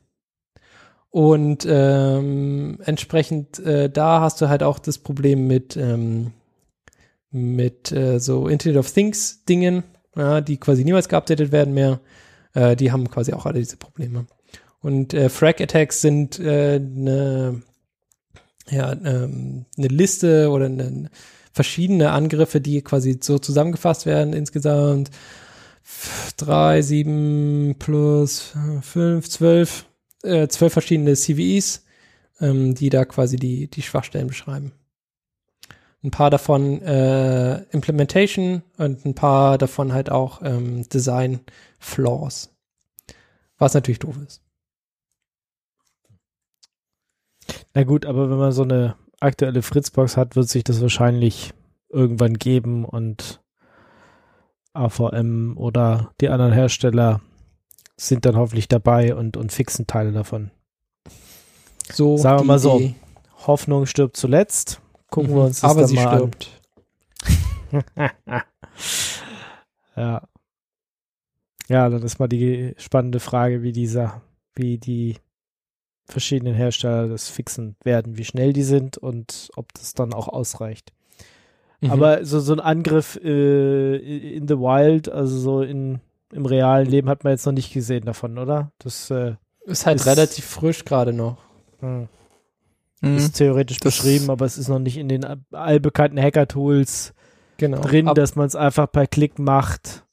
Und 1.09 1.65
ähm, 1.69 2.79
entsprechend 2.83 3.59
äh, 3.59 3.89
da 3.89 4.19
hast 4.21 4.41
du 4.41 4.49
halt 4.49 4.63
auch 4.63 4.79
das 4.79 4.97
Problem 4.97 5.47
mit 5.47 5.77
ähm, 5.77 6.33
mit 7.31 7.91
äh, 7.91 8.19
so 8.19 8.47
Internet 8.47 8.77
of 8.77 8.91
Things 8.91 9.45
Dingen, 9.45 9.83
ja, 10.15 10.41
die 10.41 10.57
quasi 10.57 10.83
niemals 10.83 11.07
geupdatet 11.07 11.51
werden 11.51 11.73
mehr. 11.73 12.01
Äh, 12.53 12.75
die 12.75 12.91
haben 12.91 13.09
quasi 13.09 13.33
auch 13.33 13.45
alle 13.45 13.59
diese 13.59 13.77
Probleme. 13.77 14.25
Und 14.87 15.13
äh, 15.13 15.27
Frag 15.27 15.59
Attacks 15.59 15.99
sind 15.99 16.39
äh, 16.39 16.75
eine 16.75 17.61
ja, 18.69 18.93
ähm, 18.93 19.65
eine 19.77 19.87
Liste 19.87 20.49
oder 20.49 20.65
eine, 20.67 21.09
verschiedene 21.51 22.11
Angriffe, 22.11 22.61
die 22.61 22.81
quasi 22.81 23.19
so 23.21 23.37
zusammengefasst 23.37 24.05
werden 24.05 24.31
insgesamt. 24.31 25.09
F- 25.83 26.33
Drei, 26.37 26.81
sieben 26.81 27.75
plus 27.79 28.55
äh, 28.55 28.81
fünf, 28.81 29.27
zwölf, 29.29 29.85
äh, 30.23 30.47
zwölf 30.47 30.71
verschiedene 30.71 31.15
CVEs, 31.15 31.83
ähm, 32.39 32.73
die 32.73 32.89
da 32.89 33.03
quasi 33.03 33.35
die, 33.35 33.69
die 33.69 33.81
Schwachstellen 33.81 34.27
beschreiben. 34.27 34.71
Ein 36.01 36.11
paar 36.11 36.29
davon 36.29 36.81
äh, 36.81 37.63
Implementation 37.71 38.63
und 38.77 39.05
ein 39.05 39.15
paar 39.15 39.57
davon 39.57 39.91
halt 39.91 40.09
auch 40.11 40.41
ähm, 40.43 40.87
Design 40.87 41.41
Flaws. 41.77 42.55
Was 43.57 43.73
natürlich 43.73 43.99
doof 43.99 44.15
ist. 44.25 44.46
Na 47.73 47.83
gut, 47.83 48.05
aber 48.05 48.29
wenn 48.29 48.37
man 48.37 48.51
so 48.51 48.63
eine 48.63 48.95
aktuelle 49.19 49.61
Fritzbox 49.61 50.17
hat, 50.17 50.35
wird 50.35 50.47
sich 50.49 50.63
das 50.63 50.81
wahrscheinlich 50.81 51.53
irgendwann 51.89 52.33
geben 52.35 52.85
und 52.85 53.41
AVM 54.73 55.55
oder 55.57 56.11
die 56.21 56.29
anderen 56.29 56.51
Hersteller 56.53 57.21
sind 57.95 58.25
dann 58.25 58.35
hoffentlich 58.35 58.67
dabei 58.67 59.15
und, 59.15 59.37
und 59.37 59.51
fixen 59.51 59.87
Teile 59.87 60.11
davon. 60.11 60.51
So 61.91 62.17
Sagen 62.17 62.41
wir 62.41 62.45
mal 62.45 62.59
so. 62.59 62.75
Idee. 62.77 62.95
Hoffnung 63.47 63.85
stirbt 63.85 64.17
zuletzt. 64.17 64.81
Gucken 65.09 65.31
wir 65.31 65.37
Mhm. 65.41 65.45
uns 65.47 65.61
das 65.61 65.71
Aber 65.71 65.79
dann 65.81 65.89
sie 65.89 65.95
mal 65.95 66.17
stirbt. 66.17 66.61
an. 67.71 67.83
ja. 69.95 70.27
Ja, 71.69 71.89
dann 71.89 72.01
ist 72.03 72.19
mal 72.19 72.27
die 72.27 72.75
spannende 72.77 73.19
Frage, 73.19 73.61
wie 73.61 73.71
dieser, 73.71 74.21
wie 74.55 74.77
die 74.77 75.17
verschiedenen 76.07 76.53
Hersteller 76.55 77.07
das 77.07 77.29
fixen 77.29 77.75
werden, 77.83 78.17
wie 78.17 78.25
schnell 78.25 78.53
die 78.53 78.63
sind 78.63 78.97
und 78.97 79.49
ob 79.55 79.73
das 79.73 79.93
dann 79.93 80.13
auch 80.13 80.27
ausreicht. 80.27 80.93
Mhm. 81.81 81.91
Aber 81.91 82.25
so, 82.25 82.39
so 82.39 82.53
ein 82.53 82.59
Angriff 82.59 83.19
äh, 83.23 83.95
in 84.35 84.47
the 84.47 84.55
wild, 84.57 85.09
also 85.09 85.37
so 85.37 85.61
in, 85.61 85.99
im 86.31 86.45
realen 86.45 86.87
Leben 86.87 87.09
hat 87.09 87.23
man 87.23 87.31
jetzt 87.33 87.45
noch 87.45 87.53
nicht 87.53 87.73
gesehen 87.73 88.05
davon, 88.05 88.37
oder? 88.37 88.71
Das 88.79 89.11
äh, 89.11 89.35
ist 89.65 89.85
halt 89.85 89.99
ist- 89.99 90.07
relativ 90.07 90.45
frisch 90.45 90.85
gerade 90.85 91.13
noch. 91.13 91.37
Mhm. 91.81 92.07
ist 93.01 93.33
theoretisch 93.33 93.77
Das- 93.77 93.97
beschrieben, 93.97 94.29
aber 94.31 94.45
es 94.45 94.57
ist 94.57 94.69
noch 94.69 94.79
nicht 94.79 94.97
in 94.97 95.07
den 95.09 95.23
allbekannten 95.51 96.19
Hacker-Tools 96.19 97.13
Genau. 97.57 97.81
drin, 97.81 98.07
Ab- 98.07 98.15
dass 98.15 98.35
man 98.35 98.45
es 98.47 98.55
einfach 98.55 98.91
per 98.91 99.07
Klick 99.07 99.37
macht. 99.39 100.03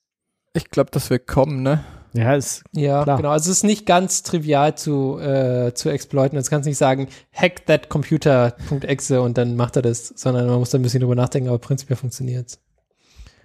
Ich 0.54 0.70
glaube, 0.70 0.90
das 0.90 1.08
wird 1.10 1.26
kommen, 1.26 1.62
ne? 1.62 1.84
Ja, 2.14 2.34
ist 2.34 2.62
Ja, 2.72 3.02
Klar. 3.02 3.16
genau. 3.16 3.30
Also 3.30 3.50
es 3.50 3.58
ist 3.58 3.62
nicht 3.64 3.86
ganz 3.86 4.22
trivial 4.22 4.76
zu, 4.76 5.18
äh, 5.18 5.74
zu 5.74 5.88
exploiten. 5.90 6.36
Jetzt 6.38 6.48
kannst 6.48 6.66
du 6.66 6.70
nicht 6.70 6.78
sagen, 6.78 7.08
hack 7.32 7.66
that 7.66 7.88
computer.exe 7.88 9.20
und 9.20 9.36
dann 9.36 9.56
macht 9.56 9.76
er 9.76 9.82
das, 9.82 10.12
sondern 10.16 10.46
man 10.46 10.58
muss 10.60 10.70
da 10.70 10.78
ein 10.78 10.82
bisschen 10.82 11.00
drüber 11.00 11.16
nachdenken, 11.16 11.48
aber 11.48 11.58
prinzipiell 11.58 11.96
funktioniert 11.96 12.58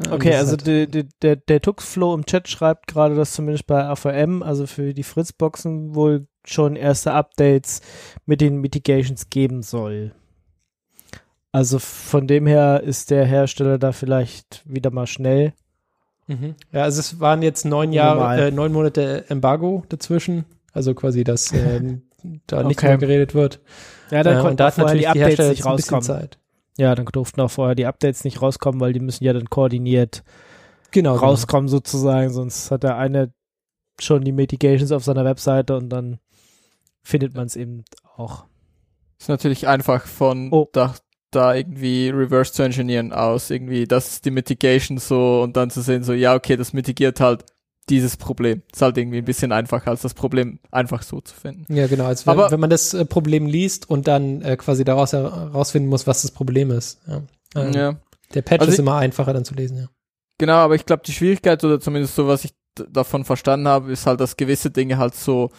Okay, 0.10 0.30
das 0.32 0.44
ist 0.44 0.50
also 0.52 0.52
halt- 0.52 0.68
der, 0.68 0.88
der, 0.88 1.04
der, 1.22 1.36
der 1.36 1.62
Tuxflow 1.62 2.14
im 2.14 2.26
Chat 2.26 2.48
schreibt 2.48 2.88
gerade, 2.88 3.16
dass 3.16 3.34
zumindest 3.34 3.68
bei 3.68 3.84
AVM, 3.84 4.44
also 4.44 4.66
für 4.66 4.94
die 4.94 5.04
Fritzboxen, 5.04 5.94
wohl 5.94 6.28
schon 6.46 6.78
erste 6.78 7.12
Updates 7.12 7.82
mit 8.26 8.40
den 8.40 8.62
Mitigations 8.62 9.30
geben 9.30 9.62
soll. 9.62 10.14
Also 11.52 11.80
von 11.80 12.28
dem 12.28 12.48
her 12.48 12.82
ist 12.84 13.10
der 13.12 13.26
Hersteller 13.26 13.78
da 13.78 13.92
vielleicht 13.92 14.62
wieder 14.66 14.92
mal 14.92 15.08
schnell. 15.08 15.54
Mhm. 16.30 16.56
Ja, 16.72 16.84
also 16.84 17.00
es 17.00 17.20
waren 17.20 17.42
jetzt 17.42 17.66
neun. 17.66 17.92
Jahre, 17.92 18.48
äh, 18.48 18.52
neun 18.52 18.72
Monate 18.72 19.26
Embargo 19.30 19.84
dazwischen. 19.90 20.46
Also 20.74 20.94
quasi, 20.94 21.24
dass 21.24 21.52
äh, 21.54 21.98
da 22.48 22.64
nicht 22.64 22.78
Okay. 22.78 22.88
mehr 22.88 22.98
geredet 22.98 23.34
wird. 23.34 23.60
Ja, 24.12 24.24
dann 24.24 24.34
Äh, 24.34 24.36
konnten 24.38 24.52
und 24.52 24.60
da 24.60 24.66
auch 24.66 24.68
hat 24.68 24.74
vorher 24.76 24.96
die 24.96 25.06
natürlich 25.06 25.14
die 25.14 25.22
Updates 25.22 25.28
Hersteller 25.40 25.50
nicht 25.52 25.66
rauskommen. 25.66 26.04
Zeit. 26.04 26.38
Ja, 26.78 26.96
dann 26.96 27.06
durften 27.08 27.42
auch 27.42 27.52
vorher 27.52 27.76
die 27.76 27.86
Updates 27.88 28.24
nicht 28.24 28.42
rauskommen, 28.42 28.80
weil 28.80 28.94
die 28.94 29.00
müssen 29.00 29.24
ja 29.24 29.34
dann 29.34 29.50
koordiniert 29.50 30.24
Genau. 30.92 31.16
genau. 31.16 31.26
rauskommen 31.26 31.68
sozusagen, 31.68 32.30
sonst 32.30 32.72
hat 32.72 32.84
der 32.84 32.98
eine 32.98 33.34
schon 34.00 34.24
die 34.24 34.32
Mitigations 34.32 34.92
auf 34.92 35.04
seiner 35.04 35.26
Webseite 35.26 35.76
und 35.76 35.90
dann 35.90 36.20
findet 37.04 37.34
man 37.36 37.48
es 37.48 37.56
eben 37.56 37.84
auch. 38.16 38.46
Ist 39.20 39.30
natürlich 39.30 39.68
einfach 39.68 40.06
von 40.06 40.50
Oh. 40.54 40.70
da, 40.72 40.94
da 41.32 41.54
irgendwie 41.54 42.10
reverse 42.10 42.54
zu 42.54 42.64
engineeren 42.64 43.14
aus, 43.14 43.50
irgendwie, 43.50 43.86
das 43.86 44.10
ist 44.14 44.26
die 44.26 44.32
Mitigation 44.32 44.98
so 44.98 45.42
und 45.44 45.56
dann 45.58 45.70
zu 45.70 45.82
sehen, 45.82 46.04
so, 46.04 46.14
ja, 46.14 46.34
okay, 46.36 46.58
das 46.58 46.74
mitigiert 46.74 47.20
halt 47.20 47.46
dieses 47.90 48.18
Problem. 48.18 48.62
Ist 48.72 48.82
halt 48.82 48.98
irgendwie 48.98 49.18
ein 49.20 49.26
bisschen 49.26 49.52
einfacher, 49.52 49.90
als 49.92 50.02
das 50.02 50.14
Problem 50.14 50.60
einfach 50.72 51.02
so 51.02 51.22
zu 51.22 51.34
finden. 51.36 51.74
Ja, 51.74 51.88
genau. 51.88 52.06
Als 52.06 52.26
wenn, 52.28 52.32
Aber- 52.34 52.52
wenn 52.52 52.60
man 52.60 52.70
das 52.70 52.94
äh, 52.94 53.04
Problem 53.06 53.46
liest 53.48 53.90
und 53.90 54.08
dann 54.08 54.42
äh, 54.44 54.58
quasi 54.58 54.84
daraus 54.84 55.14
herausfinden 55.14 55.90
muss, 55.90 56.06
was 56.08 56.22
das 56.22 56.32
Problem 56.32 56.70
ist. 56.72 57.00
Ja. 57.08 57.22
Ähm, 57.56 57.74
Ja. 57.74 57.96
Der 58.36 58.44
Patch 58.44 58.60
Also 58.62 58.70
ist 58.70 58.76
ich- 58.76 58.80
immer 58.80 58.98
einfacher 58.98 59.34
dann 59.34 59.44
zu 59.46 59.56
lesen, 59.56 59.78
ja. 59.78 59.86
Genau, 60.38 60.54
aber 60.58 60.76
ich 60.76 60.86
glaube, 60.86 61.02
die 61.06 61.12
Schwierigkeit, 61.12 61.64
oder 61.64 61.80
zumindest 61.80 62.16
so, 62.16 62.28
was 62.28 62.46
ich 62.46 62.54
davon 62.90 63.26
verstanden 63.26 63.68
habe, 63.68 63.92
ist 63.92 64.06
halt, 64.06 64.20
dass 64.20 64.38
gewisse 64.38 64.70
Dinge 64.72 64.98
halt 65.00 65.16
so 65.16 65.50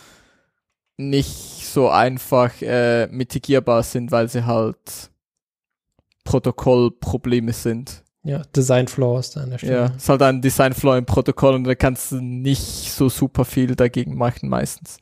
nicht 0.97 1.67
so 1.67 1.89
einfach 1.89 2.53
äh, 2.63 3.07
mitigierbar 3.09 3.83
sind, 3.83 4.11
weil 4.13 4.29
sie 4.29 4.45
halt 4.45 5.11
Protokollprobleme 6.25 7.53
sind. 7.53 8.05
Ja, 8.23 8.43
Design 8.55 8.87
Flaws 8.87 9.31
da 9.31 9.43
an 9.43 9.51
der 9.51 9.59
Stelle. 9.59 9.73
Ja, 9.75 9.87
ist 9.87 10.09
halt 10.09 10.21
ein 10.23 10.43
Design 10.43 10.75
Flaw 10.75 10.99
im 10.99 11.07
Protokoll 11.07 11.55
und 11.55 11.65
da 11.65 11.75
kannst 11.75 12.13
du 12.13 12.21
nicht 12.21 12.93
so 12.93 13.09
super 13.09 13.45
viel 13.47 13.75
dagegen 13.77 14.15
machen 14.17 14.49
meistens. 14.51 14.99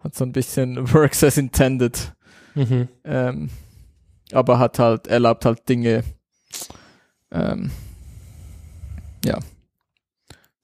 Hat 0.00 0.14
so 0.14 0.24
ein 0.24 0.32
bisschen 0.32 0.92
works 0.92 1.22
as 1.22 1.36
intended, 1.36 2.12
Mhm. 2.54 2.88
ähm, 3.04 3.50
aber 4.32 4.58
hat 4.58 4.78
halt, 4.78 5.06
erlaubt 5.06 5.44
halt 5.44 5.68
Dinge, 5.68 6.02
ähm, 7.30 7.70
ja, 9.24 9.38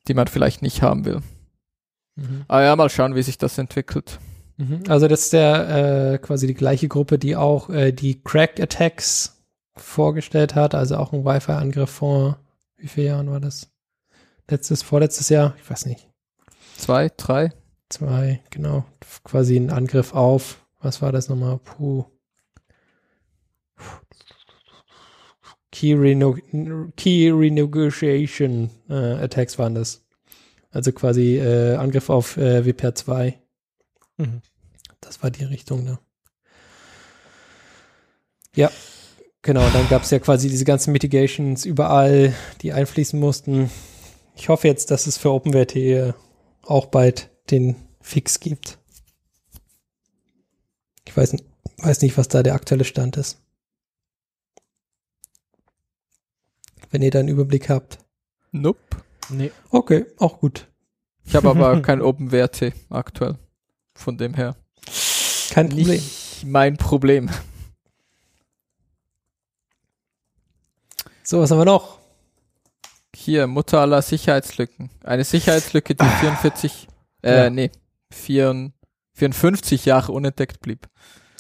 die 0.09 0.15
man 0.15 0.27
vielleicht 0.27 0.63
nicht 0.63 0.83
haben 0.83 1.05
will. 1.05 1.21
Mhm. 2.17 2.45
Aber 2.49 2.63
ja, 2.65 2.75
mal 2.77 2.91
schauen, 2.91 3.15
wie 3.15 3.23
sich 3.23 3.39
das 3.39 3.59
entwickelt. 3.59 4.19
Mhm. 4.57 4.83
Also 4.89 5.07
das 5.07 5.21
ist 5.25 5.33
der 5.33 6.15
äh, 6.15 6.19
quasi 6.19 6.47
die 6.47 6.55
gleiche 6.55 6.89
Gruppe, 6.89 7.19
die 7.19 7.37
auch 7.37 7.69
äh, 7.71 7.93
die 7.93 8.23
Crack 8.23 8.59
Attacks 8.59 9.42
vorgestellt 9.77 10.55
hat, 10.55 10.75
also 10.75 10.97
auch 10.97 11.13
ein 11.13 11.25
Wi-Fi-Angriff 11.25 11.91
vor 11.91 12.39
wie 12.83 12.89
vielen 12.89 13.07
Jahren 13.07 13.31
war 13.31 13.41
das? 13.41 13.71
Letztes, 14.51 14.83
vorletztes 14.83 15.29
Jahr? 15.29 15.55
Ich 15.57 15.71
weiß 15.71 15.87
nicht. 15.87 16.09
Zwei, 16.77 17.11
drei? 17.17 17.53
Zwei, 17.89 18.43
genau. 18.51 18.85
Quasi 19.23 19.57
ein 19.57 19.71
Angriff 19.71 20.15
auf, 20.15 20.67
was 20.81 21.01
war 21.01 21.13
das 21.13 21.29
nochmal? 21.29 21.59
Puh. 21.59 22.05
Key, 25.71 25.95
Reno 25.95 26.37
Key 26.97 27.31
Renegotiation 27.31 28.69
äh, 28.91 29.25
Attacks 29.25 29.59
waren 29.59 29.77
das. 29.77 30.05
Also 30.71 30.91
quasi 30.93 31.39
äh, 31.39 31.77
Angriff 31.77 32.11
auf 32.11 32.37
äh, 32.37 32.67
WPR 32.67 32.95
2. 32.95 33.39
Mhm. 34.17 34.43
Das 35.01 35.23
war 35.23 35.31
die 35.31 35.45
Richtung, 35.45 35.85
ne? 35.85 35.99
Ja, 38.55 38.71
genau. 39.43 39.69
Dann 39.71 39.89
gab 39.89 40.03
es 40.03 40.11
ja 40.11 40.19
quasi 40.19 40.49
diese 40.49 40.65
ganzen 40.65 40.93
Mitigations 40.93 41.65
überall, 41.65 42.35
die 42.63 42.73
einfließen 42.73 43.19
mussten. 43.19 43.71
Ich 44.37 44.49
hoffe 44.49 44.69
jetzt, 44.69 44.91
dass 44.91 45.07
es 45.07 45.19
für 45.19 45.31
OpenWrt 45.31 45.77
äh, 45.77 46.13
auch 46.63 46.87
bald 46.87 47.31
den 47.51 47.77
Fix 48.01 48.41
gibt. 48.41 48.79
Ich 51.07 51.17
weiß, 51.17 51.37
weiß 51.79 52.03
nicht, 52.03 52.17
was 52.17 52.29
da 52.29 52.43
der 52.43 52.55
aktuelle 52.55 52.85
Stand 52.85 53.17
ist. 53.17 53.41
Wenn 56.91 57.03
ihr 57.03 57.11
da 57.11 57.21
einen 57.21 57.29
Überblick 57.29 57.69
habt. 57.69 57.99
Nope. 58.51 58.81
Nee. 59.29 59.51
Okay, 59.71 60.07
auch 60.19 60.41
gut. 60.41 60.69
Ich 61.25 61.35
habe 61.35 61.51
aber 61.51 61.81
kein 61.83 62.03
OpenWrt 62.03 62.73
aktuell. 62.91 63.39
Von 63.95 64.19
dem 64.19 64.35
her. 64.35 64.57
Kein 65.51 65.69
Problem. 65.69 65.89
Nicht 65.89 66.45
mein 66.47 66.77
Problem. 66.77 67.31
So, 71.33 71.41
was 71.41 71.51
haben 71.51 71.61
wir 71.61 71.65
noch? 71.65 71.99
Hier, 73.17 73.47
Mutter 73.47 73.81
aller 73.81 74.03
Sicherheitslücken. 74.03 74.91
Eine 75.03 75.25
Sicherheitslücke, 75.25 75.95
die 75.95 76.05
44, 76.05 76.89
äh, 77.23 77.45
Ja. 77.45 77.49
nee, 77.49 77.71
54, 78.11 78.75
54 79.15 79.87
Jahre 79.87 80.13
unentdeckt 80.13 80.61
blieb. 80.61 80.89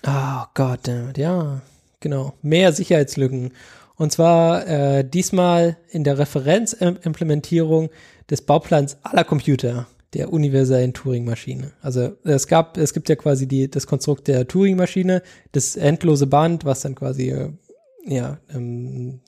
Oh 0.06 0.44
Gott, 0.55 0.89
ja, 1.19 1.60
genau. 2.01 2.32
Mehr 2.40 2.73
Sicherheitslücken. 2.73 3.52
Und 3.97 4.12
zwar 4.12 4.66
äh, 4.66 5.05
diesmal 5.06 5.77
in 5.90 6.05
der 6.05 6.16
Referenzimplementierung 6.16 7.90
des 8.31 8.40
Bauplans 8.40 8.97
aller 9.02 9.24
Computer 9.24 9.89
der 10.14 10.32
universellen 10.32 10.94
Turing-Maschine. 10.94 11.73
Also 11.82 12.16
es 12.24 12.47
gab, 12.47 12.78
es 12.78 12.94
gibt 12.94 13.10
ja 13.10 13.16
quasi 13.16 13.47
die, 13.47 13.70
das 13.70 13.86
Konstrukt 13.86 14.27
der 14.27 14.48
Turing-Maschine, 14.48 15.23
das 15.52 15.77
endlose 15.77 16.27
Band, 16.27 16.64
was 16.64 16.81
dann 16.81 16.94
quasi 16.94 17.28
äh, 17.28 17.51
ja 18.06 18.39
ähm, 18.55 19.20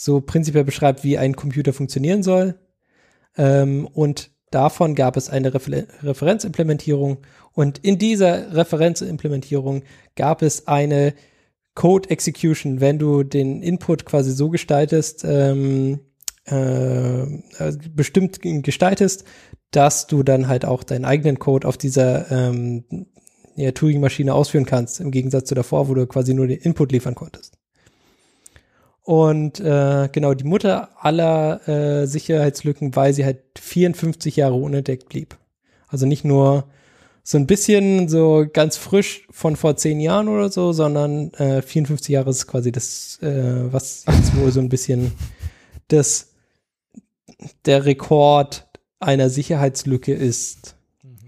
so 0.00 0.20
prinzipiell 0.20 0.62
beschreibt, 0.62 1.02
wie 1.02 1.18
ein 1.18 1.34
Computer 1.34 1.72
funktionieren 1.72 2.22
soll. 2.22 2.54
Ähm, 3.36 3.88
und 3.92 4.30
davon 4.52 4.94
gab 4.94 5.16
es 5.16 5.28
eine 5.28 5.52
Refer 5.52 5.86
Referenzimplementierung. 6.02 7.18
Und 7.52 7.78
in 7.78 7.98
dieser 7.98 8.54
Referenzimplementierung 8.54 9.82
gab 10.14 10.42
es 10.42 10.68
eine 10.68 11.14
Code 11.74 12.10
Execution, 12.10 12.80
wenn 12.80 13.00
du 13.00 13.24
den 13.24 13.60
Input 13.60 14.04
quasi 14.04 14.30
so 14.30 14.50
gestaltest, 14.50 15.24
ähm, 15.24 15.98
äh, 16.44 16.54
also 17.58 17.78
bestimmt 17.92 18.38
gestaltest, 18.40 19.24
dass 19.72 20.06
du 20.06 20.22
dann 20.22 20.46
halt 20.46 20.64
auch 20.64 20.84
deinen 20.84 21.06
eigenen 21.06 21.40
Code 21.40 21.66
auf 21.66 21.76
dieser 21.76 22.30
ähm, 22.30 22.84
ja, 23.56 23.72
Turing-Maschine 23.72 24.32
ausführen 24.32 24.64
kannst, 24.64 25.00
im 25.00 25.10
Gegensatz 25.10 25.48
zu 25.48 25.56
davor, 25.56 25.88
wo 25.88 25.94
du 25.94 26.06
quasi 26.06 26.34
nur 26.34 26.46
den 26.46 26.58
Input 26.58 26.92
liefern 26.92 27.16
konntest. 27.16 27.57
Und 29.08 29.58
äh, 29.58 30.10
genau, 30.12 30.34
die 30.34 30.44
Mutter 30.44 30.90
aller 31.00 31.66
äh, 31.66 32.06
Sicherheitslücken, 32.06 32.94
weil 32.94 33.14
sie 33.14 33.24
halt 33.24 33.40
54 33.58 34.36
Jahre 34.36 34.56
unentdeckt 34.56 35.08
blieb. 35.08 35.38
Also 35.86 36.04
nicht 36.04 36.26
nur 36.26 36.68
so 37.22 37.38
ein 37.38 37.46
bisschen 37.46 38.10
so 38.10 38.44
ganz 38.52 38.76
frisch 38.76 39.26
von 39.30 39.56
vor 39.56 39.78
zehn 39.78 39.98
Jahren 39.98 40.28
oder 40.28 40.50
so, 40.50 40.74
sondern 40.74 41.32
äh, 41.32 41.62
54 41.62 42.12
Jahre 42.12 42.28
ist 42.28 42.46
quasi 42.48 42.70
das, 42.70 43.18
äh, 43.22 43.72
was 43.72 44.04
jetzt 44.06 44.36
wohl 44.36 44.52
so 44.52 44.60
ein 44.60 44.68
bisschen 44.68 45.12
das 45.88 46.34
der 47.64 47.86
Rekord 47.86 48.68
einer 49.00 49.30
Sicherheitslücke 49.30 50.12
ist. 50.12 50.76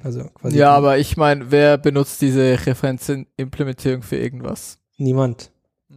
Also 0.04 0.24
quasi 0.34 0.58
Ja, 0.58 0.72
aber 0.72 0.98
ich 0.98 1.16
meine, 1.16 1.50
wer 1.50 1.78
benutzt 1.78 2.20
diese 2.20 2.58
Referenzimplementierung 2.66 4.02
für 4.02 4.18
irgendwas? 4.18 4.76
niemand. 4.98 5.50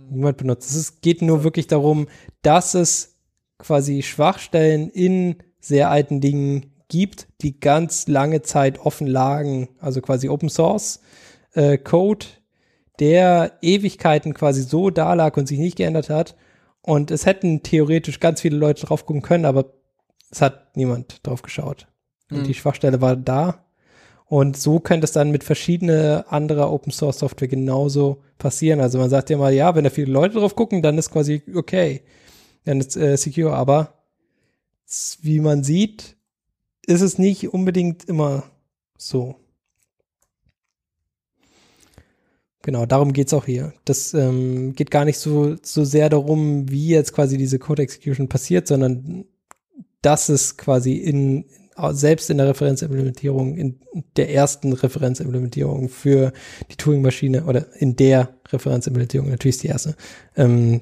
Niemand 0.09 0.37
benutzt. 0.37 0.75
Es 0.75 1.01
geht 1.01 1.21
nur 1.21 1.43
wirklich 1.43 1.67
darum, 1.67 2.07
dass 2.41 2.73
es 2.73 3.15
quasi 3.57 4.01
Schwachstellen 4.01 4.89
in 4.89 5.37
sehr 5.59 5.89
alten 5.89 6.19
Dingen 6.21 6.73
gibt, 6.89 7.27
die 7.41 7.59
ganz 7.59 8.07
lange 8.07 8.41
Zeit 8.41 8.79
offen 8.79 9.07
lagen, 9.07 9.69
also 9.79 10.01
quasi 10.01 10.29
Open 10.29 10.49
Source 10.49 10.99
äh, 11.53 11.77
Code, 11.77 12.25
der 12.99 13.57
Ewigkeiten 13.61 14.33
quasi 14.33 14.61
so 14.61 14.89
da 14.89 15.13
lag 15.13 15.35
und 15.37 15.47
sich 15.47 15.59
nicht 15.59 15.77
geändert 15.77 16.09
hat. 16.09 16.35
Und 16.81 17.11
es 17.11 17.25
hätten 17.25 17.63
theoretisch 17.63 18.19
ganz 18.19 18.41
viele 18.41 18.57
Leute 18.57 18.85
drauf 18.85 19.05
gucken 19.05 19.21
können, 19.21 19.45
aber 19.45 19.73
es 20.29 20.41
hat 20.41 20.75
niemand 20.75 21.25
drauf 21.25 21.41
geschaut. 21.41 21.87
Und 22.29 22.39
Mhm. 22.39 22.43
die 22.43 22.53
Schwachstelle 22.53 23.01
war 23.01 23.15
da. 23.15 23.65
Und 24.33 24.57
so 24.57 24.79
könnte 24.79 25.05
es 25.05 25.11
dann 25.11 25.29
mit 25.29 25.43
verschiedene 25.43 26.25
anderer 26.27 26.71
Open 26.73 26.91
Source 26.91 27.19
Software 27.19 27.47
genauso 27.47 28.23
passieren. 28.39 28.81
Also 28.81 28.97
man 28.97 29.11
sagt 29.11 29.29
ja 29.29 29.37
mal, 29.37 29.53
ja, 29.53 29.75
wenn 29.75 29.83
da 29.83 29.91
viele 29.91 30.11
Leute 30.11 30.39
drauf 30.39 30.55
gucken, 30.55 30.81
dann 30.81 30.97
ist 30.97 31.11
quasi 31.11 31.43
okay. 31.53 32.01
Dann 32.65 32.79
ist 32.79 32.97
äh, 32.97 33.15
secure. 33.15 33.53
Aber 33.53 33.93
wie 35.21 35.39
man 35.39 35.63
sieht, 35.63 36.17
ist 36.87 37.01
es 37.01 37.19
nicht 37.19 37.53
unbedingt 37.53 38.05
immer 38.05 38.45
so. 38.97 39.35
Genau, 42.63 42.87
darum 42.87 43.13
geht's 43.13 43.35
auch 43.35 43.45
hier. 43.45 43.75
Das 43.85 44.15
ähm, 44.15 44.73
geht 44.73 44.89
gar 44.89 45.05
nicht 45.05 45.19
so, 45.19 45.57
so 45.61 45.83
sehr 45.83 46.09
darum, 46.09 46.71
wie 46.71 46.87
jetzt 46.87 47.13
quasi 47.13 47.37
diese 47.37 47.59
Code 47.59 47.83
Execution 47.83 48.29
passiert, 48.29 48.67
sondern 48.67 49.25
dass 50.01 50.29
es 50.29 50.57
quasi 50.57 50.93
in, 50.93 51.45
selbst 51.91 52.29
in 52.29 52.37
der 52.37 52.47
Referenzimplementierung, 52.47 53.55
in 53.55 53.79
der 54.15 54.31
ersten 54.31 54.73
Referenzimplementierung 54.73 55.89
für 55.89 56.33
die 56.69 56.75
Turing-Maschine 56.75 57.45
oder 57.45 57.65
in 57.75 57.95
der 57.95 58.35
Referenzimplementierung, 58.51 59.29
natürlich 59.29 59.55
ist 59.55 59.63
die 59.63 59.67
erste, 59.67 59.95
ähm, 60.35 60.81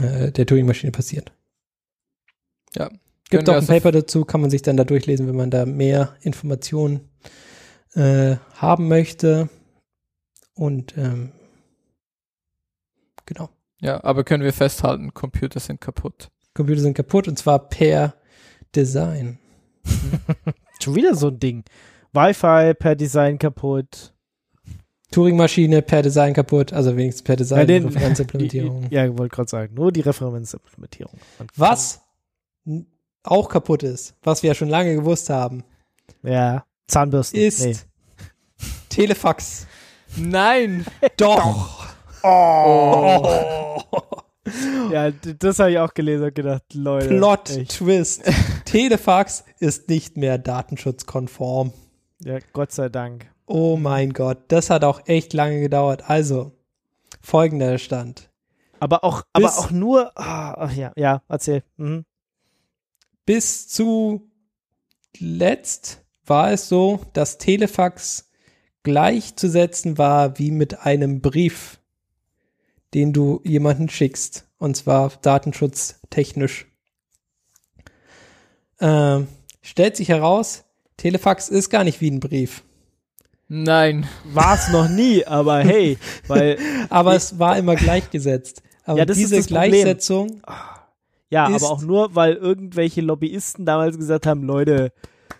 äh, 0.00 0.30
der 0.30 0.46
Turing-Maschine 0.46 0.92
passiert. 0.92 1.32
Ja. 2.76 2.90
Gibt 3.30 3.48
auch 3.48 3.54
ein 3.54 3.60
also- 3.60 3.72
Paper 3.72 3.92
dazu, 3.92 4.24
kann 4.24 4.40
man 4.40 4.50
sich 4.50 4.62
dann 4.62 4.76
da 4.76 4.84
durchlesen, 4.84 5.26
wenn 5.26 5.36
man 5.36 5.50
da 5.50 5.66
mehr 5.66 6.16
Informationen 6.22 7.08
äh, 7.94 8.36
haben 8.54 8.88
möchte. 8.88 9.48
Und 10.54 10.96
ähm, 10.96 11.32
genau. 13.26 13.50
Ja, 13.80 14.02
aber 14.02 14.24
können 14.24 14.44
wir 14.44 14.52
festhalten, 14.52 15.14
Computer 15.14 15.60
sind 15.60 15.80
kaputt. 15.80 16.30
Computer 16.54 16.80
sind 16.80 16.94
kaputt 16.94 17.28
und 17.28 17.38
zwar 17.38 17.68
per 17.68 18.14
Design. 18.74 19.38
Schon 20.82 20.94
wieder 20.94 21.14
so 21.14 21.28
ein 21.28 21.38
Ding. 21.38 21.64
Wi-Fi 22.12 22.74
per 22.74 22.94
Design 22.96 23.38
kaputt. 23.38 24.12
Turing-Maschine 25.10 25.80
per 25.80 26.02
Design 26.02 26.34
kaputt, 26.34 26.72
also 26.74 26.94
wenigstens 26.96 27.22
per 27.22 27.36
Design 27.36 27.60
Ja, 27.60 27.64
den- 27.64 27.84
Referenzimplementierung. 27.86 28.86
Ja, 28.90 29.06
ich 29.06 29.16
wollte 29.16 29.34
gerade 29.34 29.48
sagen, 29.48 29.74
nur 29.74 29.90
die 29.90 30.00
Referenzimplementierung. 30.02 31.14
Was 31.56 32.02
auch 33.22 33.48
kaputt 33.48 33.82
ist, 33.82 34.14
was 34.22 34.42
wir 34.42 34.48
ja 34.48 34.54
schon 34.54 34.68
lange 34.68 34.94
gewusst 34.94 35.30
haben, 35.30 35.64
Ja, 36.22 36.64
Zahnbürsten. 36.88 37.40
ist 37.40 37.64
Nee. 37.64 37.76
Telefax. 38.90 39.66
Nein! 40.16 40.84
Doch. 41.16 41.86
Oh. 42.22 43.26
Ja, 44.92 45.10
das 45.10 45.58
habe 45.58 45.70
ich 45.72 45.78
auch 45.78 45.92
gelesen 45.94 46.24
und 46.24 46.34
gedacht, 46.34 46.62
Leute. 46.74 47.08
Plot 47.08 47.50
echt. 47.50 47.72
Twist. 47.78 48.22
Telefax 48.64 49.44
ist 49.60 49.88
nicht 49.88 50.16
mehr 50.16 50.38
datenschutzkonform. 50.38 51.72
Ja, 52.20 52.38
Gott 52.52 52.72
sei 52.72 52.88
Dank. 52.88 53.26
Oh 53.46 53.76
mein 53.76 54.12
Gott, 54.12 54.38
das 54.48 54.70
hat 54.70 54.84
auch 54.84 55.06
echt 55.06 55.32
lange 55.32 55.60
gedauert. 55.60 56.08
Also, 56.08 56.52
folgender 57.22 57.78
Stand. 57.78 58.30
Aber 58.80 59.04
auch, 59.04 59.22
aber 59.32 59.46
Bis- 59.46 59.58
auch 59.58 59.70
nur, 59.70 60.12
ah, 60.18 60.54
ach 60.58 60.72
ja, 60.72 60.92
ja, 60.96 61.22
erzähl. 61.28 61.62
Mhm. 61.76 62.04
Bis 63.26 63.68
zu 63.68 64.30
letzt 65.18 66.04
war 66.26 66.52
es 66.52 66.68
so, 66.68 67.00
dass 67.12 67.38
Telefax 67.38 68.30
gleichzusetzen 68.82 69.98
war 69.98 70.38
wie 70.38 70.50
mit 70.50 70.80
einem 70.80 71.20
Brief, 71.20 71.77
den 72.94 73.12
du 73.12 73.40
jemanden 73.44 73.88
schickst. 73.88 74.46
Und 74.58 74.76
zwar 74.76 75.10
datenschutztechnisch. 75.22 76.66
Ähm, 78.80 79.28
stellt 79.62 79.96
sich 79.96 80.08
heraus, 80.08 80.64
Telefax 80.96 81.48
ist 81.48 81.70
gar 81.70 81.84
nicht 81.84 82.00
wie 82.00 82.10
ein 82.10 82.20
Brief. 82.20 82.62
Nein. 83.48 84.06
War 84.24 84.54
es 84.54 84.68
noch 84.68 84.88
nie, 84.88 85.24
aber 85.24 85.60
hey, 85.60 85.96
weil, 86.26 86.58
Aber 86.90 87.14
es 87.14 87.38
war 87.38 87.56
immer 87.56 87.76
gleichgesetzt. 87.76 88.62
Aber 88.84 88.98
Ja, 88.98 89.04
das 89.06 89.16
ist 89.16 89.22
diese 89.24 89.36
das 89.36 89.46
Problem. 89.46 89.70
Gleichsetzung, 89.70 90.42
ja, 91.30 91.48
Ist- 91.54 91.62
aber 91.62 91.72
auch 91.72 91.82
nur, 91.82 92.14
weil 92.14 92.34
irgendwelche 92.34 93.00
Lobbyisten 93.00 93.64
damals 93.66 93.96
gesagt 93.98 94.26
haben, 94.26 94.42
Leute, 94.42 94.92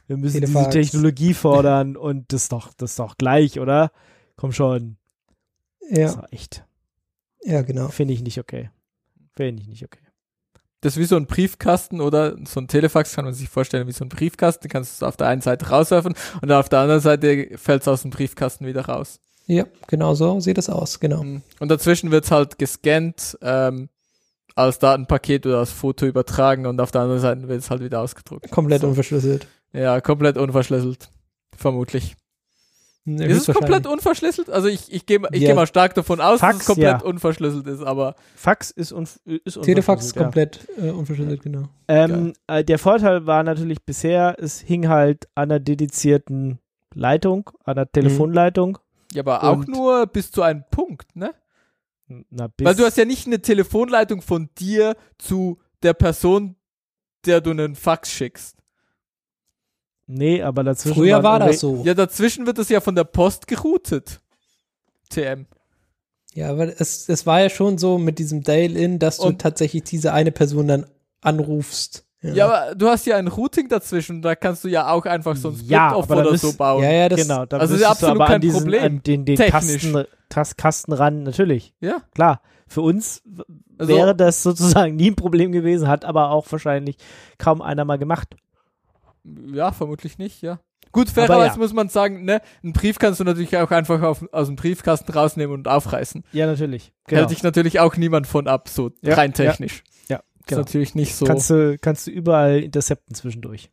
wir 0.06 0.16
müssen 0.16 0.40
Telefax. 0.40 0.70
diese 0.70 0.84
Technologie 0.84 1.34
fordern 1.34 1.96
und 1.96 2.32
das 2.32 2.42
ist 2.44 2.52
doch, 2.52 2.72
das 2.74 2.90
ist 2.92 2.98
doch 2.98 3.16
gleich, 3.18 3.60
oder? 3.60 3.90
Komm 4.36 4.52
schon. 4.52 4.96
Das 5.90 5.98
ja, 5.98 6.16
war 6.16 6.32
echt. 6.32 6.64
Ja, 7.42 7.62
genau. 7.62 7.88
Finde 7.88 8.14
ich 8.14 8.22
nicht 8.22 8.38
okay. 8.38 8.70
Finde 9.36 9.62
ich 9.62 9.68
nicht 9.68 9.84
okay. 9.84 10.00
Das 10.80 10.94
ist 10.94 11.00
wie 11.00 11.06
so 11.06 11.16
ein 11.16 11.26
Briefkasten 11.26 12.00
oder 12.00 12.36
so 12.46 12.60
ein 12.60 12.68
Telefax 12.68 13.14
kann 13.14 13.24
man 13.24 13.34
sich 13.34 13.48
vorstellen 13.48 13.88
wie 13.88 13.92
so 13.92 14.04
ein 14.04 14.08
Briefkasten. 14.08 14.68
Kannst 14.68 14.92
du 14.92 15.04
es 15.04 15.08
auf 15.08 15.16
der 15.16 15.26
einen 15.26 15.40
Seite 15.40 15.68
rauswerfen 15.68 16.14
und 16.40 16.52
auf 16.52 16.68
der 16.68 16.78
anderen 16.80 17.00
Seite 17.00 17.58
fällt 17.58 17.82
es 17.82 17.88
aus 17.88 18.02
dem 18.02 18.12
Briefkasten 18.12 18.64
wieder 18.66 18.86
raus. 18.86 19.18
Ja, 19.46 19.64
genau 19.88 20.14
so 20.14 20.40
sieht 20.40 20.58
es 20.58 20.68
aus, 20.68 21.00
genau. 21.00 21.24
Mhm. 21.24 21.42
Und 21.58 21.68
dazwischen 21.70 22.10
wird 22.10 22.24
es 22.24 22.30
halt 22.30 22.58
gescannt, 22.58 23.36
ähm, 23.42 23.88
als 24.54 24.78
Datenpaket 24.78 25.46
oder 25.46 25.58
als 25.58 25.72
Foto 25.72 26.04
übertragen 26.04 26.66
und 26.66 26.80
auf 26.80 26.90
der 26.90 27.00
anderen 27.02 27.20
Seite 27.20 27.48
wird 27.48 27.60
es 27.60 27.70
halt 27.70 27.82
wieder 27.82 28.00
ausgedruckt. 28.00 28.50
Komplett 28.50 28.82
So. 28.82 28.88
unverschlüsselt. 28.88 29.46
Ja, 29.72 30.00
komplett 30.00 30.36
unverschlüsselt. 30.36 31.08
Vermutlich. 31.56 32.16
Ja, 33.16 33.26
ist 33.26 33.48
es 33.48 33.54
komplett 33.54 33.86
unverschlüsselt? 33.86 34.50
Also 34.50 34.68
ich, 34.68 34.92
ich 34.92 35.06
gehe 35.06 35.20
ich 35.32 35.40
Ja. 35.42 35.48
geh 35.48 35.54
mal 35.54 35.66
stark 35.66 35.94
davon 35.94 36.20
aus, 36.20 36.40
dass 36.40 36.50
Fax, 36.50 36.60
es 36.60 36.66
komplett 36.66 37.00
ja. 37.00 37.06
unverschlexelt 37.06 37.66
ist, 37.66 37.82
aber 37.82 38.14
Fax 38.36 38.70
ist, 38.70 38.92
unf 38.92 39.18
ist 39.24 39.62
Telefax 39.62 40.06
ist 40.06 40.16
unverschlüsselt, 40.16 40.16
ja. 40.16 40.22
komplett 40.22 40.68
äh, 40.78 40.90
unverschlüsselt, 40.90 41.42
genau. 41.42 41.62
Ähm, 41.88 42.32
äh, 42.46 42.64
der 42.64 42.78
Vorteil 42.78 43.26
war 43.26 43.42
natürlich 43.42 43.82
bisher, 43.82 44.36
es 44.38 44.60
hing 44.60 44.88
halt 44.88 45.28
an 45.34 45.48
der 45.48 45.60
dedizierten 45.60 46.58
Leitung, 46.94 47.50
an 47.64 47.76
der 47.76 47.90
Telefonleitung. 47.90 48.78
ja, 49.12 49.22
aber 49.22 49.44
auch 49.44 49.66
nur 49.66 50.06
bis 50.06 50.30
zu 50.30 50.42
einem 50.42 50.64
Punkt, 50.70 51.14
ne? 51.16 51.34
Na, 52.30 52.46
bis, 52.48 52.66
Weil 52.66 52.74
du 52.74 52.84
hast 52.84 52.96
ja 52.96 53.04
nicht 53.04 53.26
eine 53.26 53.40
Telefonleitung 53.40 54.22
von 54.22 54.48
dir 54.58 54.96
zu 55.18 55.58
der 55.82 55.92
Person, 55.92 56.56
der 57.26 57.40
du 57.40 57.50
einen 57.50 57.74
Fax 57.76 58.10
schickst. 58.10 58.57
Nee, 60.10 60.42
aber 60.42 60.64
dazwischen. 60.64 60.94
Früher 60.96 61.22
war 61.22 61.38
das 61.38 61.60
so. 61.60 61.82
Ja, 61.84 61.94
dazwischen 61.94 62.46
wird 62.46 62.58
es 62.58 62.68
ja 62.70 62.80
von 62.80 62.94
der 62.96 63.04
Post 63.04 63.46
geroutet. 63.46 64.20
TM. 65.10 65.46
Ja, 66.34 66.50
aber 66.50 66.80
es, 66.80 67.08
es 67.08 67.26
war 67.26 67.40
ja 67.40 67.50
schon 67.50 67.78
so 67.78 67.98
mit 67.98 68.18
diesem 68.18 68.42
Dial-In, 68.42 68.98
dass 68.98 69.18
du 69.18 69.24
Und- 69.28 69.40
tatsächlich 69.40 69.84
diese 69.84 70.12
eine 70.12 70.32
Person 70.32 70.66
dann 70.68 70.86
anrufst. 71.20 72.04
Ja. 72.20 72.46
aber 72.48 72.74
du 72.74 72.88
hast 72.88 73.06
ja 73.06 73.16
ein 73.16 73.28
Routing 73.28 73.68
dazwischen, 73.68 74.22
da 74.22 74.34
kannst 74.34 74.64
du 74.64 74.68
ja 74.68 74.90
auch 74.90 75.04
einfach 75.06 75.36
so 75.36 75.50
ein 75.50 75.60
Ja, 75.66 75.90
Split-Off 75.90 76.04
aber 76.06 76.14
dann 76.16 76.26
oder 76.26 76.34
ist- 76.34 76.40
so 76.40 76.52
bauen. 76.52 76.82
ja, 76.82 76.90
ja, 76.90 77.08
das, 77.08 77.20
Genau, 77.22 77.46
da 77.46 77.58
Also 77.58 77.74
ist 77.74 77.80
müsstest 77.80 77.90
absolut 77.92 78.16
du 78.16 78.20
aber 78.20 78.26
kein 78.26 78.34
an 78.34 78.40
diesen, 78.40 78.58
Problem. 78.60 78.82
An 78.82 79.02
den, 79.04 79.24
den 79.24 79.36
Technisch. 79.36 79.52
Kasten, 79.92 80.04
Tas, 80.28 80.56
Kasten 80.56 80.92
ran, 80.94 81.22
natürlich. 81.22 81.74
Ja? 81.80 82.02
Klar. 82.14 82.40
Für 82.66 82.80
uns 82.82 83.22
Also- 83.78 83.94
wäre 83.94 84.16
das 84.16 84.42
sozusagen 84.42 84.96
nie 84.96 85.10
ein 85.12 85.16
Problem 85.16 85.52
gewesen, 85.52 85.86
hat 85.86 86.04
aber 86.04 86.30
auch 86.30 86.50
wahrscheinlich 86.50 86.96
kaum 87.38 87.62
einer 87.62 87.84
mal 87.84 87.98
gemacht. 87.98 88.34
Ja, 89.52 89.72
vermutlich 89.72 90.18
nicht, 90.18 90.42
ja. 90.42 90.60
Gut, 90.92 91.10
fairerweise 91.10 91.54
ja. 91.56 91.58
muss 91.58 91.72
man 91.74 91.88
sagen, 91.88 92.24
ne, 92.24 92.40
einen 92.62 92.72
Brief 92.72 92.98
kannst 92.98 93.20
du 93.20 93.24
natürlich 93.24 93.56
auch 93.58 93.70
einfach 93.70 94.00
auf, 94.02 94.24
aus 94.32 94.46
dem 94.46 94.56
Briefkasten 94.56 95.12
rausnehmen 95.12 95.54
und 95.54 95.68
aufreißen. 95.68 96.24
Ja, 96.32 96.46
natürlich. 96.46 96.92
Genau. 97.06 97.20
Hält 97.20 97.30
dich 97.30 97.42
natürlich 97.42 97.80
auch 97.80 97.96
niemand 97.96 98.26
von 98.26 98.46
ab, 98.48 98.68
so 98.68 98.90
Ja, 99.02 99.14
rein 99.14 99.34
technisch. 99.34 99.82
ja, 100.08 100.16
Ist 100.38 100.46
genau. 100.46 100.60
natürlich 100.62 100.94
nicht 100.94 101.14
so. 101.14 101.26
Kannst 101.26 101.50
du, 101.50 101.76
kannst 101.78 102.06
du 102.06 102.10
überall 102.10 102.60
intercepten 102.60 103.14
zwischendurch. 103.14 103.70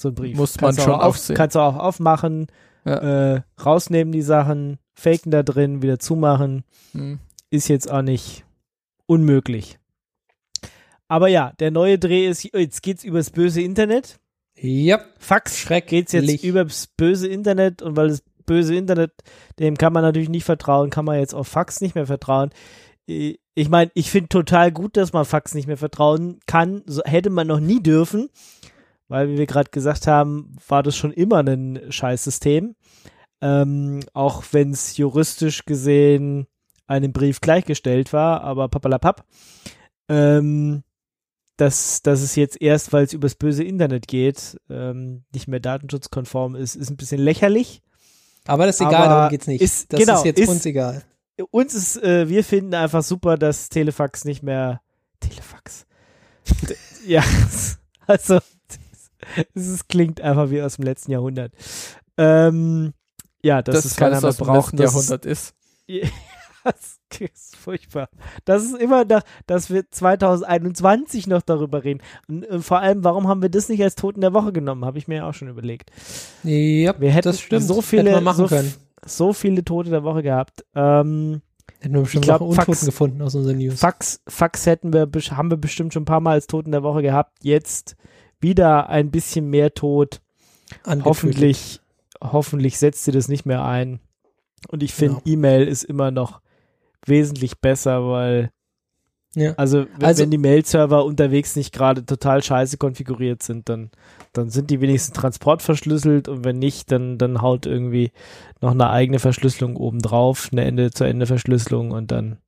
So 0.00 0.08
ein 0.08 0.14
Brief. 0.14 0.36
Muss 0.36 0.56
kannst 0.56 0.60
man 0.60 0.76
du 0.76 0.82
schon 0.82 1.00
auch 1.00 1.04
auf, 1.04 1.14
aufsehen. 1.14 1.36
Kannst 1.36 1.56
du 1.56 1.60
auch 1.60 1.76
aufmachen, 1.76 2.46
Ja. 2.84 3.34
äh, 3.34 3.42
rausnehmen 3.64 4.12
die 4.12 4.22
Sachen, 4.22 4.78
faken 4.94 5.32
da 5.32 5.42
drin, 5.42 5.82
wieder 5.82 5.98
zumachen. 5.98 6.62
Hm. 6.92 7.18
Ist 7.50 7.68
jetzt 7.68 7.90
auch 7.90 8.02
nicht 8.02 8.44
unmöglich. 9.06 9.78
Aber 11.08 11.28
ja, 11.28 11.52
der 11.58 11.70
neue 11.70 11.98
Dreh 11.98 12.26
ist, 12.26 12.44
jetzt 12.44 12.82
geht's 12.82 13.04
übers 13.04 13.30
böse 13.30 13.60
Internet. 13.60 14.18
Ja, 14.56 15.00
Fax 15.18 15.68
geht's 15.86 16.12
jetzt 16.12 16.44
übers 16.44 16.86
böse 16.86 17.28
Internet 17.28 17.82
und 17.82 17.96
weil 17.96 18.08
das 18.08 18.22
böse 18.46 18.74
Internet, 18.74 19.12
dem 19.58 19.76
kann 19.76 19.92
man 19.92 20.02
natürlich 20.02 20.28
nicht 20.28 20.44
vertrauen, 20.44 20.90
kann 20.90 21.04
man 21.04 21.18
jetzt 21.18 21.34
auf 21.34 21.48
Fax 21.48 21.80
nicht 21.80 21.94
mehr 21.94 22.06
vertrauen. 22.06 22.50
Ich 23.06 23.68
meine, 23.68 23.90
ich 23.94 24.10
finde 24.10 24.28
total 24.28 24.72
gut, 24.72 24.96
dass 24.96 25.12
man 25.12 25.24
Fax 25.24 25.54
nicht 25.54 25.66
mehr 25.66 25.76
vertrauen 25.76 26.40
kann. 26.46 26.82
So, 26.86 27.02
hätte 27.04 27.30
man 27.30 27.46
noch 27.46 27.60
nie 27.60 27.82
dürfen, 27.82 28.28
weil, 29.08 29.28
wie 29.28 29.38
wir 29.38 29.46
gerade 29.46 29.70
gesagt 29.70 30.06
haben, 30.06 30.56
war 30.68 30.82
das 30.82 30.96
schon 30.96 31.12
immer 31.12 31.42
ein 31.42 31.80
Scheißsystem. 31.90 32.74
Ähm, 33.40 34.00
auch 34.14 34.42
wenn 34.52 34.70
es 34.70 34.96
juristisch 34.96 35.66
gesehen 35.66 36.46
einem 36.86 37.12
Brief 37.12 37.40
gleichgestellt 37.40 38.12
war, 38.12 38.42
aber 38.42 38.68
papalapap. 38.68 39.26
Ähm, 40.08 40.82
dass, 41.56 42.02
dass 42.02 42.20
es 42.20 42.34
jetzt 42.36 42.60
erst, 42.60 42.92
weil 42.92 43.04
es 43.04 43.12
übers 43.12 43.34
böse 43.36 43.62
Internet 43.64 44.08
geht, 44.08 44.58
ähm, 44.68 45.24
nicht 45.32 45.46
mehr 45.48 45.60
datenschutzkonform 45.60 46.56
ist, 46.56 46.74
ist 46.74 46.90
ein 46.90 46.96
bisschen 46.96 47.20
lächerlich. 47.20 47.82
aber 48.46 48.66
das 48.66 48.76
ist 48.76 48.80
egal, 48.86 48.94
Aber 48.94 49.06
darum 49.14 49.30
geht's 49.30 49.46
nicht. 49.46 49.62
ist- 49.62 49.92
das 49.92 50.00
genau, 50.00 50.18
ist 50.18 50.24
jetzt 50.24 50.40
ist- 50.40 50.48
uns 50.48 50.66
egal. 50.66 51.02
Uns 51.50 51.74
ist, 51.74 51.96
äh, 52.02 52.28
wir 52.28 52.44
finden 52.44 52.74
einfach 52.74 53.02
super, 53.02 53.36
dass 53.36 53.68
Telefax 53.68 54.24
nicht 54.24 54.42
mehr 54.42 54.80
Telefax. 55.20 55.86
Ja, 57.06 57.22
also 58.06 58.38
es 59.54 59.66
ist, 59.66 59.88
klingt 59.88 60.20
einfach 60.20 60.50
wie 60.50 60.62
aus 60.62 60.76
dem 60.76 60.84
letzten 60.84 61.10
Jahrhundert. 61.12 61.52
Ähm, 62.16 62.92
ja, 63.42 63.60
dass 63.62 63.76
Das, 63.76 63.84
es 63.86 63.96
keiner 63.96 64.22
was 64.22 64.22
mehr 64.22 64.28
aus 64.30 64.36
dem 64.38 64.46
braucht. 64.46 64.56
letzten 64.72 64.76
Das 64.78 64.92
Jahrhundert 64.94 65.26
ist. 65.26 65.54
Das 66.64 66.98
ist 67.20 67.56
furchtbar. 67.56 68.08
Das 68.44 68.64
ist 68.64 68.76
immer 68.76 69.04
noch, 69.04 69.20
dass 69.46 69.70
wir 69.70 69.88
2021 69.90 71.26
noch 71.26 71.42
darüber 71.42 71.84
reden. 71.84 72.00
Und, 72.28 72.44
äh, 72.44 72.58
vor 72.60 72.80
allem, 72.80 73.04
warum 73.04 73.28
haben 73.28 73.42
wir 73.42 73.48
das 73.50 73.68
nicht 73.68 73.82
als 73.82 73.94
Toten 73.94 74.20
der 74.20 74.32
Woche 74.34 74.52
genommen? 74.52 74.84
Habe 74.84 74.98
ich 74.98 75.06
mir 75.08 75.16
ja 75.16 75.28
auch 75.28 75.34
schon 75.34 75.48
überlegt. 75.48 75.90
Ja, 76.42 76.98
Wir 76.98 77.10
hätten 77.10 77.28
das 77.28 77.40
stimmt. 77.40 77.62
so 77.64 77.80
viele, 77.82 78.20
so, 78.34 78.48
so 79.06 79.32
viele 79.32 79.64
Tote 79.64 79.90
der 79.90 80.02
Woche 80.04 80.22
gehabt. 80.22 80.64
Ähm, 80.74 81.40
Hätten 81.80 81.94
wir 81.94 82.00
bestimmt 82.02 82.24
glaub, 82.24 82.40
Untoten 82.40 82.64
Fax- 82.64 82.84
gefunden 82.86 83.22
aus 83.22 83.34
unseren 83.34 83.58
News. 83.58 83.78
Fax, 83.80 84.20
Fax 84.26 84.66
hätten 84.66 84.92
wir, 84.92 85.08
haben 85.30 85.50
wir 85.50 85.56
bestimmt 85.58 85.92
schon 85.92 86.02
ein 86.02 86.06
paar 86.06 86.20
Mal 86.20 86.32
als 86.32 86.46
Toten 86.46 86.72
der 86.72 86.82
Woche 86.82 87.02
gehabt. 87.02 87.32
Jetzt 87.42 87.96
wieder 88.40 88.88
ein 88.88 89.10
bisschen 89.10 89.50
mehr 89.50 89.74
tot. 89.74 90.20
Angetötet. 90.82 91.04
Hoffentlich, 91.04 91.80
hoffentlich 92.22 92.78
setzt 92.78 93.04
sie 93.04 93.12
das 93.12 93.28
nicht 93.28 93.44
mehr 93.46 93.64
ein. 93.64 94.00
Und 94.68 94.82
ich 94.82 94.94
finde, 94.94 95.20
Genau. 95.24 95.32
E-Mail 95.34 95.68
ist 95.68 95.84
immer 95.84 96.10
noch 96.10 96.40
wesentlich 97.08 97.58
besser, 97.60 98.08
weil, 98.08 98.50
Ja. 99.34 99.52
also, 99.54 99.86
wenn, 99.96 100.04
Also- 100.04 100.22
wenn 100.22 100.30
die 100.30 100.38
Mail-Server 100.38 101.04
unterwegs 101.04 101.56
nicht 101.56 101.72
gerade 101.72 102.04
total 102.06 102.42
scheiße 102.42 102.76
konfiguriert 102.78 103.42
sind, 103.42 103.68
dann, 103.68 103.90
dann 104.32 104.50
sind 104.50 104.70
die 104.70 104.80
wenigstens 104.80 105.14
transportverschlüsselt 105.14 106.28
und 106.28 106.44
wenn 106.44 106.58
nicht, 106.58 106.90
dann, 106.92 107.18
dann 107.18 107.42
haut 107.42 107.66
irgendwie 107.66 108.12
noch 108.60 108.70
eine 108.72 108.90
eigene 108.90 109.18
Verschlüsselung 109.18 109.76
obendrauf, 109.76 110.48
eine 110.52 110.64
Ende-zu-Ende-Verschlüsselung 110.64 111.90
und 111.90 112.10
dann, 112.12 112.38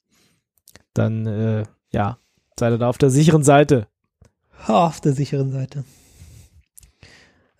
dann, 0.94 1.26
äh, 1.26 1.64
ja, 1.92 2.18
seid 2.58 2.72
ihr 2.72 2.78
da 2.78 2.88
auf 2.88 2.98
der 2.98 3.10
sicheren 3.10 3.42
Seite. 3.42 3.86
Auf 4.66 5.00
der 5.00 5.12
sicheren 5.12 5.52
Seite. 5.52 5.84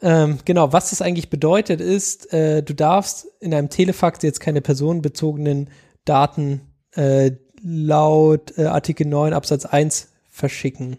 Ähm, 0.03 0.39
genau, 0.45 0.73
was 0.73 0.91
das 0.91 1.01
eigentlich 1.03 1.31
bedeutet 1.31 1.81
ist, 1.81 2.33
äh, 2.33 2.63
du 2.63 2.75
darfst 2.75 3.27
in 3.41 3.55
einem 3.55 3.71
Telefax 3.71 4.23
jetzt 4.23 4.41
keine 4.41 4.61
personenbezogenen 4.61 5.71
Daten 6.05 6.61
äh, 6.97 7.33
laut 7.63 8.57
äh, 8.59 8.65
Artikel 8.65 9.07
9 9.07 9.33
Absatz 9.33 9.65
1 9.67 10.09
verschicken. 10.29 10.99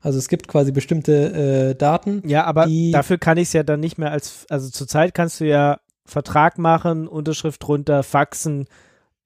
Also 0.00 0.18
es 0.18 0.28
gibt 0.28 0.46
quasi 0.48 0.70
bestimmte 0.70 1.70
äh, 1.70 1.74
Daten. 1.74 2.22
Ja, 2.26 2.44
aber 2.44 2.68
dafür 2.92 3.18
kann 3.18 3.36
ich 3.36 3.48
es 3.48 3.52
ja 3.52 3.62
dann 3.64 3.80
nicht 3.80 3.98
mehr 3.98 4.12
als, 4.12 4.46
also 4.48 4.70
zurzeit 4.70 5.12
kannst 5.14 5.40
du 5.40 5.44
ja 5.46 5.80
Vertrag 6.04 6.56
machen, 6.58 7.08
Unterschrift 7.08 7.62
drunter, 7.66 8.02
faxen, 8.02 8.66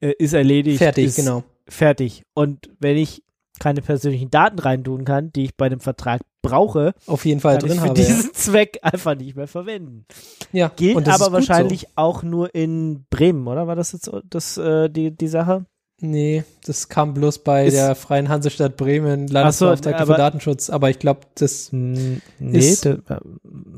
äh, 0.00 0.12
ist 0.18 0.32
erledigt. 0.32 0.78
Fertig, 0.78 1.06
ist 1.06 1.16
genau. 1.16 1.44
Fertig. 1.68 2.24
Und 2.34 2.70
wenn 2.80 2.96
ich 2.96 3.22
keine 3.60 3.82
persönlichen 3.82 4.30
Daten 4.30 4.58
reintun 4.58 5.04
kann, 5.04 5.30
die 5.32 5.44
ich 5.44 5.56
bei 5.56 5.68
dem 5.68 5.78
Vertrag 5.78 6.22
brauche, 6.40 6.94
Auf 7.06 7.24
jeden 7.26 7.40
Fall 7.40 7.58
kann 7.58 7.66
ich 7.66 7.72
drin 7.72 7.80
für 7.82 7.88
habe. 7.90 8.00
ja. 8.00 8.06
diesen 8.06 8.32
Zweck 8.34 8.78
einfach 8.82 9.14
nicht 9.14 9.36
mehr 9.36 9.46
verwenden. 9.46 10.06
Ja, 10.52 10.72
Gilt 10.74 11.06
aber 11.08 11.30
wahrscheinlich 11.32 11.86
auch 11.96 12.22
nur 12.22 12.54
in 12.54 13.04
Bremen, 13.10 13.46
oder? 13.46 13.66
War 13.68 13.76
das 13.76 13.92
jetzt 13.92 14.06
so- 14.06 14.22
das, 14.28 14.56
äh, 14.56 14.88
die, 14.88 15.10
die 15.16 15.28
Sache? 15.28 15.66
So. 16.02 16.06
Nee, 16.08 16.44
das 16.66 16.88
kam 16.88 17.14
bloß 17.14 17.38
bei 17.44 17.66
Ist- 17.66 17.74
der 17.76 17.94
Freien 17.94 18.28
Hansestadt 18.28 18.76
Bremen, 18.76 19.28
Landesbeauftragte 19.28 20.00
aber- 20.02 20.14
für 20.14 20.18
Datenschutz. 20.18 20.68
Aber 20.68 20.90
ich 20.90 20.98
glaube, 20.98 21.20
das. 21.36 21.70
Hm, 21.72 22.20
Ist- 22.40 22.84
da- 22.86 22.98
wir 23.06 23.20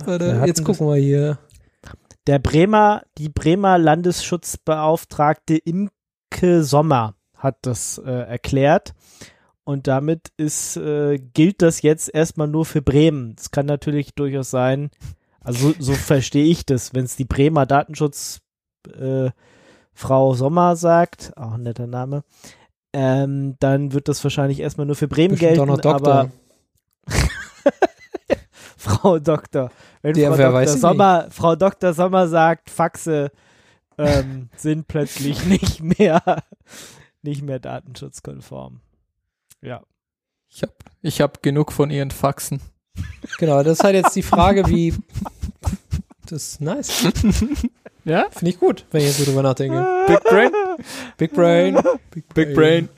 Warte, 0.06 0.42
jetzt 0.46 0.64
gucken 0.64 0.86
wir 0.88 0.96
hier. 0.96 1.38
Der 2.26 2.38
Bremer, 2.38 3.02
die 3.18 3.28
Bremer 3.28 3.76
Landesschutzbeauftragte 3.78 5.56
Imke 5.58 6.62
Sommer 6.64 7.14
hat 7.36 7.58
das 7.62 7.98
äh, 7.98 8.10
erklärt. 8.10 8.94
Und 9.64 9.86
damit 9.86 10.30
ist, 10.36 10.76
äh, 10.76 11.18
gilt 11.18 11.62
das 11.62 11.82
jetzt 11.82 12.12
erstmal 12.14 12.48
nur 12.48 12.64
für 12.66 12.82
Bremen. 12.82 13.34
Es 13.38 13.50
kann 13.50 13.66
natürlich 13.66 14.14
durchaus 14.14 14.50
sein, 14.50 14.90
also 15.40 15.70
so, 15.70 15.74
so 15.78 15.92
verstehe 15.94 16.44
ich 16.46 16.66
das, 16.66 16.92
wenn 16.94 17.04
es 17.04 17.16
die 17.16 17.24
Bremer 17.24 17.64
Datenschutz 17.66 18.40
äh, 18.98 19.30
Frau 19.94 20.34
Sommer 20.34 20.76
sagt, 20.76 21.32
auch 21.36 21.52
ein 21.54 21.62
netter 21.62 21.86
Name, 21.86 22.24
ähm, 22.92 23.56
dann 23.60 23.92
wird 23.92 24.08
das 24.08 24.22
wahrscheinlich 24.22 24.60
erstmal 24.60 24.86
nur 24.86 24.96
für 24.96 25.08
Bremen 25.08 25.30
Bestimmt 25.30 25.50
gelten, 25.50 25.60
auch 25.62 25.66
noch 25.66 25.80
Doktor. 25.80 26.12
aber 26.12 26.30
Frau 28.76 29.18
Doktor. 29.18 29.70
Wenn 30.02 30.16
Ja, 30.16 30.28
Frau 30.30 30.38
wer 30.38 30.46
Dr. 30.48 30.60
weiß 30.60 30.74
ich 30.74 30.80
Sommer, 30.80 31.26
Frau 31.30 31.56
Dr. 31.56 31.94
Sommer 31.94 32.28
sagt, 32.28 32.70
Faxe 32.70 33.30
ähm, 33.98 34.50
sind 34.56 34.88
plötzlich 34.88 35.44
nicht 35.46 35.80
mehr, 35.80 36.42
nicht 37.22 37.42
mehr 37.42 37.58
datenschutzkonform. 37.58 38.80
Ja. 39.62 39.82
Ich 40.50 40.62
habe 40.62 40.72
ich 41.02 41.20
hab 41.20 41.42
genug 41.42 41.72
von 41.72 41.90
ihren 41.90 42.10
Faxen. 42.10 42.60
Genau, 43.38 43.62
das 43.62 43.78
ist 43.78 43.84
halt 43.84 43.96
jetzt 43.96 44.14
die 44.14 44.22
Frage, 44.22 44.68
wie. 44.68 44.94
Das 46.26 46.42
ist 46.48 46.60
nice. 46.60 47.08
Ja? 48.04 48.26
Finde 48.30 48.50
ich 48.50 48.58
gut, 48.58 48.84
wenn 48.90 49.00
ich 49.00 49.08
jetzt 49.08 49.18
so 49.18 49.24
drüber 49.24 49.42
nachdenke. 49.42 49.86
Big 50.06 50.24
Brain? 50.24 50.52
Big 51.16 51.32
Brain. 51.32 51.78
Big 52.34 52.54
Brain. 52.54 52.88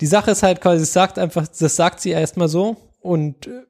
Die 0.00 0.06
Sache 0.06 0.32
ist 0.32 0.42
halt 0.42 0.60
quasi, 0.60 0.82
es 0.82 0.92
sagt 0.92 1.18
einfach, 1.18 1.46
das 1.46 1.76
sagt 1.76 2.00
sie 2.00 2.10
erstmal 2.10 2.48
so 2.48 2.76
und 3.00 3.46
äh, 3.46 3.62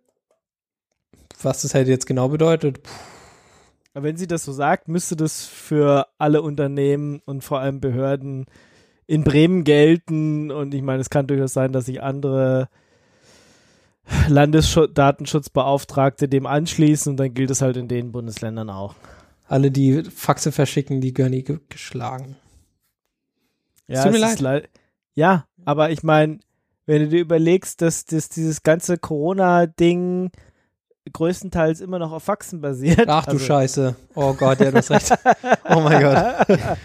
was 1.42 1.62
das 1.62 1.74
halt 1.74 1.88
jetzt 1.88 2.06
genau 2.06 2.28
bedeutet, 2.28 2.82
puh, 2.82 2.90
Aber 3.92 4.04
wenn 4.04 4.16
sie 4.16 4.26
das 4.26 4.44
so 4.44 4.52
sagt, 4.52 4.88
müsste 4.88 5.16
das 5.16 5.44
für 5.44 6.06
alle 6.18 6.42
Unternehmen 6.42 7.20
und 7.26 7.44
vor 7.44 7.60
allem 7.60 7.80
Behörden 7.80 8.46
in 9.06 9.24
Bremen 9.24 9.64
gelten. 9.64 10.50
Und 10.50 10.74
ich 10.74 10.82
meine, 10.82 11.00
es 11.00 11.10
kann 11.10 11.26
durchaus 11.26 11.52
sein, 11.52 11.72
dass 11.72 11.86
sich 11.86 12.02
andere 12.02 12.68
Landesdatenschutzbeauftragte 14.28 16.28
dem 16.28 16.46
anschließen 16.46 17.12
und 17.12 17.16
dann 17.18 17.34
gilt 17.34 17.50
es 17.50 17.62
halt 17.62 17.76
in 17.76 17.88
den 17.88 18.12
Bundesländern 18.12 18.70
auch. 18.70 18.94
Alle, 19.46 19.70
die 19.70 20.02
Faxe 20.04 20.52
verschicken, 20.52 21.00
die 21.00 21.12
die 21.12 21.44
ge 21.44 21.58
geschlagen. 21.68 22.36
Ja, 23.86 24.02
tut 24.02 24.12
mir 24.12 24.18
leid. 24.18 24.40
leid. 24.40 24.70
Ja, 25.14 25.46
aber 25.64 25.90
ich 25.90 26.02
meine, 26.02 26.40
wenn 26.86 27.02
du 27.02 27.08
dir 27.08 27.20
überlegst, 27.20 27.82
dass, 27.82 28.04
dass 28.06 28.28
dieses 28.28 28.62
ganze 28.62 28.98
Corona-Ding 28.98 30.30
größtenteils 31.12 31.80
immer 31.80 31.98
noch 31.98 32.12
auf 32.12 32.24
Faxen 32.24 32.60
basiert. 32.60 33.08
Ach 33.08 33.26
du 33.26 33.32
also, 33.32 33.44
Scheiße. 33.44 33.96
Oh 34.14 34.32
Gott, 34.34 34.60
ja, 34.60 34.70
du 34.70 34.78
hast 34.78 34.90
recht. 34.90 35.12
Oh 35.68 35.80
mein 35.80 36.02
Gott. 36.02 36.46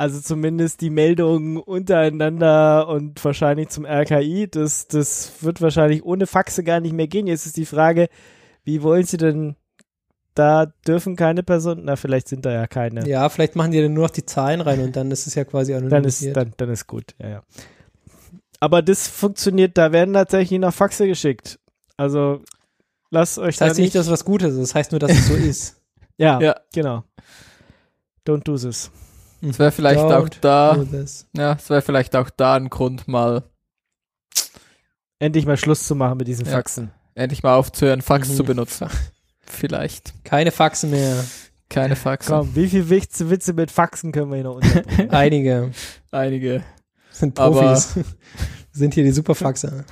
Also 0.00 0.20
zumindest 0.20 0.80
die 0.80 0.90
Meldungen 0.90 1.56
untereinander 1.56 2.86
und 2.86 3.22
wahrscheinlich 3.24 3.68
zum 3.68 3.84
RKI, 3.84 4.46
das, 4.48 4.86
das 4.86 5.42
wird 5.42 5.60
wahrscheinlich 5.60 6.04
ohne 6.04 6.28
Faxe 6.28 6.62
gar 6.62 6.78
nicht 6.78 6.92
mehr 6.92 7.08
gehen. 7.08 7.26
Jetzt 7.26 7.46
ist 7.46 7.56
die 7.56 7.66
Frage, 7.66 8.08
wie 8.62 8.84
wollen 8.84 9.04
sie 9.04 9.16
denn, 9.16 9.56
da 10.38 10.66
dürfen 10.86 11.16
keine 11.16 11.42
Personen, 11.42 11.84
na 11.84 11.96
vielleicht 11.96 12.28
sind 12.28 12.44
da 12.46 12.50
ja 12.52 12.66
keine. 12.66 13.06
Ja, 13.08 13.28
vielleicht 13.28 13.56
machen 13.56 13.72
die 13.72 13.82
dann 13.82 13.92
nur 13.94 14.04
noch 14.04 14.10
die 14.10 14.24
Zahlen 14.24 14.60
rein 14.60 14.80
und 14.80 14.94
dann 14.96 15.10
ist 15.10 15.26
es 15.26 15.34
ja 15.34 15.44
quasi 15.44 15.72
dann 15.74 15.84
ist, 15.84 15.92
anonymisiert. 15.92 16.36
dann, 16.36 16.52
dann 16.56 16.70
ist 16.70 16.86
gut, 16.86 17.14
ja, 17.18 17.28
ja. 17.28 17.42
Aber 18.60 18.82
das 18.82 19.06
funktioniert, 19.08 19.76
da 19.78 19.92
werden 19.92 20.14
tatsächlich 20.14 20.58
noch 20.60 20.72
Faxe 20.74 21.06
geschickt. 21.06 21.58
Also 21.96 22.42
lasst 23.10 23.38
euch 23.38 23.56
das 23.56 23.68
heißt 23.70 23.78
da 23.78 23.82
nicht, 23.82 23.94
dass 23.94 24.06
es 24.06 24.12
was 24.12 24.24
Gutes 24.24 24.54
ist, 24.54 24.60
das 24.60 24.74
heißt 24.74 24.92
nur, 24.92 24.98
dass 24.98 25.12
es 25.12 25.28
so 25.28 25.34
ist. 25.50 25.80
ja, 26.16 26.40
Ja. 26.40 26.56
genau. 26.72 27.04
Don't 28.26 28.42
do 28.44 28.56
this. 28.58 28.90
Es 29.40 29.58
wäre 29.58 29.70
vielleicht 29.70 30.00
auch 30.00 30.10
Don't 30.28 30.38
da, 30.40 30.74
do 30.74 30.84
this. 30.84 31.26
ja, 31.36 31.52
es 31.52 31.70
wäre 31.70 31.80
vielleicht 31.82 32.16
auch 32.16 32.28
da 32.30 32.54
ein 32.54 32.68
Grund, 32.70 33.06
mal 33.08 33.44
Endlich 35.20 35.46
mal 35.46 35.56
Schluss 35.56 35.86
zu 35.86 35.94
machen 35.96 36.18
mit 36.18 36.28
diesen 36.28 36.46
Ja. 36.46 36.52
Faxen. 36.52 36.90
endlich 37.14 37.42
mal 37.42 37.54
aufzuhören, 37.56 38.02
Fax 38.02 38.28
Mhm. 38.28 38.34
zu 38.34 38.44
benutzen. 38.44 38.88
Vielleicht. 39.50 40.12
Keine 40.24 40.50
Faxe 40.50 40.86
mehr. 40.86 41.24
Keine 41.68 41.96
Faxe. 41.96 42.32
Komm, 42.32 42.54
wie 42.54 42.68
viel 42.68 42.88
Witze, 42.88 43.28
Witze 43.30 43.52
mit 43.52 43.70
Faxen 43.70 44.12
können 44.12 44.30
wir 44.30 44.36
hier 44.36 44.44
noch 44.44 44.56
unterbringen? 44.56 45.10
Einige 45.14 45.70
Einige. 46.10 46.62
sind 47.10 47.38
Aber- 47.38 47.60
Profis. 47.60 47.94
sind 48.72 48.94
hier 48.94 49.04
die 49.04 49.10
Superfaxer. 49.10 49.84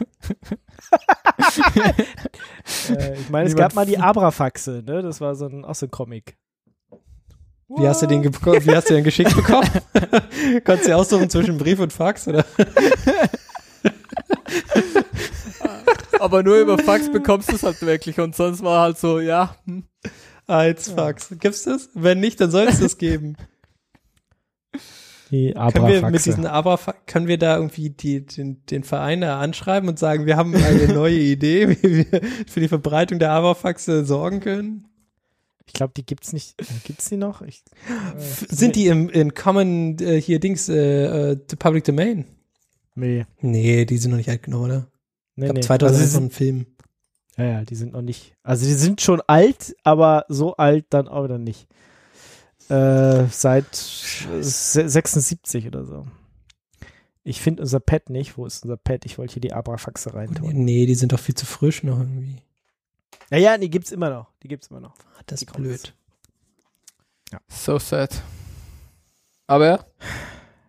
äh, 2.89 3.15
ich 3.21 3.29
meine, 3.31 3.49
es 3.49 3.57
gab 3.57 3.75
mal 3.75 3.85
die 3.85 3.99
Abrafaxe, 3.99 4.83
ne? 4.87 5.03
Das 5.03 5.21
war 5.21 5.35
so 5.35 5.47
ein, 5.47 5.65
auch 5.65 5.75
so 5.75 5.87
ein 5.87 5.91
Comic. 5.91 6.37
Wie 7.69 7.87
hast 7.89 8.01
du 8.03 8.07
den, 8.07 8.23
wie 8.23 8.77
hast 8.77 8.89
du 8.91 8.95
den 8.95 9.03
geschickt 9.03 9.35
bekommen? 9.35 9.69
Konntest 10.65 10.89
du 10.89 10.95
aussuchen 10.97 11.29
zwischen 11.29 11.59
Brief 11.59 11.81
und 11.81 11.93
Fax 11.93 12.29
oder? 12.29 12.45
Aber 16.21 16.43
nur 16.43 16.59
über 16.59 16.79
Fax 16.79 17.11
bekommst 17.11 17.51
du 17.51 17.57
es 17.57 17.63
halt 17.63 17.81
wirklich 17.83 18.19
und 18.21 18.35
sonst 18.35 18.63
war 18.63 18.83
halt 18.83 18.99
so, 18.99 19.21
ja, 19.21 19.57
hm, 19.65 19.85
Als 20.47 20.91
Fax. 20.91 21.35
Gibt's 21.41 21.65
das? 21.65 21.91
Wenn 21.95 22.21
nicht, 22.21 22.41
dann 22.41 22.51
soll 22.51 22.67
es 22.69 22.81
das 22.81 22.99
geben. 22.99 23.37
Die 25.31 25.53
Können 25.53 25.89
wir 25.89 26.09
mit 26.09 26.25
diesen 26.25 26.47
Abra 26.47 26.79
können 27.07 27.27
wir 27.27 27.37
da 27.37 27.57
irgendwie 27.57 27.91
die, 27.91 28.25
den, 28.25 28.65
den 28.67 28.85
Verein 28.85 29.23
da 29.23 29.41
anschreiben 29.41 29.89
und 29.89 29.99
sagen, 29.99 30.25
wir 30.25 30.37
haben 30.37 30.55
eine 30.55 30.87
neue 30.95 31.19
Idee, 31.19 31.69
wie 31.83 32.13
wir 32.13 32.21
für 32.47 32.61
die 32.61 32.69
Verbreitung 32.69 33.19
der 33.19 33.33
Abrafaxe 33.33 34.05
sorgen 34.05 34.39
können? 34.39 34.87
Ich 35.67 35.73
glaube, 35.73 35.93
die 35.97 36.07
gibt's 36.07 36.33
nicht. 36.33 36.55
Gibt's 36.85 37.09
die 37.09 37.17
noch? 37.17 37.43
Ich, 37.43 37.65
äh, 37.89 38.21
Sind 38.21 38.77
die 38.77 38.87
im 38.87 39.09
in 39.09 39.35
Common 39.35 39.99
äh, 39.99 40.21
hier 40.21 40.39
Dings 40.39 40.69
äh, 40.69 41.33
äh, 41.33 41.37
the 41.51 41.57
Public 41.57 41.83
Domain? 41.83 42.25
Nee. 42.95 43.27
Nee, 43.41 43.85
die 43.85 43.99
sind 43.99 44.13
noch 44.13 44.19
nicht 44.19 44.31
alt 44.31 44.45
genug, 44.45 44.63
oder? 44.63 44.87
Ich 45.37 45.41
Nee, 45.43 45.45
glaube 45.47 45.61
nee. 45.61 45.67
2001 45.67 45.93
Also, 45.93 46.03
also 46.03 46.13
sind, 46.19 46.25
ein 46.25 46.31
Film. 46.31 46.67
ja, 47.37 47.45
ja, 47.45 47.65
die 47.65 47.75
sind 47.77 47.93
noch 47.93 48.03
nicht. 48.03 48.35
Also, 48.43 48.65
die 48.67 48.73
sind 48.75 49.01
schon 49.01 49.21
alt, 49.27 49.77
aber 49.85 50.25
so 50.29 50.57
alt 50.57 50.87
dann 50.91 51.09
auch 51.09 51.25
wieder 51.25 51.39
nicht. 51.39 51.69
Äh, 52.69 53.27
seit 53.31 53.75
se- 53.77 54.89
76 54.89 55.67
oder 55.69 55.85
so. 55.85 56.07
Ich 57.23 57.41
finde 57.41 57.63
unser 57.63 57.81
Pad 57.81 58.11
nicht. 58.11 58.37
Wo 58.39 58.47
ist 58.47 58.65
unser 58.65 58.77
Pad? 58.77 59.05
Ich 59.05 59.19
wollte 59.19 59.35
hier 59.35 59.41
die 59.41 59.53
Abrafaxe 59.53 60.15
reintun. 60.15 60.53
Nee, 60.65 60.87
die 60.87 60.95
sind 60.95 61.13
doch 61.13 61.21
viel 61.21 61.35
zu 61.35 61.47
frisch 61.47 61.83
noch 61.83 61.99
irgendwie. 61.99 62.43
Ja, 63.31 63.39
ja, 63.39 63.59
die 63.59 63.71
gibt's 63.71 63.93
immer 63.93 64.11
noch. 64.11 64.29
Die 64.43 64.49
gibt's 64.49 64.69
immer 64.69 64.81
noch. 64.81 64.95
Ah, 65.17 65.23
Das 65.27 65.43
ist 65.43 65.53
blöd. 65.53 65.93
so 67.49 67.79
sad. 67.79 68.23
Aber 69.47 69.85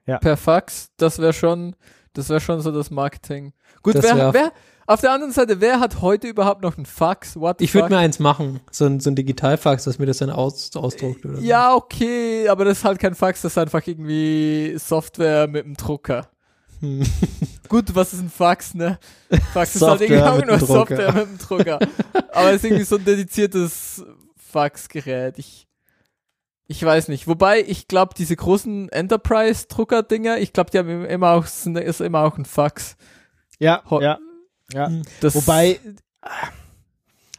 Ja. 0.05 0.17
per 0.19 0.37
Fax, 0.37 0.91
das 0.97 1.19
wäre 1.19 1.33
schon, 1.33 1.75
das 2.17 2.29
wäre 2.29 2.39
schon 2.39 2.61
so 2.61 2.71
das 2.71 2.89
Marketing. 2.91 3.53
Gut, 3.83 3.95
Das 3.95 4.03
wer, 4.03 4.33
wer, 4.33 4.51
auf 4.87 5.01
der 5.01 5.11
anderen 5.11 5.33
Seite, 5.33 5.59
wer 5.59 5.79
hat 5.79 6.01
heute 6.01 6.27
überhaupt 6.27 6.61
noch 6.61 6.77
ein 6.77 6.85
Fax? 6.85 7.35
What 7.35 7.57
the 7.59 7.65
Ich 7.65 7.73
würde 7.73 7.89
mir 7.89 7.97
eins 7.97 8.19
machen, 8.19 8.61
so 8.71 8.85
ein, 8.85 8.99
so 8.99 9.09
ein 9.09 9.15
Digitalfax, 9.15 9.83
dass 9.83 9.99
mir 9.99 10.05
das 10.05 10.17
dann 10.19 10.29
aus, 10.29 10.75
ausdruckt 10.75 11.25
oder 11.25 11.35
so. 11.35 11.41
Ja, 11.41 11.75
okay, 11.75 12.47
aber 12.47 12.65
das 12.65 12.79
ist 12.79 12.85
halt 12.85 12.99
kein 12.99 13.13
Fax, 13.13 13.41
das 13.41 13.53
ist 13.53 13.57
einfach 13.57 13.85
irgendwie 13.85 14.75
Software 14.77 15.47
mit 15.47 15.65
einem 15.65 15.75
Drucker. 15.75 16.29
Hm. 16.79 17.03
Gut, 17.69 17.93
was 17.95 18.13
ist 18.13 18.21
ein 18.21 18.29
Fax, 18.29 18.73
ne? 18.73 18.97
Fax 19.53 19.75
ist 19.75 19.81
halt 19.81 20.01
irgendwie 20.01 20.21
Software 20.21 20.33
auch 20.33 20.37
mit 20.37 20.47
nur. 20.47 20.59
Software 20.59 21.13
mit 21.13 21.27
einem 21.27 21.37
Drucker. 21.37 21.79
aber 22.31 22.49
es 22.51 22.55
ist 22.55 22.63
irgendwie 22.63 22.83
so 22.83 22.95
ein 22.95 23.03
dediziertes 23.03 24.05
Faxgerät. 24.37 25.37
Ich, 25.37 25.66
ich 26.67 26.83
weiß 26.83 27.07
nicht. 27.07 27.27
Wobei, 27.27 27.61
ich 27.65 27.87
glaube, 27.87 28.13
diese 28.17 28.35
großen 28.35 28.89
Enterprise-Drucker-Dinger, 28.89 30.37
ich 30.39 30.53
glaube, 30.53 30.69
die 30.71 30.77
haben 30.79 31.05
immer 31.05 31.31
auch, 31.31 31.45
sind- 31.45 31.77
ist 31.77 32.01
immer 32.01 32.21
auch 32.23 32.37
ein 32.37 32.45
Fax. 32.45 32.95
Ja, 33.59 33.81
Ho- 33.89 34.01
ja. 34.01 34.19
ja. 34.73 34.91
Das, 35.21 35.35
Wobei, 35.35 35.79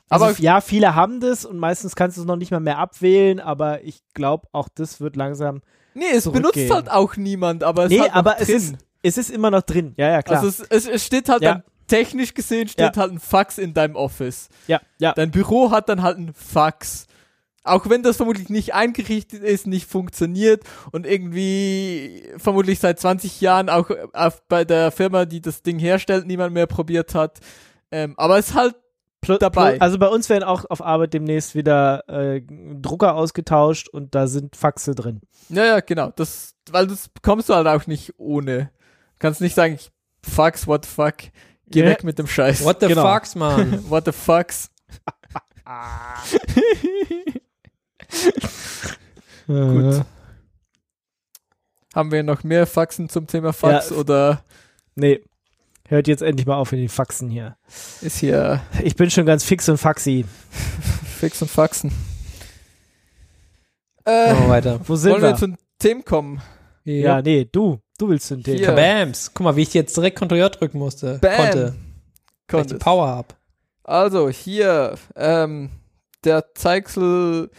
also, 0.09 0.25
Aber- 0.27 0.41
ja, 0.41 0.61
viele 0.61 0.95
haben 0.95 1.21
das 1.21 1.45
und 1.45 1.59
meistens 1.59 1.95
kannst 1.95 2.17
du 2.17 2.23
es 2.23 2.27
noch 2.27 2.37
nicht 2.37 2.51
mal 2.51 2.61
mehr 2.61 2.79
abwählen, 2.79 3.41
aber 3.41 3.85
ich 3.85 4.01
glaube, 4.15 4.49
auch 4.53 4.69
das 4.75 5.01
wird 5.01 5.17
langsam. 5.17 5.61
nee, 5.95 6.05
es 6.15 6.31
benutzt 6.31 6.71
halt 6.71 6.91
auch 6.91 7.17
niemand, 7.17 7.63
aber 7.65 7.85
es 7.85 7.91
nee, 7.91 8.01
aber 8.09 8.41
es 8.41 8.47
drin. 8.47 8.57
ist, 8.57 8.75
es 9.03 9.19
ist 9.19 9.31
immer 9.31 9.51
noch 9.51 9.63
drin. 9.63 9.95
Ja, 9.97 10.09
ja, 10.11 10.23
klar. 10.23 10.43
Also 10.43 10.49
es, 10.65 10.69
es, 10.71 10.87
es 10.89 11.05
steht 11.05 11.29
halt 11.29 11.43
Ja. 11.43 11.55
dann 11.55 11.63
technisch 11.87 12.35
gesehen 12.35 12.69
steht 12.69 12.97
Ja. 12.97 13.03
halt 13.03 13.13
ein 13.13 13.19
Fax 13.19 13.59
in 13.59 13.75
deinem 13.75 13.97
Office. 13.97 14.49
Ja, 14.67 14.81
ja. 14.99 15.13
Dein 15.13 15.31
Büro 15.31 15.71
hat 15.71 15.89
dann 15.89 16.03
halt 16.03 16.19
ein 16.19 16.33
Fax. 16.35 17.07
Auch 17.64 17.89
wenn 17.90 18.02
das 18.02 18.16
vermutlich 18.16 18.48
nicht 18.48 18.72
eingerichtet 18.74 19.43
ist, 19.43 19.66
nicht 19.66 19.90
funktioniert 19.90 20.62
und 20.93 21.06
irgendwie 21.06 22.22
vermutlich 22.39 22.78
seit 22.78 22.98
20 22.98 23.40
Jahren 23.40 23.68
auch 23.68 23.90
auf, 24.14 24.43
bei 24.48 24.64
der 24.64 24.90
Firma, 24.90 25.24
die 25.26 25.40
das 25.43 25.62
Ding 25.62 25.78
herstellt, 25.78 26.26
niemand 26.26 26.55
mehr 26.55 26.66
probiert 26.66 27.14
hat. 27.14 27.40
Ähm, 27.90 28.14
aber 28.16 28.39
es 28.39 28.48
ist 28.51 28.55
halt 28.55 28.74
Pl 29.20 29.36
dabei. 29.39 29.80
Also 29.80 29.98
bei 29.98 30.06
uns 30.06 30.28
werden 30.30 30.44
auch 30.44 30.64
auf 30.70 30.80
Arbeit 30.80 31.12
demnächst 31.12 31.55
wieder 31.56 32.09
äh, 32.09 32.40
Drucker 32.80 33.16
ausgetauscht 33.16 33.89
und 33.89 34.14
da 34.14 34.28
sind 34.28 34.55
Faxe 34.56 34.94
drin. 34.94 35.20
Ja, 35.48 35.64
ja, 35.64 35.80
genau. 35.80 36.12
Das, 36.14 36.55
weil 36.70 36.86
das 36.86 37.09
bekommst 37.09 37.48
du 37.48 37.55
halt 37.55 37.66
auch 37.66 37.86
nicht 37.86 38.14
ohne. 38.18 38.70
Du 39.14 39.18
kannst 39.18 39.40
nicht 39.40 39.55
sagen, 39.56 39.74
ich- 39.74 39.90
fucks, 40.22 40.66
what 40.66 40.85
the 40.86 40.90
fuck. 40.90 41.14
Geh 41.66 41.80
Ja. 41.80 41.86
weg 41.86 42.05
mit 42.05 42.18
dem 42.18 42.26
Scheiß. 42.28 42.64
What 42.64 42.80
the 42.80 42.86
Genau. 42.86 43.02
fucks, 43.02 43.35
man? 43.35 43.85
What 43.90 44.05
the 44.06 44.12
fucks. 44.12 44.70
Gut. 49.47 50.05
Haben 51.94 52.12
wir 52.12 52.22
noch 52.22 52.44
mehr 52.44 52.66
Faxen 52.66 53.09
zum 53.09 53.26
Thema 53.26 53.52
Fax 53.52 53.90
Ja. 53.90 53.97
oder 53.97 54.44
Nee. 54.94 55.20
Hört 55.89 56.06
jetzt 56.06 56.22
endlich 56.22 56.47
mal 56.47 56.56
auf 56.56 56.72
mit 56.72 56.80
den 56.82 56.89
Faxen 56.90 57.30
hier. 57.30 57.56
ist 58.02 58.18
hier 58.18 58.60
Ich 58.82 58.94
bin 58.94 59.10
schon 59.10 59.24
ganz 59.24 59.43
fix 59.44 59.68
und 59.68 59.78
faxi. 59.78 60.24
Fix 61.18 61.40
und 61.43 61.51
Faxen? 61.51 61.90
Äh, 64.05 64.32
Machen 64.32 64.44
wir 64.44 64.48
weiter. 64.51 64.80
Wo 64.86 64.94
sind 64.97 65.12
wollen 65.12 65.22
wir 65.22 65.30
wir? 65.30 65.36
zu 65.36 65.47
den 65.48 65.56
Themen 65.78 66.05
kommen? 66.05 66.40
ja, 66.85 67.20
nee, 67.22 67.48
du. 67.51 67.80
Du 67.98 68.09
willst 68.09 68.30
den 68.30 68.43
Thema. 68.44 68.66
Kabams. 68.66 69.32
Guck 69.35 69.44
mal, 69.44 69.56
wie 69.56 69.62
ich 69.62 69.74
jetzt 69.74 69.97
direkt 69.97 70.18
Ctrl 70.20 70.51
drücken 70.51 70.78
musste. 70.78 71.18
Bam. 71.18 71.36
Konnte. 71.36 71.62
Weil 71.64 71.70
ich 71.70 71.74
die 71.74 72.47
Konntest. 72.56 72.80
Power 72.80 73.09
hab. 73.09 73.36
Also 73.82 74.28
hier, 74.28 74.94
ähm, 75.16 75.70
der 76.24 76.55
Zeichsel 76.55 77.51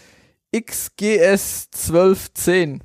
XGS 0.56 1.68
1210 1.74 2.84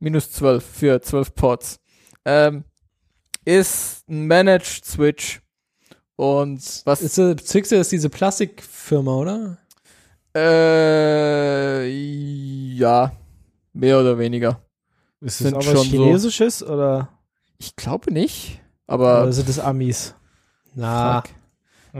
minus 0.00 0.30
12 0.32 0.64
für 0.64 1.00
12 1.00 1.34
Ports. 1.34 1.80
Ähm, 2.24 2.64
ist 3.44 4.08
ein 4.08 4.26
Managed 4.26 4.84
Switch. 4.84 5.40
Und 6.16 6.82
was 6.84 7.02
Ist, 7.02 7.18
äh, 7.18 7.36
Zixel 7.36 7.80
ist 7.80 7.92
diese 7.92 8.08
Plastikfirma, 8.10 9.14
oder? 9.16 9.58
äh, 10.34 11.86
ja. 11.88 13.12
Mehr 13.72 14.00
oder 14.00 14.18
weniger. 14.18 14.60
Ist 15.20 15.38
Sind 15.38 15.54
das 15.56 15.66
auch 15.66 15.70
schon 15.70 15.76
was 15.76 15.84
so- 15.86 15.90
Chinesisches 15.90 16.62
oder, 16.62 17.08
ich 17.58 17.74
glaube 17.76 18.12
nicht 18.12 18.60
oder 18.86 18.94
aber 18.94 19.32
sind 19.32 19.48
das 19.48 19.58
Amis? 19.58 20.14
Na, 20.74 21.22
frag, 21.22 21.30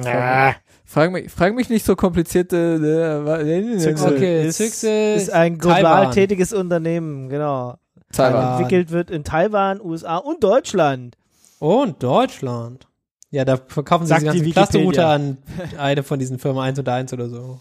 Ah. 0.07 0.55
Frag, 0.87 1.13
mich, 1.13 1.31
frag 1.31 1.55
mich 1.55 1.69
nicht 1.69 1.85
so 1.85 1.97
komplizierte 1.97 2.57
äh, 2.57 3.79
Zixel 3.79 4.15
Okay, 4.15 4.47
ist, 4.47 4.57
Zixel 4.57 5.17
ist 5.17 5.31
ein 5.31 5.59
global 5.59 5.83
Taiwan. 5.83 6.11
tätiges 6.13 6.53
Unternehmen, 6.53 7.29
genau. 7.29 7.77
Taiwan. 8.13 8.33
Taiwan. 8.33 8.53
Entwickelt 8.53 8.91
wird 8.91 9.11
in 9.11 9.25
Taiwan, 9.25 9.81
USA 9.81 10.17
und 10.17 10.43
Deutschland. 10.43 11.17
und 11.59 12.03
Deutschland. 12.03 12.87
Ja, 13.31 13.45
da 13.45 13.57
verkaufen 13.57 14.07
sie 14.07 14.11
Sagt 14.11 14.23
diese 14.33 14.51
ganzen 14.51 14.91
die 14.93 14.99
an 15.01 15.39
eine 15.77 16.03
von 16.03 16.19
diesen 16.19 16.39
Firmen 16.39 16.63
1 16.63 16.79
und 16.79 16.89
1 16.89 17.13
oder 17.13 17.29
so. 17.29 17.61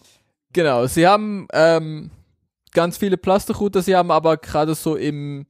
Genau, 0.54 0.86
sie 0.86 1.08
haben 1.08 1.48
ähm, 1.52 2.12
ganz 2.72 2.98
viele 2.98 3.18
Plastikrouter, 3.18 3.82
sie 3.82 3.96
haben 3.96 4.12
aber 4.12 4.38
gerade 4.38 4.76
so 4.76 4.96
im, 4.96 5.48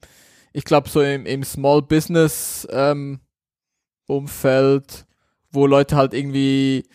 ich 0.52 0.64
glaube 0.64 0.88
so 0.88 1.02
im, 1.02 1.26
im 1.26 1.44
Small 1.44 1.82
Business 1.82 2.66
ähm, 2.70 3.20
Umfeld, 4.06 5.04
wo 5.50 5.66
Leute 5.66 5.96
halt 5.96 6.14
irgendwie 6.14 6.88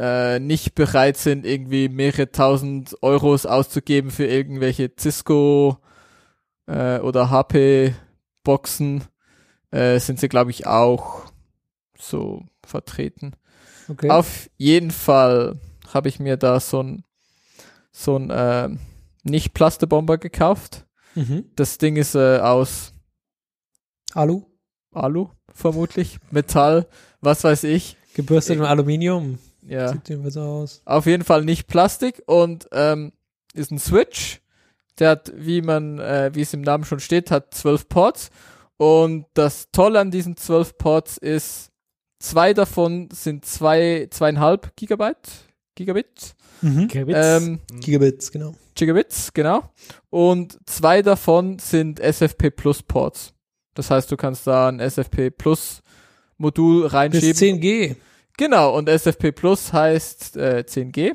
äh, 0.00 0.38
nicht 0.40 0.74
bereit 0.74 1.18
sind, 1.18 1.44
irgendwie 1.44 1.90
mehrere 1.90 2.30
tausend 2.32 2.96
Euros 3.02 3.44
auszugeben 3.44 4.10
für 4.10 4.24
irgendwelche 4.24 4.90
Cisco 4.98 5.76
äh, 6.66 6.98
oder 7.00 7.28
HP 7.28 7.94
Boxen, 8.42 9.04
äh, 9.70 9.98
sind 10.00 10.18
sie 10.18 10.28
glaube 10.30 10.50
ich 10.52 10.66
auch 10.66 11.24
so 11.98 12.42
vertreten. 12.64 13.32
Okay. 13.88 14.08
Auf 14.08 14.48
jeden 14.56 14.90
Fall 14.90 15.60
habe 15.92 16.08
ich 16.08 16.18
mir 16.18 16.36
da 16.38 16.60
so 16.60 16.82
ein 16.82 17.04
so 17.92 18.16
ein 18.16 18.30
äh, 18.30 18.70
nicht 19.24 19.52
Plastebomber 19.52 20.16
gekauft. 20.16 20.86
mhm. 21.14 21.44
Das 21.56 21.76
Ding 21.76 21.96
ist 21.96 22.14
äh, 22.14 22.38
aus 22.38 22.94
Alu, 24.14 24.44
Alu, 24.92 25.28
vermutlich, 25.52 26.18
Metall, 26.30 26.86
was 27.20 27.44
weiß 27.44 27.64
ich. 27.64 27.96
gebürstet 28.14 28.54
Ich- 28.54 28.60
mit 28.60 28.68
Aluminium. 28.68 29.38
Ja, 29.70 29.92
Sieht 29.92 30.06
so 30.32 30.40
aus. 30.40 30.82
auf 30.84 31.06
jeden 31.06 31.24
Fall 31.24 31.44
nicht 31.44 31.66
Plastik 31.68 32.22
und 32.26 32.68
ähm, 32.72 33.12
ist 33.54 33.70
ein 33.70 33.78
Switch. 33.78 34.40
Der 34.98 35.10
hat, 35.10 35.32
wie 35.34 35.62
man, 35.62 35.98
äh, 35.98 36.30
wie 36.34 36.42
es 36.42 36.52
im 36.52 36.60
Namen 36.60 36.84
schon 36.84 37.00
steht, 37.00 37.30
hat 37.30 37.54
zwölf 37.54 37.88
Ports. 37.88 38.30
Und 38.76 39.26
das 39.34 39.70
Tolle 39.72 40.00
an 40.00 40.10
diesen 40.10 40.36
zwölf 40.36 40.76
Ports 40.76 41.16
ist, 41.18 41.70
zwei 42.18 42.52
davon 42.52 43.08
sind 43.12 43.44
zwei, 43.44 44.08
zweieinhalb 44.10 44.74
Gigabyte, 44.76 45.30
Gigabit. 45.74 46.34
Gibt's? 46.62 47.14
Ähm, 47.14 47.60
Gigabits, 47.80 48.30
genau. 48.30 48.54
Gigabits, 48.74 49.32
genau. 49.32 49.70
Und 50.10 50.58
zwei 50.68 51.00
davon 51.02 51.58
sind 51.58 52.00
SFP 52.00 52.50
Plus 52.50 52.82
Ports. 52.82 53.32
Das 53.74 53.90
heißt, 53.90 54.10
du 54.10 54.16
kannst 54.16 54.46
da 54.46 54.68
ein 54.68 54.80
SFP 54.80 55.30
Plus 55.30 55.80
Modul 56.36 56.82
Bis 56.82 56.92
reinschieben. 56.92 57.60
10G. 57.60 57.96
Genau, 58.40 58.74
und 58.74 58.88
SFP 58.88 59.32
Plus 59.32 59.70
heißt 59.70 60.38
äh, 60.38 60.64
10G. 60.66 61.14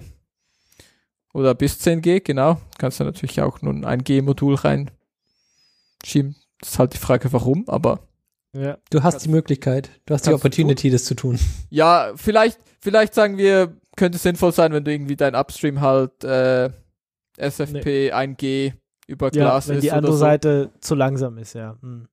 Oder 1.34 1.56
bis 1.56 1.80
10G, 1.81 2.22
genau. 2.23 2.61
Kannst 2.77 2.99
du 2.99 3.03
natürlich 3.03 3.41
auch 3.41 3.64
nur 3.64 3.73
ein 3.73 3.84
1G-Modul 3.84 4.53
reinschieben. 4.53 6.35
Das 6.60 6.69
ist 6.69 6.77
halt 6.80 6.93
die 6.93 6.99
Frage, 6.99 7.34
warum, 7.34 7.68
aber 7.68 8.07
Du 8.53 8.61
ja. 8.61 8.77
hast 9.02 9.14
Kannst- 9.14 9.26
die 9.26 9.30
Möglichkeit. 9.30 9.89
Du 10.06 10.14
hast 10.14 10.27
die 10.27 10.30
du 10.30 10.35
Opportunity, 10.35 10.91
das 10.91 11.06
zu 11.06 11.15
tun. 11.15 11.39
ja, 11.72 12.14
vielleicht, 12.15 12.60
vielleicht 12.80 13.15
sagen 13.15 13.39
wir, 13.39 13.76
könnte 13.97 14.18
es 14.18 14.23
sinnvoll 14.23 14.52
sein, 14.52 14.72
wenn 14.72 14.84
du 14.84 14.91
irgendwie 14.93 15.15
dein 15.15 15.34
Upstream 15.34 15.81
halt 15.81 16.23
äh, 16.23 16.69
SFP 17.38 18.14
1G 18.14 18.73
über 19.07 19.26
ja, 19.34 19.45
Glas 19.49 19.68
wenn 19.68 19.77
ist 19.77 19.81
die 19.81 19.88
oder 19.88 19.97
andere 19.97 20.14
so. 20.14 20.19
Seite 20.19 20.69
zu 20.80 20.93
langsam 20.93 21.39
ist, 21.39 21.53
ja. 21.53 21.76
Hm. 21.81 22.07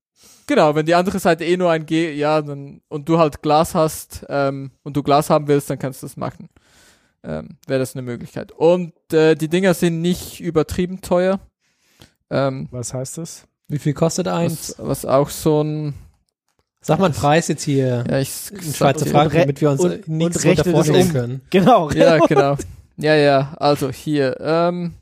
Genau, 0.47 0.75
wenn 0.75 0.87
die 0.87 0.95
andere 0.95 1.19
Seite 1.19 1.45
eh 1.45 1.57
nur 1.57 1.71
ein 1.71 1.87
G, 1.87 2.13
ja, 2.13 2.43
dann, 2.43 2.81
und 2.89 3.09
du 3.09 3.19
halt 3.19 3.43
Glas 3.43 3.75
hast 3.75 4.27
ähm, 4.29 4.73
und 4.83 4.97
du 4.97 5.03
Glas 5.03 5.31
haben 5.31 5.47
willst, 5.49 5.71
dann 5.71 5.79
kannst 5.79 6.03
du 6.03 6.07
das 6.07 6.17
machen. 6.17 6.49
Ähm, 7.25 7.57
Wäre 7.67 7.79
das 7.81 7.95
eine 7.95 8.03
Möglichkeit. 8.03 8.51
Und 8.53 8.93
äh, 9.13 9.37
die 9.37 9.49
Dinger 9.49 9.75
sind 9.75 10.01
nicht 10.01 10.41
übertrieben 10.41 11.01
teuer. 11.01 11.39
Ähm, 12.31 12.69
Was 12.73 12.93
heißt 12.93 13.19
das? 13.19 13.47
Wie 13.69 13.79
viel 13.79 13.95
kostet 13.95 14.27
eins? 14.29 14.75
was, 14.79 14.87
was 14.89 15.07
auch 15.07 15.29
so 15.31 15.63
ein, 15.63 15.95
Sag 16.81 16.99
mal 16.99 17.07
einen 17.07 17.15
Preis 17.15 17.47
jetzt 17.47 17.63
hier 17.63 18.05
ja, 18.11 18.19
ich 18.19 18.29
Schweizer. 18.75 19.07
Franken, 19.07 19.39
damit 19.39 19.61
wir 19.61 19.71
uns 19.71 19.81
und- 19.81 20.09
nichts 20.09 20.45
und 20.45 20.91
um. 20.91 21.13
können. 21.13 21.41
Genau. 21.51 21.91
Ja, 21.93 22.19
genau. 22.27 22.57
Ja, 22.97 23.15
ja, 23.15 23.55
also 23.59 23.91
hier, 23.91 24.37
ähm, 24.41 24.95
äh, 24.95 25.02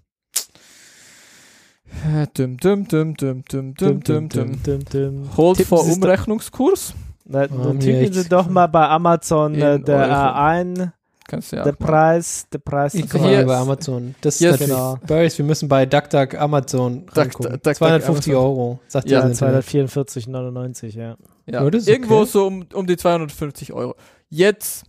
dum, 2.35 2.57
dum, 2.57 2.87
dum, 2.89 3.15
dum, 3.15 3.43
dum, 3.45 3.75
dum, 3.75 4.01
dum, 4.01 4.29
dum. 4.29 4.63
dum, 4.63 5.55
Tippen 5.55 5.67
vor 5.67 5.85
Umrechnungskurs. 5.85 6.95
Na, 7.25 7.45
Oh, 7.45 7.73
tippen. 7.75 8.13
Sie 8.13 8.29
doch 8.29 8.49
mal 8.49 8.67
bei 8.67 8.89
Amazon 8.89 9.55
äh, 9.55 9.79
der 9.81 9.97
Euro. 10.09 10.33
ein, 10.35 10.93
Kannst 11.29 11.53
du 11.53 11.57
ja 11.57 11.63
der. 11.63 11.73
Preis, 11.73 12.47
der 12.53 12.59
Preis. 12.59 12.93
Ich 12.95 13.09
guck 13.09 13.23
Hier- 13.23 13.47
bei 13.47 13.57
Amazon. 13.57 14.17
Das 14.21 14.41
ist 14.41 14.59
genau. 14.59 14.99
Boris, 15.07 15.39
wir 15.39 15.45
müssen 15.45 15.69
bei 15.69 15.87
DuckDuck 15.87 16.35
Amazon 16.35 17.07
Duck- 17.07 17.17
reingucken. 17.17 17.53
Duck- 17.53 17.63
Duck 17.63 17.77
250 17.77 18.33
Amazon. 18.35 18.51
Euro, 18.51 18.81
sagt 18.89 19.09
Ja, 19.09 19.21
ja, 19.21 19.29
ja, 19.29 19.33
244,99, 19.35 20.97
ja. 20.97 21.17
Ja, 21.47 21.67
ist 21.69 21.89
irgendwo 21.89 22.17
okay. 22.23 22.31
so 22.31 22.47
um, 22.47 22.65
um 22.75 22.87
die 22.87 22.97
250 22.97 23.73
Euro. 23.73 23.95
Jetzt, 24.29 24.85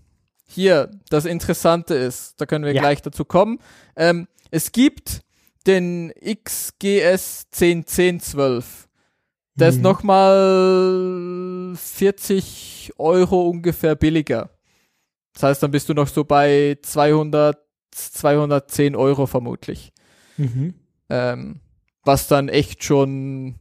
hier, 0.46 0.90
das 1.10 1.26
Interessante 1.26 1.94
ist, 1.96 2.40
da 2.42 2.46
können 2.48 2.66
wir 2.66 2.74
Ja. 2.74 2.82
gleich 2.82 3.02
dazu 3.04 3.24
kommen. 3.26 3.60
Ähm, 3.96 4.28
es 4.52 4.72
gibt 4.72 5.22
den 5.68 6.12
XGS 6.22 7.48
101012. 7.52 8.88
Der 9.56 9.70
ist 9.70 9.78
Mhm. 9.78 9.82
nochmal 9.84 11.76
40 11.76 12.94
Euro 12.98 13.50
ungefähr 13.50 13.96
billiger. 13.96 14.50
Das 15.34 15.44
heißt, 15.44 15.64
dann 15.64 15.72
bist 15.72 15.88
du 15.90 15.94
noch 15.94 16.08
so 16.08 16.24
bei 16.24 16.78
200, 16.82 17.58
210 17.92 18.96
Euro 18.96 19.26
vermutlich. 19.28 19.92
Mhm. 20.38 20.74
Ähm, 21.10 21.60
was 22.04 22.28
dann 22.28 22.50
echt 22.50 22.84
schon 22.84 23.56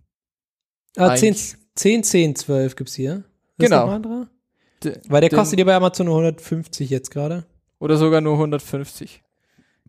Ah, 0.96 1.14
10, 1.14 1.28
Eigentlich- 1.34 1.56
10, 1.76 2.02
10, 2.02 2.34
12 2.36 2.74
gibt's 2.76 2.94
hier. 2.94 3.24
Ist 3.58 3.66
Genau. 3.70 3.86
Weil 5.08 5.20
der 5.20 5.30
kostet 5.30 5.58
dir 5.58 5.64
bei 5.64 5.74
Amazon 5.74 6.06
nur 6.06 6.16
150 6.16 6.90
jetzt 6.90 7.10
gerade. 7.10 7.44
oder 7.78 7.96
sogar 7.96 8.20
nur 8.20 8.36
150. 8.38 9.22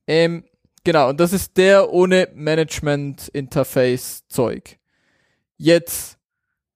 Ähm, 0.08 0.44
genau, 0.84 1.10
und 1.10 1.20
das 1.20 1.34
ist 1.34 1.58
der 1.58 1.92
ohne 1.92 2.30
Management-Interface-Zeug. 2.34 4.78
Jetzt, 5.58 6.18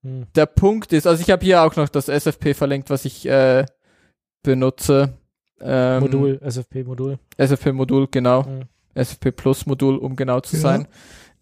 Hm. 0.02 0.26
der 0.34 0.46
Punkt 0.46 0.92
ist, 0.92 1.06
also 1.06 1.20
ich 1.22 1.30
habe 1.30 1.44
hier 1.44 1.62
auch 1.62 1.76
noch 1.76 1.88
das 1.88 2.08
SFP 2.08 2.54
verlinkt, 2.54 2.90
was 2.90 3.04
ich 3.04 3.26
äh, 3.26 3.64
benutze. 4.42 5.14
Ähm, 5.60 6.00
Modul, 6.02 6.40
SFP-Modul. 6.42 7.18
SFP-Modul, 7.38 8.08
genau. 8.10 8.42
Mhm. 8.42 8.62
SFP 8.94 9.32
Plus 9.32 9.66
Modul, 9.66 9.96
um 9.96 10.16
genau 10.16 10.40
zu 10.40 10.56
Ja. 10.56 10.62
sein. 10.62 10.88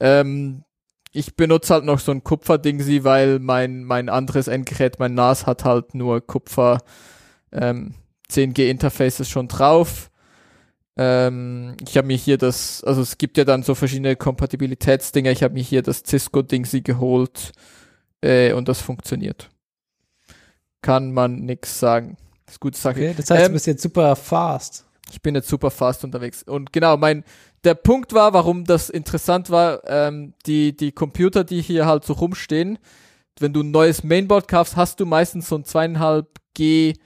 Ähm, 0.01 0.65
ich 1.13 1.37
benutze 1.37 1.75
halt 1.75 1.85
noch 1.85 2.01
so 2.01 2.11
ein 2.13 2.25
Kupfer-Ding, 2.25 2.81
sie, 2.81 3.05
weil 3.05 3.39
mein, 3.39 3.85
mein 3.85 4.09
anderes 4.09 4.49
Endgerät, 4.49 4.99
mein 4.99 5.15
NAS 5.15 5.47
hat 5.47 5.65
halt 5.65 5.95
nur 5.95 6.21
Kupfer 6.21 6.79
ähm, 7.53 7.95
10G 8.31 8.69
Interfaces 8.69 9.29
schon 9.29 9.47
drauf. 9.49 10.11
Ähm, 10.97 11.77
ich 11.87 11.97
habe 11.97 12.07
mir 12.07 12.17
hier 12.17 12.39
das, 12.39 12.85
also 12.85 13.03
es 13.03 13.19
gibt 13.19 13.37
ja 13.37 13.45
dann 13.45 13.63
so 13.63 13.75
verschiedene 13.75 14.17
Kompatibilitätsdinger. 14.17 15.31
Ich 15.31 15.43
habe 15.43 15.55
mir 15.55 15.63
hier 15.63 15.83
das 15.83 16.03
Cisco-Ding 16.07 16.65
sie 16.65 16.83
geholt 16.83 17.53
äh, 18.21 18.53
und 18.53 18.69
das 18.69 18.81
funktioniert. 18.81 19.51
Kann 20.83 21.13
man 21.13 21.41
nix 21.41 21.81
sagen. 21.81 22.17
Das 22.47 22.57
ist 22.57 22.61
gute 22.61 22.79
Sache. 22.79 22.97
Okay, 22.97 23.15
das 23.17 23.31
heißt, 23.31 23.43
Ähm, 23.43 23.49
du 23.49 23.53
bist 23.55 23.67
jetzt 23.67 23.83
super 23.83 24.15
fast. 24.17 24.85
Ich 25.11 25.21
bin 25.21 25.35
jetzt 25.35 25.49
super 25.49 25.71
fast 25.71 26.05
unterwegs. 26.05 26.43
Und 26.43 26.73
genau, 26.73 26.97
mein, 26.97 27.25
der 27.65 27.75
Punkt 27.75 28.13
war, 28.13 28.33
warum 28.33 28.65
das 28.65 28.91
interessant 28.91 29.51
war, 29.51 29.83
ähm, 29.87 30.35
die, 30.47 30.77
die 30.77 30.93
Computer, 30.93 31.45
die 31.45 31.63
hier 31.63 31.87
halt 31.87 32.05
so 32.05 32.13
rumstehen, 32.15 32.79
wenn 33.41 33.53
du 33.53 33.63
ein 33.63 33.71
neues 33.71 34.05
Mainboard 34.05 34.47
kaufst, 34.47 34.77
hast 34.77 35.01
du 35.01 35.07
meistens 35.07 35.49
so 35.49 35.57
ein 35.57 35.65
2,5G, 35.65 36.97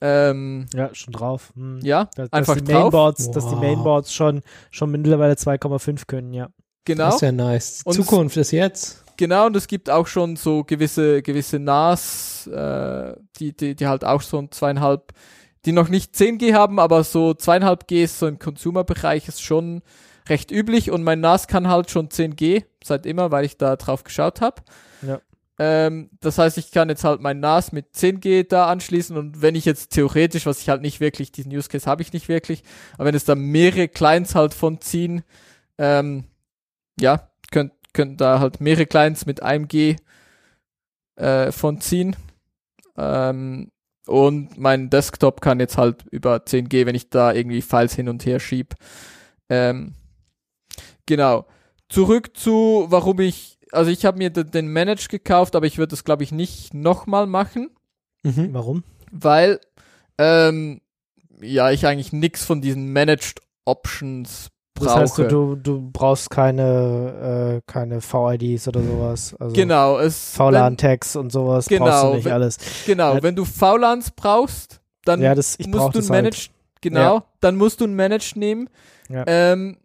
ähm, 0.00 0.66
Ja, 0.74 0.94
schon 0.94 1.12
drauf. 1.12 1.52
Hm. 1.54 1.80
ja, 1.82 2.08
Dass, 2.16 2.32
einfach 2.32 2.54
dass 2.54 2.64
die 2.64 2.72
drauf. 2.72 2.82
Mainboards, 2.82 3.30
dass 3.30 3.46
die 3.46 3.52
Wow. 3.54 3.60
Mainboards 3.60 4.12
schon, 4.14 4.42
schon 4.70 4.90
mittlerweile 4.90 5.34
2,5 5.34 6.06
können, 6.06 6.32
ja. 6.32 6.48
Genau, 6.84 7.06
Das 7.06 7.14
ist 7.16 7.20
ja 7.22 7.32
nice. 7.32 7.80
Und 7.84 7.94
Zukunft 7.94 8.36
ist 8.36 8.50
jetzt. 8.50 9.04
genau, 9.16 9.46
und 9.46 9.56
es 9.56 9.66
gibt 9.68 9.88
auch 9.88 10.06
schon 10.06 10.36
so 10.36 10.64
gewisse, 10.64 11.22
gewisse 11.22 11.58
NAS, 11.58 12.46
äh, 12.48 13.14
die, 13.38 13.56
die, 13.56 13.74
die 13.74 13.86
halt 13.86 14.04
auch 14.04 14.20
so 14.20 14.38
ein 14.38 14.48
2,5, 14.50 15.00
die 15.64 15.72
noch 15.72 15.88
nicht 15.88 16.14
10G 16.14 16.52
haben, 16.52 16.78
aber 16.78 17.02
so 17.04 17.30
2,5G 17.30 18.04
ist 18.04 18.18
so 18.18 18.26
im 18.26 18.38
Consumer-Bereich 18.38 19.28
ist 19.28 19.40
schon 19.42 19.80
recht 20.28 20.50
üblich 20.50 20.90
und 20.90 21.02
mein 21.04 21.20
NAS 21.20 21.46
kann 21.48 21.68
halt 21.68 21.90
schon 21.90 22.08
10G, 22.10 22.64
seit 22.82 23.06
immer, 23.06 23.30
weil 23.30 23.46
ich 23.46 23.56
da 23.56 23.76
drauf 23.76 24.04
geschaut 24.04 24.42
habe. 24.42 24.60
Ja. 25.06 25.20
Ähm, 25.58 26.10
das 26.20 26.38
heißt, 26.38 26.58
ich 26.58 26.72
kann 26.72 26.88
jetzt 26.88 27.04
halt 27.04 27.20
mein 27.20 27.38
NAS 27.40 27.70
mit 27.72 27.94
10G 27.94 28.48
da 28.48 28.66
anschließen 28.66 29.16
und 29.16 29.40
wenn 29.40 29.54
ich 29.54 29.64
jetzt 29.64 29.92
theoretisch, 29.92 30.46
was 30.46 30.60
ich 30.60 30.68
halt 30.68 30.82
nicht 30.82 30.98
wirklich, 30.98 31.30
diesen 31.30 31.52
Use 31.52 31.68
Case 31.68 31.88
habe 31.88 32.02
ich 32.02 32.12
nicht 32.12 32.28
wirklich, 32.28 32.64
aber 32.94 33.06
wenn 33.06 33.14
es 33.14 33.24
da 33.24 33.36
mehrere 33.36 33.86
Clients 33.86 34.34
halt 34.34 34.52
von 34.52 34.80
ziehen, 34.80 35.22
ähm, 35.78 36.24
ja, 36.98 37.30
könnt, 37.52 37.72
könnt 37.92 38.20
da 38.20 38.40
halt 38.40 38.60
mehrere 38.60 38.86
Clients 38.86 39.26
mit 39.26 39.42
einem 39.42 39.68
G 39.68 39.96
äh, 41.16 41.52
von 41.52 41.80
ziehen. 41.80 42.16
Ähm, 42.96 43.70
und 44.06 44.58
mein 44.58 44.90
Desktop 44.90 45.40
kann 45.40 45.60
jetzt 45.60 45.78
halt 45.78 46.04
über 46.10 46.36
10G, 46.36 46.84
wenn 46.86 46.94
ich 46.94 47.08
da 47.08 47.32
irgendwie 47.32 47.62
Files 47.62 47.94
hin 47.94 48.08
und 48.08 48.26
her 48.26 48.38
schieb. 48.38 48.74
Ähm, 49.48 49.94
genau. 51.06 51.46
Zurück 51.88 52.36
zu, 52.36 52.86
warum 52.88 53.20
ich, 53.20 53.53
also 53.74 53.90
ich 53.90 54.04
habe 54.04 54.18
mir 54.18 54.30
den, 54.30 54.68
Manage 54.68 55.08
gekauft, 55.08 55.56
aber 55.56 55.66
ich 55.66 55.78
würde 55.78 55.90
das 55.90 56.04
glaube 56.04 56.22
ich 56.24 56.32
nicht 56.32 56.74
nochmal 56.74 57.26
machen, 57.26 57.70
Mhm. 58.22 58.48
Warum? 58.52 58.84
weil 59.12 59.60
ähm, 60.18 60.80
ja 61.40 61.70
ich 61.70 61.86
eigentlich 61.86 62.12
nix 62.12 62.44
von 62.44 62.60
diesen 62.62 62.92
Managed 62.92 63.40
Options 63.66 64.48
brauche. 64.74 64.86
Das 64.86 64.96
heißt, 64.96 65.18
du, 65.18 65.56
du, 65.56 65.90
brauchst 65.92 66.30
keine, 66.30 67.60
äh, 67.66 67.70
keine 67.70 68.00
VIDs 68.02 68.66
oder 68.68 68.82
sowas. 68.82 69.34
Also 69.38 69.54
genau, 69.54 69.98
es 69.98 70.34
VLAN-Tags 70.36 71.16
und 71.16 71.30
sowas 71.32 71.66
brauchst 71.66 71.68
Genau, 71.68 72.10
du 72.10 72.14
nicht 72.16 72.24
wenn- 72.24 72.32
alles. 72.32 72.58
genau, 72.86 73.14
Ja. 73.14 73.22
wenn 73.22 73.36
du 73.36 73.44
VLANs 73.44 74.10
brauchst, 74.10 74.80
dann 75.04 75.20
Ja, 75.20 75.34
das, 75.34 75.56
ich 75.58 75.70
brauch 75.70 75.92
musst 75.92 75.94
du 75.94 75.98
ein 76.00 76.02
halt. 76.02 76.24
Managed, 76.24 76.50
genau, 76.80 77.22
dann 77.40 77.56
musst 77.56 77.80
du 77.80 77.84
ein 77.84 77.94
Managed 77.94 78.36
nehmen. 78.36 78.68
Ja. 79.08 79.24
Ähm, 79.26 79.76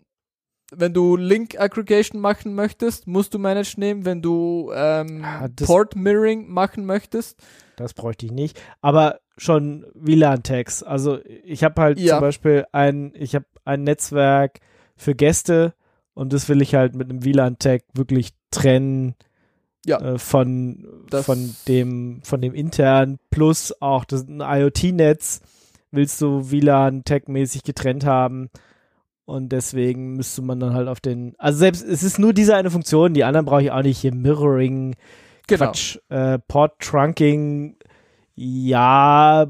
wenn 0.71 0.93
du 0.93 1.15
Link 1.15 1.59
Aggregation 1.59 2.21
machen 2.21 2.53
möchtest, 2.55 3.07
musst 3.07 3.33
du 3.33 3.39
Managed 3.39 3.77
nehmen. 3.77 4.05
Wenn 4.05 4.21
du 4.21 4.71
ähm, 4.73 5.23
Ah, 5.23 5.47
Port 5.65 5.95
Mirroring 5.95 6.47
machen 6.49 6.85
möchtest, 6.85 7.39
Das 7.75 7.93
bräuchte 7.93 8.25
ich 8.25 8.31
nicht. 8.31 8.59
Aber 8.81 9.19
schon 9.37 9.85
WLAN-Tags. 9.95 10.83
Also 10.83 11.19
ich 11.43 11.63
habe 11.63 11.81
halt 11.81 11.99
Ja. 11.99 12.15
zum 12.15 12.21
Beispiel 12.21 12.65
ein, 12.71 13.13
ich 13.15 13.35
habe 13.35 13.45
ein 13.65 13.83
Netzwerk 13.83 14.59
für 14.97 15.15
Gäste 15.15 15.73
und 16.13 16.33
das 16.33 16.49
will 16.49 16.61
ich 16.61 16.75
halt 16.75 16.93
mit 16.95 17.09
einem 17.09 17.23
WLAN-Tag 17.23 17.83
wirklich 17.93 18.31
trennen 18.51 19.15
Ja. 19.85 19.97
äh, 20.01 20.17
von, 20.19 20.85
Das- 21.09 21.25
von 21.25 21.55
dem, 21.69 22.19
von 22.23 22.41
dem 22.41 22.53
intern 22.53 23.17
plus 23.29 23.73
auch 23.81 24.03
das 24.05 24.27
ein 24.27 24.41
IoT-Netz 24.41 25.39
willst 25.91 26.21
du 26.21 26.51
WLAN-Tag-mäßig 26.51 27.63
getrennt 27.63 28.05
haben. 28.05 28.49
Und 29.29 29.49
deswegen 29.49 30.15
müsste 30.15 30.41
man 30.41 30.59
dann 30.59 30.73
halt 30.73 30.87
auf 30.87 31.01
den, 31.01 31.35
also 31.37 31.59
selbst, 31.59 31.85
es 31.85 32.01
ist 32.01 32.17
nur 32.17 32.33
diese 32.33 32.55
eine 32.55 32.71
Funktion, 32.71 33.13
die 33.13 33.23
anderen 33.23 33.45
brauche 33.45 33.61
ich 33.61 33.71
auch 33.71 33.83
nicht 33.83 33.99
hier 33.99 34.11
Mirroring, 34.11 34.95
genau. 35.45 35.65
Quatsch, 35.65 35.99
äh, 36.09 36.39
Port 36.39 36.79
Trunking, 36.79 37.75
ja, 38.33 39.45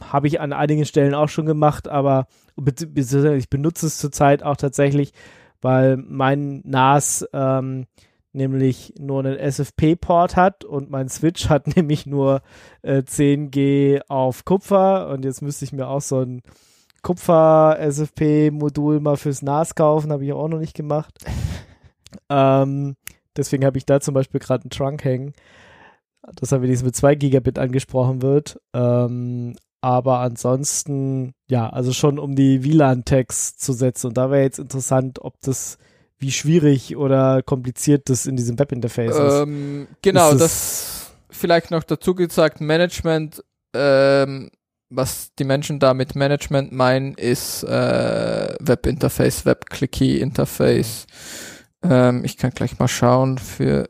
habe 0.00 0.26
ich 0.26 0.40
an 0.40 0.52
einigen 0.52 0.84
Stellen 0.84 1.14
auch 1.14 1.28
schon 1.28 1.46
gemacht, 1.46 1.86
aber 1.86 2.26
ich 2.56 3.48
benutze 3.50 3.86
es 3.86 3.98
zurzeit 3.98 4.42
auch 4.42 4.56
tatsächlich, 4.56 5.12
weil 5.60 5.96
mein 5.96 6.62
NAS 6.64 7.24
ähm, 7.32 7.86
nämlich 8.32 8.94
nur 8.98 9.24
einen 9.24 9.38
SFP-Port 9.38 10.34
hat 10.34 10.64
und 10.64 10.90
mein 10.90 11.08
Switch 11.08 11.48
hat 11.48 11.68
nämlich 11.76 12.04
nur 12.04 12.42
äh, 12.82 13.02
10G 13.02 14.00
auf 14.08 14.44
Kupfer 14.44 15.08
und 15.10 15.24
jetzt 15.24 15.40
müsste 15.40 15.64
ich 15.66 15.72
mir 15.72 15.86
auch 15.86 16.00
so 16.00 16.18
ein 16.18 16.42
Kupfer-SFP-Modul 17.04 18.98
mal 18.98 19.16
fürs 19.16 19.42
NAS 19.42 19.76
kaufen, 19.76 20.10
habe 20.10 20.24
ich 20.24 20.32
auch 20.32 20.48
noch 20.48 20.58
nicht 20.58 20.74
gemacht. 20.74 21.14
ähm, 22.28 22.96
deswegen 23.36 23.64
habe 23.64 23.78
ich 23.78 23.86
da 23.86 24.00
zum 24.00 24.14
Beispiel 24.14 24.40
gerade 24.40 24.64
einen 24.64 24.70
Trunk 24.70 25.04
hängen, 25.04 25.34
dass 26.34 26.50
er 26.50 26.62
wenigstens 26.62 26.86
mit 26.86 26.96
2 26.96 27.14
Gigabit 27.14 27.58
angesprochen 27.58 28.22
wird. 28.22 28.58
Ähm, 28.72 29.54
aber 29.82 30.20
ansonsten, 30.20 31.34
ja, 31.50 31.68
also 31.68 31.92
schon 31.92 32.18
um 32.18 32.34
die 32.34 32.64
WLAN-Tags 32.64 33.58
zu 33.58 33.74
setzen. 33.74 34.08
Und 34.08 34.16
da 34.16 34.30
wäre 34.30 34.42
jetzt 34.42 34.58
interessant, 34.58 35.18
ob 35.20 35.34
das, 35.42 35.76
wie 36.16 36.32
schwierig 36.32 36.96
oder 36.96 37.42
kompliziert 37.42 38.08
das 38.08 38.24
in 38.24 38.36
diesem 38.36 38.58
Webinterface 38.58 39.14
ist. 39.14 39.42
Ähm, 39.42 39.88
genau, 40.00 40.30
Ist 40.30 40.40
das 40.40 41.12
vielleicht 41.28 41.70
noch 41.70 41.84
dazu 41.84 42.14
gesagt, 42.14 42.62
Management, 42.62 43.44
ähm, 43.74 44.50
was 44.90 45.34
die 45.38 45.44
Menschen 45.44 45.78
da 45.78 45.94
mit 45.94 46.14
Management 46.14 46.72
meinen, 46.72 47.14
ist 47.14 47.64
äh, 47.64 48.54
Webinterface, 48.60 49.46
Web-Clicky-Interface. 49.46 51.06
Ähm, 51.82 52.24
ich 52.24 52.36
kann 52.36 52.50
gleich 52.50 52.78
mal 52.78 52.88
schauen 52.88 53.38
für 53.38 53.88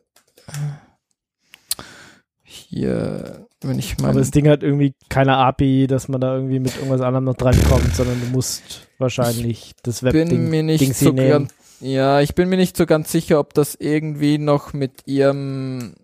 hier, 2.42 3.46
wenn 3.62 3.78
ich 3.78 3.94
Aber 3.98 4.08
mein, 4.08 4.16
das 4.16 4.30
Ding 4.30 4.48
hat 4.48 4.62
irgendwie 4.62 4.94
keine 5.08 5.36
API, 5.36 5.86
dass 5.86 6.08
man 6.08 6.20
da 6.20 6.34
irgendwie 6.34 6.60
mit 6.60 6.76
irgendwas 6.76 7.00
anderem 7.00 7.24
noch 7.24 7.36
drankommt, 7.36 7.94
sondern 7.94 8.20
du 8.20 8.26
musst 8.28 8.88
wahrscheinlich 8.98 9.72
das 9.82 10.00
bin 10.00 10.14
Webding 10.14 10.50
mir 10.50 10.62
nicht 10.62 10.80
Dingsy 10.80 11.04
so 11.06 11.12
nehmen. 11.12 11.30
ganz, 11.30 11.54
ja, 11.80 12.20
ich 12.20 12.34
bin 12.34 12.48
mir 12.48 12.56
nicht 12.56 12.76
so 12.76 12.86
ganz 12.86 13.10
sicher, 13.10 13.40
ob 13.40 13.54
das 13.54 13.74
irgendwie 13.74 14.38
noch 14.38 14.72
mit 14.72 15.06
ihrem, 15.06 15.94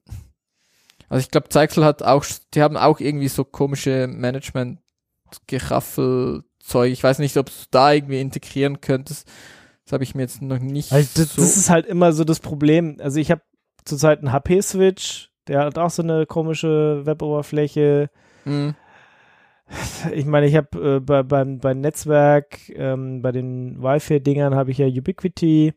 also 1.10 1.24
ich 1.24 1.30
glaube, 1.30 1.48
Zeichel 1.48 1.84
hat 1.84 2.04
auch, 2.04 2.24
die 2.54 2.62
haben 2.62 2.76
auch 2.76 3.00
irgendwie 3.00 3.26
so 3.28 3.42
komische 3.44 4.06
Management-Geraffel-Zeug. 4.06 6.92
Ich 6.92 7.02
weiß 7.02 7.18
nicht, 7.18 7.36
ob 7.36 7.46
du 7.46 7.52
da 7.72 7.92
irgendwie 7.92 8.20
integrieren 8.20 8.80
könntest. 8.80 9.26
Das 9.84 9.92
habe 9.92 10.04
ich 10.04 10.14
mir 10.14 10.22
jetzt 10.22 10.40
noch 10.40 10.60
nicht 10.60 10.92
Also 10.92 11.08
das, 11.16 11.34
so. 11.34 11.42
das 11.42 11.56
ist 11.56 11.68
halt 11.68 11.86
immer 11.86 12.12
so 12.12 12.22
das 12.22 12.38
Problem. 12.38 12.98
Also 13.00 13.18
ich 13.18 13.32
habe 13.32 13.42
zurzeit 13.84 14.20
einen 14.20 14.32
HP-Switch, 14.32 15.30
der 15.48 15.64
hat 15.64 15.78
auch 15.78 15.90
so 15.90 16.02
eine 16.02 16.26
komische 16.26 17.04
Weboberfläche. 17.04 18.08
Mhm. 18.44 18.74
Ich 20.12 20.26
meine, 20.26 20.46
ich 20.46 20.56
habe 20.56 20.96
äh, 20.96 21.00
bei, 21.00 21.22
beim, 21.22 21.58
beim 21.58 21.80
Netzwerk, 21.80 22.58
ähm, 22.74 23.22
bei 23.22 23.32
den 23.32 23.82
Wi-Fi-Dingern 23.82 24.54
habe 24.54 24.70
ich 24.70 24.78
ja 24.78 24.86
Ubiquity. 24.86 25.74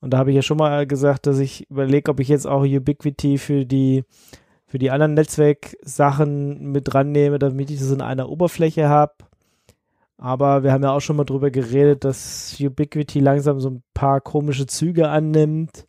Und 0.00 0.12
da 0.12 0.18
habe 0.18 0.30
ich 0.30 0.36
ja 0.36 0.42
schon 0.42 0.58
mal 0.58 0.86
gesagt, 0.86 1.26
dass 1.26 1.38
ich 1.38 1.68
überlege, 1.70 2.10
ob 2.10 2.20
ich 2.20 2.28
jetzt 2.28 2.46
auch 2.46 2.62
Ubiquity 2.62 3.38
für 3.38 3.64
die, 3.64 4.04
für 4.72 4.78
die 4.78 4.90
anderen 4.90 5.12
Netzwerksachen 5.12 6.72
mit 6.72 6.94
dran 6.94 7.12
nehme, 7.12 7.38
damit 7.38 7.70
ich 7.70 7.78
das 7.78 7.90
in 7.90 8.00
einer 8.00 8.30
Oberfläche 8.30 8.88
habe. 8.88 9.12
Aber 10.16 10.62
wir 10.62 10.72
haben 10.72 10.82
ja 10.82 10.92
auch 10.92 11.00
schon 11.00 11.16
mal 11.16 11.26
drüber 11.26 11.50
geredet, 11.50 12.04
dass 12.04 12.56
Ubiquity 12.58 13.20
langsam 13.20 13.60
so 13.60 13.68
ein 13.68 13.82
paar 13.92 14.22
komische 14.22 14.64
Züge 14.64 15.10
annimmt. 15.10 15.86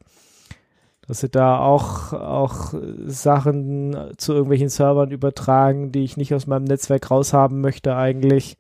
Dass 1.08 1.22
sie 1.22 1.30
da 1.30 1.60
auch, 1.60 2.12
auch 2.12 2.74
Sachen 3.06 3.96
zu 4.18 4.34
irgendwelchen 4.34 4.68
Servern 4.68 5.12
übertragen, 5.12 5.94
die 5.94 6.04
ich 6.04 6.18
nicht 6.18 6.34
aus 6.34 6.46
meinem 6.46 6.66
Netzwerk 6.66 7.10
raushaben 7.10 7.62
möchte 7.62 7.96
eigentlich. 7.96 8.58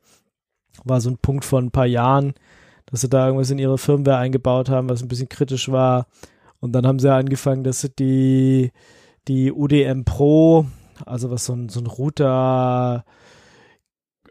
War 0.85 1.01
so 1.01 1.09
ein 1.09 1.17
Punkt 1.17 1.43
von 1.43 1.65
ein 1.65 1.71
paar 1.71 1.85
Jahren, 1.85 2.33
dass 2.85 3.01
sie 3.01 3.09
da 3.09 3.25
irgendwas 3.25 3.51
in 3.51 3.59
ihre 3.59 3.77
Firmware 3.77 4.19
eingebaut 4.19 4.69
haben, 4.69 4.87
was 4.87 5.01
ein 5.01 5.09
bisschen 5.09 5.27
kritisch 5.27 5.69
war. 5.69 6.07
Und 6.61 6.71
dann 6.71 6.87
haben 6.87 6.99
sie 6.99 7.13
angefangen, 7.13 7.65
dass 7.65 7.81
sie 7.81 7.89
die, 7.89 8.71
die 9.27 9.51
UDM 9.51 10.03
Pro, 10.03 10.65
also 11.05 11.31
was 11.31 11.45
so 11.45 11.53
ein, 11.53 11.69
so 11.69 11.79
ein 11.79 11.87
Router 11.87 13.05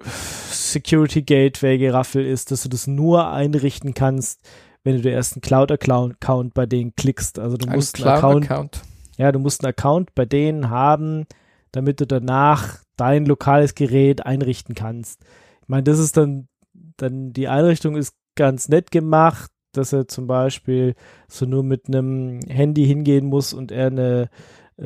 Security 0.05 1.23
Gateway 1.23 1.79
Geraffel 1.79 2.25
ist, 2.25 2.51
dass 2.51 2.63
du 2.63 2.69
das 2.69 2.87
nur 2.87 3.31
einrichten 3.31 3.95
kannst, 3.95 4.41
wenn 4.85 4.97
du 4.97 5.03
den 5.03 5.13
ersten 5.13 5.41
Cloud-Account 5.41 6.55
bei 6.55 6.67
denen 6.67 6.95
klickst. 6.97 7.39
Also 7.39 7.57
du 7.57 7.69
Ein 7.69 7.77
musst 7.77 7.97
einen 7.97 8.17
Account, 8.17 8.47
Cloud-Account. 8.47 8.83
ja, 9.17 9.33
du 9.33 9.39
musst 9.39 9.63
einen 9.63 9.71
Account 9.71 10.15
bei 10.15 10.25
denen 10.25 10.71
haben, 10.71 11.27
damit 11.71 12.01
du 12.01 12.07
danach 12.07 12.79
dein 12.97 13.25
lokales 13.27 13.75
Gerät 13.75 14.27
einrichten 14.27 14.75
kannst. 14.75 15.23
Ich 15.63 15.69
meine, 15.69 15.85
das 15.85 15.99
ist 15.99 16.17
dann, 16.17 16.49
dann 16.97 17.33
die 17.33 17.49
Einrichtung 17.49 17.97
ist 17.97 18.15
ganz 18.35 18.69
nett 18.69 18.91
gemacht, 18.91 19.51
dass 19.73 19.93
er 19.93 20.09
zum 20.09 20.27
Beispiel 20.27 20.95
so 21.29 21.47
nur 21.47 21.63
mit 21.63 21.89
einem 21.89 22.41
Handy 22.49 22.87
hingehen 22.87 23.27
muss 23.27 23.55
und 23.55 23.73
er 23.73 23.87
eine 23.87 24.29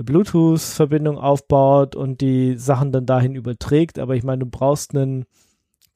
Bluetooth-Verbindung 0.02 1.18
aufbaut 1.18 1.97
und 1.97 2.20
die 2.20 2.56
Sachen 2.56 2.93
dann 2.93 3.06
dahin 3.06 3.35
überträgt. 3.35 3.98
Aber 3.98 4.14
ich 4.16 4.23
meine, 4.24 4.40
du 4.40 4.47
brauchst 4.51 4.94
einen 4.94 5.24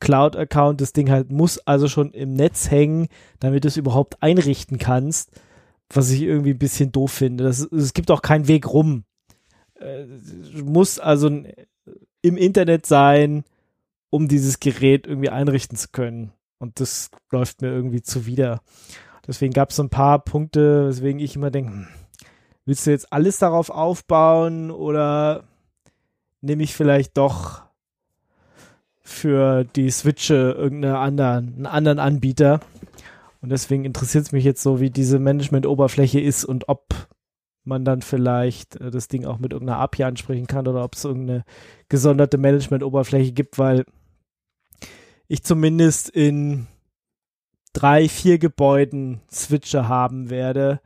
Cloud-Account. 0.00 0.80
Das 0.80 0.92
Ding 0.92 1.10
halt 1.10 1.30
muss 1.30 1.58
also 1.66 1.88
schon 1.88 2.12
im 2.12 2.34
Netz 2.34 2.70
hängen, 2.70 3.08
damit 3.38 3.64
du 3.64 3.68
es 3.68 3.76
überhaupt 3.76 4.22
einrichten 4.22 4.78
kannst. 4.78 5.30
Was 5.92 6.10
ich 6.10 6.22
irgendwie 6.22 6.50
ein 6.50 6.58
bisschen 6.58 6.92
doof 6.92 7.10
finde. 7.10 7.44
Das, 7.44 7.60
es 7.60 7.94
gibt 7.94 8.10
auch 8.10 8.22
keinen 8.22 8.46
Weg 8.48 8.72
rum. 8.72 9.04
Äh, 9.74 10.04
Du 10.56 10.64
musst 10.64 11.00
also 11.00 11.26
n- 11.26 11.48
im 12.22 12.36
Internet 12.36 12.86
sein, 12.86 13.44
um 14.08 14.28
dieses 14.28 14.60
Gerät 14.60 15.06
irgendwie 15.06 15.30
einrichten 15.30 15.76
zu 15.76 15.88
können. 15.90 16.32
Und 16.58 16.78
das 16.80 17.10
läuft 17.32 17.62
mir 17.62 17.68
irgendwie 17.68 18.02
zuwider. 18.02 18.60
Deswegen 19.26 19.52
gab 19.52 19.70
es 19.70 19.76
so 19.76 19.82
ein 19.82 19.90
paar 19.90 20.18
Punkte, 20.20 20.88
weswegen 20.88 21.20
ich 21.20 21.34
immer 21.36 21.50
denke, 21.50 21.72
hm, 21.72 21.86
willst 22.70 22.86
du 22.86 22.92
jetzt 22.92 23.12
alles 23.12 23.38
darauf 23.38 23.68
aufbauen 23.68 24.70
oder 24.70 25.42
nehme 26.40 26.62
ich 26.62 26.72
vielleicht 26.72 27.16
doch 27.16 27.62
für 29.00 29.64
die 29.64 29.90
Switche 29.90 30.54
irgendeinen 30.56 30.94
anderen, 30.94 31.54
einen 31.56 31.66
anderen 31.66 31.98
Anbieter? 31.98 32.60
Und 33.40 33.48
deswegen 33.48 33.84
interessiert 33.84 34.26
es 34.26 34.30
mich 34.30 34.44
jetzt 34.44 34.62
so, 34.62 34.78
wie 34.78 34.90
diese 34.90 35.18
Management-Oberfläche 35.18 36.20
ist 36.20 36.44
und 36.44 36.68
ob 36.68 36.94
man 37.64 37.84
dann 37.84 38.02
vielleicht 38.02 38.76
äh, 38.76 38.92
das 38.92 39.08
Ding 39.08 39.24
auch 39.24 39.38
mit 39.38 39.52
irgendeiner 39.52 39.80
API 39.80 40.04
ansprechen 40.04 40.46
kann 40.46 40.68
oder 40.68 40.84
ob 40.84 40.94
es 40.94 41.04
irgendeine 41.04 41.44
gesonderte 41.88 42.38
Management-Oberfläche 42.38 43.32
gibt, 43.32 43.58
weil 43.58 43.84
ich 45.26 45.42
zumindest 45.42 46.08
in 46.08 46.68
drei, 47.72 48.08
vier 48.08 48.38
Gebäuden 48.38 49.22
Switcher 49.28 49.88
haben 49.88 50.30
werde. 50.30 50.80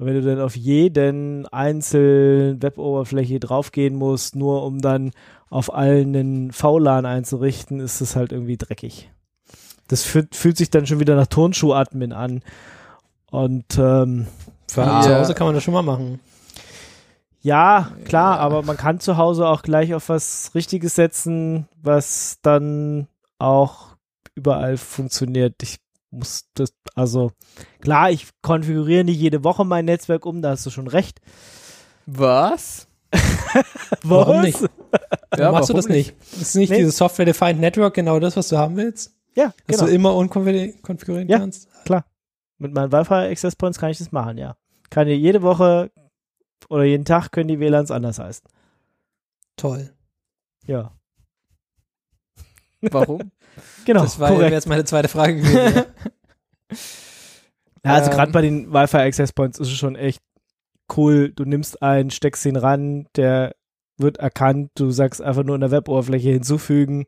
Und 0.00 0.06
wenn 0.06 0.14
du 0.14 0.22
dann 0.22 0.40
auf 0.40 0.56
jeden 0.56 1.46
einzelnen 1.48 2.62
Web-Oberfläche 2.62 3.38
draufgehen 3.38 3.94
musst, 3.96 4.34
nur 4.34 4.64
um 4.64 4.80
dann 4.80 5.10
auf 5.50 5.74
allen 5.74 6.16
einen 6.16 6.52
VLAN 6.52 7.04
einzurichten, 7.04 7.80
ist 7.80 8.00
es 8.00 8.16
halt 8.16 8.32
irgendwie 8.32 8.56
dreckig. 8.56 9.10
Das 9.88 10.02
fühlt, 10.02 10.34
fühlt 10.34 10.56
sich 10.56 10.70
dann 10.70 10.86
schon 10.86 11.00
wieder 11.00 11.16
nach 11.16 11.26
Turnschuh-Admin 11.26 12.14
an. 12.14 12.40
Und 13.30 13.66
ähm, 13.78 14.26
Ja. 14.74 15.02
zu 15.02 15.14
Hause 15.18 15.34
kann 15.34 15.46
man 15.48 15.54
das 15.54 15.64
schon 15.64 15.74
mal 15.74 15.82
machen. 15.82 16.18
ja, 17.42 17.92
klar, 18.06 18.36
Ja. 18.36 18.40
aber 18.40 18.62
man 18.62 18.78
kann 18.78 19.00
zu 19.00 19.18
Hause 19.18 19.46
auch 19.48 19.60
gleich 19.60 19.92
auf 19.92 20.08
was 20.08 20.52
Richtiges 20.54 20.94
setzen, 20.94 21.68
was 21.82 22.38
dann 22.40 23.06
auch 23.38 23.96
überall 24.34 24.78
funktioniert. 24.78 25.56
Ich 25.62 25.76
muss 26.10 26.44
das, 26.54 26.72
also 26.94 27.32
klar, 27.80 28.10
ich 28.10 28.28
konfiguriere 28.42 29.04
nicht 29.04 29.18
jede 29.20 29.44
Woche 29.44 29.64
mein 29.64 29.84
Netzwerk 29.84 30.26
um, 30.26 30.42
da 30.42 30.50
hast 30.50 30.66
du 30.66 30.70
schon 30.70 30.88
recht. 30.88 31.20
Was? 32.06 32.88
Warum 34.02 34.42
nicht? 34.42 34.58
Ja, 35.38 35.52
machst 35.52 35.68
du 35.70 35.74
warum 35.74 35.86
das 35.86 35.88
nicht? 35.88 36.16
Ist 36.40 36.56
nicht 36.56 36.70
Nee. 36.70 36.78
dieses 36.78 36.96
Software-Defined 36.96 37.60
Network 37.60 37.94
genau 37.94 38.18
das, 38.18 38.36
was 38.36 38.48
du 38.48 38.58
haben 38.58 38.76
willst? 38.76 39.14
Ja, 39.36 39.54
Dass 39.68 39.76
genau. 39.78 39.86
du 39.88 39.94
immer 39.94 40.16
unkonfigurieren 40.16 41.28
Ja. 41.28 41.38
kannst? 41.38 41.68
Mit 42.58 42.74
meinen 42.74 42.90
Wi-Fi 42.90 43.30
Access 43.30 43.54
Points 43.54 43.78
kann 43.78 43.90
ich 43.90 43.98
das 43.98 44.10
machen, 44.10 44.36
ja. 44.38 44.56
Kann 44.90 45.06
ja 45.06 45.14
jede 45.14 45.40
Woche 45.42 45.92
oder 46.68 46.82
jeden 46.82 47.04
Tag 47.04 47.30
können 47.30 47.46
die 47.48 47.60
WLANs 47.60 47.90
anders 47.92 48.18
heißen. 48.18 48.44
Toll. 49.56 49.94
Ja. 50.66 50.92
Warum? 52.82 53.30
Genau. 53.84 54.02
das 54.02 54.18
war 54.18 54.32
jetzt 54.50 54.68
meine 54.68 54.84
zweite 54.84 55.08
Frage 55.08 55.36
gewesen. 55.36 55.74
ja. 55.76 55.86
Ja, 57.84 57.94
also 57.94 58.10
Ähm. 58.10 58.16
gerade 58.16 58.32
bei 58.32 58.42
den 58.42 58.72
Wi-Fi 58.72 58.98
Access 58.98 59.32
Points 59.32 59.58
ist 59.58 59.68
es 59.68 59.74
schon 59.76 59.96
echt 59.96 60.22
cool. 60.96 61.32
Du 61.34 61.44
nimmst 61.44 61.82
einen, 61.82 62.10
steckst 62.10 62.44
ihn 62.44 62.56
ran, 62.56 63.06
der 63.16 63.54
wird 63.96 64.18
erkannt, 64.18 64.70
du 64.74 64.90
sagst 64.90 65.22
einfach 65.22 65.44
nur 65.44 65.54
in 65.54 65.60
der 65.62 65.70
Weboberfläche 65.70 66.30
hinzufügen, 66.30 67.06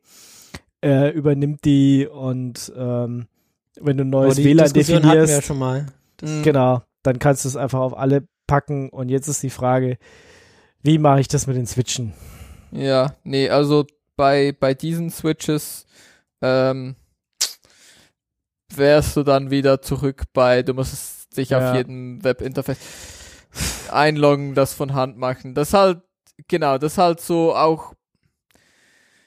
er 0.81 1.13
übernimmt 1.13 1.65
die 1.65 2.07
und 2.07 2.73
ähm, 2.77 3.27
wenn 3.81 3.97
du 3.97 4.05
ein 4.05 4.11
neues 4.11 4.37
die 4.37 4.45
WLAN 4.45 4.65
Diskussion 4.65 4.97
hatten 4.99 5.09
wir 5.09 5.15
ja 5.15 5.21
definierst, 5.23 5.47
schon 5.47 5.59
mal. 5.59 5.87
Mhm. 6.23 6.43
genau, 6.43 6.83
dann 7.03 7.19
kannst 7.19 7.45
du 7.45 7.49
es 7.49 7.57
einfach 7.57 7.81
auf 7.81 7.97
alle 7.97 8.27
packen 8.47 8.89
und 8.91 9.09
jetzt 9.09 9.29
ist 9.29 9.43
die 9.43 9.51
Frage, 9.51 9.99
wie 10.83 10.99
mache 10.99 11.21
ich 11.21 11.29
das 11.29 11.47
mit 11.47 11.57
den 11.57 11.67
Switchen? 11.67 12.13
Ja, 12.71 13.15
nee, 13.25 13.49
also 13.49 13.87
bei, 14.17 14.55
bei 14.59 14.75
diesen 14.75 15.11
Switches 15.11 15.87
ähm, 16.43 16.97
wärst 18.75 19.17
du 19.17 19.23
dann 19.23 19.51
wieder 19.51 19.83
zurück 19.83 20.25
bei, 20.33 20.63
du 20.63 20.75
musst 20.75 21.37
dich 21.37 21.51
Ja. 21.51 21.71
auf 21.71 21.77
jedem 21.77 22.23
Webinterface 22.25 22.79
einloggen, 23.91 24.55
das 24.55 24.73
von 24.75 24.95
Hand 24.95 25.17
machen. 25.19 25.55
Das 25.55 25.75
halt, 25.75 26.01
genau, 26.49 26.79
das 26.79 26.99
halt 26.99 27.21
so 27.21 27.55
auch, 27.55 27.95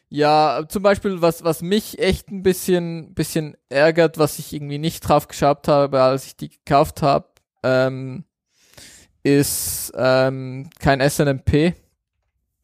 ja, 0.10 0.64
zum 0.70 0.84
Beispiel, 0.84 1.22
was, 1.22 1.44
was 1.44 1.62
mich 1.62 2.00
echt 2.00 2.30
ein 2.30 2.44
bisschen, 2.44 3.14
bisschen 3.14 3.58
ärgert, 3.70 4.18
was 4.18 4.40
ich 4.40 4.54
irgendwie 4.54 4.78
nicht 4.78 5.02
drauf 5.02 5.28
geschaut 5.28 5.68
habe, 5.68 6.02
als 6.02 6.26
ich 6.28 6.38
die 6.38 6.50
gekauft 6.50 7.02
habe, 7.02 7.28
ähm, 7.64 8.24
ist 9.24 9.92
ähm, 9.96 10.70
kein 10.80 11.02
SNMP. 11.02 11.74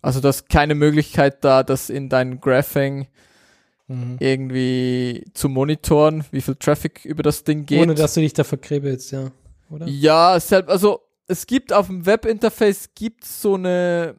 Also 0.04 0.20
du 0.22 0.28
hast 0.28 0.50
keine 0.50 0.76
Möglichkeit 0.76 1.44
da, 1.44 1.64
das 1.64 1.90
in 1.90 2.10
dein 2.10 2.40
Graphing 2.40 3.08
irgendwie 4.20 5.26
zu 5.34 5.50
monitoren, 5.50 6.24
wie 6.32 6.42
viel 6.42 6.56
Traffic 6.56 7.06
über 7.06 7.24
das 7.24 7.44
Ding 7.44 7.66
geht. 7.66 7.82
Ohne 7.82 7.96
dass 7.96 8.14
du 8.14 8.22
dich 8.22 8.34
da 8.34 8.44
verkrebelst, 8.44 9.12
ja. 9.12 9.32
Oder? 9.70 9.88
Ja, 9.88 10.40
selbst, 10.40 10.70
also 10.70 11.02
es 11.28 11.48
gibt 11.48 11.72
auf 11.72 11.88
dem 11.88 12.06
Webinterface 12.06 12.90
gibt 12.94 13.26
so 13.26 13.56
eine 13.56 14.16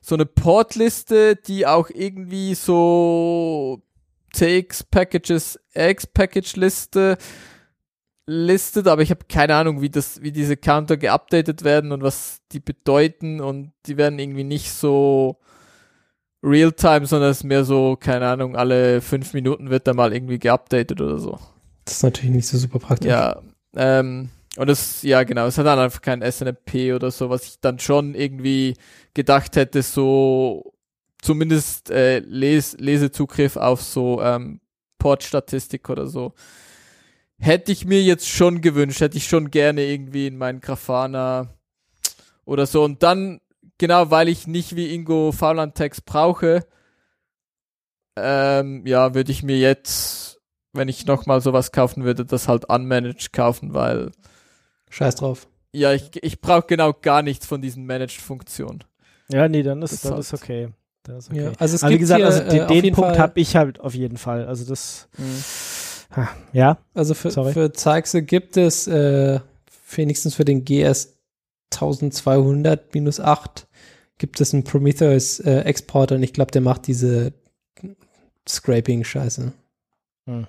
so 0.00 0.14
eine 0.14 0.24
Portliste, 0.24 1.34
die 1.34 1.66
auch 1.66 1.90
irgendwie 1.90 2.54
so 2.54 3.82
TX 4.32 4.84
Packages 4.84 5.58
X 5.74 6.06
Package 6.06 6.54
Liste 6.56 7.18
listet, 8.26 8.86
aber 8.86 9.02
ich 9.02 9.10
habe 9.10 9.24
keine 9.28 9.54
Ahnung, 9.54 9.80
wie 9.80 9.90
das 9.90 10.22
wie 10.22 10.32
diese 10.32 10.56
Counter 10.56 10.96
geupdatet 10.96 11.64
werden 11.64 11.92
und 11.92 12.02
was 12.02 12.40
die 12.52 12.60
bedeuten 12.60 13.40
und 13.40 13.72
die 13.86 13.96
werden 13.96 14.18
irgendwie 14.18 14.44
nicht 14.44 14.72
so 14.72 15.38
real-time, 16.46 17.06
sondern 17.06 17.30
es 17.30 17.38
ist 17.38 17.44
mehr 17.44 17.64
so, 17.64 17.96
keine 17.96 18.28
Ahnung, 18.28 18.56
alle 18.56 19.00
fünf 19.00 19.34
Minuten 19.34 19.70
wird 19.70 19.86
da 19.86 19.94
mal 19.94 20.14
irgendwie 20.14 20.38
geupdatet 20.38 21.00
oder 21.00 21.18
so. 21.18 21.38
Das 21.84 21.96
ist 21.96 22.02
natürlich 22.02 22.30
nicht 22.30 22.46
so 22.46 22.56
super 22.56 22.78
praktisch. 22.78 23.10
Ja, 23.10 23.42
ähm, 23.74 24.30
und 24.56 24.70
es, 24.70 25.02
ja 25.02 25.22
genau, 25.24 25.46
es 25.46 25.58
hat 25.58 25.66
dann 25.66 25.78
einfach 25.78 26.00
kein 26.00 26.22
SNMP 26.22 26.94
oder 26.94 27.10
so, 27.10 27.28
was 27.28 27.44
ich 27.44 27.60
dann 27.60 27.78
schon 27.78 28.14
irgendwie 28.14 28.74
gedacht 29.12 29.56
hätte, 29.56 29.82
so 29.82 30.72
zumindest 31.20 31.90
äh, 31.90 32.20
Les 32.20 32.76
Lesezugriff 32.78 33.56
auf 33.56 33.82
so 33.82 34.22
ähm, 34.22 34.60
Portstatistik 34.98 35.88
oder 35.90 36.06
so. 36.06 36.32
Hätte 37.38 37.70
ich 37.70 37.84
mir 37.84 38.02
jetzt 38.02 38.28
schon 38.28 38.62
gewünscht, 38.62 39.00
hätte 39.00 39.18
ich 39.18 39.26
schon 39.26 39.50
gerne 39.50 39.84
irgendwie 39.84 40.28
in 40.28 40.38
meinen 40.38 40.60
Grafana 40.60 41.54
oder 42.46 42.64
so. 42.66 42.82
Und 42.82 43.02
dann, 43.02 43.40
genau, 43.78 44.10
weil 44.10 44.28
ich 44.28 44.46
nicht 44.46 44.76
wie 44.76 44.92
Ingo 44.94 45.32
VLAN-Text 45.32 46.04
brauche, 46.04 46.64
ähm, 48.16 48.86
ja, 48.86 49.14
würde 49.14 49.30
ich 49.32 49.42
mir 49.42 49.58
jetzt, 49.58 50.40
wenn 50.72 50.88
ich 50.88 51.06
nochmal 51.06 51.40
sowas 51.40 51.72
kaufen 51.72 52.04
würde, 52.04 52.24
das 52.24 52.48
halt 52.48 52.64
unmanaged 52.66 53.32
kaufen, 53.32 53.74
weil 53.74 54.10
Scheiß 54.90 55.16
drauf. 55.16 55.46
ja, 55.72 55.92
ich, 55.92 56.10
ich 56.22 56.40
brauche 56.40 56.66
genau 56.66 56.92
gar 56.94 57.22
nichts 57.22 57.46
von 57.46 57.60
diesen 57.60 57.84
Managed-Funktionen. 57.84 58.84
Ja, 59.28 59.48
nee, 59.48 59.62
dann 59.62 59.82
ist, 59.82 59.92
Das 59.92 60.00
dann 60.02 60.12
halt- 60.12 60.20
ist 60.20 60.34
okay. 60.34 60.68
Das 61.02 61.24
ist 61.24 61.30
okay. 61.30 61.44
Ja, 61.44 61.52
also 61.58 61.74
es 61.74 61.82
Aber 61.82 61.90
wie 61.90 61.94
gibt 61.94 62.00
gesagt, 62.02 62.18
hier, 62.18 62.26
also 62.26 62.40
äh, 62.42 62.48
den, 62.48 62.60
auf 62.62 62.66
den 62.68 62.84
jeden 62.84 62.94
Punkt 62.94 63.10
Fall- 63.10 63.18
habe 63.18 63.40
ich 63.40 63.54
halt 63.56 63.80
auf 63.80 63.94
jeden 63.94 64.16
Fall. 64.16 64.46
Also 64.46 64.64
das, 64.64 65.08
Mhm. 65.18 65.42
ja, 66.52 66.78
Also 66.94 67.14
für, 67.14 67.30
Sorry. 67.30 67.52
für 67.52 67.72
Zeixe 67.72 68.22
gibt 68.22 68.56
es 68.56 68.86
äh, 68.88 69.40
wenigstens 69.94 70.34
für 70.34 70.44
den 70.44 70.64
GS 70.64 71.16
1200 71.72 72.94
minus 72.94 73.20
8 73.20 73.65
gibt 74.18 74.40
es 74.40 74.52
einen 74.54 74.64
Prometheus 74.64 75.40
äh, 75.40 75.60
Exporter 75.60 76.14
und 76.16 76.22
ich 76.22 76.32
glaube, 76.32 76.50
der 76.50 76.62
macht 76.62 76.86
diese 76.86 77.32
Scraping-Scheiße. 78.48 79.52
Hm. 80.26 80.46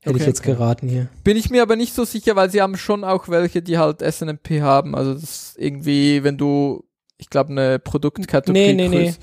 Hätte 0.00 0.16
ich 0.16 0.22
Okay. 0.22 0.24
jetzt 0.26 0.42
geraten 0.42 0.88
hier. 0.88 1.08
Bin 1.24 1.36
ich 1.36 1.50
mir 1.50 1.62
aber 1.62 1.74
nicht 1.76 1.92
so 1.94 2.04
sicher, 2.04 2.36
weil 2.36 2.50
sie 2.50 2.62
haben 2.62 2.76
schon 2.76 3.02
auch 3.02 3.28
welche, 3.28 3.60
die 3.62 3.78
halt 3.78 4.02
SNMP 4.02 4.60
haben. 4.60 4.94
Also 4.94 5.14
das 5.14 5.22
ist 5.24 5.54
irgendwie, 5.58 6.22
wenn 6.22 6.38
du, 6.38 6.84
ich 7.18 7.28
glaube, 7.28 7.50
eine 7.50 7.78
Produktkategorie 7.80 8.72
Nee, 8.74 8.74
nee, 8.74 8.88
nee. 8.88 9.08
grüßt- 9.10 9.18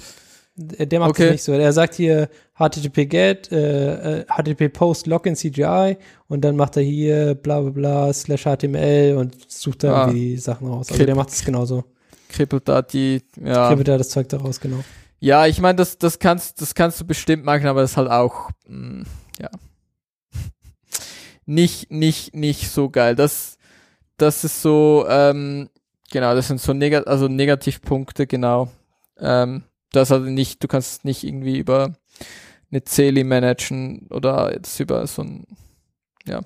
Der, 0.56 0.86
der 0.86 1.00
macht 1.00 1.12
Okay. 1.12 1.26
es 1.28 1.32
nicht 1.32 1.44
so. 1.44 1.54
Er 1.54 1.74
sagt 1.74 1.95
hier 1.95 2.30
HTTP 2.60 3.06
GET, 3.08 3.52
äh, 3.52 4.20
äh, 4.20 4.26
HTTP 4.28 4.70
POST 4.70 5.08
Login 5.08 5.36
CGI 5.36 5.98
und 6.28 6.41
dann 6.41 6.56
macht 6.58 6.76
er 6.78 6.84
hier 6.84 7.34
bla 7.34 7.62
bla 7.62 7.72
bla 7.72 8.14
slash 8.14 8.44
HTML 8.44 9.16
und 9.18 9.36
sucht 9.50 9.84
da 9.84 9.94
Ah. 9.94 10.02
irgendwie 10.08 10.30
die 10.32 10.38
Sachen 10.38 10.68
raus. 10.68 10.91
Also 10.91 11.06
der 11.06 11.16
macht 11.16 11.30
es 11.30 11.44
genauso. 11.44 11.86
Kribbelt 12.34 12.68
da 12.68 12.81
die, 12.81 13.22
ja. 13.39 13.68
Kribbelt 13.68 13.88
da 13.88 13.97
das 13.97 14.10
Zeug 14.10 14.27
daraus, 14.30 14.60
genau. 14.60 14.84
Ja, 15.19 15.45
ich 15.45 15.61
meine, 15.61 15.76
das, 15.76 15.97
das 15.97 16.19
kannst, 16.19 16.61
das 16.61 16.76
kannst 16.76 16.99
du 16.99 17.05
bestimmt 17.05 17.45
machen, 17.45 17.68
aber 17.68 17.81
das 17.81 17.91
ist 17.91 17.97
halt 17.97 18.10
auch, 18.10 18.49
mh, 18.68 19.05
ja. 19.39 19.49
Nicht, 21.45 21.91
nicht, 21.91 22.34
nicht 22.34 22.69
so 22.72 22.89
geil. 22.89 23.15
Das, 23.15 23.57
das 24.18 24.43
ist 24.43 24.61
so, 24.61 25.05
ähm, 25.10 25.69
genau, 26.11 26.34
das 26.35 26.47
sind 26.47 26.61
so 26.61 26.73
Negat 26.73 27.05
also 27.05 27.27
Negativpunkte, 27.27 28.27
genau. 28.27 28.69
Ähm, 29.19 29.64
das 29.91 30.11
also 30.11 30.26
nicht, 30.26 30.64
du 30.64 30.68
kannst 30.68 31.05
nicht 31.05 31.23
irgendwie 31.23 31.57
über 31.57 31.93
eine 32.72 32.84
Celi 32.84 33.23
managen 33.23 34.07
oder 34.10 34.53
jetzt 34.53 34.80
über 34.80 35.05
so 35.05 35.22
ein, 35.22 35.45
ja, 36.26 36.41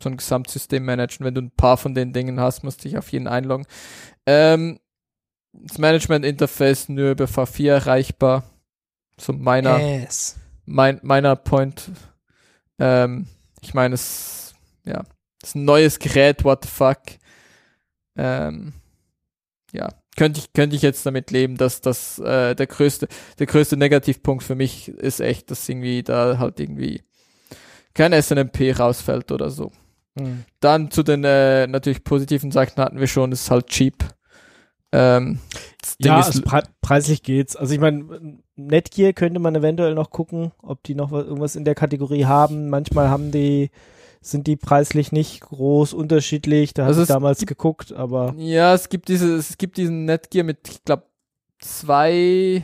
so 0.00 0.08
ein 0.08 0.16
Gesamtsystem 0.16 0.84
managen. 0.84 1.24
Wenn 1.26 1.34
du 1.34 1.42
ein 1.42 1.50
paar 1.50 1.76
von 1.76 1.94
den 1.94 2.12
Dingen 2.12 2.40
hast, 2.40 2.62
musst 2.62 2.84
du 2.84 2.88
dich 2.88 2.98
auf 2.98 3.10
jeden 3.10 3.26
einloggen. 3.26 3.66
Ähm, 4.26 4.78
das 5.52 5.78
Management-Interface 5.78 6.88
nur 6.88 7.10
über 7.12 7.26
V4 7.26 7.68
erreichbar. 7.70 8.44
So 9.18 9.32
meiner, 9.32 9.78
Yes. 9.78 10.36
mein, 10.64 10.98
meiner 11.02 11.36
Point. 11.36 11.90
Ähm, 12.78 13.26
ich 13.60 13.74
meine, 13.74 13.94
es, 13.94 14.54
ja, 14.84 15.02
es 15.42 15.50
ist 15.50 15.54
ein 15.56 15.64
neues 15.64 15.98
Gerät, 15.98 16.44
what 16.44 16.64
the 16.64 16.70
fuck. 16.70 16.98
Ähm, 18.16 18.72
ja, 19.72 19.88
könnte 20.16 20.40
ich, 20.40 20.52
könnte 20.52 20.76
ich 20.76 20.82
jetzt 20.82 21.06
damit 21.06 21.30
leben, 21.30 21.56
dass 21.56 21.80
das 21.80 22.18
äh, 22.18 22.54
der 22.54 22.66
größte, 22.66 23.08
der 23.38 23.46
größte 23.46 23.76
Negativpunkt 23.76 24.42
für 24.44 24.54
mich 24.54 24.88
ist 24.88 25.20
echt, 25.20 25.50
dass 25.50 25.68
irgendwie 25.68 26.02
da 26.02 26.38
halt 26.38 26.60
irgendwie 26.60 27.02
kein 27.94 28.12
SNMP 28.12 28.78
rausfällt 28.78 29.30
oder 29.32 29.50
so. 29.50 29.70
Dann 30.60 30.90
zu 30.90 31.02
den 31.02 31.24
äh, 31.24 31.66
natürlich 31.66 32.04
positiven 32.04 32.50
Sachen 32.50 32.82
hatten 32.82 32.98
wir 33.00 33.06
schon, 33.06 33.32
ist 33.32 33.50
halt 33.50 33.68
cheap. 33.68 34.04
Ähm, 34.92 35.38
Ja, 36.00 36.20
ist, 36.20 36.26
also 36.26 36.42
pre 36.42 36.62
preislich 36.82 37.22
geht's. 37.22 37.56
Also 37.56 37.72
ich 37.74 37.80
meine, 37.80 38.38
Netgear 38.56 39.12
könnte 39.14 39.40
man 39.40 39.54
eventuell 39.54 39.94
noch 39.94 40.10
gucken, 40.10 40.52
ob 40.62 40.82
die 40.84 40.94
noch 40.94 41.10
was, 41.10 41.24
irgendwas 41.24 41.56
in 41.56 41.64
der 41.64 41.74
Kategorie 41.74 42.26
haben. 42.26 42.68
Manchmal 42.68 43.08
haben 43.08 43.30
die, 43.30 43.70
sind 44.20 44.46
die 44.46 44.56
preislich 44.56 45.10
nicht 45.10 45.40
groß 45.40 45.94
unterschiedlich. 45.94 46.74
Da 46.74 46.84
Also 46.86 46.96
habe 46.96 47.02
es 47.04 47.08
ich 47.08 47.14
damals 47.14 47.38
gibt- 47.38 47.48
geguckt, 47.48 47.92
aber 47.92 48.34
Ja, 48.36 48.74
es 48.74 48.88
gibt 48.90 49.08
diese, 49.08 49.34
es 49.36 49.56
gibt 49.58 49.78
diesen 49.78 50.04
Netgear 50.04 50.44
mit, 50.44 50.68
ich 50.68 50.84
glaube, 50.84 51.04
zwei, 51.58 52.62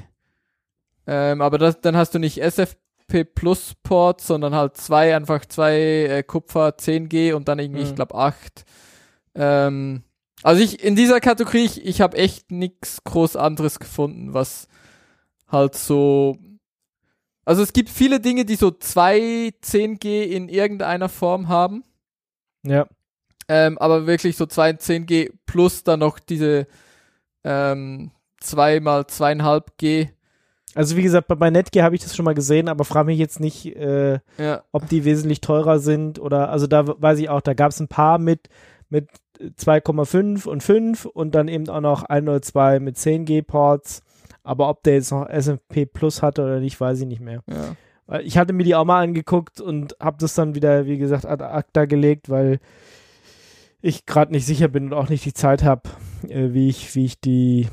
ähm, 1.06 1.40
aber 1.40 1.58
das, 1.58 1.80
dann 1.80 1.96
hast 1.96 2.14
du 2.14 2.18
nicht 2.18 2.38
SFP 2.42 3.24
Plus 3.24 3.74
Ports, 3.82 4.26
sondern 4.26 4.54
halt 4.54 4.76
zwei, 4.76 5.16
einfach 5.16 5.46
zwei 5.46 5.78
äh, 5.78 6.22
Kupfer 6.22 6.76
10G 6.76 7.32
und 7.32 7.48
dann 7.48 7.58
irgendwie, 7.58 7.82
ich 7.82 7.90
Mhm. 7.92 7.94
glaube, 7.96 8.14
acht. 8.16 8.64
Ähm, 9.34 10.02
also 10.42 10.62
ich, 10.62 10.82
in 10.82 10.96
dieser 10.96 11.20
Kategorie, 11.20 11.64
ich, 11.64 11.84
ich 11.84 12.00
habe 12.00 12.16
echt 12.16 12.50
nix 12.50 13.02
groß 13.04 13.36
anderes 13.36 13.78
gefunden, 13.78 14.34
was 14.34 14.68
halt 15.48 15.74
so, 15.74 16.36
also 17.44 17.62
es 17.62 17.72
gibt 17.72 17.90
viele 17.90 18.20
Dinge, 18.20 18.44
die 18.44 18.56
so 18.56 18.70
zwei 18.70 19.52
10G 19.62 20.24
in 20.24 20.48
irgendeiner 20.48 21.08
Form 21.08 21.48
haben. 21.48 21.84
ja. 22.62 22.86
Ähm, 23.50 23.78
aber 23.78 24.06
wirklich 24.06 24.36
so 24.36 24.44
2 24.44 24.72
10G 24.72 25.30
plus 25.46 25.82
dann 25.82 26.00
noch 26.00 26.18
diese 26.18 26.66
ähm, 27.44 28.10
2 28.40 28.80
mal 28.80 29.02
2,5 29.02 29.62
G. 29.78 30.08
Also 30.74 30.96
wie 30.96 31.02
gesagt, 31.02 31.28
bei, 31.28 31.34
bei 31.34 31.48
Netgear 31.48 31.86
habe 31.86 31.94
ich 31.94 32.02
das 32.02 32.14
schon 32.14 32.26
mal 32.26 32.34
gesehen, 32.34 32.68
aber 32.68 32.84
frage 32.84 33.06
mich 33.06 33.18
jetzt 33.18 33.40
nicht, 33.40 33.74
äh, 33.74 34.18
Ja, 34.36 34.64
ob 34.72 34.86
die 34.88 35.06
wesentlich 35.06 35.40
teurer 35.40 35.78
sind 35.78 36.18
oder, 36.18 36.50
also 36.50 36.66
da 36.66 36.86
weiß 36.86 37.18
ich 37.20 37.30
auch, 37.30 37.40
da 37.40 37.54
gab 37.54 37.70
es 37.70 37.80
ein 37.80 37.88
paar 37.88 38.18
mit, 38.18 38.50
mit 38.90 39.08
2,5 39.40 40.46
und 40.46 40.62
5 40.62 41.04
und 41.06 41.34
dann 41.34 41.48
eben 41.48 41.68
auch 41.68 41.80
noch 41.80 42.02
ein 42.04 42.28
oder 42.28 42.42
zwei 42.42 42.80
mit 42.80 42.96
10G 42.96 43.42
Ports. 43.42 44.02
Aber 44.42 44.68
ob 44.68 44.82
der 44.82 44.94
jetzt 44.94 45.10
noch 45.10 45.28
SMP 45.28 45.86
Plus 45.86 46.22
hatte 46.22 46.42
oder 46.42 46.60
nicht, 46.60 46.80
weiß 46.80 47.00
ich 47.00 47.06
nicht 47.06 47.20
mehr. 47.20 47.42
ja. 47.48 47.74
Ich 48.22 48.38
hatte 48.38 48.54
mir 48.54 48.64
die 48.64 48.74
auch 48.74 48.86
mal 48.86 49.02
angeguckt 49.02 49.60
und 49.60 49.94
habe 50.00 50.16
das 50.18 50.34
dann 50.34 50.54
wieder, 50.54 50.86
wie 50.86 50.96
gesagt, 50.96 51.26
ad 51.26 51.44
acta 51.44 51.84
gelegt, 51.84 52.30
weil 52.30 52.58
ich 53.82 54.06
gerade 54.06 54.32
nicht 54.32 54.46
sicher 54.46 54.68
bin 54.68 54.86
und 54.86 54.94
auch 54.94 55.10
nicht 55.10 55.26
die 55.26 55.34
Zeit 55.34 55.62
habe, 55.62 55.82
äh, 56.26 56.54
wie 56.54 56.70
ich, 56.70 56.94
wie 56.94 57.04
ich 57.04 57.20
die 57.20 57.68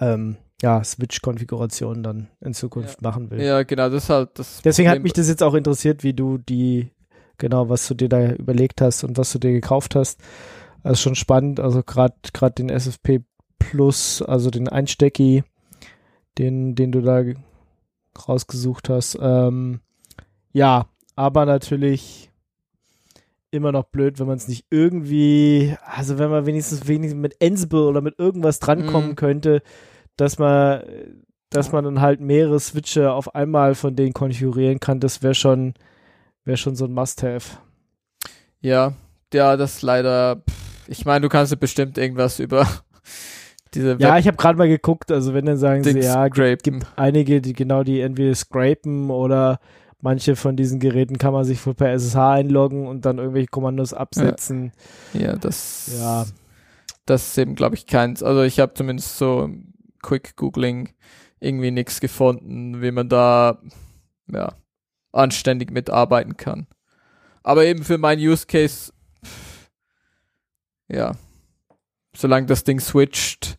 ähm, 0.00 0.36
ja, 0.62 0.82
Switch-Konfiguration 0.82 2.02
dann 2.02 2.28
in 2.40 2.54
Zukunft 2.54 3.02
machen 3.02 3.30
will. 3.30 3.40
ja, 3.40 3.62
genau, 3.62 3.88
das 3.88 4.04
ist 4.04 4.10
halt 4.10 4.30
das. 4.34 4.60
Deswegen 4.62 4.88
hat 4.88 4.96
Problem. 4.96 5.04
mich 5.04 5.12
das 5.12 5.28
jetzt 5.28 5.42
auch 5.42 5.54
interessiert, 5.54 6.02
wie 6.02 6.12
du 6.12 6.38
die, 6.38 6.90
genau, 7.40 7.68
was 7.68 7.88
du 7.88 7.94
dir 7.94 8.08
da 8.08 8.30
überlegt 8.32 8.80
hast 8.80 9.02
und 9.02 9.18
was 9.18 9.32
du 9.32 9.40
dir 9.40 9.50
gekauft 9.52 9.96
hast. 9.96 10.20
Das 10.84 10.92
ist 10.92 11.00
schon 11.00 11.16
spannend. 11.16 11.58
Also 11.58 11.82
gerade 11.82 12.14
gerade 12.32 12.54
den 12.54 12.68
SFP 12.68 13.22
Plus, 13.58 14.22
also 14.22 14.50
den 14.50 14.68
Einstecki, 14.68 15.42
den, 16.38 16.74
den 16.76 16.92
du 16.92 17.02
da 17.02 17.22
ge- 17.22 17.36
rausgesucht 18.28 18.88
hast. 18.88 19.18
Ähm, 19.20 19.80
ja, 20.52 20.86
aber 21.16 21.44
natürlich 21.46 22.30
immer 23.50 23.72
noch 23.72 23.84
blöd, 23.84 24.18
wenn 24.18 24.26
man 24.28 24.36
es 24.36 24.48
nicht 24.48 24.64
irgendwie, 24.70 25.74
also 25.84 26.18
wenn 26.18 26.30
man 26.30 26.46
wenigstens 26.46 26.86
wenigstens 26.86 27.20
mit 27.20 27.36
Ansible 27.42 27.82
oder 27.82 28.00
mit 28.00 28.18
irgendwas 28.18 28.60
drankommen 28.60 29.10
Mhm. 29.10 29.16
könnte, 29.16 29.62
dass 30.16 30.38
man, 30.38 30.82
dass 31.50 31.72
man 31.72 31.84
dann 31.84 32.00
halt 32.00 32.20
mehrere 32.20 32.60
Switche 32.60 33.12
auf 33.12 33.34
einmal 33.34 33.74
von 33.74 33.96
denen 33.96 34.12
konfigurieren 34.12 34.78
kann, 34.80 35.00
das 35.00 35.22
wäre 35.22 35.34
schon, 35.34 35.74
wäre 36.44 36.56
schon 36.56 36.76
so 36.76 36.84
ein 36.84 36.92
Must-Have. 36.92 37.58
Ja, 38.60 38.94
ja, 39.32 39.56
das 39.56 39.76
ist 39.76 39.82
leider. 39.82 40.42
Ich 40.86 41.04
meine, 41.04 41.20
du 41.20 41.28
kannst 41.28 41.52
ja 41.52 41.58
bestimmt 41.58 41.98
irgendwas 41.98 42.40
über 42.40 42.66
diese 43.74 43.96
Ja, 43.98 44.18
ich 44.18 44.26
habe 44.26 44.36
gerade 44.36 44.58
mal 44.58 44.68
geguckt, 44.68 45.10
also 45.12 45.34
wenn 45.34 45.46
dann 45.46 45.56
sagen 45.56 45.84
sie, 45.84 45.98
ja, 46.00 46.28
gibt, 46.28 46.64
gibt 46.64 46.86
einige, 46.96 47.40
die 47.40 47.52
genau 47.52 47.82
die 47.84 48.00
entweder 48.00 48.34
scrapen 48.34 49.10
oder 49.10 49.60
manche 50.00 50.36
von 50.36 50.56
diesen 50.56 50.80
Geräten 50.80 51.18
kann 51.18 51.32
man 51.32 51.44
sich 51.44 51.60
per 51.62 51.92
SSH 51.92 52.16
einloggen 52.16 52.86
und 52.86 53.04
dann 53.04 53.18
irgendwelche 53.18 53.48
Kommandos 53.48 53.92
absetzen. 53.94 54.72
Ja, 55.12 55.36
das. 55.36 55.98
Ja. 56.00 56.26
Das 57.06 57.28
ist 57.28 57.38
eben, 57.38 57.54
glaube 57.54 57.74
ich, 57.74 57.86
keins. 57.86 58.22
Also 58.22 58.42
ich 58.42 58.60
habe 58.60 58.74
zumindest 58.74 59.16
so 59.18 59.44
im 59.44 59.72
Quick 60.02 60.36
Googling 60.36 60.90
irgendwie 61.40 61.70
nichts 61.70 62.00
gefunden, 62.00 62.82
wie 62.82 62.92
man 62.92 63.08
da 63.08 63.58
ja 64.32 64.52
anständig 65.12 65.70
mitarbeiten 65.70 66.36
kann. 66.36 66.66
Aber 67.42 67.64
eben 67.64 67.84
für 67.84 67.98
meinen 67.98 68.20
Use 68.20 68.46
Case, 68.46 68.92
ja, 70.88 71.12
solange 72.16 72.46
das 72.46 72.64
Ding 72.64 72.80
switcht, 72.80 73.56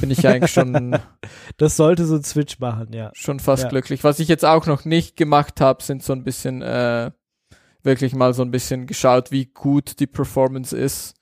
bin 0.00 0.10
ich 0.10 0.26
eigentlich 0.26 0.52
schon 0.52 0.98
Das 1.56 1.76
sollte 1.76 2.04
so 2.04 2.16
ein 2.16 2.24
Switch 2.24 2.58
machen, 2.58 2.92
ja. 2.92 3.10
schon 3.14 3.40
fast 3.40 3.64
Ja. 3.64 3.68
glücklich. 3.70 4.04
Was 4.04 4.18
ich 4.18 4.28
jetzt 4.28 4.44
auch 4.44 4.66
noch 4.66 4.84
nicht 4.84 5.16
gemacht 5.16 5.60
habe, 5.60 5.82
sind 5.82 6.02
so 6.02 6.12
ein 6.12 6.24
bisschen 6.24 6.60
äh, 6.62 7.10
wirklich 7.82 8.14
mal 8.14 8.34
so 8.34 8.42
ein 8.42 8.50
bisschen 8.50 8.86
geschaut, 8.86 9.30
wie 9.30 9.46
gut 9.46 9.98
die 10.00 10.06
Performance 10.06 10.76
ist. 10.76 11.14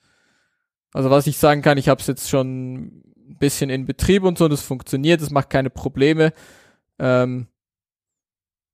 Also 0.93 1.09
was 1.09 1.27
ich 1.27 1.37
sagen 1.37 1.61
kann, 1.61 1.77
ich 1.77 1.89
habe 1.89 2.01
es 2.01 2.07
jetzt 2.07 2.29
schon 2.29 2.83
ein 2.85 3.37
bisschen 3.39 3.69
in 3.69 3.85
Betrieb 3.85 4.23
und 4.23 4.37
so, 4.37 4.47
das 4.47 4.61
funktioniert, 4.61 5.21
das 5.21 5.31
macht 5.31 5.49
keine 5.49 5.69
Probleme. 5.69 6.33
Ähm, 6.99 7.47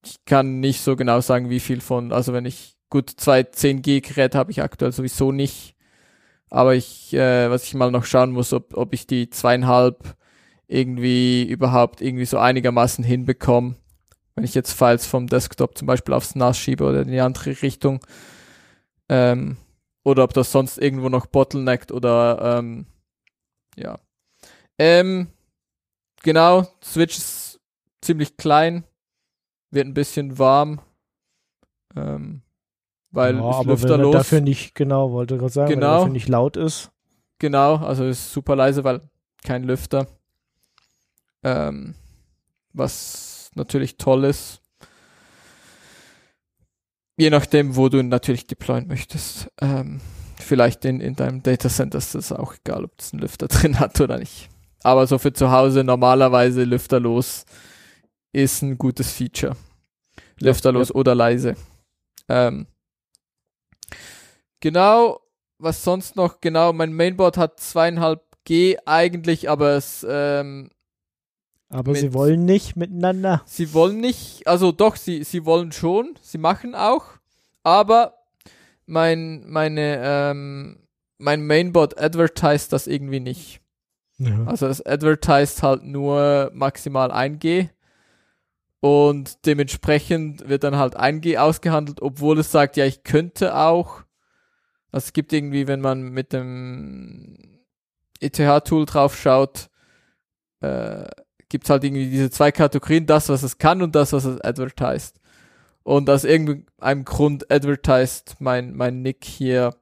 ich 0.05 0.25
kann 0.25 0.59
nicht 0.59 0.81
so 0.81 0.95
genau 0.95 1.21
sagen, 1.21 1.49
wie 1.49 1.59
viel 1.59 1.81
von, 1.81 2.11
also 2.11 2.33
wenn 2.33 2.45
ich 2.45 2.75
gut 2.89 3.09
zwei 3.09 3.41
10G 3.41 4.01
Geräte 4.07 4.37
habe 4.37 4.51
ich 4.51 4.61
aktuell 4.61 4.91
sowieso 4.91 5.31
nicht. 5.31 5.75
Aber 6.49 6.75
ich, 6.75 7.13
äh, 7.13 7.49
was 7.49 7.63
ich 7.63 7.73
mal 7.73 7.89
noch 7.89 8.05
schauen 8.05 8.31
muss, 8.31 8.53
ob, 8.53 8.77
ob 8.77 8.93
ich 8.93 9.07
die 9.07 9.29
zweieinhalb 9.29 10.15
irgendwie 10.67 11.43
überhaupt 11.43 12.01
irgendwie 12.01 12.25
so 12.25 12.37
einigermaßen 12.37 13.03
hinbekomme. 13.03 13.75
Wenn 14.35 14.43
ich 14.43 14.53
jetzt 14.53 14.73
Files 14.73 15.05
vom 15.05 15.27
Desktop 15.27 15.77
zum 15.77 15.87
Beispiel 15.87 16.13
aufs 16.13 16.35
NAS 16.35 16.57
schiebe 16.57 16.83
oder 16.83 17.01
in 17.01 17.09
die 17.09 17.19
andere 17.19 17.61
Richtung. 17.61 17.99
Ähm, 19.09 19.57
oder 20.03 20.23
ob 20.23 20.33
das 20.33 20.51
sonst 20.51 20.77
irgendwo 20.77 21.09
noch 21.09 21.27
bottleneckt 21.27 21.91
oder 21.91 22.59
ähm, 22.59 22.85
ja. 23.75 23.99
Ähm, 24.77 25.27
genau, 26.23 26.67
Switch 26.83 27.17
ist 27.17 27.59
ziemlich 28.01 28.37
klein, 28.37 28.83
wird 29.73 29.87
ein 29.87 29.93
bisschen 29.93 30.37
warm, 30.39 30.79
ähm, 31.95 32.41
weil 33.11 33.35
ja, 33.35 33.41
aber 33.41 33.59
wenn 33.59 33.67
Lüfter 33.69 33.91
er 33.91 33.97
los. 33.97 34.13
dafür 34.13 34.41
nicht, 34.41 34.75
genau, 34.75 35.11
wollte 35.11 35.37
gerade 35.37 35.51
sagen, 35.53 35.69
Genau. 35.73 35.99
dafür 35.99 36.11
nicht 36.11 36.29
laut 36.29 36.57
ist. 36.57 36.91
Genau, 37.39 37.75
also 37.77 38.05
ist 38.05 38.31
super 38.31 38.55
leise, 38.55 38.83
weil 38.83 39.01
kein 39.43 39.63
Lüfter. 39.63 40.07
Ähm, 41.43 41.95
was 42.71 43.51
natürlich 43.55 43.97
toll 43.97 44.23
ist. 44.23 44.61
Je 47.17 47.29
nachdem, 47.29 47.75
wo 47.75 47.89
du 47.89 47.99
ihn 47.99 48.07
natürlich 48.09 48.47
deployen 48.47 48.87
möchtest. 48.87 49.51
Ähm, 49.61 50.01
vielleicht 50.39 50.83
in, 50.85 50.99
in 50.99 51.15
deinem 51.15 51.43
Datacenter 51.43 51.97
ist 51.99 52.15
es 52.15 52.31
auch 52.31 52.55
egal, 52.55 52.85
ob 52.85 52.93
es 52.99 53.13
einen 53.13 53.21
Lüfter 53.21 53.47
drin 53.49 53.79
hat 53.79 53.99
oder 54.01 54.17
nicht. 54.17 54.49
Aber 54.83 55.05
so 55.05 55.17
für 55.17 55.33
zu 55.33 55.51
Hause 55.51 55.83
normalerweise 55.83 56.63
lüfterlos 56.63 57.45
ist 58.33 58.61
ein 58.61 58.77
gutes 58.77 59.11
Feature. 59.11 59.55
Lüfterlos 60.39 60.89
ja. 60.89 60.95
oder 60.95 61.15
leise. 61.15 61.55
Ähm, 62.27 62.67
genau, 64.59 65.21
was 65.59 65.83
sonst 65.83 66.15
noch? 66.15 66.41
Genau, 66.41 66.73
mein 66.73 66.93
Mainboard 66.93 67.37
hat 67.37 67.59
zweieinhalb 67.59 68.21
G 68.43 68.77
eigentlich, 68.85 69.49
aber 69.49 69.71
es 69.71 70.05
ähm, 70.09 70.69
aber 71.69 71.95
sie 71.95 72.13
wollen 72.13 72.45
nicht 72.45 72.75
miteinander. 72.75 73.41
Sie 73.45 73.73
wollen 73.73 73.99
nicht, 73.99 74.47
also 74.47 74.71
doch, 74.71 74.95
sie, 74.95 75.23
sie 75.23 75.43
wollen 75.45 75.71
schon, 75.71 76.13
sie 76.21 76.37
machen 76.37 76.75
auch, 76.75 77.05
aber 77.63 78.25
mein, 78.85 79.43
meine, 79.47 79.99
ähm, 80.03 80.87
mein 81.17 81.45
Mainboard 81.47 81.99
advertised 81.99 82.73
das 82.73 82.85
irgendwie 82.85 83.19
nicht. 83.19 83.61
Ja. 84.19 84.45
Also 84.45 84.67
es 84.67 84.85
advertised 84.85 85.63
halt 85.63 85.83
nur 85.83 86.51
maximal 86.53 87.11
1G 87.11 87.69
und 88.83 89.45
dementsprechend 89.45 90.49
wird 90.49 90.65
dann 90.65 90.75
halt 90.75 90.99
1G 90.99 91.37
ausgehandelt, 91.37 92.01
obwohl 92.01 92.37
es 92.37 92.51
sagt, 92.51 92.75
ja, 92.75 92.83
ich 92.83 93.03
könnte 93.03 93.55
auch. 93.55 94.03
Also 94.91 95.05
es 95.05 95.13
gibt 95.13 95.31
irgendwie, 95.31 95.67
wenn 95.67 95.79
man 95.79 96.01
mit 96.09 96.33
dem 96.33 97.61
ETH-Tool 98.19 98.85
drauf 98.85 99.17
schaut, 99.17 99.69
äh, 100.59 101.05
gibt 101.47 101.63
es 101.63 101.69
halt 101.69 101.85
irgendwie 101.85 102.09
diese 102.09 102.29
zwei 102.29 102.51
Kategorien, 102.51 103.05
das, 103.05 103.29
was 103.29 103.43
es 103.43 103.57
kann 103.57 103.81
und 103.81 103.95
das, 103.95 104.11
was 104.11 104.25
es 104.25 104.41
advertised. 104.41 105.17
Und 105.83 106.09
aus 106.09 106.25
irgendeinem 106.25 107.05
Grund 107.05 107.49
advertised 107.49 108.35
mein, 108.39 108.75
mein 108.75 109.01
Nick 109.01 109.23
hier 109.23 109.77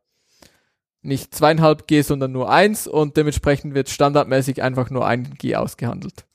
nicht 1.02 1.34
zweieinhalb 1.34 1.88
G, 1.88 2.03
sondern 2.03 2.34
nur 2.34 2.52
eins 2.52 2.86
und 2.86 3.18
dementsprechend 3.18 3.73
wird 3.73 3.90
standardmäßig 3.90 4.61
einfach 4.61 4.91
nur 4.91 5.07
ein 5.07 5.34
G 5.40 5.56
ausgehandelt. 5.56 6.28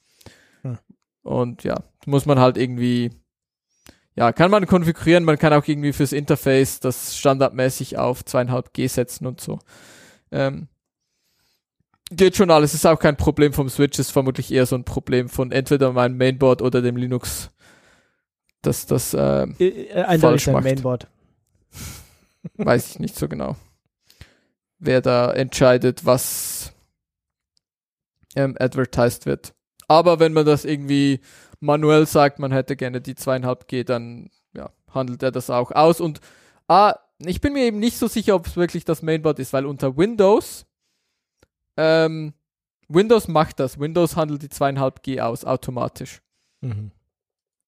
Hm. 0.63 0.79
Und 1.23 1.63
ja, 1.63 1.77
muss 2.07 2.27
man 2.27 2.39
halt 2.39 2.57
irgendwie, 2.57 3.11
ja, 4.15 4.33
kann 4.33 4.51
man 4.51 4.67
konfigurieren, 4.67 5.25
man 5.25 5.39
kann 5.39 5.53
auch 5.53 5.67
irgendwie 5.67 5.93
fürs 5.93 6.13
Interface 6.13 6.81
das 6.81 7.17
standardmäßig 7.17 7.99
auf 7.99 8.25
zweieinhalb 8.25 8.73
G 8.73 8.87
setzen 8.87 9.27
und 9.27 9.41
so. 9.41 9.59
Ähm, 10.33 10.69
geht 12.11 12.37
schon 12.37 12.51
alles, 12.51 12.75
ist 12.75 12.87
auch 12.87 12.99
kein 12.99 13.17
Problem 13.17 13.53
vom 13.53 13.69
Switch, 13.69 13.99
ist 13.99 14.13
vermutlich 14.13 14.53
eher 14.53 14.67
so 14.67 14.77
ein 14.77 14.85
Problem 14.85 15.29
von 15.29 15.53
entweder 15.53 15.93
meinem 15.93 16.17
Mainboard 16.17 16.63
oder 16.63 16.81
dem 16.81 16.97
Linux 16.97 17.51
dass 18.67 18.87
das 18.87 19.15
äh, 19.15 19.45
äh, 19.45 20.19
falsch 20.19 20.49
macht. 20.49 20.65
Mainboard. 20.65 21.07
Weiß 22.55 22.91
ich 22.91 22.99
nicht 22.99 23.17
so 23.17 23.29
genau. 23.29 23.57
Wer 24.79 25.01
da 25.01 25.33
entscheidet, 25.33 26.05
was 26.05 26.73
ähm, 28.35 28.57
advertised 28.59 29.25
wird. 29.27 29.55
Aber 29.89 30.19
wenn 30.19 30.33
man 30.33 30.45
das 30.45 30.65
irgendwie 30.65 31.21
manuell 31.61 32.07
sagt, 32.07 32.39
man 32.39 32.53
hätte 32.53 32.77
gerne 32.77 33.01
die 33.01 33.15
zweieinhalb 33.15 33.69
G, 33.69 33.85
dann 33.85 34.31
ja, 34.55 34.71
handelt 34.91 35.23
er 35.23 35.33
das 35.33 35.51
auch 35.51 35.73
aus. 35.73 36.01
Und 36.01 36.21
ah, 36.69 36.95
ich 37.19 37.41
bin 37.41 37.53
mir 37.53 37.65
eben 37.65 37.79
nicht 37.79 37.99
so 37.99 38.09
sicher, 38.09 38.35
ob 38.35 38.47
es 38.47 38.57
wirklich 38.57 38.85
das 38.85 39.03
Mainboard 39.03 39.39
ist, 39.39 39.53
weil 39.53 39.67
unter 39.67 39.97
Windows 39.97 40.67
ähm, 41.77 42.33
Windows 42.89 43.29
macht 43.29 43.61
das. 43.61 43.79
Windows 43.79 44.17
handelt 44.17 44.43
die 44.43 44.49
zweieinhalb 44.49 45.03
G 45.03 45.21
aus 45.21 45.45
automatisch. 45.45 46.23
Mhm. 46.61 46.91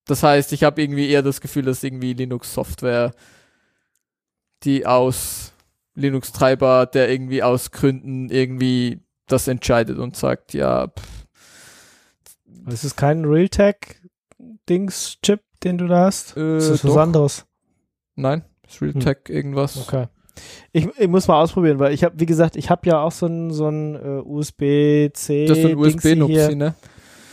Das 0.06 0.23
heißt, 0.23 0.52
ich 0.52 0.65
habe 0.65 0.81
irgendwie 0.81 1.09
eher 1.09 1.23
das 1.23 1.40
Gefühl, 1.40 1.65
dass 1.65 1.82
irgendwie 1.82 2.15
Linux-Software, 2.15 3.12
die 4.62 4.86
aus 4.86 5.52
Linux-Treiber, 5.94 6.86
der 6.86 7.10
irgendwie 7.10 7.43
aus 7.43 7.70
Gründen 7.70 8.31
irgendwie 8.31 9.01
das 9.27 9.48
entscheidet 9.48 9.98
und 9.98 10.16
sagt, 10.16 10.55
ja. 10.55 10.89
Pff. 10.89 11.18
Es 12.73 12.85
ist 12.85 12.97
kein 12.97 13.24
Realtek-Dings-Chip, 13.24 15.40
den 15.65 15.78
du 15.78 15.86
da 15.86 16.05
hast? 16.07 16.36
Äh, 16.36 16.59
ist 16.59 16.70
das 16.70 16.85
was 16.85 16.97
anderes? 16.97 17.47
Nein, 18.15 18.45
ist 18.66 18.82
Realtek 18.82 19.28
hm. 19.28 19.35
irgendwas. 19.35 19.77
Okay. 19.77 20.07
Ich, 20.73 20.89
ich, 20.99 21.09
muss 21.09 21.28
mal 21.28 21.40
ausprobieren, 21.40 21.78
weil 21.78 21.93
ich 21.93 22.05
habe, 22.05 22.20
wie 22.20 22.27
gesagt, 22.27 22.57
ich 22.57 22.70
habe 22.70 22.89
ja 22.89 23.03
auch 23.03 23.12
so 23.12 23.27
ein, 23.27 23.51
so 23.51 23.69
ein 23.69 23.97
uh, 23.97 24.39
USB-C. 24.39 25.47
Das 25.47 25.59
ist 25.59 25.65
ein 25.65 25.77
USB-Nupsi, 25.77 26.55
ne? 26.55 26.74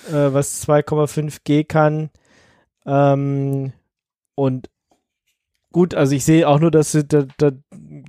Äh, 0.10 0.34
was 0.34 0.68
2,5G 0.68 1.66
kann. 1.66 2.10
Ähm, 2.86 3.74
und 4.36 4.70
gut, 5.76 5.94
also 5.94 6.16
ich 6.16 6.24
sehe 6.24 6.48
auch 6.48 6.62
nur, 6.62 6.72
dass, 6.72 6.98
dass, 7.06 7.26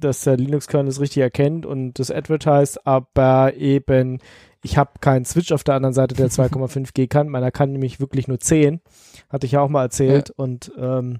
dass 0.00 0.20
der 0.20 0.36
Linux-Kernel 0.36 0.88
es 0.88 1.00
richtig 1.00 1.20
erkennt 1.20 1.66
und 1.66 1.94
das 1.94 2.12
advertised, 2.12 2.86
aber 2.86 3.54
eben 3.56 4.20
ich 4.62 4.78
habe 4.78 4.92
keinen 5.00 5.24
Switch 5.24 5.50
auf 5.50 5.64
der 5.64 5.74
anderen 5.74 5.92
Seite, 5.92 6.14
der 6.14 6.30
2,5G 6.30 7.08
kann. 7.08 7.28
Meiner 7.28 7.50
kann 7.50 7.72
nämlich 7.72 7.98
wirklich 7.98 8.28
nur 8.28 8.38
10. 8.38 8.80
Hatte 9.28 9.46
ich 9.46 9.52
ja 9.52 9.62
auch 9.62 9.68
mal 9.68 9.82
erzählt. 9.82 10.28
Ja. 10.28 10.34
Und 10.36 10.70
ähm, 10.78 11.18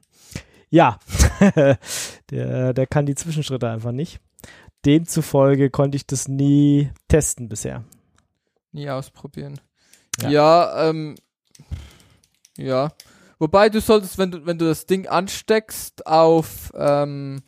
ja, 0.71 1.01
der, 2.31 2.75
der 2.75 2.87
kann 2.87 3.07
die 3.07 3.17
Zwischenschritte 3.17 3.69
einfach 3.69 3.91
nicht. 3.91 4.21
Demzufolge 4.85 5.71
konnte 5.71 5.97
ich 5.97 6.07
das 6.07 6.29
nie 6.29 6.93
testen 7.09 7.49
bisher. 7.49 7.83
Nie 8.71 8.89
ausprobieren. 8.89 9.59
Ja, 10.23 10.31
ja 10.31 10.91
ähm, 10.91 11.17
ja. 12.57 12.93
Wobei 13.39 13.69
du 13.69 13.81
solltest, 13.81 14.19
wenn 14.19 14.31
du, 14.31 14.47
wenn 14.47 14.59
du 14.59 14.65
das 14.65 14.87
Ding 14.87 15.07
ansteckst 15.07 16.07
auf 16.07 16.73
ähm, 16.75 17.43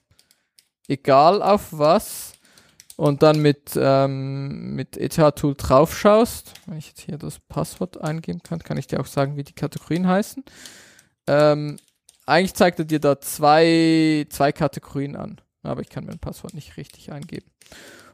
egal 0.86 1.42
auf 1.42 1.68
was 1.70 2.32
und 2.96 3.22
dann 3.22 3.40
mit, 3.40 3.72
ähm, 3.76 4.74
mit 4.74 4.96
ETH-Tool 4.96 5.54
draufschaust, 5.54 6.52
wenn 6.66 6.78
ich 6.78 6.88
jetzt 6.88 7.00
hier 7.00 7.16
das 7.16 7.38
Passwort 7.38 8.00
eingeben 8.00 8.42
kann, 8.42 8.58
kann 8.58 8.76
ich 8.76 8.86
dir 8.86 9.00
auch 9.00 9.06
sagen, 9.06 9.36
wie 9.36 9.44
die 9.44 9.54
Kategorien 9.54 10.06
heißen. 10.06 10.44
Ähm, 11.26 11.78
eigentlich 12.26 12.54
zeigt 12.54 12.78
er 12.78 12.84
dir 12.84 13.00
da 13.00 13.20
zwei, 13.20 14.26
zwei 14.28 14.52
Kategorien 14.52 15.16
an. 15.16 15.40
Aber 15.62 15.80
ich 15.80 15.88
kann 15.88 16.04
mein 16.06 16.18
Passwort 16.18 16.54
nicht 16.54 16.76
richtig 16.76 17.12
eingeben. 17.12 17.50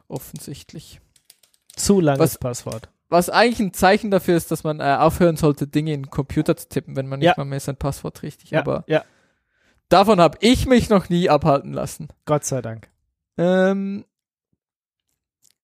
Offensichtlich. 0.07 0.99
Zu 1.75 1.99
langes 1.99 2.21
was, 2.21 2.37
Passwort 2.37 2.89
was 3.09 3.29
eigentlich 3.29 3.59
ein 3.59 3.73
Zeichen 3.73 4.11
dafür 4.11 4.35
ist, 4.35 4.51
dass 4.51 4.63
man 4.63 4.79
äh, 4.79 4.97
aufhören 4.99 5.37
sollte, 5.37 5.67
Dinge 5.67 5.93
in 5.93 6.03
den 6.03 6.09
Computer 6.09 6.57
zu 6.57 6.67
tippen, 6.67 6.95
wenn 6.95 7.07
man 7.07 7.19
nicht 7.19 7.27
ja. 7.27 7.33
mal 7.37 7.45
mehr 7.45 7.59
sein 7.59 7.77
Passwort 7.77 8.23
richtig. 8.23 8.51
Ja, 8.51 8.59
aber 8.59 8.83
ja. 8.87 9.03
davon 9.89 10.19
habe 10.19 10.37
ich 10.41 10.65
mich 10.65 10.89
noch 10.89 11.09
nie 11.09 11.29
abhalten 11.29 11.73
lassen. 11.73 12.07
Gott 12.25 12.45
sei 12.45 12.61
Dank. 12.61 12.89
Ähm, 13.37 14.05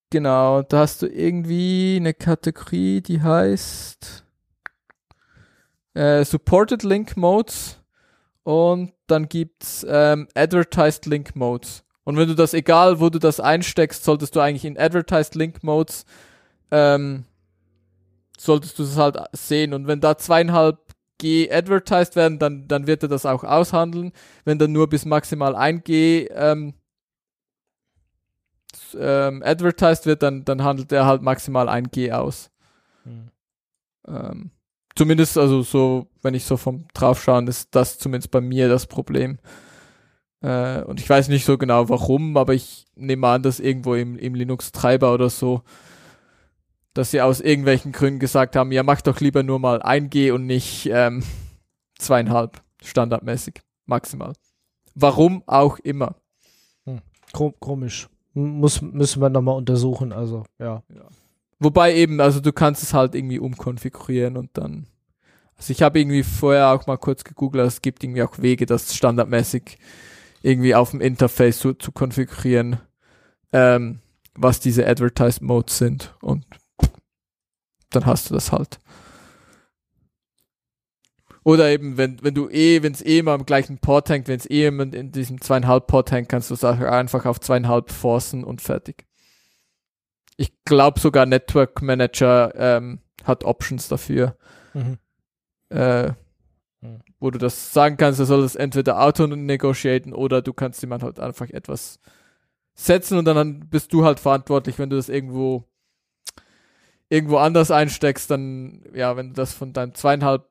genau, 0.09 0.61
da 0.61 0.79
hast 0.79 1.01
du 1.01 1.07
irgendwie 1.07 1.97
eine 1.99 2.13
Kategorie, 2.13 3.01
die 3.01 3.21
heißt 3.21 4.25
äh, 5.93 6.23
Supported 6.23 6.83
Link 6.83 7.17
Modes 7.17 7.79
und 8.43 8.93
dann 9.07 9.27
gibt's 9.27 9.85
ähm, 9.89 10.27
Advertised 10.35 11.05
Link 11.05 11.35
Modes. 11.35 11.83
Und 12.03 12.17
wenn 12.17 12.27
du 12.27 12.35
das, 12.35 12.53
egal 12.53 12.99
wo 12.99 13.09
du 13.09 13.19
das 13.19 13.39
einsteckst, 13.39 14.03
solltest 14.03 14.35
du 14.35 14.39
eigentlich 14.39 14.65
in 14.65 14.77
Advertised 14.77 15.35
Link 15.35 15.63
Modes 15.63 16.05
ähm, 16.71 17.25
solltest 18.41 18.79
du 18.79 18.83
es 18.83 18.97
halt 18.97 19.17
sehen. 19.33 19.73
Und 19.73 19.87
wenn 19.87 20.01
da 20.01 20.17
zweieinhalb 20.17 20.79
G 21.17 21.51
advertised 21.51 22.15
werden, 22.15 22.39
dann, 22.39 22.67
dann 22.67 22.87
wird 22.87 23.03
er 23.03 23.09
das 23.09 23.25
auch 23.25 23.43
aushandeln. 23.43 24.11
Wenn 24.43 24.57
dann 24.57 24.71
nur 24.71 24.89
bis 24.89 25.05
maximal 25.05 25.55
1 25.55 25.83
G 25.83 26.27
ähm, 26.33 26.73
ähm, 28.97 29.43
advertised 29.45 30.05
wird, 30.07 30.23
dann, 30.23 30.43
dann 30.43 30.63
handelt 30.63 30.91
er 30.91 31.05
halt 31.05 31.21
maximal 31.21 31.69
1 31.69 31.91
G 31.91 32.11
aus. 32.11 32.49
Hm. 33.03 33.29
Ähm, 34.07 34.51
zumindest, 34.95 35.37
also 35.37 35.61
so, 35.61 36.07
wenn 36.23 36.33
ich 36.33 36.45
so 36.45 36.57
vom 36.57 36.87
draufschauen, 36.95 37.47
ist 37.47 37.75
das 37.75 37.99
zumindest 37.99 38.31
bei 38.31 38.41
mir 38.41 38.67
das 38.69 38.87
Problem. 38.87 39.37
Äh, 40.41 40.81
und 40.81 40.99
ich 40.99 41.07
weiß 41.07 41.27
nicht 41.27 41.45
so 41.45 41.59
genau 41.59 41.89
warum, 41.89 42.35
aber 42.37 42.55
ich 42.55 42.87
nehme 42.95 43.27
an, 43.27 43.43
dass 43.43 43.59
irgendwo 43.59 43.93
im, 43.93 44.17
im 44.17 44.33
Linux-Treiber 44.33 45.13
oder 45.13 45.29
so 45.29 45.61
dass 46.93 47.11
sie 47.11 47.21
aus 47.21 47.39
irgendwelchen 47.39 47.91
Gründen 47.91 48.19
gesagt 48.19 48.55
haben, 48.55 48.71
ja, 48.71 48.83
mach 48.83 49.01
doch 49.01 49.19
lieber 49.19 49.43
nur 49.43 49.59
mal 49.59 49.81
1G 49.81 50.31
und 50.31 50.45
nicht 50.45 50.89
ähm, 50.91 51.23
zweieinhalb, 51.97 52.61
standardmäßig, 52.83 53.61
maximal. 53.85 54.33
Warum 54.95 55.43
auch 55.47 55.79
immer. 55.79 56.15
Hm. 56.85 57.01
Komisch. 57.31 58.09
Muss, 58.33 58.81
müssen 58.81 59.21
wir 59.21 59.29
nochmal 59.29 59.57
untersuchen, 59.57 60.13
also, 60.13 60.43
ja. 60.57 60.83
ja. 60.93 61.07
Wobei 61.59 61.95
eben, 61.95 62.19
also 62.21 62.39
du 62.39 62.53
kannst 62.53 62.81
es 62.81 62.93
halt 62.93 63.13
irgendwie 63.13 63.39
umkonfigurieren 63.39 64.37
und 64.37 64.49
dann. 64.53 64.87
Also 65.57 65.71
ich 65.71 65.81
habe 65.81 65.99
irgendwie 65.99 66.23
vorher 66.23 66.71
auch 66.71 66.87
mal 66.87 66.97
kurz 66.97 67.23
gegoogelt, 67.23 67.67
es 67.67 67.81
gibt 67.81 68.03
irgendwie 68.03 68.23
auch 68.23 68.39
Wege, 68.39 68.65
das 68.65 68.95
standardmäßig 68.95 69.77
irgendwie 70.41 70.73
auf 70.73 70.91
dem 70.91 71.01
Interface 71.01 71.59
zu, 71.59 71.73
zu 71.73 71.91
konfigurieren, 71.91 72.79
ähm, 73.53 73.99
was 74.33 74.59
diese 74.59 74.87
Advertised 74.87 75.41
Modes 75.41 75.77
sind. 75.77 76.15
Und 76.21 76.45
dann 77.91 78.05
hast 78.05 78.29
du 78.29 78.33
das 78.33 78.51
halt. 78.51 78.79
Oder 81.43 81.69
eben, 81.71 81.97
wenn, 81.97 82.21
wenn 82.21 82.35
du 82.35 82.49
eh, 82.49 82.83
wenn 82.83 82.93
es 82.93 83.03
eh 83.03 83.19
immer 83.19 83.31
am 83.31 83.45
gleichen 83.45 83.79
Port 83.79 84.09
hängt, 84.09 84.27
wenn 84.27 84.37
es 84.37 84.49
eh 84.49 84.67
immer 84.67 84.83
in 84.93 85.11
diesem 85.11 85.41
zweieinhalb 85.41 85.87
Port 85.87 86.11
hängt, 86.11 86.29
kannst 86.29 86.51
du 86.51 86.53
es 86.53 86.63
einfach 86.63 87.25
auf 87.25 87.39
zweieinhalb 87.39 87.91
forcen 87.91 88.43
und 88.43 88.61
fertig. 88.61 89.05
Ich 90.37 90.53
glaube 90.65 90.99
sogar 90.99 91.25
Network 91.25 91.81
Manager 91.81 92.53
ähm, 92.55 92.99
hat 93.23 93.43
Options 93.43 93.87
dafür. 93.87 94.37
Mhm. 94.73 94.97
Äh, 95.69 96.13
wo 97.19 97.29
du 97.29 97.37
das 97.37 97.73
sagen 97.73 97.97
kannst, 97.97 98.19
er 98.19 98.25
soll 98.25 98.41
das 98.41 98.55
entweder 98.55 99.01
auto 99.01 99.27
negotiaten 99.27 100.13
oder 100.13 100.41
du 100.41 100.53
kannst 100.53 100.81
jemand 100.81 101.03
halt 101.03 101.19
einfach 101.19 101.49
etwas 101.49 101.99
setzen 102.73 103.17
und 103.17 103.25
dann 103.25 103.69
bist 103.69 103.93
du 103.93 104.03
halt 104.03 104.19
verantwortlich, 104.19 104.79
wenn 104.79 104.89
du 104.89 104.95
das 104.95 105.09
irgendwo 105.09 105.70
irgendwo 107.11 107.37
anders 107.37 107.71
einsteckst, 107.71 108.31
dann, 108.31 108.83
ja, 108.93 109.17
wenn 109.17 109.29
du 109.29 109.33
das 109.33 109.53
von 109.53 109.73
deinem 109.73 109.93
zweieinhalb 109.93 110.47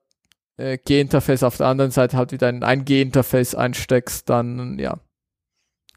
äh, 0.58 0.76
G-Interface 0.76 1.42
auf 1.42 1.56
der 1.56 1.66
anderen 1.66 1.90
Seite 1.90 2.18
halt 2.18 2.32
wieder 2.32 2.50
in 2.50 2.62
ein 2.62 2.84
G-Interface 2.84 3.54
einsteckst, 3.54 4.28
dann, 4.28 4.78
ja, 4.78 4.98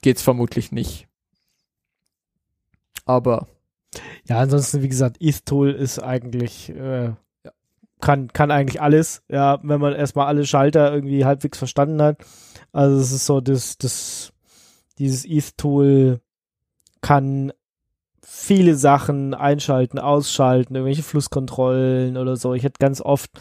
geht's 0.02 0.22
vermutlich 0.22 0.72
nicht. 0.72 1.10
Aber. 3.04 3.48
Ja, 4.26 4.40
ansonsten, 4.40 4.82
wie 4.82 4.88
gesagt, 4.88 5.18
ETH-Tool 5.20 5.72
ist 5.72 6.00
eigentlich, 6.00 6.70
äh, 6.70 7.12
kann, 8.00 8.32
kann 8.32 8.50
eigentlich 8.50 8.82
alles, 8.82 9.22
ja, 9.28 9.60
wenn 9.64 9.82
man 9.82 9.94
erstmal 9.94 10.28
alle 10.28 10.46
Schalter 10.46 10.94
irgendwie 10.94 11.26
halbwegs 11.26 11.58
verstanden 11.58 12.02
hat. 12.02 12.24
Also 12.72 13.02
es 13.02 13.12
ist 13.12 13.26
so, 13.26 13.42
das, 13.42 13.78
das, 13.78 14.32
dieses 14.98 15.26
ETH-Tool 15.26 16.22
kann 17.02 17.52
viele 18.44 18.76
Sachen 18.76 19.34
einschalten, 19.34 20.00
ausschalten, 20.00 20.76
irgendwelche 20.76 21.04
Flusskontrollen 21.04 22.18
oder 22.18 22.36
so. 22.36 22.54
Ich 22.54 22.64
hätte 22.64 22.78
ganz 22.80 23.00
oft 23.00 23.32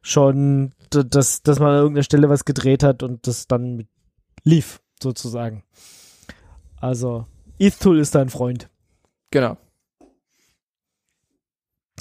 schon, 0.00 0.72
dass, 0.90 1.42
dass 1.42 1.58
man 1.58 1.70
an 1.70 1.76
irgendeiner 1.76 2.04
Stelle 2.04 2.30
was 2.30 2.44
gedreht 2.44 2.82
hat 2.82 3.02
und 3.02 3.26
das 3.26 3.46
dann 3.46 3.86
lief, 4.42 4.80
sozusagen. 5.00 5.64
Also, 6.80 7.26
ETH-Tool 7.58 7.98
ist 7.98 8.14
dein 8.14 8.30
Freund. 8.30 8.68
Genau. 9.30 9.58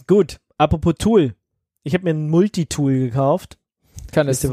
Gut, 0.07 0.37
apropos 0.57 0.95
Tool. 0.97 1.35
Ich 1.83 1.93
habe 1.93 2.05
mir 2.05 2.11
ein 2.11 2.29
Multitool 2.29 2.99
gekauft. 2.99 3.59
Kann 4.11 4.27
es 4.27 4.47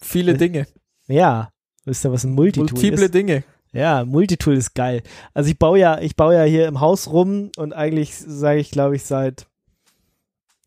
viele 0.00 0.36
Dinge. 0.36 0.66
Ja, 1.06 1.50
wisst 1.84 2.04
ihr, 2.04 2.12
was 2.12 2.24
ein 2.24 2.32
Multitool 2.32 2.64
Multiple 2.64 2.94
ist? 2.94 3.00
Multiple 3.00 3.10
Dinge. 3.10 3.44
Ja, 3.72 4.04
Multitool 4.04 4.54
ist 4.54 4.74
geil. 4.74 5.02
Also 5.32 5.50
ich 5.50 5.58
baue 5.58 5.78
ja, 5.78 5.98
ich 5.98 6.14
baue 6.14 6.34
ja 6.34 6.42
hier 6.42 6.68
im 6.68 6.80
Haus 6.80 7.10
rum 7.10 7.50
und 7.56 7.72
eigentlich 7.72 8.14
sage 8.14 8.60
ich, 8.60 8.70
glaube 8.70 8.96
ich, 8.96 9.04
seit 9.04 9.46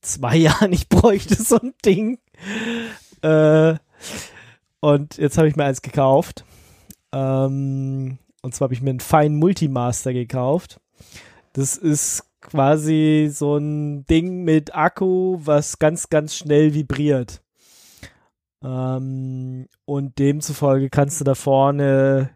zwei 0.01 0.35
Jahren, 0.37 0.73
ich 0.73 0.89
bräuchte 0.89 1.35
so 1.35 1.59
ein 1.59 1.73
Ding. 1.85 2.17
Äh, 3.21 3.75
und 4.79 5.17
jetzt 5.17 5.37
habe 5.37 5.47
ich 5.47 5.55
mir 5.55 5.65
eins 5.65 5.81
gekauft. 5.81 6.45
Ähm, 7.11 8.17
und 8.41 8.55
zwar 8.55 8.67
habe 8.67 8.73
ich 8.73 8.81
mir 8.81 8.89
einen 8.89 8.99
Fine 8.99 9.35
Multimaster 9.35 10.13
gekauft. 10.13 10.79
Das 11.53 11.77
ist 11.77 12.23
quasi 12.41 13.29
so 13.31 13.57
ein 13.57 14.05
Ding 14.05 14.43
mit 14.43 14.75
Akku, 14.75 15.39
was 15.41 15.79
ganz, 15.79 16.09
ganz 16.09 16.35
schnell 16.35 16.73
vibriert. 16.73 17.41
Ähm, 18.63 19.67
und 19.85 20.19
demzufolge 20.19 20.89
kannst 20.89 21.19
du 21.19 21.23
da 21.23 21.35
vorne 21.35 22.34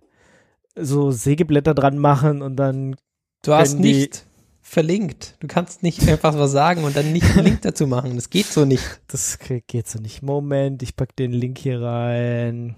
so 0.75 1.11
Sägeblätter 1.11 1.73
dran 1.73 1.97
machen 1.97 2.41
und 2.41 2.55
dann. 2.55 2.95
Du 3.41 3.53
hast 3.53 3.79
nicht 3.79 4.25
verlinkt. 4.69 5.35
Du 5.39 5.47
kannst 5.47 5.81
nicht 5.81 6.07
einfach 6.07 6.37
was 6.37 6.51
sagen 6.51 6.83
und 6.83 6.95
dann 6.95 7.11
nicht 7.11 7.25
einen 7.31 7.45
Link 7.45 7.61
dazu 7.63 7.87
machen. 7.87 8.15
Das 8.15 8.29
geht 8.29 8.45
so 8.45 8.65
nicht. 8.65 8.83
Das 9.07 9.39
geht 9.39 9.87
so 9.87 9.99
nicht. 9.99 10.21
Moment, 10.21 10.83
ich 10.83 10.95
pack 10.95 11.15
den 11.15 11.31
Link 11.31 11.57
hier 11.57 11.81
rein. 11.81 12.75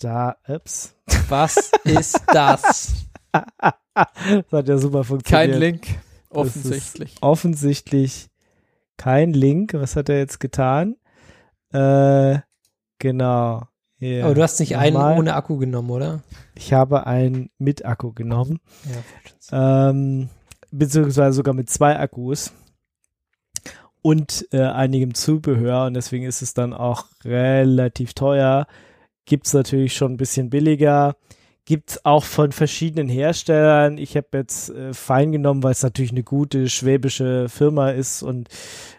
Da, 0.00 0.36
ups. 0.48 0.94
Was 1.28 1.70
ist 1.84 2.20
das? 2.26 3.06
das 3.32 4.52
hat 4.52 4.68
ja 4.68 4.76
super 4.76 5.04
funktioniert. 5.04 5.52
Kein 5.52 5.60
Link, 5.60 5.86
offensichtlich. 6.30 7.14
Offensichtlich 7.20 8.28
kein 8.96 9.32
Link. 9.32 9.72
Was 9.74 9.96
hat 9.96 10.08
er 10.08 10.18
jetzt 10.18 10.40
getan? 10.40 10.96
Äh, 11.72 12.40
genau. 12.98 13.62
Yeah. 14.00 14.24
Aber 14.24 14.34
du 14.34 14.42
hast 14.42 14.58
nicht 14.60 14.72
Nochmal. 14.72 15.10
einen 15.10 15.18
ohne 15.18 15.34
Akku 15.34 15.58
genommen, 15.58 15.90
oder? 15.90 16.22
Ich 16.54 16.72
habe 16.72 17.06
einen 17.06 17.50
mit 17.58 17.84
Akku 17.84 18.12
genommen. 18.12 18.58
Ja, 19.50 19.90
ähm, 19.90 20.28
beziehungsweise 20.70 21.34
sogar 21.34 21.54
mit 21.54 21.68
zwei 21.68 21.98
Akkus 21.98 22.52
und 24.02 24.46
äh, 24.52 24.62
einigem 24.62 25.14
Zubehör 25.14 25.86
und 25.86 25.94
deswegen 25.94 26.24
ist 26.24 26.42
es 26.42 26.54
dann 26.54 26.72
auch 26.72 27.06
relativ 27.24 28.14
teuer. 28.14 28.66
Gibt 29.26 29.46
es 29.46 29.52
natürlich 29.52 29.94
schon 29.94 30.12
ein 30.12 30.16
bisschen 30.16 30.50
billiger. 30.50 31.16
Gibt 31.64 31.90
es 31.90 32.04
auch 32.04 32.24
von 32.24 32.52
verschiedenen 32.52 33.08
Herstellern. 33.08 33.98
Ich 33.98 34.16
habe 34.16 34.26
jetzt 34.32 34.70
äh, 34.70 34.92
Fein 34.92 35.30
genommen, 35.30 35.62
weil 35.62 35.72
es 35.72 35.82
natürlich 35.82 36.10
eine 36.10 36.22
gute 36.22 36.68
schwäbische 36.68 37.48
Firma 37.48 37.90
ist 37.90 38.22
und 38.22 38.48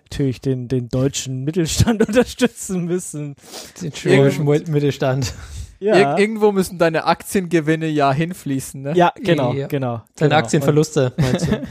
natürlich 0.04 0.42
den, 0.42 0.68
den 0.68 0.90
deutschen 0.90 1.44
Mittelstand 1.44 2.02
unterstützen 2.08 2.86
müssen. 2.86 3.36
Den 3.82 3.94
schwäbischen 3.94 4.46
Mittelstand. 4.46 5.34
Ja. 5.80 5.96
Ir 5.96 6.20
irgendwo 6.20 6.52
müssen 6.52 6.78
deine 6.78 7.06
Aktiengewinne 7.06 7.88
ja 7.88 8.14
hinfließen, 8.14 8.84
ne? 8.84 8.94
Ja, 8.96 9.12
genau, 9.16 9.54
ja. 9.54 9.66
genau. 9.66 10.04
Deine 10.16 10.30
genau. 10.30 10.36
Aktienverluste, 10.36 11.12
meinst 11.18 11.48
du? 11.48 11.64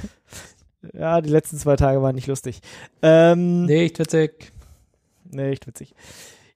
ja, 0.99 1.21
die 1.21 1.31
letzten 1.31 1.59
zwei 1.59 1.77
Tage 1.77 2.03
waren 2.03 2.17
nicht 2.17 2.27
lustig. 2.27 2.61
Ähm, 3.03 3.67
nicht 3.67 4.01
witzig. 4.01 4.53
Nicht 5.31 5.65
witzig. 5.69 5.95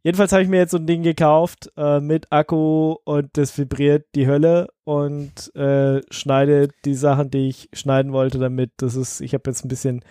Jedenfalls 0.05 0.33
habe 0.33 0.43
ich 0.43 0.51
mir 0.51 0.59
jetzt 0.59 0.73
so 0.73 0.77
ein 0.77 0.87
Ding 0.87 1.03
gekauft 1.03 1.73
äh, 1.79 1.99
mit 1.99 2.31
Akku 2.31 2.97
und 3.05 3.31
das 3.39 3.57
vibriert 3.57 4.05
die 4.15 4.27
Hölle 4.27 4.69
und 4.85 5.55
äh, 5.57 6.03
schneidet 6.11 6.73
die 6.85 6.95
Sachen, 6.95 7.31
die 7.31 7.49
ich 7.49 7.71
schneiden 7.73 8.13
wollte 8.13 8.39
damit. 8.39 8.73
Das 8.77 8.97
ist, 8.97 9.23
ich 9.23 9.33
habe 9.33 9.51
jetzt 9.51 9.65
ein 9.65 9.69
bisschen 9.69 10.05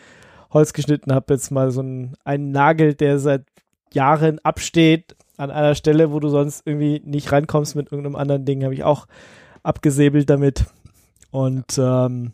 Holz 0.51 0.73
geschnitten, 0.73 1.13
habe 1.13 1.35
jetzt 1.35 1.51
mal 1.51 1.69
so 1.69 1.81
einen, 1.81 2.15
einen 2.25 2.51
Nagel, 2.51 2.95
der 2.95 3.19
seit 3.19 3.45
Jahren 3.93 4.39
absteht, 4.39 5.15
an 5.37 5.51
einer 5.51 5.75
Stelle, 5.75 6.11
wo 6.11 6.19
du 6.19 6.29
sonst 6.29 6.65
irgendwie 6.65 6.99
nicht 7.05 7.31
reinkommst 7.31 7.75
mit 7.75 7.91
irgendeinem 7.91 8.15
anderen 8.15 8.45
Ding, 8.45 8.63
habe 8.63 8.73
ich 8.73 8.83
auch 8.83 9.05
abgesäbelt 9.61 10.27
damit. 10.27 10.65
Und 11.29 11.77
ähm, 11.77 12.33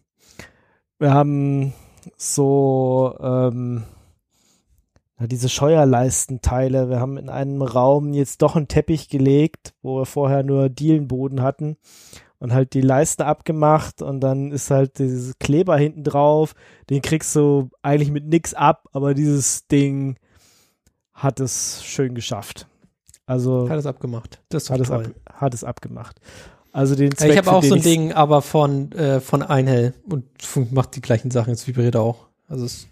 wir 0.97 1.13
haben 1.13 1.73
so 2.15 3.17
ähm, 3.21 3.83
diese 5.27 5.49
Scheuerleistenteile. 5.49 6.89
Wir 6.89 6.99
haben 6.99 7.17
in 7.17 7.29
einem 7.29 7.61
Raum 7.61 8.13
jetzt 8.13 8.41
doch 8.41 8.55
einen 8.55 8.67
Teppich 8.67 9.09
gelegt, 9.09 9.73
wo 9.81 9.97
wir 9.99 10.05
vorher 10.05 10.43
nur 10.43 10.69
Dielenboden 10.69 11.41
hatten 11.41 11.77
und 12.39 12.53
halt 12.53 12.73
die 12.73 12.81
Leiste 12.81 13.25
abgemacht 13.25 14.01
und 14.01 14.21
dann 14.21 14.51
ist 14.51 14.71
halt 14.71 14.97
dieses 14.99 15.37
Kleber 15.39 15.77
hinten 15.77 16.03
drauf. 16.03 16.53
Den 16.89 17.01
kriegst 17.01 17.35
du 17.35 17.69
eigentlich 17.81 18.11
mit 18.11 18.25
nix 18.25 18.53
ab, 18.53 18.87
aber 18.93 19.13
dieses 19.13 19.67
Ding 19.67 20.15
hat 21.13 21.39
es 21.39 21.83
schön 21.83 22.15
geschafft. 22.15 22.67
Also 23.25 23.69
hat 23.69 23.77
es 23.77 23.85
abgemacht. 23.85 24.41
Das 24.49 24.69
hat 24.69 24.79
es, 24.79 24.89
ab, 24.89 25.03
hat 25.31 25.53
es 25.53 25.63
abgemacht. 25.63 26.19
Also 26.71 26.95
den 26.95 27.15
Zweck, 27.15 27.31
Ich 27.31 27.37
habe 27.37 27.51
auch 27.51 27.63
so 27.63 27.75
ein 27.75 27.81
Ding, 27.81 28.13
aber 28.13 28.41
von 28.41 28.91
äh, 28.93 29.19
von 29.19 29.43
Einhell 29.43 29.93
und 30.07 30.25
macht 30.71 30.95
die 30.95 31.01
gleichen 31.01 31.29
Sachen. 31.29 31.51
Es 31.51 31.67
vibriert 31.67 31.95
auch. 31.95 32.27
Also 32.47 32.65
es 32.65 32.87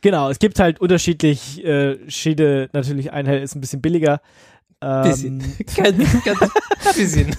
Genau, 0.00 0.30
es 0.30 0.38
gibt 0.38 0.58
halt 0.58 0.80
unterschiedlich 0.80 1.64
äh, 1.64 1.98
Schiede. 2.10 2.68
Natürlich 2.72 3.12
Einhell 3.12 3.42
ist 3.42 3.54
ein 3.54 3.60
bisschen 3.60 3.80
billiger. 3.80 4.20
Ähm, 4.80 5.02
bisschen. 5.02 5.38
ganz, 5.76 6.24
ganz 6.24 6.96
bisschen. 6.96 7.36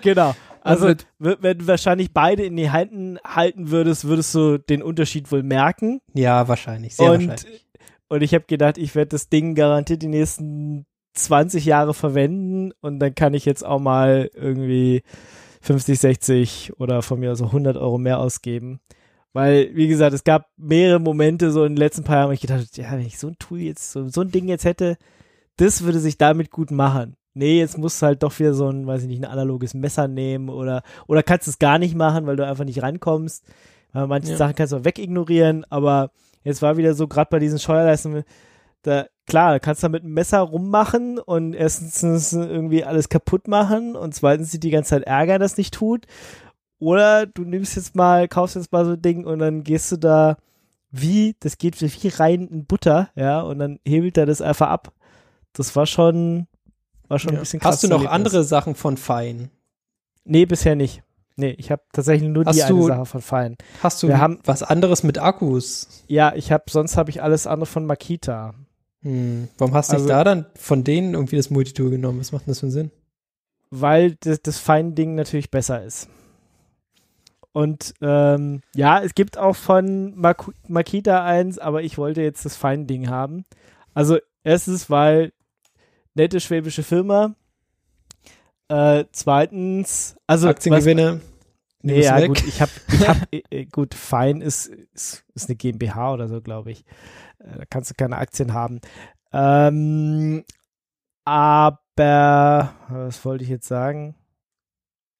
genau. 0.00 0.34
Also, 0.64 0.94
wenn 1.18 1.58
du 1.58 1.66
wahrscheinlich 1.66 2.12
beide 2.12 2.44
in 2.44 2.56
die 2.56 2.70
Händen 2.72 3.18
halten 3.24 3.70
würdest, 3.70 4.04
würdest 4.04 4.32
du 4.34 4.58
den 4.58 4.82
Unterschied 4.82 5.32
wohl 5.32 5.42
merken. 5.42 6.00
Ja, 6.14 6.46
wahrscheinlich, 6.46 6.94
sehr 6.94 7.10
und, 7.10 7.28
wahrscheinlich. 7.28 7.66
Und 8.08 8.22
ich 8.22 8.32
habe 8.32 8.44
gedacht, 8.46 8.78
ich 8.78 8.94
werde 8.94 9.08
das 9.08 9.28
Ding 9.28 9.54
garantiert 9.54 10.02
die 10.02 10.08
nächsten 10.08 10.86
20 11.14 11.64
Jahre 11.64 11.94
verwenden 11.94 12.72
und 12.80 13.00
dann 13.00 13.14
kann 13.14 13.34
ich 13.34 13.44
jetzt 13.44 13.64
auch 13.64 13.80
mal 13.80 14.30
irgendwie 14.34 15.02
50, 15.62 15.98
60 15.98 16.72
oder 16.78 17.02
von 17.02 17.20
mir 17.20 17.32
aus 17.32 17.38
so 17.38 17.46
100 17.46 17.76
Euro 17.76 17.98
mehr 17.98 18.18
ausgeben. 18.18 18.80
Weil, 19.32 19.74
wie 19.74 19.88
gesagt, 19.88 20.12
es 20.12 20.24
gab 20.24 20.50
mehrere 20.56 21.00
Momente 21.00 21.50
so 21.50 21.64
in 21.64 21.72
den 21.72 21.78
letzten 21.78 22.04
paar 22.04 22.16
Jahren, 22.16 22.28
wo 22.28 22.32
ich 22.32 22.40
gedacht 22.40 22.60
habe, 22.60 22.82
ja, 22.82 22.92
wenn 22.92 23.06
ich 23.06 23.18
so 23.18 23.28
ein 23.28 23.38
Tool 23.38 23.60
jetzt, 23.60 23.92
so, 23.92 24.08
so 24.08 24.20
ein 24.20 24.30
Ding 24.30 24.46
jetzt 24.48 24.64
hätte, 24.64 24.98
das 25.56 25.82
würde 25.82 26.00
sich 26.00 26.18
damit 26.18 26.50
gut 26.50 26.70
machen 26.70 27.16
nee, 27.34 27.58
jetzt 27.58 27.78
musst 27.78 28.00
du 28.00 28.06
halt 28.06 28.22
doch 28.22 28.38
wieder 28.38 28.54
so 28.54 28.68
ein, 28.68 28.86
weiß 28.86 29.02
ich 29.02 29.08
nicht, 29.08 29.22
ein 29.22 29.30
analoges 29.30 29.74
Messer 29.74 30.08
nehmen 30.08 30.48
oder, 30.48 30.82
oder 31.06 31.22
kannst 31.22 31.48
es 31.48 31.58
gar 31.58 31.78
nicht 31.78 31.94
machen, 31.94 32.26
weil 32.26 32.36
du 32.36 32.46
einfach 32.46 32.64
nicht 32.64 32.82
rankommst. 32.82 33.44
Manche 33.92 34.32
ja. 34.32 34.36
Sachen 34.36 34.54
kannst 34.54 34.72
du 34.72 34.78
auch 34.78 34.84
wegignorieren, 34.84 35.66
aber 35.68 36.12
jetzt 36.44 36.62
war 36.62 36.78
wieder 36.78 36.94
so, 36.94 37.08
gerade 37.08 37.28
bei 37.30 37.38
diesen 37.38 37.58
Scheuerleisten, 37.58 38.24
da, 38.82 39.06
klar, 39.26 39.60
kannst 39.60 39.82
du 39.82 39.88
mit 39.90 40.02
einem 40.02 40.14
Messer 40.14 40.40
rummachen 40.40 41.18
und 41.18 41.54
erstens 41.54 42.32
irgendwie 42.32 42.84
alles 42.84 43.10
kaputt 43.10 43.48
machen 43.48 43.94
und 43.94 44.14
zweitens 44.14 44.50
sich 44.50 44.60
die 44.60 44.70
ganze 44.70 44.90
Zeit 44.90 45.02
ärgern, 45.02 45.40
dass 45.40 45.58
nicht 45.58 45.74
tut. 45.74 46.06
Oder 46.82 47.26
du 47.26 47.44
nimmst 47.44 47.76
jetzt 47.76 47.94
mal, 47.94 48.26
kaufst 48.26 48.56
jetzt 48.56 48.72
mal 48.72 48.84
so 48.84 48.92
ein 48.94 49.02
Ding 49.02 49.24
und 49.24 49.38
dann 49.38 49.62
gehst 49.62 49.92
du 49.92 49.96
da 49.96 50.36
wie, 50.90 51.36
das 51.38 51.56
geht 51.56 51.80
wie 51.80 52.08
rein 52.08 52.48
in 52.48 52.66
Butter, 52.66 53.08
ja, 53.14 53.40
und 53.40 53.60
dann 53.60 53.78
hebelt 53.84 54.18
er 54.18 54.26
das 54.26 54.42
einfach 54.42 54.68
ab. 54.68 54.92
Das 55.52 55.76
war 55.76 55.86
schon, 55.86 56.48
war 57.06 57.20
schon 57.20 57.34
ja. 57.34 57.38
ein 57.38 57.42
bisschen 57.42 57.60
krass. 57.60 57.74
Hast 57.74 57.84
du 57.84 57.88
noch 57.88 58.04
andere 58.06 58.42
Sachen 58.42 58.74
von 58.74 58.96
Fein? 58.96 59.50
Nee, 60.24 60.44
bisher 60.44 60.74
nicht. 60.74 61.04
Nee, 61.36 61.54
ich 61.56 61.70
habe 61.70 61.82
tatsächlich 61.92 62.28
nur 62.28 62.44
hast 62.46 62.56
die 62.56 62.68
du, 62.68 62.78
eine 62.78 62.86
Sache 62.86 63.06
von 63.06 63.22
Fein. 63.22 63.56
Hast 63.80 64.02
du 64.02 64.08
Wir 64.08 64.18
haben, 64.18 64.40
was 64.44 64.64
anderes 64.64 65.04
mit 65.04 65.18
Akkus? 65.18 66.04
Ja, 66.08 66.34
ich 66.34 66.50
habe 66.50 66.64
sonst 66.68 66.96
habe 66.96 67.10
ich 67.10 67.22
alles 67.22 67.46
andere 67.46 67.66
von 67.66 67.86
Makita. 67.86 68.54
Hm. 69.02 69.46
Warum 69.56 69.72
hast 69.72 69.90
du 69.90 69.94
Also- 69.94 70.06
nicht 70.06 70.12
da 70.14 70.24
dann 70.24 70.46
von 70.56 70.82
denen 70.82 71.14
irgendwie 71.14 71.36
das 71.36 71.48
Multitool 71.48 71.90
genommen? 71.90 72.18
Was 72.18 72.32
macht 72.32 72.46
denn 72.46 72.50
das 72.50 72.58
für 72.58 72.66
einen 72.66 72.72
Sinn? 72.72 72.90
weil 73.72 74.16
das, 74.20 74.42
das 74.42 74.58
Fein-Ding 74.58 75.14
natürlich 75.14 75.50
besser 75.50 75.82
ist. 75.82 76.08
Und 77.52 77.94
ähm, 78.00 78.62
ja, 78.74 79.00
es 79.02 79.14
gibt 79.14 79.36
auch 79.36 79.56
von 79.56 80.14
Mak 80.16 80.50
Makita 80.68 81.24
eins, 81.24 81.58
aber 81.58 81.82
ich 81.82 81.98
wollte 81.98 82.22
jetzt 82.22 82.44
das 82.44 82.56
Fein-Ding 82.56 83.08
haben. 83.10 83.44
Also 83.94 84.18
erstens, 84.42 84.88
weil 84.88 85.32
nette 86.14 86.40
schwäbische 86.40 86.82
Firma. 86.82 87.34
Äh, 88.68 89.04
zweitens, 89.12 90.16
also 90.26 90.46
was, 90.46 90.56
Aktiengewinne. 90.56 91.20
nee, 91.82 91.92
nimm's 91.92 92.06
ja 92.06 92.16
weg. 92.16 92.28
gut, 92.28 92.42
ich 92.46 92.62
habe, 92.62 92.70
ich 92.88 93.06
hab, 93.08 93.16
äh, 93.32 93.42
äh, 93.50 93.64
gut, 93.66 93.94
Fein 93.94 94.40
ist, 94.40 94.68
ist, 94.94 95.24
ist 95.34 95.48
eine 95.48 95.56
GmbH 95.56 96.14
oder 96.14 96.28
so, 96.28 96.40
glaube 96.40 96.70
ich. 96.70 96.84
Äh, 97.38 97.58
Da 97.58 97.64
kannst 97.68 97.90
du 97.90 97.94
keine 97.94 98.16
Aktien 98.16 98.54
haben. 98.54 98.80
Ähm, 99.32 100.44
aber, 101.24 102.74
was 102.88 103.24
wollte 103.26 103.44
ich 103.44 103.50
jetzt 103.50 103.68
sagen? 103.68 104.14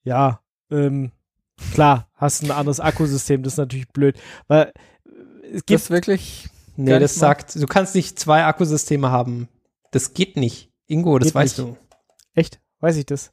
Ja, 0.04 0.40
ähm, 0.70 1.12
klar, 1.72 2.08
hast 2.14 2.42
ein 2.42 2.50
anderes 2.50 2.80
Akkusystem, 2.80 3.42
das 3.42 3.54
ist 3.54 3.58
natürlich 3.58 3.88
blöd, 3.88 4.18
weil 4.48 4.66
äh, 4.66 5.46
es 5.48 5.52
Das 5.52 5.66
gibt, 5.66 5.80
ist 5.80 5.90
wirklich. 5.90 6.48
Nee, 6.76 6.98
das 6.98 7.14
sagt, 7.14 7.54
du 7.56 7.66
kannst 7.66 7.94
nicht 7.94 8.18
zwei 8.18 8.44
Akkusysteme 8.44 9.10
haben. 9.10 9.48
Das 9.90 10.14
geht 10.14 10.36
nicht. 10.36 10.70
Ingo, 10.86 11.18
das 11.18 11.28
Geht 11.28 11.34
weißt 11.34 11.58
nicht. 11.58 11.68
du. 11.68 11.76
echt, 12.34 12.60
weiß 12.80 12.96
ich 12.96 13.06
das? 13.06 13.30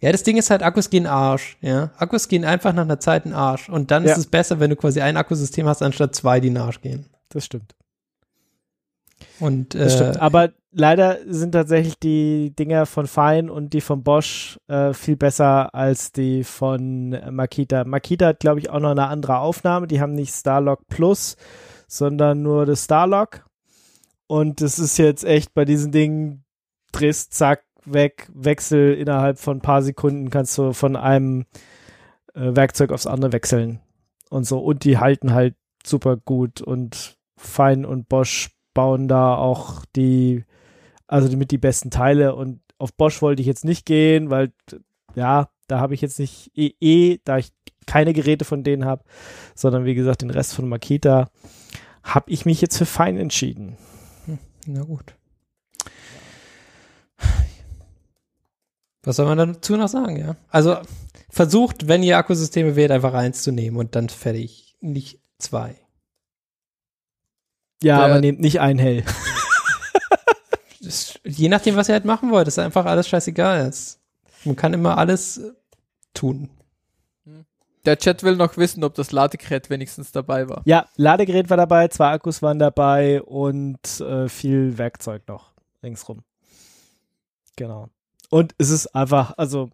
Ja, 0.00 0.10
das 0.12 0.22
Ding 0.22 0.38
ist 0.38 0.48
halt, 0.48 0.62
Akkus 0.62 0.88
gehen 0.88 1.06
Arsch. 1.06 1.58
Ja, 1.60 1.90
Akkus 1.98 2.28
gehen 2.28 2.46
einfach 2.46 2.72
nach 2.72 2.82
einer 2.84 2.98
Zeit 3.00 3.26
in 3.26 3.34
Arsch. 3.34 3.68
Und 3.68 3.90
dann 3.90 4.04
Ja. 4.06 4.12
ist 4.12 4.18
es 4.18 4.26
besser, 4.26 4.58
wenn 4.60 4.70
du 4.70 4.76
quasi 4.76 5.02
ein 5.02 5.18
Akkusystem 5.18 5.66
hast, 5.66 5.82
anstatt 5.82 6.14
zwei, 6.14 6.40
die 6.40 6.48
in 6.48 6.56
Arsch 6.56 6.80
gehen. 6.80 7.04
Das 7.28 7.44
stimmt. 7.44 7.74
Und 9.38 9.74
Das 9.74 9.92
äh, 9.92 9.96
stimmt. 9.96 10.16
Aber 10.22 10.52
leider 10.72 11.18
sind 11.26 11.52
tatsächlich 11.52 11.98
die 11.98 12.54
Dinger 12.56 12.86
von 12.86 13.06
Fein 13.06 13.50
und 13.50 13.72
die 13.72 13.80
von 13.80 14.02
Bosch 14.02 14.58
äh, 14.68 14.92
viel 14.92 15.16
besser 15.16 15.74
als 15.74 16.12
die 16.12 16.44
von 16.44 17.10
Makita. 17.30 17.84
Makita 17.84 18.28
hat, 18.28 18.40
glaube 18.40 18.60
ich, 18.60 18.70
auch 18.70 18.80
noch 18.80 18.90
eine 18.90 19.08
andere 19.08 19.38
Aufnahme. 19.38 19.86
Die 19.86 20.00
haben 20.00 20.14
nicht 20.14 20.34
Starlock 20.34 20.86
Plus, 20.88 21.36
sondern 21.88 22.42
nur 22.42 22.66
das 22.66 22.84
Starlock. 22.84 23.44
Und 24.26 24.60
das 24.60 24.78
ist 24.78 24.96
jetzt 24.98 25.24
echt 25.24 25.54
bei 25.54 25.64
diesen 25.64 25.90
Dingen, 25.90 26.44
drehst, 26.92 27.34
zack, 27.34 27.64
weg, 27.84 28.28
Wechsel 28.32 28.94
innerhalb 28.94 29.38
von 29.38 29.58
ein 29.58 29.62
paar 29.62 29.82
Sekunden 29.82 30.30
kannst 30.30 30.56
du 30.58 30.72
von 30.72 30.96
einem 30.96 31.46
äh, 32.34 32.54
Werkzeug 32.54 32.92
aufs 32.92 33.06
andere 33.06 33.32
wechseln 33.32 33.80
und 34.28 34.44
so. 34.44 34.58
Und 34.58 34.84
die 34.84 34.98
halten 34.98 35.32
halt 35.32 35.56
super 35.84 36.16
gut 36.16 36.60
und 36.60 37.16
Fein 37.36 37.84
und 37.84 38.08
Bosch 38.08 38.50
bauen 38.74 39.08
da 39.08 39.34
auch 39.34 39.84
die, 39.96 40.44
also 41.10 41.36
mit 41.36 41.50
die 41.50 41.58
besten 41.58 41.90
Teile 41.90 42.34
und 42.34 42.60
auf 42.78 42.94
Bosch 42.94 43.20
wollte 43.20 43.42
ich 43.42 43.46
jetzt 43.46 43.64
nicht 43.64 43.84
gehen, 43.84 44.30
weil 44.30 44.52
ja, 45.14 45.50
da 45.66 45.80
habe 45.80 45.94
ich 45.94 46.00
jetzt 46.00 46.18
nicht 46.18 46.50
eh, 46.56 46.72
eh 46.80 47.18
da 47.24 47.38
ich 47.38 47.52
keine 47.86 48.12
Geräte 48.12 48.44
von 48.44 48.62
denen 48.62 48.84
habe, 48.84 49.04
sondern 49.54 49.84
wie 49.84 49.94
gesagt 49.94 50.22
den 50.22 50.30
Rest 50.30 50.54
von 50.54 50.68
Makita, 50.68 51.28
habe 52.04 52.30
ich 52.30 52.46
mich 52.46 52.60
jetzt 52.60 52.78
für 52.78 52.86
Fein 52.86 53.16
entschieden. 53.16 53.76
na 54.66 54.82
gut. 54.84 55.14
Was 59.02 59.16
soll 59.16 59.26
man 59.34 59.38
dazu 59.54 59.76
noch 59.76 59.88
sagen, 59.88 60.16
ja? 60.16 60.36
Also 60.48 60.76
versucht, 61.30 61.88
wenn 61.88 62.02
ihr 62.02 62.18
Akkusysteme 62.18 62.76
wählt, 62.76 62.90
einfach 62.90 63.14
eins 63.14 63.42
zu 63.42 63.50
nehmen 63.50 63.76
und 63.78 63.96
dann 63.96 64.08
fertig. 64.10 64.76
Nicht 64.80 65.20
zwei. 65.38 65.74
Ja, 67.82 67.96
Der- 67.98 68.06
aber 68.06 68.20
nehmt 68.20 68.40
nicht 68.40 68.60
ein 68.60 68.78
Hell. 68.78 69.04
Je 71.36 71.48
nachdem, 71.48 71.76
was 71.76 71.88
ihr 71.88 71.94
halt 71.94 72.04
machen 72.04 72.30
wollt, 72.30 72.48
ist 72.48 72.58
einfach 72.58 72.86
alles 72.86 73.08
scheißegal. 73.08 73.70
Man 74.44 74.56
kann 74.56 74.72
immer 74.72 74.98
alles 74.98 75.38
äh, 75.38 75.52
tun. 76.14 76.50
Der 77.86 77.98
Chat 77.98 78.22
will 78.22 78.36
noch 78.36 78.56
wissen, 78.58 78.84
ob 78.84 78.94
das 78.94 79.10
Ladegerät 79.10 79.70
wenigstens 79.70 80.12
dabei 80.12 80.48
war. 80.48 80.62
Ja, 80.66 80.86
Ladegerät 80.96 81.48
war 81.48 81.56
dabei, 81.56 81.88
zwei 81.88 82.10
Akkus 82.10 82.42
waren 82.42 82.58
dabei 82.58 83.22
und 83.22 84.00
äh, 84.00 84.28
viel 84.28 84.76
Werkzeug 84.76 85.26
noch 85.28 85.52
ringsrum. 85.82 86.22
Genau. 87.56 87.88
Und 88.28 88.54
es 88.58 88.70
ist 88.70 88.94
einfach, 88.94 89.32
also 89.38 89.70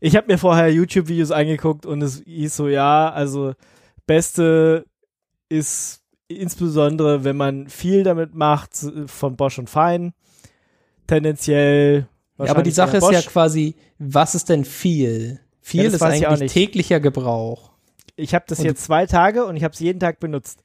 ich 0.00 0.16
habe 0.16 0.26
mir 0.26 0.38
vorher 0.38 0.72
YouTube-Videos 0.72 1.30
angeguckt 1.30 1.86
und 1.86 2.02
es 2.02 2.22
hieß 2.24 2.56
so, 2.56 2.68
ja, 2.68 3.10
also 3.10 3.54
beste 4.06 4.84
ist 5.48 6.02
insbesondere, 6.28 7.22
wenn 7.22 7.36
man 7.36 7.68
viel 7.68 8.02
damit 8.02 8.34
macht, 8.34 8.72
von 9.06 9.36
Bosch 9.36 9.58
und 9.58 9.70
Fein. 9.70 10.12
Tendenziell. 11.06 12.08
Ja, 12.38 12.50
aber 12.50 12.62
die 12.62 12.70
Sache 12.70 12.98
ist 12.98 13.10
ja 13.10 13.22
quasi, 13.22 13.74
was 13.98 14.34
ist 14.34 14.48
denn 14.48 14.64
viel? 14.64 15.40
Viel 15.60 15.84
Ja, 15.84 15.88
ist 15.90 16.02
eigentlich 16.02 16.52
täglicher 16.52 17.00
Gebrauch. 17.00 17.70
Ich 18.16 18.34
habe 18.34 18.44
das 18.48 18.60
und 18.60 18.64
jetzt 18.66 18.84
zwei 18.84 19.06
Tage 19.06 19.44
und 19.44 19.56
ich 19.56 19.64
habe 19.64 19.74
es 19.74 19.80
jeden 19.80 20.00
Tag 20.00 20.20
benutzt. 20.20 20.60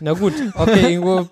Na 0.00 0.12
gut, 0.14 0.32
okay, 0.54 0.92
Ingo, 0.94 1.28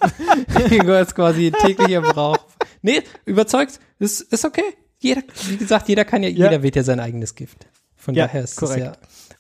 Ingo 0.71 0.95
ist 0.95 1.15
quasi 1.15 1.51
täglicher 1.53 2.03
Gebrauch. 2.03 2.39
Nee, 2.83 3.03
überzeugt, 3.25 3.81
ist, 3.99 4.21
ist 4.21 4.45
okay. 4.45 4.63
Jeder, 4.99 5.23
wie 5.49 5.57
gesagt, 5.57 5.89
jeder 5.89 6.05
kann 6.05 6.23
ja, 6.23 6.29
Ja. 6.29 6.45
jeder 6.51 6.63
wählt 6.63 6.77
ja 6.77 6.83
sein 6.83 7.01
eigenes 7.01 7.35
Gift. 7.35 7.67
Von 7.97 8.15
Ja, 8.15 8.27
daher 8.27 8.45
ist 8.45 8.57
korrekt. 8.57 8.79
es 8.81 8.85
ja 8.85 8.93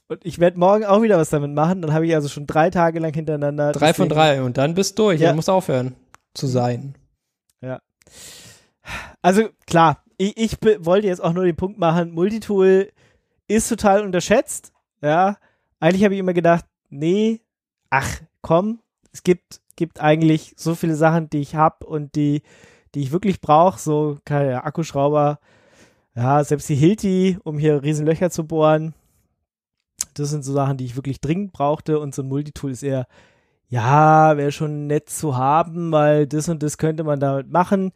Und 0.08 0.24
ich 0.24 0.38
werde 0.38 0.58
morgen 0.58 0.84
auch 0.84 1.02
wieder 1.02 1.16
was 1.18 1.30
damit 1.30 1.52
machen. 1.52 1.82
Dann 1.82 1.92
habe 1.92 2.06
ich 2.06 2.14
also 2.14 2.28
schon 2.28 2.46
drei 2.46 2.70
Tage 2.70 2.98
lang 2.98 3.14
hintereinander. 3.14 3.72
drei 3.72 3.94
von 3.94 4.08
drei 4.08 4.42
und 4.42 4.58
dann 4.58 4.74
bist 4.74 4.98
du 4.98 5.04
durch. 5.04 5.20
Ja. 5.20 5.28
Dann 5.28 5.36
musst 5.36 5.48
du 5.48 5.52
aufhören 5.52 5.94
zu 6.34 6.46
sein. 6.46 6.94
Also 9.22 9.48
klar, 9.66 10.02
ich, 10.18 10.36
ich 10.36 10.56
wollte 10.80 11.06
jetzt 11.06 11.22
auch 11.22 11.32
nur 11.32 11.44
den 11.44 11.56
Punkt 11.56 11.78
machen, 11.78 12.12
Multitool 12.12 12.90
ist 13.48 13.68
total 13.68 14.02
unterschätzt. 14.02 14.72
Ja, 15.02 15.36
eigentlich 15.80 16.04
habe 16.04 16.14
ich 16.14 16.20
immer 16.20 16.32
gedacht, 16.32 16.64
nee, 16.88 17.40
ach 17.90 18.20
komm, 18.42 18.80
es 19.12 19.22
gibt, 19.22 19.60
gibt 19.76 20.00
eigentlich 20.00 20.54
so 20.56 20.74
viele 20.74 20.96
Sachen, 20.96 21.30
die 21.30 21.40
ich 21.40 21.54
habe 21.54 21.86
und 21.86 22.14
die, 22.14 22.42
die 22.94 23.02
ich 23.02 23.12
wirklich 23.12 23.40
brauche, 23.40 23.78
so 23.78 24.18
keine 24.24 24.64
Akkuschrauber, 24.64 25.38
ja, 26.14 26.42
selbst 26.44 26.68
die 26.68 26.76
Hilti, 26.76 27.38
um 27.44 27.58
hier 27.58 27.82
riesen 27.82 28.06
Löcher 28.06 28.30
zu 28.30 28.46
bohren. 28.46 28.94
Das 30.14 30.30
sind 30.30 30.44
so 30.44 30.52
Sachen, 30.52 30.78
die 30.78 30.86
ich 30.86 30.96
wirklich 30.96 31.20
dringend 31.20 31.52
brauchte 31.52 31.98
und 31.98 32.14
so 32.14 32.22
ein 32.22 32.28
Multitool 32.28 32.70
ist 32.70 32.82
eher, 32.82 33.06
ja, 33.68 34.36
wäre 34.36 34.52
schon 34.52 34.86
nett 34.86 35.10
zu 35.10 35.36
haben, 35.36 35.92
weil 35.92 36.26
das 36.26 36.48
und 36.48 36.62
das 36.62 36.78
könnte 36.78 37.04
man 37.04 37.20
damit 37.20 37.50
machen. 37.50 37.92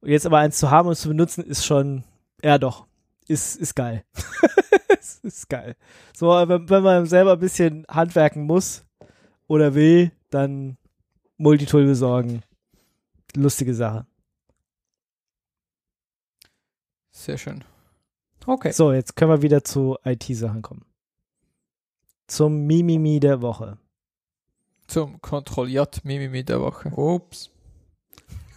Und 0.00 0.10
jetzt 0.10 0.26
aber 0.26 0.38
eins 0.38 0.58
zu 0.58 0.70
haben 0.70 0.88
und 0.88 0.96
zu 0.96 1.08
benutzen, 1.08 1.44
ist 1.44 1.64
schon, 1.64 2.04
ja 2.42 2.58
doch, 2.58 2.86
ist, 3.26 3.56
ist 3.56 3.74
geil. 3.74 4.04
ist, 5.00 5.24
ist 5.24 5.48
geil. 5.48 5.76
So, 6.14 6.28
wenn, 6.28 6.68
wenn 6.68 6.82
man 6.82 7.06
selber 7.06 7.32
ein 7.32 7.40
bisschen 7.40 7.84
handwerken 7.88 8.44
muss 8.44 8.84
oder 9.46 9.74
will, 9.74 10.12
dann 10.30 10.76
Multitool 11.36 11.84
besorgen. 11.84 12.42
Lustige 13.34 13.74
Sache. 13.74 14.06
Sehr 17.10 17.38
schön. 17.38 17.64
Okay. 18.46 18.72
So, 18.72 18.92
jetzt 18.92 19.16
können 19.16 19.30
wir 19.30 19.42
wieder 19.42 19.64
zu 19.64 19.96
IT-Sachen 20.04 20.62
kommen. 20.62 20.86
Zum 22.28 22.66
Mimimi 22.66 23.20
der 23.20 23.42
Woche. 23.42 23.78
Zum 24.86 25.20
J 25.66 26.04
Mimimi 26.04 26.44
der 26.44 26.60
Woche. 26.60 26.90
Ups. 26.90 27.50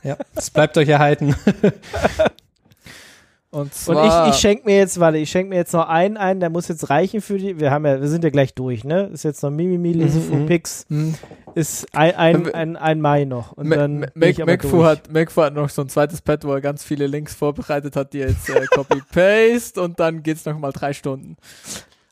Ja, 0.03 0.17
es 0.35 0.49
bleibt 0.49 0.77
euch 0.77 0.89
erhalten. 0.89 1.35
Und 3.53 3.59
Und 3.63 3.73
zwar, 3.73 4.27
ich, 4.29 4.33
ich 4.35 4.39
schenke 4.39 4.63
mir 4.65 4.77
jetzt, 4.77 4.97
warte, 5.01 5.17
ich 5.17 5.29
schenke 5.29 5.49
mir 5.49 5.57
jetzt 5.57 5.73
noch 5.73 5.85
einen 5.89 6.15
ein, 6.15 6.39
der 6.39 6.49
muss 6.49 6.69
jetzt 6.69 6.89
reichen 6.89 7.19
für 7.19 7.37
die. 7.37 7.59
Wir 7.59 7.69
haben 7.69 7.85
ja, 7.85 7.99
wir 7.99 8.07
sind 8.07 8.23
ja 8.23 8.29
gleich 8.29 8.53
durch, 8.53 8.85
ne? 8.85 9.09
Ist 9.11 9.23
jetzt 9.23 9.43
noch 9.43 9.49
Mimimi, 9.51 9.91
Lesefu, 9.91 10.35
Mhm, 10.35 10.41
mhm. 10.43 10.45
Pix. 10.45 10.85
Hm, 10.87 11.15
Ist 11.53 11.85
ein, 11.93 12.15
ein, 12.15 12.53
ein, 12.53 12.77
ein 12.77 13.01
Mai 13.01 13.25
noch. 13.25 13.51
Und 13.51 13.67
Ma- 13.67 13.75
dann 13.75 14.05
Macfu 14.15 14.85
hat, 14.85 15.11
Macfu 15.11 15.41
hat 15.41 15.53
noch 15.53 15.69
so 15.69 15.81
ein 15.81 15.89
zweites 15.89 16.21
Pad, 16.21 16.45
wo 16.45 16.53
er 16.53 16.61
ganz 16.61 16.81
viele 16.85 17.07
Links 17.07 17.35
vorbereitet 17.35 17.97
hat, 17.97 18.13
die 18.13 18.19
jetzt 18.19 18.49
äh, 18.49 18.65
Copy-Paste 18.67 19.81
und 19.81 19.99
dann 19.99 20.23
geht's 20.23 20.45
noch 20.45 20.57
mal 20.57 20.71
drei 20.71 20.93
Stunden. 20.93 21.35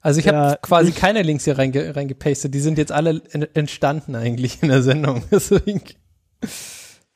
Also 0.01 0.19
ich 0.19 0.25
Ja, 0.25 0.33
habe 0.33 0.59
quasi 0.61 0.89
ich- 0.89 0.95
keine 0.97 1.21
Links 1.21 1.45
hier 1.45 1.57
reinge 1.57 1.95
reingepastet. 1.95 2.53
Die 2.53 2.59
sind 2.59 2.77
jetzt 2.77 2.91
alle 2.91 3.21
en 3.31 3.43
entstanden 3.55 4.13
eigentlich 4.17 4.61
in 4.61 4.67
der 4.67 4.83
Sendung. 4.83 5.23
Deswegen. 5.31 5.83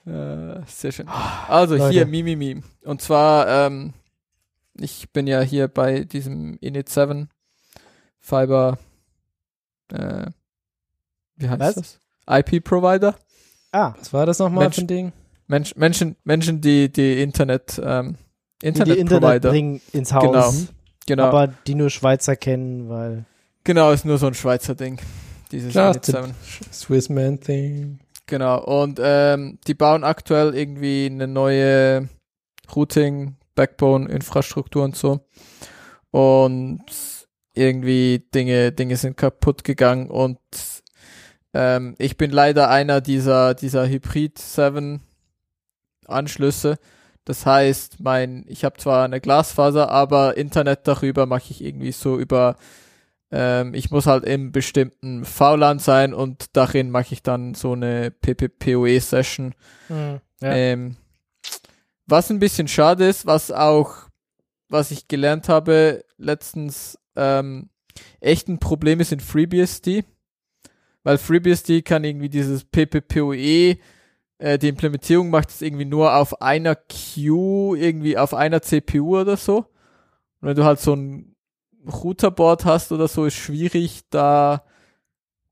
Äh, 0.05 0.61
sehr 0.67 0.91
schön. 0.91 1.07
Also 1.47 1.75
Leute. 1.75 1.91
hier 1.93 2.05
Mimimi. 2.05 2.61
Und 2.83 3.01
zwar, 3.01 3.47
ähm, 3.47 3.93
ich 4.79 5.09
bin 5.11 5.27
ja 5.27 5.41
hier 5.41 5.67
bei 5.67 6.03
diesem 6.03 6.57
Init 6.59 6.89
7 6.89 7.29
Fiber, 8.19 8.77
äh, 9.91 10.25
wie 11.37 11.49
heißt 11.49 11.59
Was? 11.59 11.75
das? 11.75 11.99
IP-Provider. 12.27 13.15
Ah, 13.71 13.93
Was 13.99 14.13
war 14.13 14.25
das 14.25 14.39
nochmal 14.39 14.71
für 14.71 14.81
ein 14.81 14.87
Ding? 14.87 15.11
Mensch, 15.47 15.75
Menschen, 15.75 16.15
Menschen, 16.23 16.61
die 16.61 16.91
die 16.91 17.21
Internet, 17.21 17.81
ähm, 17.83 18.15
die 18.61 18.67
Internet 18.67 18.97
Internet-Provider. 18.97 19.49
bringen 19.49 19.81
ins 19.91 20.13
Haus. 20.13 20.23
Genau. 20.23 20.53
Genau, 21.05 21.23
Aber 21.25 21.47
die 21.67 21.75
nur 21.75 21.89
Schweizer 21.89 22.35
kennen, 22.37 22.87
weil. 22.89 23.25
genau, 23.65 23.91
ist 23.91 24.05
nur 24.05 24.17
so 24.17 24.27
ein 24.27 24.33
Schweizer 24.33 24.73
Ding. 24.73 24.99
Dieses 25.51 25.73
Just 25.73 26.07
Init 26.09 26.15
a 26.15 26.21
7. 26.23 26.35
Swiss 26.71 27.09
Man 27.09 27.39
Thing. 27.41 27.99
Genau, 28.25 28.63
und 28.63 28.99
ähm, 29.01 29.59
die 29.67 29.73
bauen 29.73 30.03
aktuell 30.03 30.55
irgendwie 30.55 31.07
eine 31.07 31.27
neue 31.27 32.07
Routing, 32.73 33.35
Backbone, 33.55 34.09
Infrastruktur 34.09 34.83
und 34.83 34.95
so. 34.95 35.27
Und 36.11 36.83
irgendwie 37.53 38.19
Dinge, 38.33 38.71
Dinge 38.71 38.97
sind 38.97 39.17
kaputt 39.17 39.63
gegangen 39.63 40.09
und 40.09 40.39
ähm, 41.53 41.95
ich 41.99 42.17
bin 42.17 42.31
leider 42.31 42.69
einer 42.69 43.01
dieser, 43.01 43.53
dieser 43.53 43.87
Hybrid 43.87 44.39
7 44.39 45.01
Anschlüsse. 46.07 46.77
Das 47.25 47.45
heißt, 47.45 47.99
mein, 47.99 48.43
ich 48.47 48.65
habe 48.65 48.77
zwar 48.77 49.05
eine 49.05 49.21
Glasfaser, 49.21 49.89
aber 49.89 50.35
Internet 50.35 50.87
darüber 50.87 51.25
mache 51.25 51.51
ich 51.51 51.63
irgendwie 51.63 51.91
so 51.91 52.17
über 52.17 52.57
ähm, 53.35 53.73
ich 53.73 53.89
muss 53.89 54.05
halt 54.05 54.25
im 54.25 54.51
bestimmten 54.51 55.25
VLAN 55.25 55.79
sein 55.79 56.13
und 56.13 56.55
darin 56.55 56.91
mache 56.91 57.13
ich 57.13 57.23
dann 57.23 57.55
so 57.55 57.71
eine 57.71 58.11
PPPoE-Session. 58.11 59.55
Mhm. 59.89 60.21
Ja. 60.39 60.53
Ähm, 60.53 60.97
was 62.05 62.29
ein 62.29 62.37
bisschen 62.37 62.67
schade 62.67 63.07
ist, 63.07 63.25
was 63.25 63.51
auch, 63.51 63.95
was 64.69 64.91
ich 64.91 65.07
gelernt 65.07 65.49
habe 65.49 66.05
letztens, 66.17 66.99
ähm, 67.15 67.71
echt 68.19 68.49
ein 68.49 68.59
Problem 68.59 68.99
ist 68.99 69.11
in 69.11 69.19
FreeBSD. 69.19 70.03
Weil 71.01 71.17
FreeBSD 71.17 71.81
kann 71.81 72.03
irgendwie 72.03 72.29
dieses 72.29 72.63
PPPoE, 72.63 73.77
äh, 74.37 74.59
die 74.59 74.69
Implementierung 74.69 75.31
macht 75.31 75.49
es 75.49 75.63
irgendwie 75.63 75.85
nur 75.85 76.15
auf 76.15 76.39
einer 76.39 76.75
Queue, 76.75 77.79
irgendwie 77.79 78.15
auf 78.15 78.35
einer 78.35 78.61
CPU 78.61 79.21
oder 79.21 79.37
so. 79.37 79.65
Und 80.39 80.49
wenn 80.49 80.55
du 80.55 80.65
halt 80.65 80.79
so 80.79 80.93
ein 80.93 81.32
Routerboard 81.87 82.65
hast 82.65 82.91
oder 82.91 83.07
so, 83.07 83.25
ist 83.25 83.35
schwierig, 83.35 84.01
da 84.09 84.63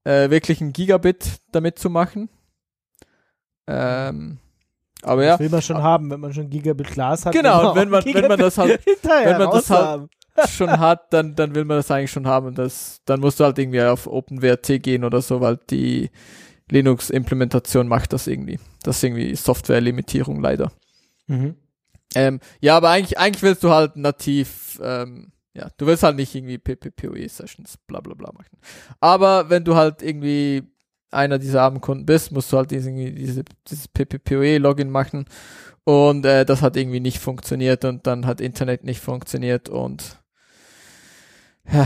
äh, 0.03 0.29
wirklich 0.29 0.61
ein 0.61 0.73
Gigabit 0.73 1.39
damit 1.51 1.79
zu 1.79 1.89
machen. 1.89 2.29
Ähm, 3.67 4.39
aber 5.03 5.23
ja. 5.23 5.31
Das 5.31 5.39
will 5.39 5.49
man 5.49 5.61
schon 5.61 5.81
haben, 5.81 6.09
wenn 6.09 6.19
man 6.19 6.33
schon 6.33 6.49
Gigabit 6.49 6.91
Glas 6.91 7.25
hat. 7.25 7.33
Genau, 7.33 7.75
wenn 7.75 7.89
man, 7.89 8.03
wenn 8.05 8.27
man 8.27 8.39
das 8.39 8.57
halt, 8.57 8.85
wenn 9.03 9.37
man 9.37 9.51
das 9.51 9.69
halt 9.69 10.09
schon 10.49 10.79
hat, 10.79 11.13
dann, 11.13 11.35
dann 11.35 11.55
will 11.55 11.65
man 11.65 11.77
das 11.77 11.91
eigentlich 11.91 12.11
schon 12.11 12.27
haben 12.27 12.47
und 12.47 12.57
das, 12.57 13.01
dann 13.05 13.19
musst 13.19 13.39
du 13.39 13.43
halt 13.43 13.57
irgendwie 13.59 13.81
auf 13.81 14.07
OpenWrt 14.07 14.81
gehen 14.81 15.03
oder 15.03 15.21
so, 15.21 15.41
weil 15.41 15.57
die 15.69 16.09
Linux-Implementation 16.69 17.87
macht 17.87 18.13
das 18.13 18.27
irgendwie. 18.27 18.59
Das 18.83 18.97
ist 18.97 19.03
irgendwie 19.03 19.35
Software-Limitierung 19.35 20.41
leider. 20.41 20.71
Mhm. 21.27 21.55
Ähm, 22.15 22.39
ja, 22.59 22.77
aber 22.77 22.89
eigentlich, 22.89 23.17
eigentlich 23.17 23.43
willst 23.43 23.63
du 23.63 23.71
halt 23.71 23.95
nativ, 23.95 24.79
ähm, 24.81 25.31
ja, 25.53 25.69
du 25.77 25.85
willst 25.85 26.03
halt 26.03 26.15
nicht 26.15 26.33
irgendwie 26.33 26.57
PPPoE-Sessions, 26.57 27.77
bla 27.87 27.99
bla 27.99 28.13
bla 28.13 28.31
machen. 28.31 28.57
Aber 28.99 29.49
wenn 29.49 29.63
du 29.63 29.75
halt 29.75 30.01
irgendwie 30.01 30.63
einer 31.11 31.39
dieser 31.39 31.63
armen 31.63 31.81
Kunden 31.81 32.05
bist, 32.05 32.31
musst 32.31 32.51
du 32.53 32.57
halt 32.57 32.71
diese, 32.71 32.91
diese, 32.93 33.43
dieses 33.67 33.87
PPPoE-Login 33.89 34.89
machen 34.89 35.25
und 35.83 36.25
äh, 36.25 36.45
das 36.45 36.61
hat 36.61 36.77
irgendwie 36.77 37.01
nicht 37.01 37.19
funktioniert 37.19 37.83
und 37.83 38.07
dann 38.07 38.25
hat 38.25 38.39
Internet 38.39 38.83
nicht 38.85 39.01
funktioniert 39.01 39.67
und 39.67 40.19
ja, 41.71 41.85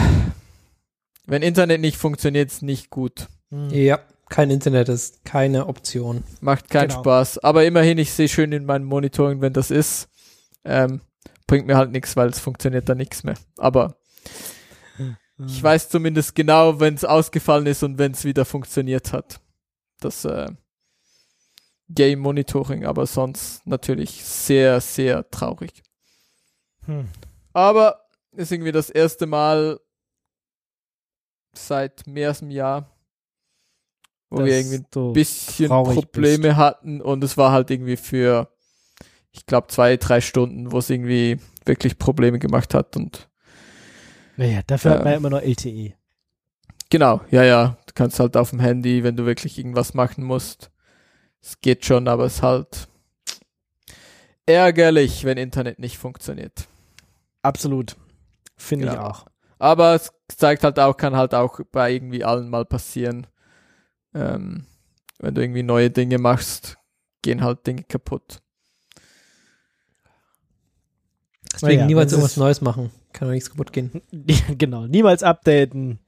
wenn 1.25 1.41
Internet 1.41 1.81
nicht 1.81 1.97
funktioniert, 1.97 2.51
ist 2.51 2.61
nicht 2.61 2.89
gut. 2.89 3.27
Mhm. 3.49 3.69
Ja, 3.71 3.99
kein 4.29 4.49
Internet 4.51 4.89
ist 4.89 5.25
keine 5.25 5.67
Option. 5.67 6.23
Macht 6.41 6.69
keinen 6.69 6.89
Genau. 6.89 7.01
Spaß. 7.01 7.39
Aber 7.39 7.65
immerhin, 7.65 7.97
ich 7.97 8.11
sehe 8.13 8.27
schön 8.27 8.51
in 8.51 8.65
meinem 8.65 8.85
Monitoring, 8.85 9.41
wenn 9.41 9.53
das 9.53 9.71
ist. 9.71 10.07
Ähm, 10.63 11.01
bringt 11.47 11.67
mir 11.67 11.77
halt 11.77 11.91
nichts, 11.91 12.15
weil 12.15 12.29
es 12.29 12.39
funktioniert 12.39 12.89
da 12.89 12.95
nichts 12.95 13.23
mehr. 13.23 13.37
Aber 13.57 13.97
ich 15.37 15.61
weiß 15.61 15.89
zumindest 15.89 16.33
genau, 16.33 16.79
wenn 16.79 16.93
es 16.93 17.03
ausgefallen 17.03 17.65
ist 17.65 17.83
und 17.83 17.97
wenn 17.97 18.13
es 18.13 18.23
wieder 18.23 18.45
funktioniert 18.45 19.11
hat. 19.11 19.41
Das 19.99 20.23
äh, 20.23 20.47
Game 21.89 22.19
Monitoring, 22.19 22.85
aber 22.85 23.05
sonst 23.05 23.65
natürlich 23.67 24.23
sehr, 24.23 24.79
sehr 24.79 25.29
traurig. 25.29 25.83
Hm. 26.85 27.07
Aber 27.53 28.07
ist 28.31 28.51
irgendwie 28.51 28.71
das 28.71 28.89
erste 28.89 29.25
Mal 29.25 29.79
seit 31.53 32.07
mehr 32.07 32.29
als 32.29 32.41
einem 32.41 32.51
Jahr, 32.51 32.89
wo 34.29 34.39
wir 34.39 34.45
Dass 34.45 34.71
irgendwie 34.71 34.99
ein 34.99 35.13
bisschen 35.13 35.69
Probleme 35.69 36.55
hatten 36.55 37.01
und 37.01 37.23
es 37.23 37.37
war 37.37 37.51
halt 37.51 37.71
irgendwie 37.71 37.97
für, 37.97 38.54
ich 39.35 39.45
glaube, 39.45 39.67
zwei, 39.67 39.97
drei 39.97 40.21
Stunden, 40.21 40.71
wo 40.71 40.79
es 40.79 40.89
irgendwie 40.89 41.39
wirklich 41.65 41.97
Probleme 41.97 42.39
gemacht 42.39 42.73
hat 42.73 42.95
und 42.95 43.29
Naja, 44.37 44.61
dafür 44.67 44.91
hat 44.91 45.03
man 45.03 45.07
Ähm. 45.07 45.11
ja 45.13 45.17
immer 45.17 45.29
noch 45.29 45.41
LTE. 45.41 45.93
genau, 46.89 47.21
ja, 47.31 47.43
ja, 47.43 47.77
du 47.85 47.93
kannst 47.93 48.19
halt 48.19 48.37
auf 48.37 48.49
dem 48.51 48.59
Handy, 48.59 49.03
wenn 49.03 49.15
du 49.15 49.25
wirklich 49.25 49.57
irgendwas 49.57 49.93
machen 49.93 50.23
musst. 50.23 50.71
Es 51.41 51.59
geht 51.61 51.85
schon, 51.85 52.07
aber 52.07 52.25
es 52.25 52.35
ist 52.37 52.41
halt 52.43 52.87
ärgerlich, 54.45 55.23
wenn 55.25 55.37
Internet 55.37 55.79
nicht 55.79 55.97
funktioniert. 55.97 56.67
Absolut. 57.41 57.95
Finde 58.57 58.87
ich 58.87 58.91
Genau. 58.91 59.07
auch. 59.09 59.25
Aber 59.59 59.95
es 59.95 60.11
zeigt 60.27 60.63
halt 60.63 60.79
auch, 60.79 60.97
kann 60.97 61.15
halt 61.15 61.33
auch 61.33 61.59
bei 61.71 61.91
irgendwie 61.93 62.23
allen 62.23 62.49
mal 62.49 62.65
passieren. 62.65 63.27
Ähm, 64.13 64.65
wenn 65.19 65.35
du 65.35 65.41
irgendwie 65.41 65.63
neue 65.63 65.89
Dinge 65.91 66.17
machst, 66.17 66.77
gehen 67.21 67.43
halt 67.43 67.65
Dinge 67.67 67.83
kaputt. 67.83 68.41
Deswegen 71.55 71.75
Naja, 71.77 71.87
niemals 71.87 72.11
irgendwas 72.11 72.31
es- 72.31 72.37
Neues 72.37 72.61
machen. 72.61 72.91
Kann 73.13 73.27
doch 73.27 73.33
nichts 73.33 73.49
kaputt 73.49 73.71
gehen. 73.73 74.01
genau. 74.57 74.87
Niemals 74.87 75.23
updaten. 75.23 75.99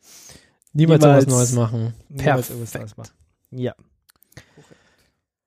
Niemals, 0.74 1.02
Niemals- 1.03 1.24
irgendwas 1.24 1.28
Neues 1.28 1.52
machen. 1.53 1.94
Niemals 2.10 2.49
irgendwas 2.49 2.74
Neues 2.74 2.98
machen. 2.98 3.11
Ja. 3.52 3.74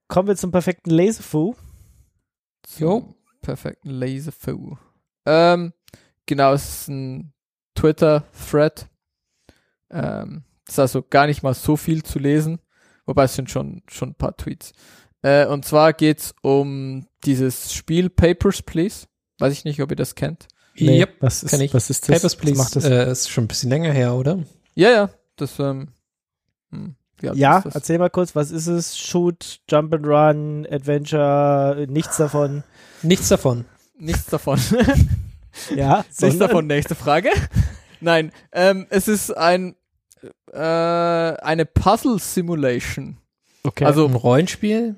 Kommen 0.08 0.28
wir 0.28 0.36
zum 0.36 0.50
perfekten 0.50 0.90
Laserfu. 0.90 1.54
Jo. 2.78 3.14
Perfekten 3.42 3.90
Laserfu. 3.90 4.76
Ähm, 5.26 5.72
genau, 6.26 6.52
es 6.54 6.64
ist 6.82 6.88
ein 6.88 7.32
Twitter-Thread. 7.74 8.88
Ähm, 9.90 10.44
ist 10.68 10.78
also 10.78 11.02
gar 11.02 11.26
nicht 11.26 11.42
mal 11.42 11.54
so 11.54 11.76
viel 11.76 12.02
zu 12.02 12.18
lesen. 12.18 12.60
Wobei 13.06 13.24
es 13.24 13.34
sind 13.34 13.50
schon, 13.50 13.82
schon 13.88 14.10
ein 14.10 14.14
paar 14.14 14.36
Tweets. 14.36 14.72
Äh, 15.22 15.46
und 15.46 15.64
zwar 15.64 15.92
geht's 15.92 16.34
um 16.42 17.06
dieses 17.24 17.72
Spiel 17.72 18.08
Papers, 18.08 18.62
Please. 18.62 19.06
Weiß 19.40 19.52
ich 19.52 19.64
nicht, 19.64 19.80
ob 19.82 19.90
ihr 19.90 19.96
das 19.96 20.14
kennt. 20.14 20.46
Yep. 20.78 21.16
was 21.20 21.42
ist, 21.42 21.52
ich. 21.60 21.74
was 21.74 21.90
ist 21.90 22.08
das? 22.08 22.16
Papers, 22.16 22.36
Please 22.36 22.56
macht 22.58 22.76
das? 22.76 22.84
Äh, 22.84 23.10
ist 23.10 23.28
schon 23.28 23.44
ein 23.44 23.48
bisschen 23.48 23.70
länger 23.70 23.92
her, 23.92 24.14
oder? 24.14 24.38
Ja, 24.74 24.90
ja, 24.90 25.10
das, 25.36 25.58
ähm, 25.58 25.88
hm, 26.70 26.94
ja, 27.20 27.60
das? 27.60 27.74
erzähl 27.74 27.98
mal 27.98 28.08
kurz, 28.08 28.34
was 28.34 28.50
ist 28.50 28.66
es? 28.66 28.96
Shoot, 28.96 29.60
Jump 29.68 29.92
and 29.94 30.06
Run, 30.06 30.66
Adventure, 30.70 31.86
nichts 31.88 32.16
davon. 32.16 32.62
Nichts 33.02 33.28
davon. 33.28 33.64
Nichts 33.98 34.26
davon. 34.26 34.58
Ja, 35.74 36.04
Nichts 36.20 36.38
davon, 36.38 36.68
nächste 36.68 36.94
Frage. 36.94 37.28
Nein, 38.00 38.30
ähm, 38.52 38.86
es 38.88 39.08
ist 39.08 39.36
ein, 39.36 39.74
äh, 40.52 40.56
eine 40.58 41.66
Puzzle 41.66 42.20
Simulation. 42.20 43.18
Okay. 43.64 43.84
Also- 43.84 44.06
Ein 44.06 44.14
Rollenspiel? 44.14 44.94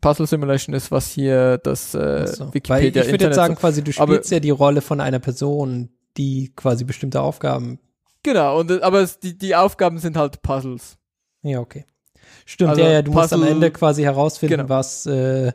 Puzzle 0.00 0.26
Simulation 0.26 0.74
ist, 0.74 0.90
was 0.90 1.10
hier 1.10 1.58
das 1.58 1.94
äh, 1.94 2.26
so. 2.26 2.46
Weil 2.46 2.54
Wikipedia 2.54 3.02
ich 3.04 3.10
würde 3.12 3.26
jetzt 3.26 3.36
sagen, 3.36 3.54
quasi, 3.54 3.82
du 3.84 3.92
Aber- 3.98 4.14
spielst 4.14 4.30
ja 4.32 4.40
die 4.40 4.50
Rolle 4.50 4.80
von 4.80 5.00
einer 5.00 5.18
Person, 5.20 5.90
die 6.16 6.52
quasi 6.56 6.84
bestimmte 6.84 7.20
Aufgaben. 7.20 7.78
Genau, 8.22 8.58
und, 8.60 8.70
äh, 8.70 8.80
aber 8.80 9.00
es, 9.00 9.18
die, 9.20 9.38
die 9.38 9.54
Aufgaben 9.54 9.98
sind 9.98 10.16
halt 10.16 10.42
Puzzles. 10.42 10.98
Ja, 11.42 11.60
okay. 11.60 11.86
Stimmt, 12.44 12.70
Also 12.70 12.82
ja, 12.82 12.90
ja, 12.90 13.02
du 13.02 13.12
musst 13.12 13.32
am 13.32 13.40
Puzzle- 13.40 13.52
Ende 13.54 13.70
quasi 13.70 14.02
herausfinden, 14.02 14.56
Genau. 14.56 14.68
was 14.68 15.06
äh, 15.06 15.52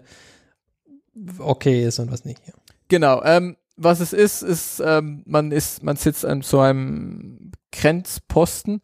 okay 1.40 1.86
ist 1.86 2.00
und 2.00 2.12
was 2.12 2.26
nicht. 2.26 2.40
Ja. 2.48 2.54
Genau, 2.88 3.22
ähm, 3.24 3.58
was 3.78 4.00
es 4.00 4.14
ist, 4.14 4.42
ist, 4.42 4.82
ähm, 4.86 5.24
man 5.26 5.52
ist, 5.52 5.84
man 5.84 5.96
sitzt 5.98 6.26
an 6.26 6.42
so 6.42 6.60
einem 6.60 7.52
Grenzposten 7.72 8.82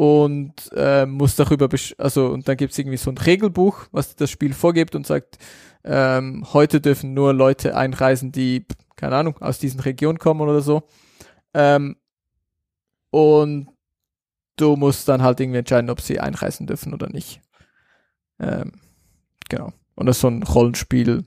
und 0.00 0.54
äh, 0.74 1.04
muss 1.04 1.36
darüber, 1.36 1.68
also 1.98 2.28
und 2.28 2.48
dann 2.48 2.56
gibt's 2.56 2.78
irgendwie 2.78 2.96
so 2.96 3.10
ein 3.10 3.18
Regelbuch, 3.18 3.84
was 3.92 4.16
das 4.16 4.30
Spiel 4.30 4.54
vorgibt 4.54 4.94
und 4.94 5.06
sagt, 5.06 5.36
ähm, 5.84 6.46
heute 6.54 6.80
dürfen 6.80 7.12
nur 7.12 7.34
Leute 7.34 7.76
einreisen, 7.76 8.32
die, 8.32 8.64
keine 8.96 9.16
Ahnung, 9.16 9.36
aus 9.42 9.58
diesen 9.58 9.80
Regionen 9.80 10.18
kommen 10.18 10.40
oder 10.40 10.62
so. 10.62 10.84
Ähm, 11.52 11.96
und 13.10 13.68
du 14.56 14.74
musst 14.76 15.06
dann 15.06 15.20
halt 15.20 15.38
irgendwie 15.38 15.58
entscheiden, 15.58 15.90
ob 15.90 16.00
sie 16.00 16.18
einreisen 16.18 16.66
dürfen 16.66 16.94
oder 16.94 17.10
nicht. 17.10 17.42
Ähm, 18.38 18.72
genau. 19.50 19.70
Und 19.96 20.06
das 20.06 20.16
ist 20.16 20.22
so 20.22 20.28
ein 20.28 20.42
Rollenspiel, 20.44 21.26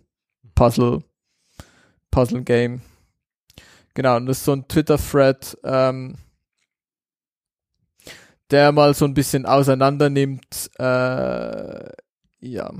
Puzzle, 0.55 1.03
Puzzle-Game. 2.09 2.81
Genau, 3.93 4.15
und 4.15 4.25
das 4.25 4.39
ist 4.39 4.45
so 4.45 4.53
ein 4.53 4.67
Twitter-Thread, 4.67 5.59
ähm, 5.63 6.15
der 8.53 8.71
mal 8.71 8.93
so 8.93 9.05
ein 9.05 9.15
bisschen 9.15 9.45
auseinander 9.45 10.09
nimmt, 10.09 10.69
äh, 10.79 11.89
ja, 12.39 12.71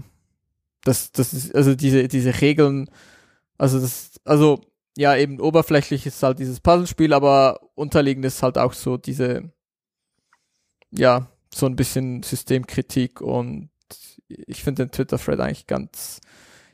das, 0.83 1.11
das 1.11 1.33
ist, 1.33 1.55
also 1.55 1.75
diese, 1.75 2.07
diese 2.07 2.41
Regeln, 2.41 2.89
also 3.57 3.79
das, 3.79 4.11
also, 4.23 4.61
ja, 4.95 5.15
eben 5.15 5.39
oberflächlich 5.39 6.05
ist 6.05 6.21
halt 6.21 6.37
dieses 6.39 6.59
Puzzlespiel, 6.59 7.13
aber 7.13 7.59
unterliegend 7.73 8.23
ist 8.25 8.43
halt 8.43 8.57
auch 8.57 8.73
so 8.73 8.97
diese, 8.97 9.51
ja, 10.91 11.27
so 11.53 11.65
ein 11.65 11.75
bisschen 11.75 12.21
Systemkritik 12.21 13.21
und 13.21 13.69
ich 14.27 14.63
finde 14.63 14.85
den 14.85 14.91
Twitter-Thread 14.91 15.39
eigentlich 15.39 15.67
ganz 15.67 16.21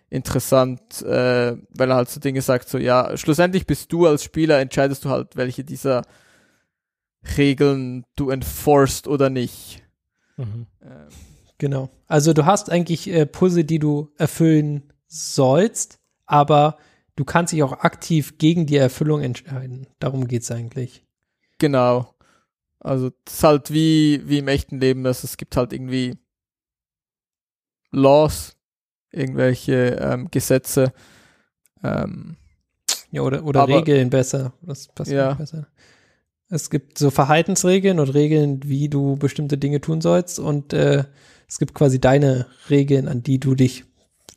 interessant, 0.09 1.01
äh, 1.03 1.55
weil 1.69 1.89
er 1.89 1.95
halt 1.95 2.09
so 2.09 2.19
Dinge 2.19 2.41
sagt, 2.41 2.67
so 2.67 2.77
ja, 2.77 3.15
schlussendlich 3.15 3.65
bist 3.65 3.91
du 3.93 4.07
als 4.07 4.23
Spieler, 4.23 4.59
entscheidest 4.59 5.05
du 5.05 5.09
halt, 5.09 5.37
welche 5.37 5.63
dieser 5.63 6.01
Regeln 7.37 8.05
du 8.15 8.29
enforced 8.29 9.07
oder 9.07 9.29
nicht. 9.29 9.83
Mhm. 10.37 10.67
Ähm, 10.81 11.07
Genau. 11.59 11.89
Also 12.07 12.31
du 12.31 12.45
hast 12.45 12.71
eigentlich 12.71 13.09
äh, 13.09 13.25
Puzzle, 13.25 13.65
die 13.65 13.79
du 13.79 14.13
erfüllen 14.17 14.93
sollst, 15.07 15.99
aber 16.25 16.77
du 17.17 17.25
kannst 17.25 17.51
dich 17.51 17.63
auch 17.63 17.73
aktiv 17.73 18.37
gegen 18.37 18.65
die 18.65 18.77
Erfüllung 18.77 19.21
entscheiden. 19.21 19.85
Darum 19.99 20.25
geht's 20.29 20.49
eigentlich. 20.51 21.05
Genau. 21.57 22.15
Also 22.79 23.11
es 23.27 23.33
ist 23.33 23.43
halt 23.43 23.73
wie, 23.73 24.21
wie 24.25 24.37
im 24.37 24.47
echten 24.47 24.79
Leben, 24.79 25.03
dass 25.03 25.25
es 25.25 25.35
gibt 25.35 25.57
halt 25.57 25.73
irgendwie 25.73 26.17
Laws, 27.91 28.55
irgendwelche 29.11 29.97
ähm, 30.01 30.29
Gesetze. 30.31 30.93
Ähm, 31.83 32.37
Ja, 33.11 33.21
oder, 33.23 33.43
oder 33.43 33.67
Regeln 33.67 34.09
besser. 34.09 34.53
Das 34.61 34.87
passt 34.87 35.11
Ja. 35.11 35.33
besser. 35.33 35.67
Es 36.49 36.69
gibt 36.69 36.97
so 36.97 37.11
Verhaltensregeln 37.11 37.99
und 37.99 38.09
Regeln, 38.09 38.61
wie 38.63 38.89
du 38.89 39.15
bestimmte 39.15 39.57
Dinge 39.57 39.81
tun 39.81 40.01
sollst. 40.01 40.39
Und 40.39 40.73
äh, 40.73 41.03
es 41.47 41.59
gibt 41.59 41.75
quasi 41.75 41.99
deine 41.99 42.47
Regeln, 42.69 43.07
an 43.07 43.21
die 43.21 43.39
du 43.39 43.55
dich, 43.55 43.85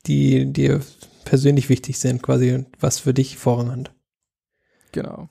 die 0.05 0.51
dir 0.51 0.81
persönlich 1.25 1.69
wichtig 1.69 1.97
sind, 1.97 2.21
quasi 2.21 2.53
und 2.53 2.67
was 2.79 2.99
für 2.99 3.13
dich 3.13 3.37
Vorrang 3.37 3.71
hat. 3.71 3.91
genau. 4.91 5.29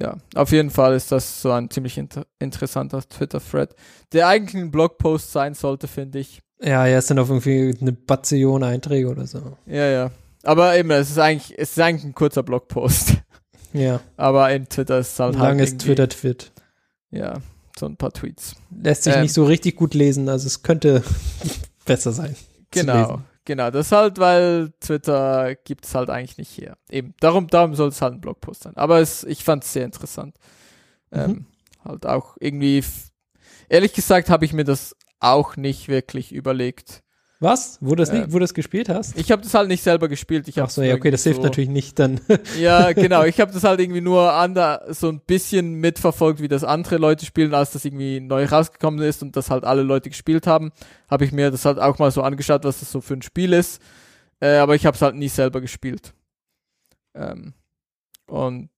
Ja, 0.00 0.16
auf 0.34 0.50
jeden 0.50 0.70
Fall 0.70 0.94
ist 0.94 1.12
das 1.12 1.42
so 1.42 1.52
ein 1.52 1.68
ziemlich 1.68 1.98
inter 1.98 2.26
interessanter 2.38 3.06
Twitter-Thread, 3.06 3.74
der 4.14 4.28
eigentlich 4.28 4.60
ein 4.60 4.70
Blogpost 4.70 5.30
sein 5.30 5.52
sollte, 5.52 5.88
finde 5.88 6.20
ich. 6.20 6.40
Ja, 6.62 6.86
ja, 6.86 6.96
es 6.98 7.08
sind 7.08 7.18
auf 7.18 7.28
irgendwie 7.28 7.76
eine 7.78 7.92
Bazillion 7.92 8.62
Einträge 8.62 9.08
oder 9.10 9.26
so. 9.26 9.58
Ja, 9.66 9.86
ja. 9.90 10.10
Aber 10.42 10.74
eben, 10.76 10.90
es 10.90 11.10
ist 11.10 11.18
eigentlich, 11.18 11.52
es 11.58 11.72
ist 11.72 11.80
eigentlich 11.80 12.04
ein 12.04 12.14
kurzer 12.14 12.42
Blogpost. 12.42 13.18
Ja, 13.72 14.00
Aber 14.16 14.50
in 14.52 14.68
Twitter 14.68 14.98
ist 14.98 15.12
es 15.12 15.20
halt 15.20 15.34
ein 15.36 15.40
halt 15.40 15.50
langes 15.50 15.70
irgendwie- 15.70 15.86
Twitter-Twit. 15.86 16.52
Ja, 17.10 17.40
so 17.78 17.86
ein 17.86 17.96
paar 17.96 18.12
Tweets. 18.12 18.56
Lässt 18.82 19.04
sich 19.04 19.14
Ähm. 19.14 19.22
nicht 19.22 19.32
so 19.32 19.44
richtig 19.44 19.76
gut 19.76 19.94
lesen, 19.94 20.28
also 20.28 20.46
es 20.46 20.62
könnte 20.62 21.02
besser 21.84 22.12
sein. 22.12 22.36
Genau, 22.70 23.20
genau. 23.44 23.70
Das 23.70 23.90
halt, 23.92 24.18
weil 24.18 24.72
Twitter 24.80 25.54
gibt 25.56 25.84
es 25.86 25.94
halt 25.94 26.10
eigentlich 26.10 26.38
nicht 26.38 26.56
her. 26.58 26.76
Eben, 26.88 27.14
darum, 27.20 27.46
darum 27.48 27.74
soll 27.74 27.88
es 27.88 28.00
halt 28.02 28.14
ein 28.14 28.20
Blogpost 28.20 28.62
sein. 28.64 28.76
Aber 28.76 29.00
es, 29.00 29.24
ich 29.24 29.42
fand 29.44 29.64
es 29.64 29.72
sehr 29.72 29.84
interessant. 29.84 30.36
Ähm, 31.12 31.30
Mhm. 31.30 31.46
Halt 31.84 32.06
auch 32.06 32.36
irgendwie, 32.40 32.84
ehrlich 33.68 33.92
gesagt, 33.94 34.28
habe 34.30 34.44
ich 34.44 34.52
mir 34.52 34.64
das 34.64 34.94
auch 35.18 35.56
nicht 35.56 35.88
wirklich 35.88 36.30
überlegt. 36.32 37.02
Was? 37.42 37.78
Wo 37.80 37.90
du 37.90 37.96
das, 37.96 38.12
nicht, 38.12 38.32
wo 38.32 38.38
das 38.38 38.52
gespielt 38.52 38.90
hast? 38.90 39.16
Ich 39.16 39.32
habe 39.32 39.40
das 39.40 39.54
halt 39.54 39.68
nicht 39.68 39.82
selber 39.82 40.08
gespielt. 40.08 40.46
Ich 40.46 40.60
Ach 40.60 40.68
so, 40.68 40.82
ja, 40.82 40.94
okay, 40.94 41.10
das 41.10 41.24
hilft 41.24 41.42
natürlich 41.42 41.70
nicht 41.70 41.98
dann. 41.98 42.20
Ja, 42.60 42.92
genau. 42.92 43.24
Ich 43.24 43.40
habe 43.40 43.50
das 43.50 43.64
halt 43.64 43.80
irgendwie 43.80 44.02
nur 44.02 44.30
ander, 44.34 44.84
so 44.90 45.08
ein 45.08 45.20
bisschen 45.20 45.74
mitverfolgt, 45.74 46.42
wie 46.42 46.48
das 46.48 46.64
andere 46.64 46.98
Leute 46.98 47.24
spielen, 47.24 47.54
als 47.54 47.70
das 47.70 47.86
irgendwie 47.86 48.20
neu 48.20 48.44
rausgekommen 48.44 49.00
ist 49.00 49.22
und 49.22 49.36
das 49.36 49.48
halt 49.48 49.64
alle 49.64 49.82
Leute 49.82 50.10
gespielt 50.10 50.46
haben. 50.46 50.70
Habe 51.10 51.24
ich 51.24 51.32
mir 51.32 51.50
das 51.50 51.64
halt 51.64 51.78
auch 51.78 51.98
mal 51.98 52.10
so 52.10 52.20
angeschaut, 52.22 52.64
was 52.64 52.80
das 52.80 52.92
so 52.92 53.00
für 53.00 53.14
ein 53.14 53.22
Spiel 53.22 53.54
ist. 53.54 53.80
Äh, 54.40 54.56
aber 54.56 54.74
ich 54.74 54.84
habe 54.84 54.94
es 54.94 55.00
halt 55.00 55.16
nie 55.16 55.28
selber 55.28 55.62
gespielt. 55.62 56.12
Ähm, 57.14 57.54
und 58.26 58.68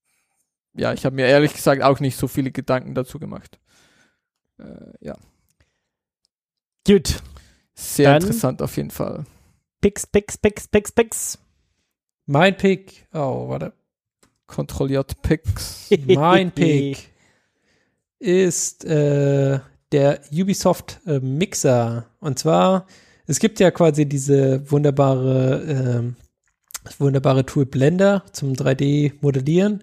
ja, 0.75 0.93
ich 0.93 1.05
habe 1.05 1.17
mir 1.17 1.27
ehrlich 1.27 1.53
gesagt 1.53 1.83
auch 1.83 1.99
nicht 1.99 2.17
so 2.17 2.29
viele 2.29 2.53
Gedanken 2.53 2.95
dazu 2.95 3.19
gemacht. 3.19 3.59
Äh, 4.59 4.65
ja, 5.01 5.17
Gut. 6.87 7.23
Sehr 7.75 8.13
Dann- 8.13 8.23
interessant 8.23 8.63
auf 8.63 8.77
jeden 8.77 8.91
Fall. 8.91 9.25
Pix, 9.81 10.07
Pix, 10.07 10.39
Pix, 10.39 10.69
Pix, 10.69 10.93
Pix. 10.93 11.39
mein 12.27 12.57
Pick. 12.57 13.07
Oh, 13.13 13.49
warte. 13.49 13.73
Kontrolliert 14.47 15.21
Picks. 15.23 15.89
Mein 16.07 16.53
Pick 16.53 17.09
ist 18.19 18.85
äh, 18.85 19.59
der 19.93 20.21
Ubisoft 20.31 21.01
äh, 21.07 21.19
Mixer. 21.21 22.07
Und 22.21 22.39
zwar, 22.39 22.87
es 23.27 23.39
gibt 23.39 23.59
ja 23.61 23.71
quasi 23.71 24.07
diese 24.07 24.71
wunderbare, 24.71 26.13
das 26.85 27.01
wunderbare 27.01 27.47
Tool 27.47 27.65
Blender 27.67 28.25
zum 28.33 28.53
3D-Modellieren. 28.53 29.83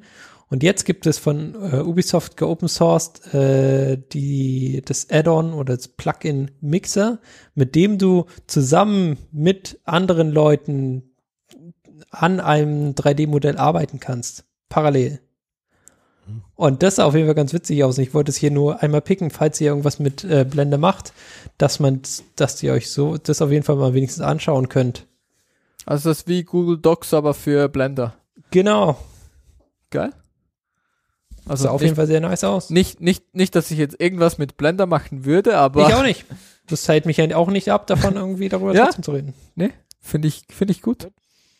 Und 0.49 0.63
jetzt 0.63 0.83
gibt 0.85 1.05
es 1.05 1.19
von 1.19 1.53
äh, 1.53 1.77
Ubisoft 1.77 2.35
geopen 2.35 2.67
sourced 2.67 3.33
äh, 3.33 3.97
die, 4.11 4.81
das 4.83 5.07
Add-on 5.09 5.53
oder 5.53 5.75
das 5.75 5.87
Plugin 5.87 6.51
Mixer, 6.59 7.19
mit 7.53 7.75
dem 7.75 7.99
du 7.99 8.25
zusammen 8.47 9.17
mit 9.31 9.79
anderen 9.85 10.31
Leuten 10.31 11.03
an 12.09 12.39
einem 12.39 12.93
3D-Modell 12.93 13.57
arbeiten 13.57 13.99
kannst. 13.99 14.45
Parallel. 14.69 15.19
Und 16.55 16.83
das 16.83 16.97
sah 16.97 17.05
auf 17.05 17.15
jeden 17.15 17.27
Fall 17.27 17.35
ganz 17.35 17.53
witzig 17.53 17.83
aus. 17.83 17.97
Ich 17.97 18.13
wollte 18.13 18.31
es 18.31 18.37
hier 18.37 18.51
nur 18.51 18.81
einmal 18.81 19.01
picken, 19.01 19.29
falls 19.29 19.59
ihr 19.61 19.67
irgendwas 19.67 19.99
mit 19.99 20.23
äh, 20.23 20.45
Blender 20.49 20.77
macht, 20.77 21.13
dass 21.57 21.79
man, 21.79 22.01
dass 22.35 22.61
ihr 22.61 22.73
euch 22.73 22.89
so 22.89 23.17
das 23.17 23.41
auf 23.41 23.51
jeden 23.51 23.63
Fall 23.63 23.77
mal 23.77 23.93
wenigstens 23.93 24.23
anschauen 24.23 24.69
könnt. 24.69 25.07
Also 25.85 26.09
das 26.09 26.19
ist 26.19 26.27
wie 26.27 26.43
Google 26.43 26.77
Docs, 26.77 27.13
aber 27.13 27.33
für 27.33 27.69
Blender. 27.69 28.15
Genau. 28.51 28.97
Geil. 29.89 30.11
Also 31.49 31.63
sah 31.63 31.69
auf 31.71 31.81
nicht, 31.81 31.87
jeden 31.87 31.95
Fall 31.95 32.07
sehr 32.07 32.21
nice 32.21 32.43
aus. 32.43 32.69
nicht, 32.69 33.01
nicht, 33.01 33.35
nicht, 33.35 33.55
dass 33.55 33.71
ich 33.71 33.77
jetzt 33.77 33.99
irgendwas 33.99 34.37
mit 34.37 34.55
Blender 34.57 34.85
machen 34.85 35.25
würde, 35.25 35.57
aber 35.57 35.87
ich 35.87 35.95
auch 35.95 36.03
nicht. 36.03 36.25
Das 36.67 36.87
hält 36.87 37.05
mich 37.05 37.17
ja 37.17 37.35
auch 37.35 37.49
nicht 37.49 37.69
ab, 37.71 37.87
davon 37.87 38.15
irgendwie 38.15 38.47
darüber 38.49 38.73
Ja. 38.75 38.85
trotzdem 38.85 39.03
zu 39.03 39.11
reden. 39.11 39.33
finde 39.99 40.27
ich, 40.27 40.43
finde 40.49 40.71
ich 40.71 40.81
gut. 40.81 41.09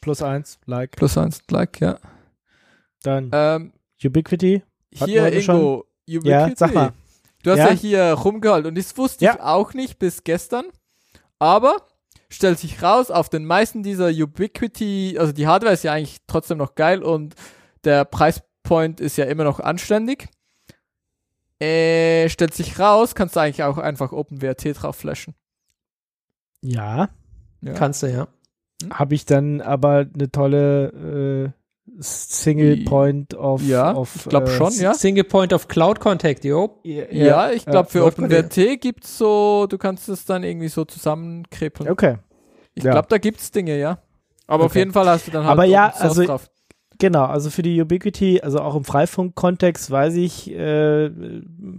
Plus 0.02 0.22
eins, 0.22 0.60
like. 0.66 0.92
Plus 0.96 1.18
eins, 1.18 1.42
like, 1.50 1.80
ja. 1.82 1.98
Dann 3.04 3.30
Ähm, 3.34 3.74
Ubiquity. 4.04 4.64
Hier, 4.92 5.32
Ingo, 5.34 5.86
Ubiquity. 6.08 6.30
Ja, 6.30 6.52
sag 6.56 6.74
mal. 6.74 6.92
Du 7.44 7.52
hast 7.52 7.58
ja, 7.60 7.70
Ja? 7.70 7.74
hier 7.74 8.04
rumgeholt 8.14 8.66
und 8.66 8.78
das 8.78 8.98
wusste 8.98 9.26
Ja. 9.26 9.34
ich 9.36 9.42
auch 9.42 9.74
nicht 9.74 9.98
bis 10.00 10.24
gestern, 10.24 10.66
aber 11.40 11.76
stellt 12.30 12.60
sich 12.60 12.84
raus, 12.84 13.10
auf 13.12 13.30
den 13.30 13.46
meisten 13.46 13.82
dieser 13.82 14.10
Ubiquity, 14.10 15.16
also 15.18 15.32
die 15.32 15.48
Hardware 15.48 15.74
ist 15.74 15.84
ja 15.84 15.94
eigentlich 15.94 16.18
trotzdem 16.28 16.58
noch 16.58 16.76
geil 16.76 17.02
und 17.02 17.36
der 17.86 18.04
Preispoint 18.64 19.00
ist 19.00 19.18
ja 19.18 19.26
immer 19.26 19.44
noch 19.44 19.60
anständig. 19.60 20.28
Äh, 21.62 22.30
stellt 22.30 22.54
sich 22.54 22.80
raus, 22.80 23.16
kannst 23.16 23.36
du 23.36 23.42
eigentlich 23.42 23.64
auch 23.64 23.78
einfach 23.78 24.12
OpenWRT 24.14 24.82
drauf 24.82 24.96
flashen. 24.96 25.36
Ja. 26.62 27.10
Ja. 27.62 27.74
Kannst 27.74 28.04
du, 28.04 28.08
ja. 28.08 28.28
Habe 28.92 29.16
ich 29.16 29.26
dann 29.26 29.60
aber 29.60 30.06
eine 30.14 30.32
tolle 30.32 31.54
äh, 31.54 32.02
Single 32.02 32.86
Point 32.86 33.34
of. 33.34 33.62
Ja, 33.64 33.94
of, 33.94 34.16
ich 34.16 34.24
glaub 34.30 34.48
schon, 34.48 34.72
ja. 34.76 34.94
Single 34.94 35.26
Point 35.26 35.52
of 35.52 35.68
Cloud 35.68 36.00
Contact, 36.00 36.46
yo. 36.46 36.80
Ja, 36.84 37.06
Ja, 37.12 37.52
ich 37.52 37.66
glaube, 37.66 37.90
für 37.90 38.06
OpenWRT 38.06 38.80
gibt's 38.80 39.18
so, 39.18 39.68
du 39.68 39.78
kannst 39.78 40.08
es 40.08 40.24
dann 40.24 40.44
irgendwie 40.44 40.70
so 40.70 40.86
zusammenkrippeln. 40.86 41.90
Okay. 41.90 42.18
Ich 42.74 42.84
ja. 42.86 42.92
glaube, 42.92 43.10
da 43.10 43.18
gibt's 43.18 43.52
Dinge, 43.52 43.78
ja. 43.78 44.00
Aber 44.48 44.66
auf 44.66 44.72
Okay. 44.72 44.80
jeden 44.80 44.94
Fall 44.94 45.08
hast 45.10 45.28
du 45.28 45.32
dann 45.32 45.44
halt 45.44 45.52
Aber 45.52 45.66
ja, 45.66 45.90
also- 45.94 46.24
drauf. 46.26 46.50
Genau, 47.00 47.24
also 47.24 47.50
für 47.50 47.62
die 47.62 47.82
Ubiquity, 47.82 48.42
also 48.42 48.60
auch 48.60 48.76
im 48.76 48.84
Freifunk-Kontext 48.84 49.90
weiß 49.90 50.16
ich, 50.16 50.52
äh, 50.52 51.10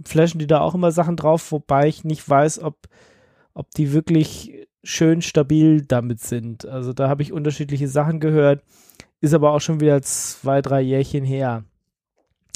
flashen 0.03 0.39
die 0.39 0.47
da 0.47 0.61
auch 0.61 0.73
immer 0.73 0.91
Sachen 0.91 1.15
drauf, 1.15 1.51
wobei 1.51 1.87
ich 1.87 2.03
nicht 2.03 2.27
weiß, 2.27 2.63
ob, 2.63 2.87
ob 3.53 3.69
die 3.71 3.93
wirklich 3.93 4.67
schön 4.83 5.21
stabil 5.21 5.85
damit 5.85 6.21
sind. 6.21 6.65
Also 6.65 6.91
da 6.91 7.07
habe 7.07 7.21
ich 7.21 7.31
unterschiedliche 7.31 7.87
Sachen 7.87 8.19
gehört, 8.19 8.63
ist 9.19 9.35
aber 9.35 9.51
auch 9.51 9.61
schon 9.61 9.79
wieder 9.79 10.01
zwei, 10.01 10.63
drei 10.63 10.81
Jährchen 10.81 11.23
her. 11.23 11.65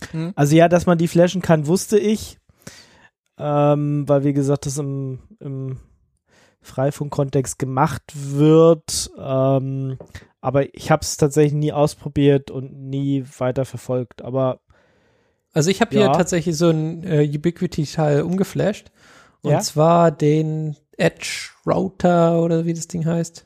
Hm. 0.10 0.34
Also 0.36 0.56
ja, 0.56 0.68
dass 0.68 0.88
man 0.88 0.98
die 0.98 1.08
flashen 1.08 1.44
kann, 1.44 1.68
wusste 1.68 2.00
ich, 2.00 2.40
ähm, 3.38 4.10
weil 4.10 4.24
wie 4.24 4.34
gesagt, 4.34 4.66
das 4.66 4.80
im, 4.80 5.20
im 5.40 5.78
Freifunk-Kontext 6.62 7.60
gemacht 7.60 8.12
wird. 8.16 9.12
Ähm, 9.20 9.98
aber 10.46 10.74
ich 10.76 10.92
habe 10.92 11.02
es 11.02 11.18
tatsächlich 11.18 11.54
nie 11.54 11.72
ausprobiert 11.74 12.52
und 12.52 12.74
nie 12.90 13.26
weiter 13.40 13.66
verfolgt. 13.66 14.22
Aber 14.24 14.60
Also 15.54 15.72
ich 15.72 15.80
habe 15.82 15.92
hier 15.96 16.06
Ja. 16.08 16.12
tatsächlich 16.12 16.56
so 16.58 16.70
ein 16.70 17.04
äh, 17.04 17.24
Ubiquity-Teil 17.34 18.22
umgeflasht. 18.22 18.92
Und 19.42 19.52
Ja? 19.54 19.60
zwar 19.62 20.12
den 20.12 20.76
Edge 20.98 21.50
Router 21.66 22.42
oder 22.42 22.66
wie 22.66 22.74
das 22.74 22.88
Ding 22.88 23.06
heißt. 23.06 23.46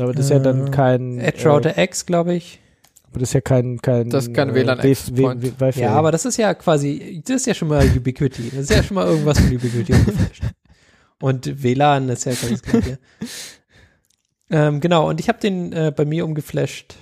aber 0.00 0.12
das 0.12 0.26
ist 0.26 0.30
ja 0.30 0.38
dann 0.40 0.66
Äh, 0.68 0.70
kein 0.70 1.18
Edge 1.18 1.48
Router 1.48 1.76
X, 1.78 2.04
glaube 2.06 2.34
ich. 2.34 2.56
Äh, 2.56 3.06
aber 3.10 3.18
das 3.20 3.28
ist 3.28 3.34
ja 3.34 3.40
kein 3.42 3.80
kein 3.82 4.10
Das 4.10 4.26
ist 4.26 4.34
kein 4.34 4.50
äh, 4.50 4.54
WLAN 4.54 4.82
Wi-Fi. 4.82 5.80
Ja, 5.80 5.90
aber 5.92 6.10
das 6.12 6.24
ist 6.24 6.36
ja 6.38 6.52
quasi, 6.54 7.22
das 7.24 7.36
ist 7.36 7.46
ja 7.46 7.54
schon 7.54 7.68
mal 7.68 7.86
Ubiquity. 7.86 8.50
Das 8.50 8.60
ist 8.60 8.70
ja 8.70 8.82
schon 8.82 8.94
mal 8.96 9.06
irgendwas 9.06 9.38
von 9.38 9.48
Ubiquity 9.54 9.92
umgeflasht. 9.92 10.42
Und 11.20 11.62
WLAN 11.62 12.08
ist 12.08 12.24
ja 12.24 12.32
ganz 12.34 12.60
gleiche. 12.62 12.98
ähm, 14.52 14.80
genau, 14.80 15.08
und 15.08 15.18
ich 15.18 15.28
habe 15.28 15.40
den 15.40 15.72
äh, 15.72 15.92
bei 15.94 16.04
mir 16.04 16.24
umgeflasht. 16.24 16.94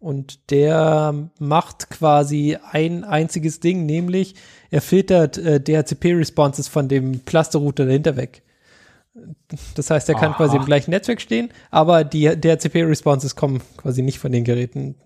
Und 0.00 0.50
der 0.50 1.14
macht 1.38 1.88
quasi 1.88 2.58
ein 2.72 3.04
einziges 3.04 3.60
Ding, 3.60 3.86
nämlich 3.86 4.34
er 4.70 4.82
filtert 4.82 5.38
äh, 5.38 5.60
DHCP-Responses 5.60 6.68
von 6.68 6.88
dem 6.88 7.24
Cluster-Router 7.24 7.86
dahinter 7.86 8.16
weg. 8.16 8.42
Das 9.76 9.90
heißt, 9.90 10.08
er 10.08 10.16
kann 10.16 10.32
Aha. 10.32 10.36
quasi 10.36 10.56
im 10.56 10.64
gleichen 10.66 10.90
Netzwerk 10.90 11.20
stehen, 11.22 11.48
aber 11.70 12.02
die 12.04 12.24
DHCP-Responses 12.38 13.36
kommen 13.36 13.62
quasi 13.78 14.02
nicht 14.02 14.18
von 14.18 14.32
den 14.32 14.44
Geräten, 14.44 14.96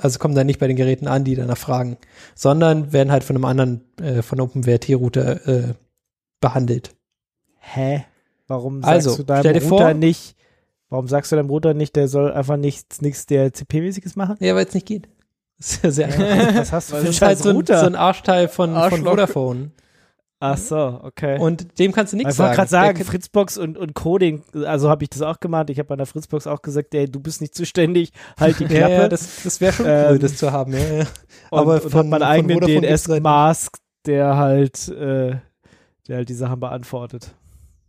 also 0.00 0.18
kommen 0.18 0.34
dann 0.36 0.46
nicht 0.46 0.60
bei 0.60 0.68
den 0.68 0.76
Geräten 0.76 1.08
an, 1.08 1.24
die 1.24 1.34
danach 1.34 1.58
fragen, 1.58 1.98
sondern 2.36 2.92
werden 2.92 3.10
halt 3.12 3.24
von 3.24 3.36
einem 3.36 3.44
anderen, 3.44 3.80
äh, 4.00 4.22
von 4.22 4.40
OpenWRT-Router 4.40 5.46
äh, 5.48 5.74
behandelt. 6.40 6.94
Hä? 7.58 8.04
Warum 8.46 8.82
Also, 8.84 9.10
sagst 9.10 9.18
du 9.18 9.22
deinem 9.24 9.56
Router 9.56 9.68
vor- 9.68 9.94
nicht, 9.94 10.36
warum 10.90 11.06
sagst 11.08 11.32
du 11.32 11.36
deinem 11.36 11.50
Router 11.50 11.74
nicht, 11.74 11.96
der 11.96 12.08
soll 12.08 12.32
einfach 12.32 12.56
nichts, 12.56 13.00
nichts 13.02 13.26
der 13.26 13.52
CP-mäßiges 13.52 14.16
machen? 14.16 14.36
Ja, 14.40 14.54
weil 14.54 14.66
es 14.66 14.74
nicht 14.74 14.86
geht. 14.86 15.08
Das 15.58 15.72
ist 15.72 15.82
ja 15.82 15.90
sehr 15.90 16.06
einfach. 16.06 16.54
Was 16.60 16.72
hast 16.72 16.92
du 16.92 16.96
für 16.96 17.00
Das 17.02 17.10
ist 17.10 17.22
halt 17.22 17.38
so 17.38 17.48
ein, 17.50 17.56
Router? 17.56 17.80
so 17.80 17.86
ein 17.86 17.96
Arschteil 17.96 18.46
von, 18.46 18.74
von. 18.90 19.02
Vodafone. 19.04 19.72
Ach 20.38 20.56
so, 20.56 21.00
okay. 21.02 21.36
Und 21.40 21.80
dem 21.80 21.90
kannst 21.90 22.12
du 22.12 22.16
nichts 22.16 22.34
ich 22.34 22.38
wollte 22.38 22.50
sagen. 22.50 22.56
gerade 22.56 22.70
sagen, 22.70 22.96
Der- 22.98 23.06
Fritzbox 23.06 23.58
und, 23.58 23.76
und 23.76 23.92
Coding, 23.94 24.44
also 24.64 24.88
habe 24.88 25.02
ich 25.02 25.10
das 25.10 25.20
auch 25.22 25.40
gemacht. 25.40 25.68
Ich 25.70 25.80
habe 25.80 25.88
bei 25.88 25.96
der 25.96 26.06
Fritzbox 26.06 26.46
auch 26.46 26.62
gesagt, 26.62 26.94
ey, 26.94 27.10
du 27.10 27.18
bist 27.18 27.40
nicht 27.40 27.56
zuständig, 27.56 28.12
halt 28.38 28.60
die 28.60 28.64
ja, 28.68 28.68
Klappe. 28.68 28.92
ja, 28.92 29.08
das, 29.08 29.42
das 29.42 29.60
wäre 29.60 29.72
schon 29.72 29.86
Ähm, 29.88 30.06
cool, 30.12 30.18
das 30.20 30.36
zu 30.36 30.52
haben. 30.52 30.72
Ja, 30.74 30.78
ja. 30.78 31.04
aber 31.50 31.82
und 31.82 31.90
von- 31.90 32.08
meinen 32.08 32.20
von 32.20 32.28
eigenen 32.28 32.60
DNS-Mask, 32.60 33.78
der 34.06 34.36
halt, 34.36 34.86
äh, 34.90 35.38
der 36.06 36.16
halt 36.18 36.28
die 36.28 36.34
Sachen 36.34 36.60
beantwortet. 36.60 37.34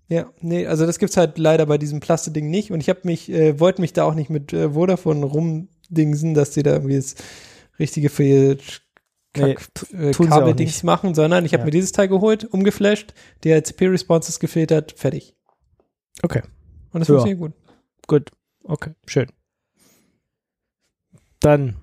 Ja, 0.10 0.28
nee, 0.42 0.66
also 0.66 0.86
das 0.88 0.98
gibt's 1.00 1.18
halt 1.18 1.38
leider 1.38 1.66
bei 1.68 1.78
diesem 1.78 2.00
Plaste-Ding 2.00 2.50
nicht. 2.50 2.72
Und 2.72 2.82
ich 2.82 2.90
habe 2.90 3.02
mich, 3.04 3.30
äh, 3.30 3.60
wollte 3.60 3.80
mich 3.82 3.94
da 3.94 4.04
auch 4.06 4.16
nicht 4.16 4.30
mit 4.32 4.52
äh, 4.54 4.72
Vodafone 4.74 5.24
rumdingsen, 5.26 6.34
dass 6.34 6.52
die 6.52 6.64
da 6.64 6.74
irgendwie 6.74 6.96
das 6.96 7.16
richtige 7.78 8.10
für 8.10 8.24
ihr 8.24 8.58
Nee, 9.38 9.54
Kack, 9.54 9.70
äh, 9.94 10.12
Kabeldings 10.12 10.82
machen, 10.82 11.14
sondern 11.14 11.46
ich 11.46 11.54
habe 11.54 11.62
Ja. 11.62 11.66
mir 11.66 11.72
dieses 11.72 11.92
Teil 11.92 12.08
geholt, 12.08 12.46
umgeflasht, 12.46 13.14
DHCP-Responses 13.46 14.40
gefiltert, 14.40 14.94
fertig. 14.98 15.36
Okay. 16.24 16.42
Und 16.92 17.02
das 17.02 17.08
Ja. 17.10 17.14
funktioniert 17.20 17.40
gut. 17.40 17.54
Gut, 18.08 18.32
okay, 18.64 18.94
schön. 19.06 19.28
Dann 21.40 21.76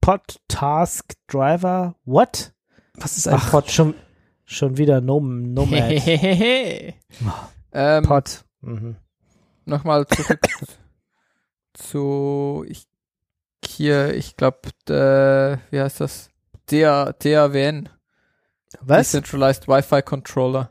Pod 0.00 0.40
Task 0.46 1.14
Driver, 1.26 1.96
what? 2.04 2.54
Was 2.94 3.18
ist 3.18 3.26
ein 3.26 3.34
Ach, 3.38 3.50
Pod? 3.50 3.70
schon, 3.72 3.94
schon 4.44 4.78
wieder 4.78 5.00
Nom 5.00 5.52
Nomad. 5.52 5.90
ähm, 7.74 8.04
Pod. 8.04 8.44
Mhm. 8.62 8.96
Nochmal 9.66 10.06
zurück 10.06 10.40
zu 11.74 12.64
ich 12.68 12.86
hier, 13.64 14.14
ich 14.14 14.36
glaube, 14.36 14.58
wie 15.70 15.80
heißt 15.80 16.00
das? 16.00 16.30
Der 16.70 17.14
DAWN. 17.14 17.88
Was? 18.80 19.10
Decentralized 19.12 19.68
Wi-Fi 19.68 20.02
Controller. 20.02 20.70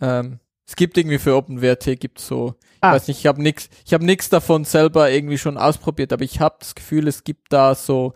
Ähm, 0.00 0.38
es 0.66 0.76
gibt 0.76 0.96
irgendwie 0.98 1.18
für 1.18 1.34
OpenWrt 1.36 1.98
gibt 1.98 2.18
so, 2.20 2.54
ich 2.60 2.78
Ah. 2.82 2.92
weiß 2.92 3.08
nicht, 3.08 3.18
ich 3.18 3.26
habe 3.26 3.42
nix, 3.42 3.68
ich 3.84 3.94
habe 3.94 4.04
nix 4.04 4.28
davon 4.28 4.64
selber 4.64 5.10
irgendwie 5.10 5.38
schon 5.38 5.56
ausprobiert, 5.56 6.12
aber 6.12 6.22
ich 6.22 6.40
habe 6.40 6.56
das 6.60 6.74
Gefühl, 6.74 7.08
es 7.08 7.24
gibt 7.24 7.52
da 7.52 7.74
so 7.74 8.12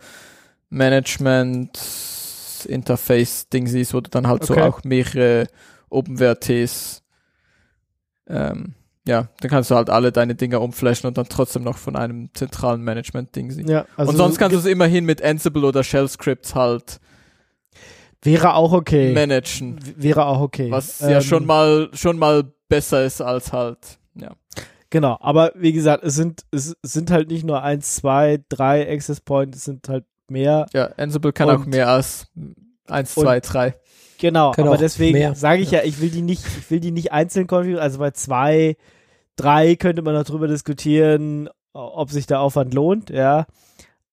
Management 0.69 1.77
Interface 2.67 3.49
Dingsies, 3.49 3.93
wo 3.93 3.99
du 4.01 4.09
dann 4.09 4.27
halt 4.27 4.43
Okay. 4.49 4.53
so 4.53 4.65
auch 4.65 4.83
mehrere 4.83 5.47
OpenWRTs 5.89 7.02
ähm, 8.27 8.73
ja, 9.05 9.27
dann 9.41 9.49
kannst 9.51 9.69
du 9.69 9.75
halt 9.75 9.89
alle 9.89 10.11
deine 10.11 10.35
Dinger 10.35 10.61
umflashen 10.61 11.07
und 11.07 11.17
dann 11.17 11.27
trotzdem 11.27 11.63
noch 11.63 11.77
von 11.77 11.95
einem 11.95 12.29
zentralen 12.33 12.81
Management-Ding 12.81 13.51
sehen. 13.51 13.67
Ja, 13.67 13.85
also 13.97 14.11
und 14.11 14.17
sonst 14.17 14.37
kannst 14.37 14.55
du 14.55 14.59
es 14.59 14.65
immerhin 14.65 15.05
mit 15.05 15.21
Ansible 15.21 15.65
oder 15.65 15.83
Shell-Scripts 15.83 16.55
halt 16.55 16.99
wäre 18.21 18.53
auch 18.53 18.71
okay. 18.71 19.13
managen. 19.13 19.79
Wäre 19.97 20.25
auch 20.25 20.39
okay. 20.39 20.71
Was 20.71 20.99
ja 21.01 21.17
Ähm, 21.17 21.21
schon 21.21 21.45
mal 21.45 21.89
schon 21.93 22.17
mal 22.17 22.45
besser 22.69 23.03
ist 23.03 23.21
als 23.21 23.51
halt, 23.51 23.99
ja. 24.15 24.31
Genau, 24.89 25.17
aber 25.19 25.51
wie 25.55 25.73
gesagt, 25.73 26.03
es 26.03 26.13
sind, 26.15 26.43
es 26.51 26.75
sind 26.83 27.09
halt 27.11 27.29
nicht 27.29 27.43
nur 27.43 27.63
eins, 27.63 27.95
zwei, 27.95 28.39
drei 28.47 28.89
Access 28.89 29.19
Points, 29.21 29.57
es 29.57 29.63
sind 29.65 29.89
halt 29.89 30.05
mehr. 30.29 30.67
Ja, 30.71 30.85
Ansible 30.97 31.33
kann 31.33 31.49
Und- 31.49 31.55
auch 31.55 31.65
mehr 31.65 31.89
als 31.89 32.27
eins, 32.87 33.13
zwei, 33.15 33.39
drei. 33.39 33.75
Genau, 34.19 34.51
Kann 34.51 34.67
aber 34.67 34.77
deswegen 34.77 35.35
sage 35.35 35.61
ich 35.61 35.71
ja, 35.71 35.81
ich 35.83 35.99
will 35.99 36.09
die 36.09 36.21
nicht, 36.21 36.45
ich 36.45 36.71
will 36.71 36.79
die 36.79 36.91
nicht 36.91 37.11
einzeln 37.11 37.47
konfigurieren. 37.47 37.83
Also 37.83 37.99
bei 37.99 38.11
zwei, 38.11 38.77
drei 39.35 39.75
könnte 39.75 40.01
man 40.01 40.13
noch 40.13 40.23
drüber 40.23 40.47
diskutieren, 40.47 41.49
ob 41.73 42.11
sich 42.11 42.25
der 42.25 42.39
Aufwand 42.39 42.73
lohnt, 42.73 43.09
ja. 43.09 43.45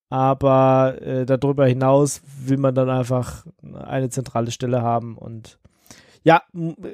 Aber 0.09 1.01
äh, 1.01 1.25
darüber 1.25 1.67
hinaus 1.67 2.21
will 2.45 2.57
man 2.57 2.75
dann 2.75 2.91
einfach 2.91 3.47
eine 3.63 4.11
zentrale 4.11 4.51
Stelle 4.51 4.83
haben 4.83 5.17
und 5.17 5.59
ja, 6.23 6.43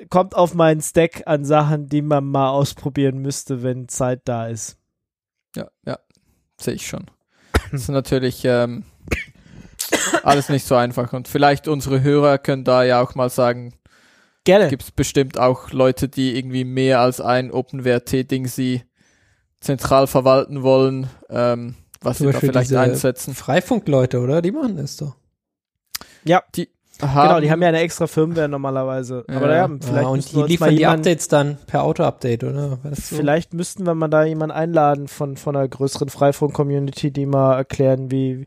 kommt 0.09 0.37
auf 0.37 0.55
meinen 0.55 0.81
Stack 0.81 1.23
an 1.27 1.45
Sachen, 1.45 1.89
die 1.89 2.03
man 2.03 2.25
mal 2.25 2.51
ausprobieren 2.51 3.19
müsste, 3.19 3.63
wenn 3.63 3.89
Zeit 3.89 4.21
da 4.25 4.47
ist. 4.47 4.79
Ja, 5.57 5.69
ja, 5.85 5.99
sehe 6.61 6.75
ich 6.75 6.87
schon. 6.87 7.07
Das 7.73 7.83
ist 7.83 7.89
natürlich 7.89 8.45
ähm, 8.45 8.85
alles 10.23 10.49
nicht 10.49 10.67
so 10.67 10.75
einfach 10.75 11.13
und 11.13 11.29
vielleicht 11.29 11.69
unsere 11.69 12.03
Hörer 12.03 12.39
können 12.39 12.65
da 12.65 12.85
ja 12.85 13.01
auch 13.03 13.15
mal 13.15 13.31
sagen, 13.31 13.75
Gerne. 14.45 14.69
gibt 14.69 14.83
es 14.83 14.91
bestimmt 14.91 15.39
auch 15.39 15.71
Leute, 15.73 16.09
die 16.09 16.37
irgendwie 16.37 16.65
mehr 16.65 17.01
als 17.01 17.21
ein 17.21 17.51
OpenWrt-Ding 17.51 18.47
sie 18.47 18.83
zentral 19.61 20.07
verwalten 20.07 20.63
wollen, 20.63 21.09
ähm, 21.31 21.75
was 22.01 22.19
Zum 22.19 22.27
sie 22.27 22.33
da 22.33 22.33
Beispiel 22.37 22.51
vielleicht 22.53 22.71
diese 22.71 22.81
einsetzen. 22.81 23.35
Freifunkleute, 23.35 24.21
oder? 24.21 24.43
Die 24.43 24.53
machen 24.53 24.77
das 24.77 24.97
doch. 24.97 25.17
Ja, 26.25 26.43
Die 26.55 26.69
genau, 27.01 27.41
die 27.41 27.51
haben 27.51 27.61
ja 27.63 27.69
eine 27.69 27.81
extra 27.81 28.07
Firmware 28.07 28.49
normalerweise. 28.49 29.25
Aber 29.29 29.49
Ja. 29.51 29.57
ja, 29.67 29.69
vielleicht 29.81 30.07
ah, 30.07 30.09
und 30.09 30.33
die 30.33 30.43
liefern 30.43 30.71
die 30.71 30.77
jemanden- 30.79 31.01
Updates 31.01 31.29
dann 31.29 31.59
per 31.67 31.83
Auto-Update, 31.83 32.45
oder? 32.45 32.79
So? 32.93 33.17
Vielleicht 33.17 33.55
müssten 33.55 33.85
wir 33.87 33.95
mal 33.95 34.09
da 34.09 34.25
jemanden 34.25 34.55
einladen 34.55 35.09
von, 35.09 35.37
von 35.37 35.57
einer 35.57 35.67
größeren 35.69 36.09
Freifunk-Community, 36.09 37.11
die 37.11 37.27
mal 37.27 37.55
erklären, 37.57 38.11
wie, 38.11 38.47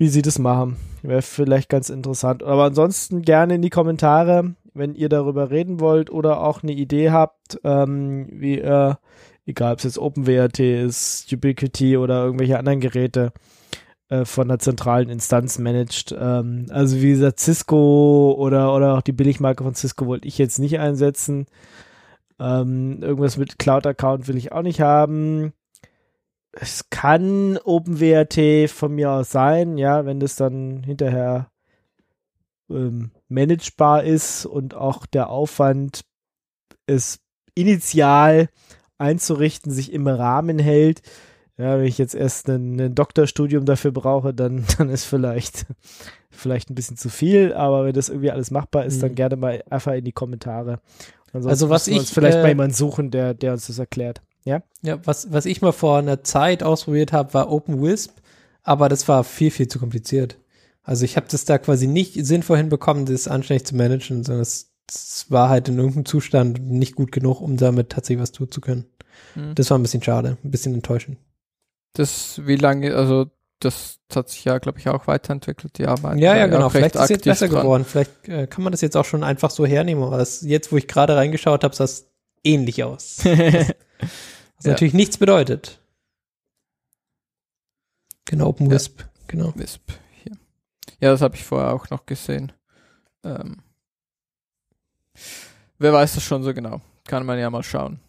wie 0.00 0.08
sie 0.08 0.22
das 0.22 0.38
machen. 0.38 0.78
Wäre 1.02 1.20
vielleicht 1.20 1.68
ganz 1.68 1.90
interessant. 1.90 2.42
Aber 2.42 2.64
ansonsten 2.64 3.20
gerne 3.20 3.56
in 3.56 3.62
die 3.62 3.68
Kommentare, 3.68 4.54
wenn 4.72 4.94
ihr 4.94 5.10
darüber 5.10 5.50
reden 5.50 5.78
wollt 5.78 6.10
oder 6.10 6.40
auch 6.40 6.62
eine 6.62 6.72
Idee 6.72 7.10
habt, 7.10 7.60
ähm, 7.64 8.26
wie 8.32 8.58
ihr, 8.60 8.98
egal 9.44 9.74
ob 9.74 9.78
es 9.78 9.84
jetzt 9.84 9.98
OpenWrt 9.98 10.58
ist, 10.58 11.30
Ubiquiti 11.30 11.98
oder 11.98 12.24
irgendwelche 12.24 12.58
anderen 12.58 12.80
Geräte, 12.80 13.34
äh, 14.08 14.24
von 14.24 14.50
einer 14.50 14.58
zentralen 14.58 15.10
Instanz 15.10 15.58
managt. 15.58 16.16
Ähm, 16.18 16.64
also 16.70 17.02
wie 17.02 17.10
gesagt, 17.10 17.38
Cisco 17.38 18.34
oder, 18.38 18.74
oder 18.74 18.96
auch 18.96 19.02
die 19.02 19.12
Billigmarke 19.12 19.64
von 19.64 19.74
Cisco 19.74 20.06
wollte 20.06 20.26
ich 20.26 20.38
jetzt 20.38 20.58
nicht 20.58 20.78
einsetzen. 20.78 21.44
Ähm, 22.38 23.02
irgendwas 23.02 23.36
mit 23.36 23.58
Cloud-Account 23.58 24.28
will 24.28 24.38
ich 24.38 24.50
auch 24.50 24.62
nicht 24.62 24.80
haben. 24.80 25.52
Es 26.52 26.90
kann 26.90 27.58
OpenWrt 27.58 28.68
von 28.70 28.92
mir 28.94 29.12
aus 29.12 29.30
sein, 29.30 29.78
ja, 29.78 30.04
wenn 30.04 30.18
das 30.20 30.36
dann 30.36 30.82
hinterher 30.82 31.50
ähm, 32.68 33.10
managebar 33.28 34.04
ist 34.04 34.46
und 34.46 34.74
auch 34.74 35.06
der 35.06 35.30
Aufwand, 35.30 36.02
es 36.86 37.20
initial 37.54 38.48
einzurichten, 38.98 39.72
sich 39.72 39.92
im 39.92 40.06
Rahmen 40.06 40.58
hält. 40.58 41.02
Ja, 41.56 41.78
wenn 41.78 41.84
ich 41.86 41.98
jetzt 41.98 42.14
erst 42.14 42.48
ein, 42.48 42.80
ein 42.80 42.94
Doktorstudium 42.94 43.64
dafür 43.66 43.92
brauche, 43.92 44.32
dann, 44.32 44.64
dann 44.78 44.88
ist 44.88 45.04
vielleicht, 45.04 45.66
vielleicht 46.30 46.70
ein 46.70 46.74
bisschen 46.74 46.96
zu 46.96 47.10
viel, 47.10 47.52
aber 47.52 47.84
wenn 47.84 47.92
das 47.92 48.08
irgendwie 48.08 48.30
alles 48.30 48.50
machbar 48.50 48.86
ist, 48.86 49.02
dann 49.02 49.12
Mhm. 49.12 49.16
gerne 49.16 49.36
mal 49.36 49.62
einfach 49.70 49.92
in 49.92 50.04
die 50.04 50.12
Kommentare. 50.12 50.80
Ansonsten 51.32 51.48
Also 51.48 51.70
was 51.70 51.86
wir 51.86 51.96
uns 51.98 52.08
ich, 52.08 52.14
vielleicht 52.14 52.38
äh, 52.38 52.42
mal 52.42 52.48
jemanden 52.48 52.74
suchen, 52.74 53.10
der, 53.10 53.34
der 53.34 53.52
uns 53.52 53.66
das 53.68 53.78
erklärt. 53.78 54.22
Ja? 54.44 54.62
Ja, 54.82 54.98
was, 55.04 55.32
was 55.32 55.46
ich 55.46 55.62
mal 55.62 55.72
vor 55.72 55.98
einer 55.98 56.22
Zeit 56.22 56.62
ausprobiert 56.62 57.12
habe, 57.12 57.34
war 57.34 57.50
OpenWisp, 57.50 58.12
aber 58.62 58.88
das 58.88 59.08
war 59.08 59.24
viel, 59.24 59.50
viel 59.50 59.68
zu 59.68 59.78
kompliziert. 59.78 60.38
Also 60.82 61.04
ich 61.04 61.16
habe 61.16 61.26
das 61.30 61.44
da 61.44 61.58
quasi 61.58 61.86
nicht 61.86 62.14
sinnvoll 62.26 62.56
hinbekommen, 62.56 63.06
das 63.06 63.28
anständig 63.28 63.66
zu 63.66 63.76
managen, 63.76 64.24
sondern 64.24 64.42
es, 64.42 64.72
es 64.88 65.26
war 65.30 65.48
halt 65.48 65.68
in 65.68 65.78
irgendeinem 65.78 66.06
Zustand 66.06 66.60
nicht 66.60 66.96
gut 66.96 67.12
genug, 67.12 67.40
um 67.40 67.56
damit 67.56 67.90
tatsächlich 67.90 68.22
was 68.22 68.32
tun 68.32 68.50
zu 68.50 68.60
können. 68.60 68.86
Mhm. 69.34 69.54
Das 69.54 69.70
war 69.70 69.78
ein 69.78 69.82
bisschen 69.82 70.02
schade, 70.02 70.38
ein 70.42 70.50
bisschen 70.50 70.74
enttäuschend. 70.74 71.18
Das, 71.92 72.40
wie 72.46 72.56
lange, 72.56 72.94
also 72.94 73.26
das 73.60 73.98
hat 74.14 74.30
sich 74.30 74.44
ja, 74.44 74.58
glaube 74.58 74.78
ich, 74.78 74.88
auch 74.88 75.06
weiterentwickelt, 75.06 75.76
die 75.78 75.86
Arbeit. 75.86 76.18
Ja, 76.18 76.34
ja, 76.34 76.46
genau. 76.46 76.70
Vielleicht 76.70 76.94
ist 76.96 77.02
es 77.02 77.08
jetzt 77.10 77.24
besser 77.24 77.48
dran. 77.48 77.60
geworden. 77.60 77.84
Vielleicht 77.84 78.28
äh, 78.28 78.46
kann 78.46 78.64
man 78.64 78.72
das 78.72 78.80
jetzt 78.80 78.96
auch 78.96 79.04
schon 79.04 79.22
einfach 79.22 79.50
so 79.50 79.66
hernehmen. 79.66 80.02
Aber 80.02 80.16
das, 80.16 80.40
jetzt, 80.40 80.72
wo 80.72 80.78
ich 80.78 80.88
gerade 80.88 81.14
reingeschaut 81.14 81.62
habe, 81.62 81.76
sah 81.76 81.84
es 81.84 82.09
ähnlich 82.44 82.82
aus. 82.84 83.24
Was 83.24 84.64
Ja. 84.64 84.72
natürlich 84.72 84.94
nichts 84.94 85.18
bedeutet. 85.18 85.80
Genau, 88.26 88.48
OpenWisp. 88.48 89.02
Genau. 89.26 89.52
Wisp 89.56 89.90
hier. 90.22 90.36
Ja, 91.00 91.10
das 91.10 91.20
habe 91.20 91.36
ich 91.36 91.44
vorher 91.44 91.72
auch 91.72 91.88
noch 91.90 92.06
gesehen. 92.06 92.52
Ähm, 93.24 93.62
wer 95.78 95.92
weiß 95.92 96.14
das 96.14 96.22
schon 96.22 96.42
so 96.42 96.52
genau? 96.54 96.80
Kann 97.06 97.26
man 97.26 97.38
ja 97.38 97.50
mal 97.50 97.62
schauen. 97.62 98.00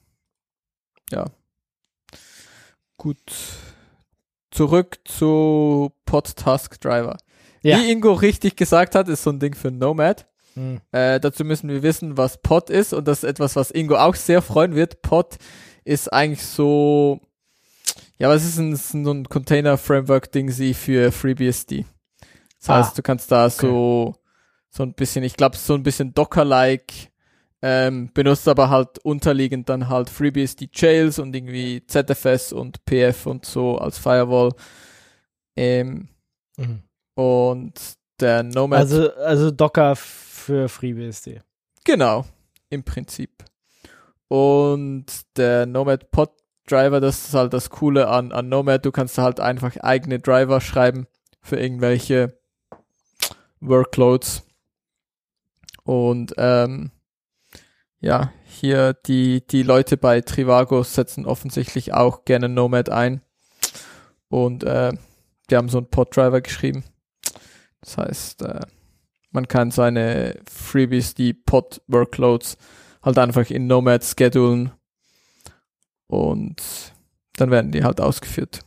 Ja. 1.12 1.26
Gut. 2.98 3.20
Zurück 4.52 5.00
zu 5.06 5.92
Pod 6.06 6.36
Task 6.36 6.80
Driver. 6.82 7.18
Ja. 7.64 7.80
Wie 7.80 7.92
Ingo 7.92 8.14
richtig 8.14 8.56
gesagt 8.56 8.96
hat, 8.96 9.08
ist 9.08 9.24
so 9.24 9.30
ein 9.30 9.40
Ding 9.40 9.56
für 9.56 9.72
Nomad. 9.72 10.28
Hm. 10.62 10.82
Äh, 10.92 11.20
dazu 11.20 11.44
müssen 11.44 11.70
wir 11.70 11.82
wissen, 11.82 12.18
was 12.18 12.38
Pod 12.42 12.70
ist 12.70 12.94
und 12.94 13.08
das 13.08 13.20
ist 13.24 13.30
etwas, 13.30 13.56
was 13.56 13.72
Ingo 13.72 13.96
auch 13.98 14.16
sehr 14.16 14.42
freuen 14.42 14.76
wird. 14.76 15.02
Pod 15.02 15.38
ist 15.84 16.12
eigentlich 16.14 16.44
so, 16.44 17.20
ja, 18.20 18.30
was 18.30 18.46
ist 18.46 18.58
ein, 18.60 18.76
so 18.76 19.12
ein 19.12 19.28
Container-Framework-Ding 19.28 20.52
sie 20.52 20.74
für 20.74 21.12
FreeBSD. 21.12 21.86
Das 22.60 22.70
Ah, 22.70 22.78
heißt, 22.78 22.98
du 22.98 23.02
kannst 23.02 23.32
da 23.32 23.50
so, 23.50 24.16
so 24.70 24.84
ein 24.84 24.94
bisschen, 24.94 25.24
ich 25.24 25.36
glaube, 25.36 25.58
so 25.58 25.74
ein 25.74 25.82
bisschen 25.82 26.14
Docker-like, 26.14 26.94
ähm, 27.64 28.12
benutzt 28.14 28.48
aber 28.48 28.70
halt 28.70 29.00
unterliegend 29.00 29.68
dann 29.70 29.88
halt 29.90 30.10
FreeBSD 30.10 30.70
Jails 30.74 31.18
und 31.20 31.36
irgendwie 31.36 31.84
ZFS 31.88 32.54
und 32.54 32.84
PF 32.86 33.26
und 33.26 33.46
so 33.46 33.78
als 33.78 33.98
Firewall. 33.98 34.52
Ähm, 35.56 36.08
Mhm. 36.58 36.82
und 37.16 37.74
der 38.20 38.44
Nomad 38.44 38.80
Also, 38.80 39.12
also 39.16 39.50
Docker 39.52 39.96
für 40.42 40.68
FreeBSD. 40.68 41.42
Genau, 41.84 42.26
im 42.70 42.84
Prinzip. 42.84 43.44
Und 44.28 45.06
der 45.38 45.66
Nomad 45.66 46.12
Pod 46.12 46.32
Driver, 46.68 47.02
das 47.02 47.28
ist 47.28 47.34
halt 47.34 47.54
das 47.54 47.70
Coole 47.70 48.08
an, 48.08 48.32
an 48.32 48.48
Nomad. 48.48 48.86
Du 48.86 48.92
kannst 48.92 49.18
halt 49.18 49.40
einfach 49.40 49.76
eigene 49.78 50.20
Driver 50.20 50.62
schreiben 50.62 51.08
für 51.42 51.60
irgendwelche 51.60 52.40
Workloads. 53.60 54.44
Und 55.84 56.34
ähm, 56.38 56.92
ja, 58.00 58.32
hier 58.46 58.94
die, 58.94 59.46
die 59.46 59.64
Leute 59.64 59.98
bei 59.98 60.22
Trivago 60.22 60.84
setzen 60.84 61.26
offensichtlich 61.26 61.94
auch 61.94 62.26
gerne 62.26 62.48
Nomad 62.48 62.90
ein. 62.90 63.22
Und 64.30 64.64
äh, 64.64 64.94
die 65.50 65.58
haben 65.58 65.70
so 65.70 65.80
einen 65.80 65.90
Pod-Driver 65.90 66.42
geschrieben. 66.42 66.84
Das 67.82 67.98
heißt, 67.98 68.44
äh, 68.44 68.62
man 69.32 69.48
kann 69.48 69.72
seine 69.72 70.40
FreeBSD 70.50 71.34
Pod 71.34 71.82
Workloads 71.88 72.58
halt 73.02 73.18
einfach 73.18 73.50
in 73.50 73.68
Nomad 73.68 74.04
schedulen 74.04 74.72
und 76.08 76.62
dann 77.38 77.50
werden 77.52 77.72
die 77.72 77.84
halt 77.84 78.00
ausgeführt. 78.02 78.60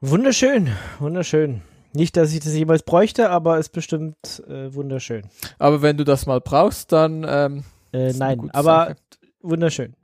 Wunderschön, 0.00 0.70
wunderschön. 1.00 1.62
Nicht, 1.92 2.16
dass 2.16 2.32
ich 2.32 2.40
das 2.40 2.52
jemals 2.54 2.82
bräuchte, 2.84 3.30
aber 3.30 3.58
ist 3.58 3.70
bestimmt 3.70 4.42
äh, 4.46 4.72
wunderschön. 4.72 5.24
Aber 5.58 5.82
wenn 5.82 5.96
du 5.96 6.04
das 6.04 6.26
mal 6.26 6.40
brauchst, 6.40 6.92
dann 6.92 7.24
ähm, 7.28 7.64
Äh, 7.92 8.12
nein, 8.12 8.50
aber 8.52 8.88
Sache. 8.88 8.96
wunderschön. 9.40 9.96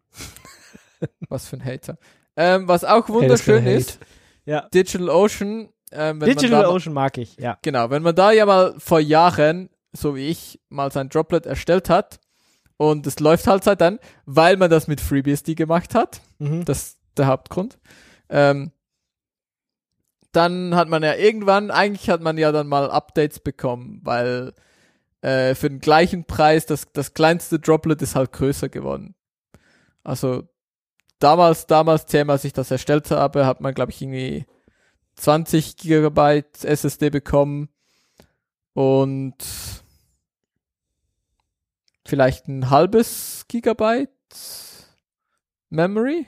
was 1.28 1.46
für 1.46 1.56
ein 1.56 1.64
Hater. 1.64 1.98
Ähm, 2.36 2.66
was 2.66 2.82
auch 2.84 3.06
Hey, 3.08 3.14
wunderschön 3.14 3.64
kann 3.64 3.72
ist, 3.74 3.98
Ja. 4.46 4.62
DigitalOcean. 4.72 5.68
Ähm, 5.94 6.20
Digital 6.20 6.66
Ocean 6.66 6.92
mag 6.92 7.16
ich, 7.18 7.36
ja. 7.36 7.58
Genau, 7.62 7.90
wenn 7.90 8.02
man 8.02 8.14
da 8.14 8.32
ja 8.32 8.46
mal 8.46 8.74
vor 8.78 9.00
Jahren, 9.00 9.70
so 9.92 10.16
wie 10.16 10.28
ich, 10.28 10.60
mal 10.68 10.90
sein 10.92 11.08
Droplet 11.08 11.46
erstellt 11.46 11.88
hat 11.88 12.20
und 12.76 13.06
es 13.06 13.20
läuft 13.20 13.46
halt 13.46 13.64
seit 13.64 13.80
dann, 13.80 13.98
weil 14.26 14.56
man 14.56 14.70
das 14.70 14.88
mit 14.88 15.00
FreeBSD 15.00 15.54
gemacht 15.54 15.94
hat, 15.94 16.20
Mhm. 16.44 16.64
Das 16.64 16.78
ist 16.78 16.98
der 17.16 17.26
Hauptgrund. 17.26 17.78
Ähm, 18.28 18.72
dann 20.32 20.74
hat 20.74 20.88
man 20.88 21.02
ja 21.02 21.14
irgendwann, 21.14 21.70
eigentlich 21.70 22.10
hat 22.10 22.20
man 22.20 22.36
ja 22.38 22.50
dann 22.50 22.66
mal 22.66 22.90
Updates 22.90 23.38
bekommen, 23.38 24.00
weil 24.02 24.52
äh, 25.22 25.54
für 25.54 25.70
den 25.70 25.80
gleichen 25.80 26.24
Preis 26.24 26.66
das, 26.66 26.92
das 26.92 27.14
kleinste 27.14 27.60
Droplet 27.60 28.02
ist 28.02 28.16
halt 28.16 28.32
größer 28.32 28.68
geworden. 28.68 29.14
Also 30.02 30.42
damals, 31.20 31.66
damals, 31.66 32.06
Thema, 32.06 32.34
als 32.34 32.44
ich 32.44 32.52
das 32.52 32.70
erstellt 32.70 33.10
habe, 33.10 33.46
hat 33.46 33.60
man, 33.60 33.74
glaube 33.74 33.92
ich, 33.92 34.02
irgendwie 34.02 34.44
20 35.16 35.76
Gigabyte 35.76 36.64
SSD 36.64 37.10
bekommen 37.10 37.68
und 38.72 39.36
vielleicht 42.04 42.48
ein 42.48 42.70
halbes 42.70 43.44
Gigabyte 43.48 44.10
Memory. 45.70 46.26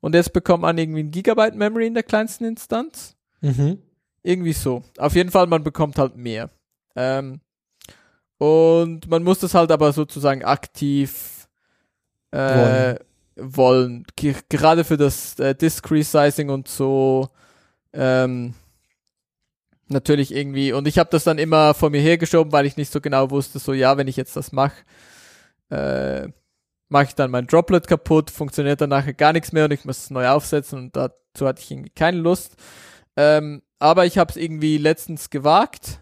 Und 0.00 0.14
jetzt 0.14 0.32
bekommt 0.32 0.62
man 0.62 0.78
irgendwie 0.78 1.02
ein 1.02 1.10
Gigabyte 1.10 1.56
Memory 1.56 1.88
in 1.88 1.94
der 1.94 2.02
kleinsten 2.02 2.44
Instanz. 2.44 3.16
Mhm. 3.40 3.82
Irgendwie 4.22 4.52
so. 4.52 4.82
Auf 4.96 5.14
jeden 5.14 5.30
Fall, 5.30 5.46
man 5.46 5.64
bekommt 5.64 5.98
halt 5.98 6.16
mehr. 6.16 6.50
Ähm, 6.94 7.40
und 8.38 9.08
man 9.08 9.24
muss 9.24 9.40
das 9.40 9.54
halt 9.54 9.72
aber 9.72 9.92
sozusagen 9.92 10.44
aktiv 10.44 11.48
äh, 12.30 12.38
wollen. 12.38 12.98
Wollen. 13.36 14.06
Ge 14.16 14.34
gerade 14.48 14.84
für 14.84 14.96
das 14.96 15.38
äh, 15.38 15.54
Disk 15.54 15.90
Resizing 15.90 16.50
und 16.50 16.68
so. 16.68 17.28
Ähm, 17.92 18.54
natürlich 19.88 20.34
irgendwie. 20.34 20.72
Und 20.72 20.86
ich 20.86 20.98
habe 20.98 21.10
das 21.10 21.24
dann 21.24 21.38
immer 21.38 21.74
vor 21.74 21.90
mir 21.90 22.00
hergeschoben, 22.00 22.52
weil 22.52 22.66
ich 22.66 22.76
nicht 22.76 22.92
so 22.92 23.00
genau 23.00 23.30
wusste, 23.30 23.58
so 23.58 23.72
ja, 23.72 23.96
wenn 23.96 24.08
ich 24.08 24.16
jetzt 24.16 24.36
das 24.36 24.52
mache, 24.52 24.76
äh, 25.70 26.28
mache 26.88 27.04
ich 27.04 27.14
dann 27.14 27.30
mein 27.30 27.46
Droplet 27.46 27.86
kaputt, 27.86 28.30
funktioniert 28.30 28.80
dann 28.80 28.90
nachher 28.90 29.14
gar 29.14 29.32
nichts 29.32 29.52
mehr 29.52 29.64
und 29.64 29.72
ich 29.72 29.84
muss 29.84 29.98
es 29.98 30.10
neu 30.10 30.28
aufsetzen 30.28 30.78
und 30.78 30.96
dazu 30.96 31.46
hatte 31.46 31.62
ich 31.62 31.70
irgendwie 31.70 31.90
keine 31.90 32.18
Lust. 32.18 32.56
Ähm, 33.16 33.62
aber 33.78 34.06
ich 34.06 34.18
habe 34.18 34.30
es 34.30 34.36
irgendwie 34.36 34.78
letztens 34.78 35.30
gewagt 35.30 36.00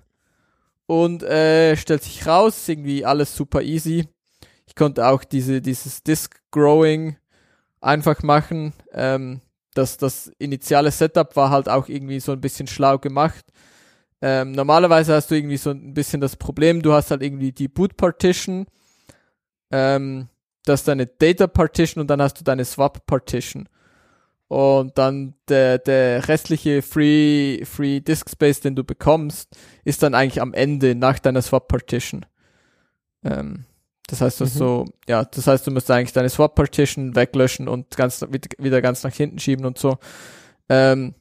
und 0.87 1.23
äh, 1.23 1.77
stellt 1.77 2.05
sich 2.05 2.27
raus, 2.27 2.69
irgendwie 2.69 3.05
alles 3.05 3.37
super 3.37 3.63
easy. 3.63 4.09
Ich 4.67 4.75
konnte 4.75 5.07
auch 5.07 5.25
diese, 5.25 5.61
dieses 5.61 6.03
Disk 6.03 6.41
Growing 6.51 7.17
einfach 7.81 8.23
machen. 8.23 8.73
Ähm, 8.93 9.41
das, 9.77 9.97
das 9.97 10.31
initiale 10.39 10.91
Setup 10.91 11.35
war 11.37 11.51
halt 11.51 11.69
auch 11.69 11.89
irgendwie 11.89 12.21
so 12.21 12.33
ein 12.33 12.41
bisschen 12.41 12.67
schlau 12.67 12.99
gemacht. 12.99 13.45
Ähm, 14.23 14.53
normalerweise 14.53 15.15
hast 15.15 15.31
du 15.31 15.35
irgendwie 15.35 15.59
so 15.59 15.71
ein 15.71 15.93
bisschen 15.95 16.21
das 16.21 16.37
Problem, 16.37 16.83
du 16.83 16.93
hast 16.93 17.11
halt 17.11 17.23
irgendwie 17.23 17.53
die 17.53 17.69
Boot 17.69 17.97
Partition, 17.97 18.67
ähm, 19.71 20.29
das 20.65 20.81
ist 20.81 20.89
deine 20.89 21.07
Data 21.07 21.47
Partition 21.47 22.01
und 22.01 22.09
dann 22.09 22.23
hast 22.23 22.41
du 22.41 22.45
deine 22.45 22.65
Swap 22.65 23.07
Partition. 23.07 23.69
Und 24.49 24.97
dann 24.97 25.35
der, 25.49 25.79
der 25.79 26.29
restliche 26.29 26.81
Free, 26.83 27.65
Free 27.65 28.01
Disk 28.01 28.31
Space, 28.31 28.61
den 28.61 28.77
du 28.77 28.85
bekommst, 28.85 29.57
ist 29.85 30.03
dann 30.03 30.15
eigentlich 30.15 30.41
am 30.41 30.55
Ende 30.55 30.95
nach 30.95 31.19
deiner 31.19 31.43
Swap 31.43 31.69
Partition. 31.69 32.25
Ähm, 33.25 33.65
das 34.09 34.21
heißt, 34.21 34.41
das 34.41 34.55
Mhm. 34.55 34.59
so, 34.59 34.85
ja, 35.09 35.25
das 35.25 35.47
heißt, 35.47 35.67
du 35.67 35.71
musst 35.71 35.91
eigentlich 35.91 36.13
deine 36.13 36.29
Swap 36.29 36.55
Partition 36.55 37.17
weglöschen 37.17 37.69
und 37.69 37.97
ganz, 37.97 38.25
wieder 38.59 38.83
ganz 38.83 39.03
nach 39.03 39.13
hinten 39.15 39.39
schieben 39.39 39.65
und 39.65 39.79
so. 39.79 39.99
Ähm, 40.69 41.15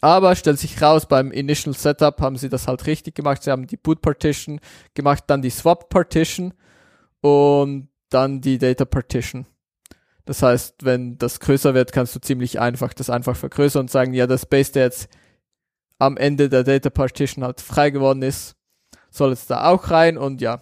aber 0.00 0.34
stellt 0.34 0.58
sich 0.58 0.82
raus, 0.82 1.06
beim 1.06 1.30
Initial 1.30 1.74
Setup 1.74 2.20
haben 2.20 2.36
sie 2.36 2.48
das 2.48 2.66
halt 2.66 2.86
richtig 2.86 3.14
gemacht. 3.14 3.42
Sie 3.42 3.50
haben 3.50 3.66
die 3.66 3.76
Boot 3.76 4.02
Partition 4.02 4.60
gemacht, 4.94 5.24
dann 5.28 5.42
die 5.42 5.50
Swap 5.50 5.88
Partition 5.88 6.52
und 7.20 7.88
dann 8.10 8.40
die 8.40 8.58
Data 8.58 8.84
Partition. 8.84 9.46
Das 10.24 10.42
heißt, 10.42 10.84
wenn 10.84 11.18
das 11.18 11.40
größer 11.40 11.74
wird, 11.74 11.92
kannst 11.92 12.14
du 12.14 12.20
ziemlich 12.20 12.60
einfach 12.60 12.92
das 12.94 13.10
einfach 13.10 13.36
vergrößern 13.36 13.82
und 13.82 13.90
sagen, 13.90 14.12
ja, 14.12 14.26
der 14.26 14.38
Space, 14.38 14.72
der 14.72 14.84
jetzt 14.84 15.08
am 15.98 16.16
Ende 16.16 16.48
der 16.48 16.64
Data 16.64 16.90
Partition 16.90 17.44
halt 17.44 17.60
frei 17.60 17.90
geworden 17.90 18.22
ist, 18.22 18.56
soll 19.10 19.30
jetzt 19.30 19.50
da 19.50 19.68
auch 19.68 19.90
rein 19.90 20.18
und 20.18 20.40
ja, 20.40 20.60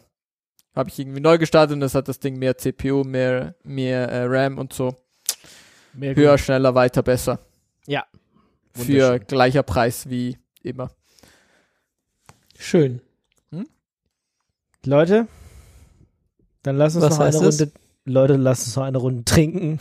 habe 0.74 0.88
ich 0.90 0.98
irgendwie 0.98 1.20
neu 1.20 1.38
gestartet 1.38 1.74
und 1.74 1.80
das 1.80 1.94
hat 1.94 2.08
das 2.08 2.20
Ding 2.20 2.38
mehr 2.38 2.56
CPU, 2.56 3.04
mehr, 3.04 3.54
mehr 3.64 4.08
äh, 4.08 4.24
RAM 4.24 4.58
und 4.58 4.72
so. 4.72 4.94
Mehr 5.92 6.14
Höher, 6.14 6.32
gut. 6.32 6.40
schneller, 6.40 6.74
weiter, 6.74 7.02
besser. 7.02 7.40
Ja. 7.86 8.04
Für 8.74 9.18
gleicher 9.18 9.62
Preis 9.62 10.08
wie 10.08 10.38
immer. 10.62 10.90
Schön. 12.56 13.00
Leute, 14.86 15.26
dann 16.62 16.76
lass 16.76 16.94
uns 16.94 17.04
Was 17.04 17.10
noch 17.10 17.20
eine 17.20 17.26
heißt 17.34 17.42
es? 17.42 17.60
Runde. 17.60 17.72
Leute, 18.06 18.36
lass 18.36 18.66
uns 18.66 18.76
noch 18.76 18.84
eine 18.84 18.96
Runde 18.98 19.24
trinken. 19.24 19.78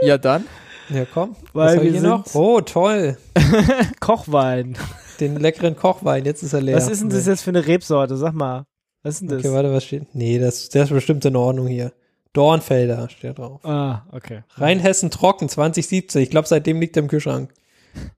Ja, 0.00 0.18
dann. 0.18 0.46
Ja, 0.88 1.04
komm. 1.04 1.36
Weil 1.52 1.76
Was 1.76 1.84
wir 1.84 1.90
hier 1.90 2.00
noch? 2.02 2.34
Oh, 2.34 2.60
toll. 2.60 3.18
Kochwein. 4.00 4.76
Den 5.22 5.36
leckeren 5.40 5.76
Kochwein. 5.76 6.24
Jetzt 6.24 6.42
ist 6.42 6.52
er 6.52 6.60
leer. 6.60 6.76
Was 6.76 6.88
ist 6.88 7.00
denn 7.02 7.10
das 7.10 7.26
jetzt 7.26 7.42
für 7.42 7.50
eine 7.50 7.66
Rebsorte? 7.66 8.16
Sag 8.16 8.32
mal. 8.34 8.66
Was 9.02 9.14
ist 9.14 9.20
denn 9.22 9.28
das? 9.28 9.38
Okay, 9.38 9.52
warte, 9.52 9.72
was 9.72 9.84
steht? 9.84 10.14
Nee, 10.14 10.38
das, 10.38 10.68
der 10.68 10.84
ist 10.84 10.90
bestimmt 10.90 11.24
in 11.24 11.36
Ordnung 11.36 11.66
hier. 11.66 11.92
Dornfelder 12.32 13.08
steht 13.10 13.38
drauf. 13.38 13.64
ah, 13.64 14.06
okay. 14.10 14.42
Rheinhessen 14.54 15.10
trocken 15.10 15.48
2017. 15.48 16.22
Ich 16.22 16.30
glaube, 16.30 16.48
seitdem 16.48 16.80
liegt 16.80 16.96
er 16.96 17.02
im 17.02 17.08
Kühlschrank. 17.08 17.52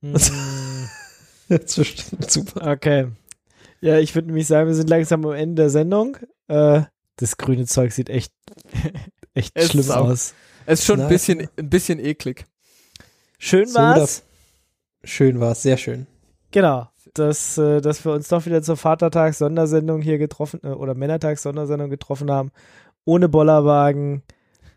Mm, 0.02 0.14
Das 1.48 1.62
ist 1.66 1.76
bestimmt 1.76 2.30
super. 2.30 2.70
okay. 2.72 3.08
Ja, 3.80 3.98
ich 3.98 4.14
würde 4.14 4.28
nämlich 4.28 4.46
sagen, 4.46 4.68
wir 4.68 4.74
sind 4.74 4.88
langsam 4.88 5.26
am 5.26 5.32
Ende 5.32 5.62
der 5.62 5.70
Sendung. 5.70 6.16
Äh, 6.48 6.82
das 7.16 7.36
grüne 7.36 7.66
Zeug 7.66 7.92
sieht 7.92 8.08
echt, 8.08 8.32
echt 9.34 9.50
Es 9.54 9.68
schlimm 9.70 9.80
ist 9.80 9.90
auch- 9.90 10.06
aus. 10.08 10.32
Es 10.66 10.80
ist 10.80 10.86
schon 10.86 11.00
ein 11.02 11.08
bisschen, 11.08 11.46
ein 11.58 11.68
bisschen 11.68 11.98
eklig. 11.98 12.46
Schön 13.38 13.66
So, 13.66 13.78
war's. 13.78 14.22
Schön 15.02 15.38
war's, 15.40 15.60
sehr 15.62 15.76
schön. 15.76 16.06
Genau. 16.52 16.88
Dass, 17.14 17.56
äh, 17.58 17.80
dass 17.80 18.04
wir 18.04 18.12
uns 18.12 18.28
doch 18.28 18.44
wieder 18.44 18.62
zur 18.62 18.76
Vatertags-Sondersendung 18.76 20.02
hier 20.02 20.18
getroffen, 20.18 20.60
äh, 20.64 20.68
oder 20.68 20.94
Männertags-Sondersendung 20.94 21.90
getroffen 21.90 22.30
haben. 22.30 22.50
Ohne 23.04 23.28
Bollerwagen, 23.28 24.22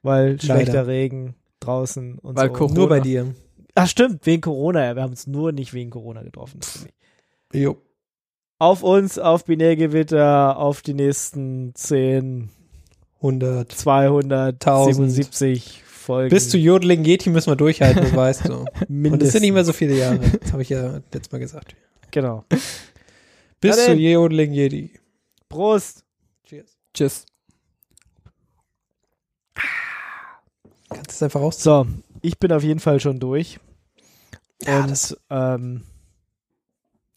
weil 0.04 0.32
Leider. 0.32 0.42
schlechter 0.42 0.88
Regen 0.88 1.36
draußen 1.60 2.20
und 2.20 2.36
Weil 2.36 2.50
so. 2.50 2.54
Corona. 2.54 2.76
Nur 2.76 2.90
bei 2.90 3.00
dir. 3.00 3.34
Ach 3.76 3.88
stimmt, 3.88 4.26
wegen 4.26 4.42
Corona. 4.42 4.86
Ja, 4.86 4.96
wir 4.96 5.04
haben 5.04 5.12
uns 5.12 5.28
nur 5.28 5.52
nicht 5.52 5.74
wegen 5.74 5.90
Corona 5.90 6.24
getroffen. 6.24 6.60
Jo. 7.54 7.78
Auf 8.60 8.82
uns, 8.82 9.20
auf 9.20 9.46
Binärgewitter, 9.46 10.58
auf 10.58 10.82
die 10.82 10.96
nächsten 10.96 11.76
10, 11.76 12.50
100. 13.18 13.72
277 13.72 15.84
Folgen. 15.86 16.30
Bis 16.30 16.50
zu 16.50 16.58
Jodeling 16.58 17.04
Yeti 17.04 17.30
müssen 17.30 17.52
wir 17.52 17.56
durchhalten, 17.56 18.02
das 18.02 18.16
weißt 18.16 18.48
du. 18.48 18.54
Und 18.60 18.70
das 18.74 18.88
mindestens. 18.88 19.32
sind 19.34 19.42
nicht 19.42 19.54
mehr 19.54 19.66
so 19.66 19.74
viele 19.74 19.96
Jahre. 19.96 20.20
Das 20.42 20.54
habe 20.54 20.62
ich 20.62 20.70
ja 20.70 21.00
letztes 21.12 21.32
Mal 21.32 21.40
gesagt. 21.40 21.76
Genau. 22.18 22.46
Bis 23.62 23.76
zu 23.76 23.92
denn. 23.92 24.00
Jodeling 24.00 24.52
Yeti. 24.54 24.92
Prost. 25.50 26.04
Cheers. 26.46 26.76
Tschüss. 26.92 27.26
Kannst 30.90 31.10
du 31.10 31.14
es 31.14 31.22
einfach 31.24 31.42
aus. 31.42 31.62
So, 31.62 31.86
ich 32.24 32.40
bin 32.40 32.52
auf 32.52 32.64
jeden 32.64 32.80
Fall 32.80 33.00
schon 33.00 33.20
durch. 33.20 33.60
Ja, 34.64 34.80
Und 34.82 34.90
das- 34.90 35.16
ähm, 35.30 35.84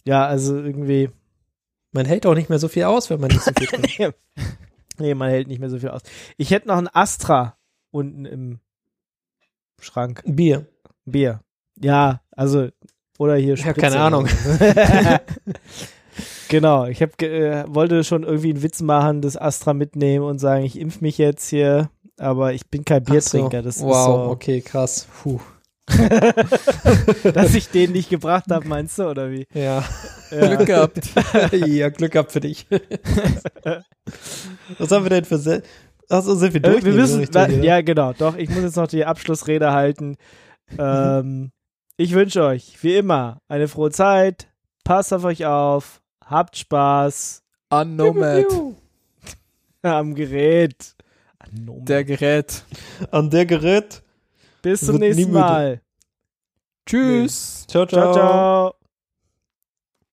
ja, 0.04 0.26
also 0.26 0.56
irgendwie, 0.56 1.08
Man 1.92 2.04
hält 2.06 2.26
auch 2.26 2.34
nicht 2.34 2.50
mehr 2.50 2.58
so 2.58 2.68
viel 2.68 2.84
aus, 2.84 3.08
wenn 3.10 3.20
man 3.20 3.30
nicht 3.30 3.42
so 3.42 3.52
viel 3.56 3.66
trinkt. 3.66 4.14
nee, 4.98 5.14
man 5.14 5.30
hält 5.30 5.48
nicht 5.48 5.60
mehr 5.60 5.70
so 5.70 5.78
viel 5.78 5.88
aus. 5.88 6.02
Ich 6.36 6.50
hätte 6.50 6.68
noch 6.68 6.76
ein 6.76 6.88
Astra 6.88 7.56
unten 7.90 8.26
im 8.26 8.60
Schrank. 9.80 10.22
Bier. 10.26 10.66
Bier. 11.06 11.40
Ja, 11.80 12.22
also, 12.32 12.68
oder 13.20 13.36
hier 13.36 13.52
Ich 13.52 13.66
hab 13.66 13.76
Spritze 13.76 13.90
keine 13.90 14.00
Ahnung. 14.00 14.26
genau, 16.48 16.86
ich 16.86 17.02
hab, 17.02 17.20
äh, 17.20 17.64
wollte 17.68 18.02
schon 18.02 18.22
irgendwie 18.22 18.48
einen 18.48 18.62
Witz 18.62 18.80
machen, 18.80 19.20
das 19.20 19.36
Astra 19.36 19.74
mitnehmen 19.74 20.24
und 20.24 20.38
sagen, 20.38 20.64
ich 20.64 20.80
impf 20.80 21.02
mich 21.02 21.18
jetzt 21.18 21.50
hier, 21.50 21.90
aber 22.16 22.54
ich 22.54 22.68
bin 22.68 22.86
kein 22.86 23.02
Ach 23.02 23.08
so. 23.08 23.12
Biertrinker. 23.12 23.60
Das 23.60 23.82
wow, 23.82 24.06
so, 24.06 24.12
okay, 24.30 24.62
krass. 24.62 25.06
Puh. 25.22 25.38
dass 27.34 27.54
ich 27.54 27.68
den 27.68 27.92
nicht 27.92 28.08
gebracht 28.08 28.46
habe, 28.50 28.66
meinst 28.66 28.98
du, 28.98 29.10
oder 29.10 29.30
wie? 29.30 29.46
Ja. 29.52 29.84
Ja. 30.30 30.54
Glück 30.54 30.66
gehabt. 30.66 31.00
ja, 31.52 31.90
Glück 31.90 32.12
gehabt 32.12 32.32
für 32.32 32.40
dich. 32.40 32.66
Was 34.78 34.90
haben 34.90 35.04
wir 35.04 35.10
denn 35.10 35.26
für 35.26 35.36
Se 35.36 35.62
Achso, 36.08 36.36
sind 36.36 36.54
wir 36.54 36.60
durch? 36.60 36.78
Äh, 36.78 36.84
wir 36.86 36.94
müssen, 36.94 37.62
ja 37.62 37.82
genau, 37.82 38.14
doch, 38.14 38.36
ich 38.36 38.48
muss 38.48 38.62
jetzt 38.62 38.76
noch 38.76 38.88
die 38.88 39.04
Abschlussrede 39.04 39.72
halten. 39.72 40.16
ähm, 40.78 41.50
ich 42.00 42.14
wünsche 42.14 42.42
euch, 42.42 42.82
wie 42.82 42.96
immer, 42.96 43.42
eine 43.46 43.68
frohe 43.68 43.90
Zeit, 43.90 44.48
passt 44.84 45.12
auf 45.12 45.24
euch 45.24 45.44
auf, 45.44 46.00
habt 46.24 46.56
Spaß 46.56 47.42
Unnomad. 47.68 48.46
am 49.82 50.14
Gerät. 50.14 50.96
An 51.38 51.64
Nomad. 51.66 51.88
Der 51.90 52.04
Gerät. 52.04 52.64
An 53.10 53.28
der 53.28 53.44
Gerät. 53.44 54.02
Bis 54.62 54.80
zum 54.80 54.96
nächsten. 54.96 55.30
Mal. 55.30 55.82
Tschüss. 56.86 57.66
Ciao, 57.68 57.84
Ciao, 57.84 58.14
ciao. 58.14 58.74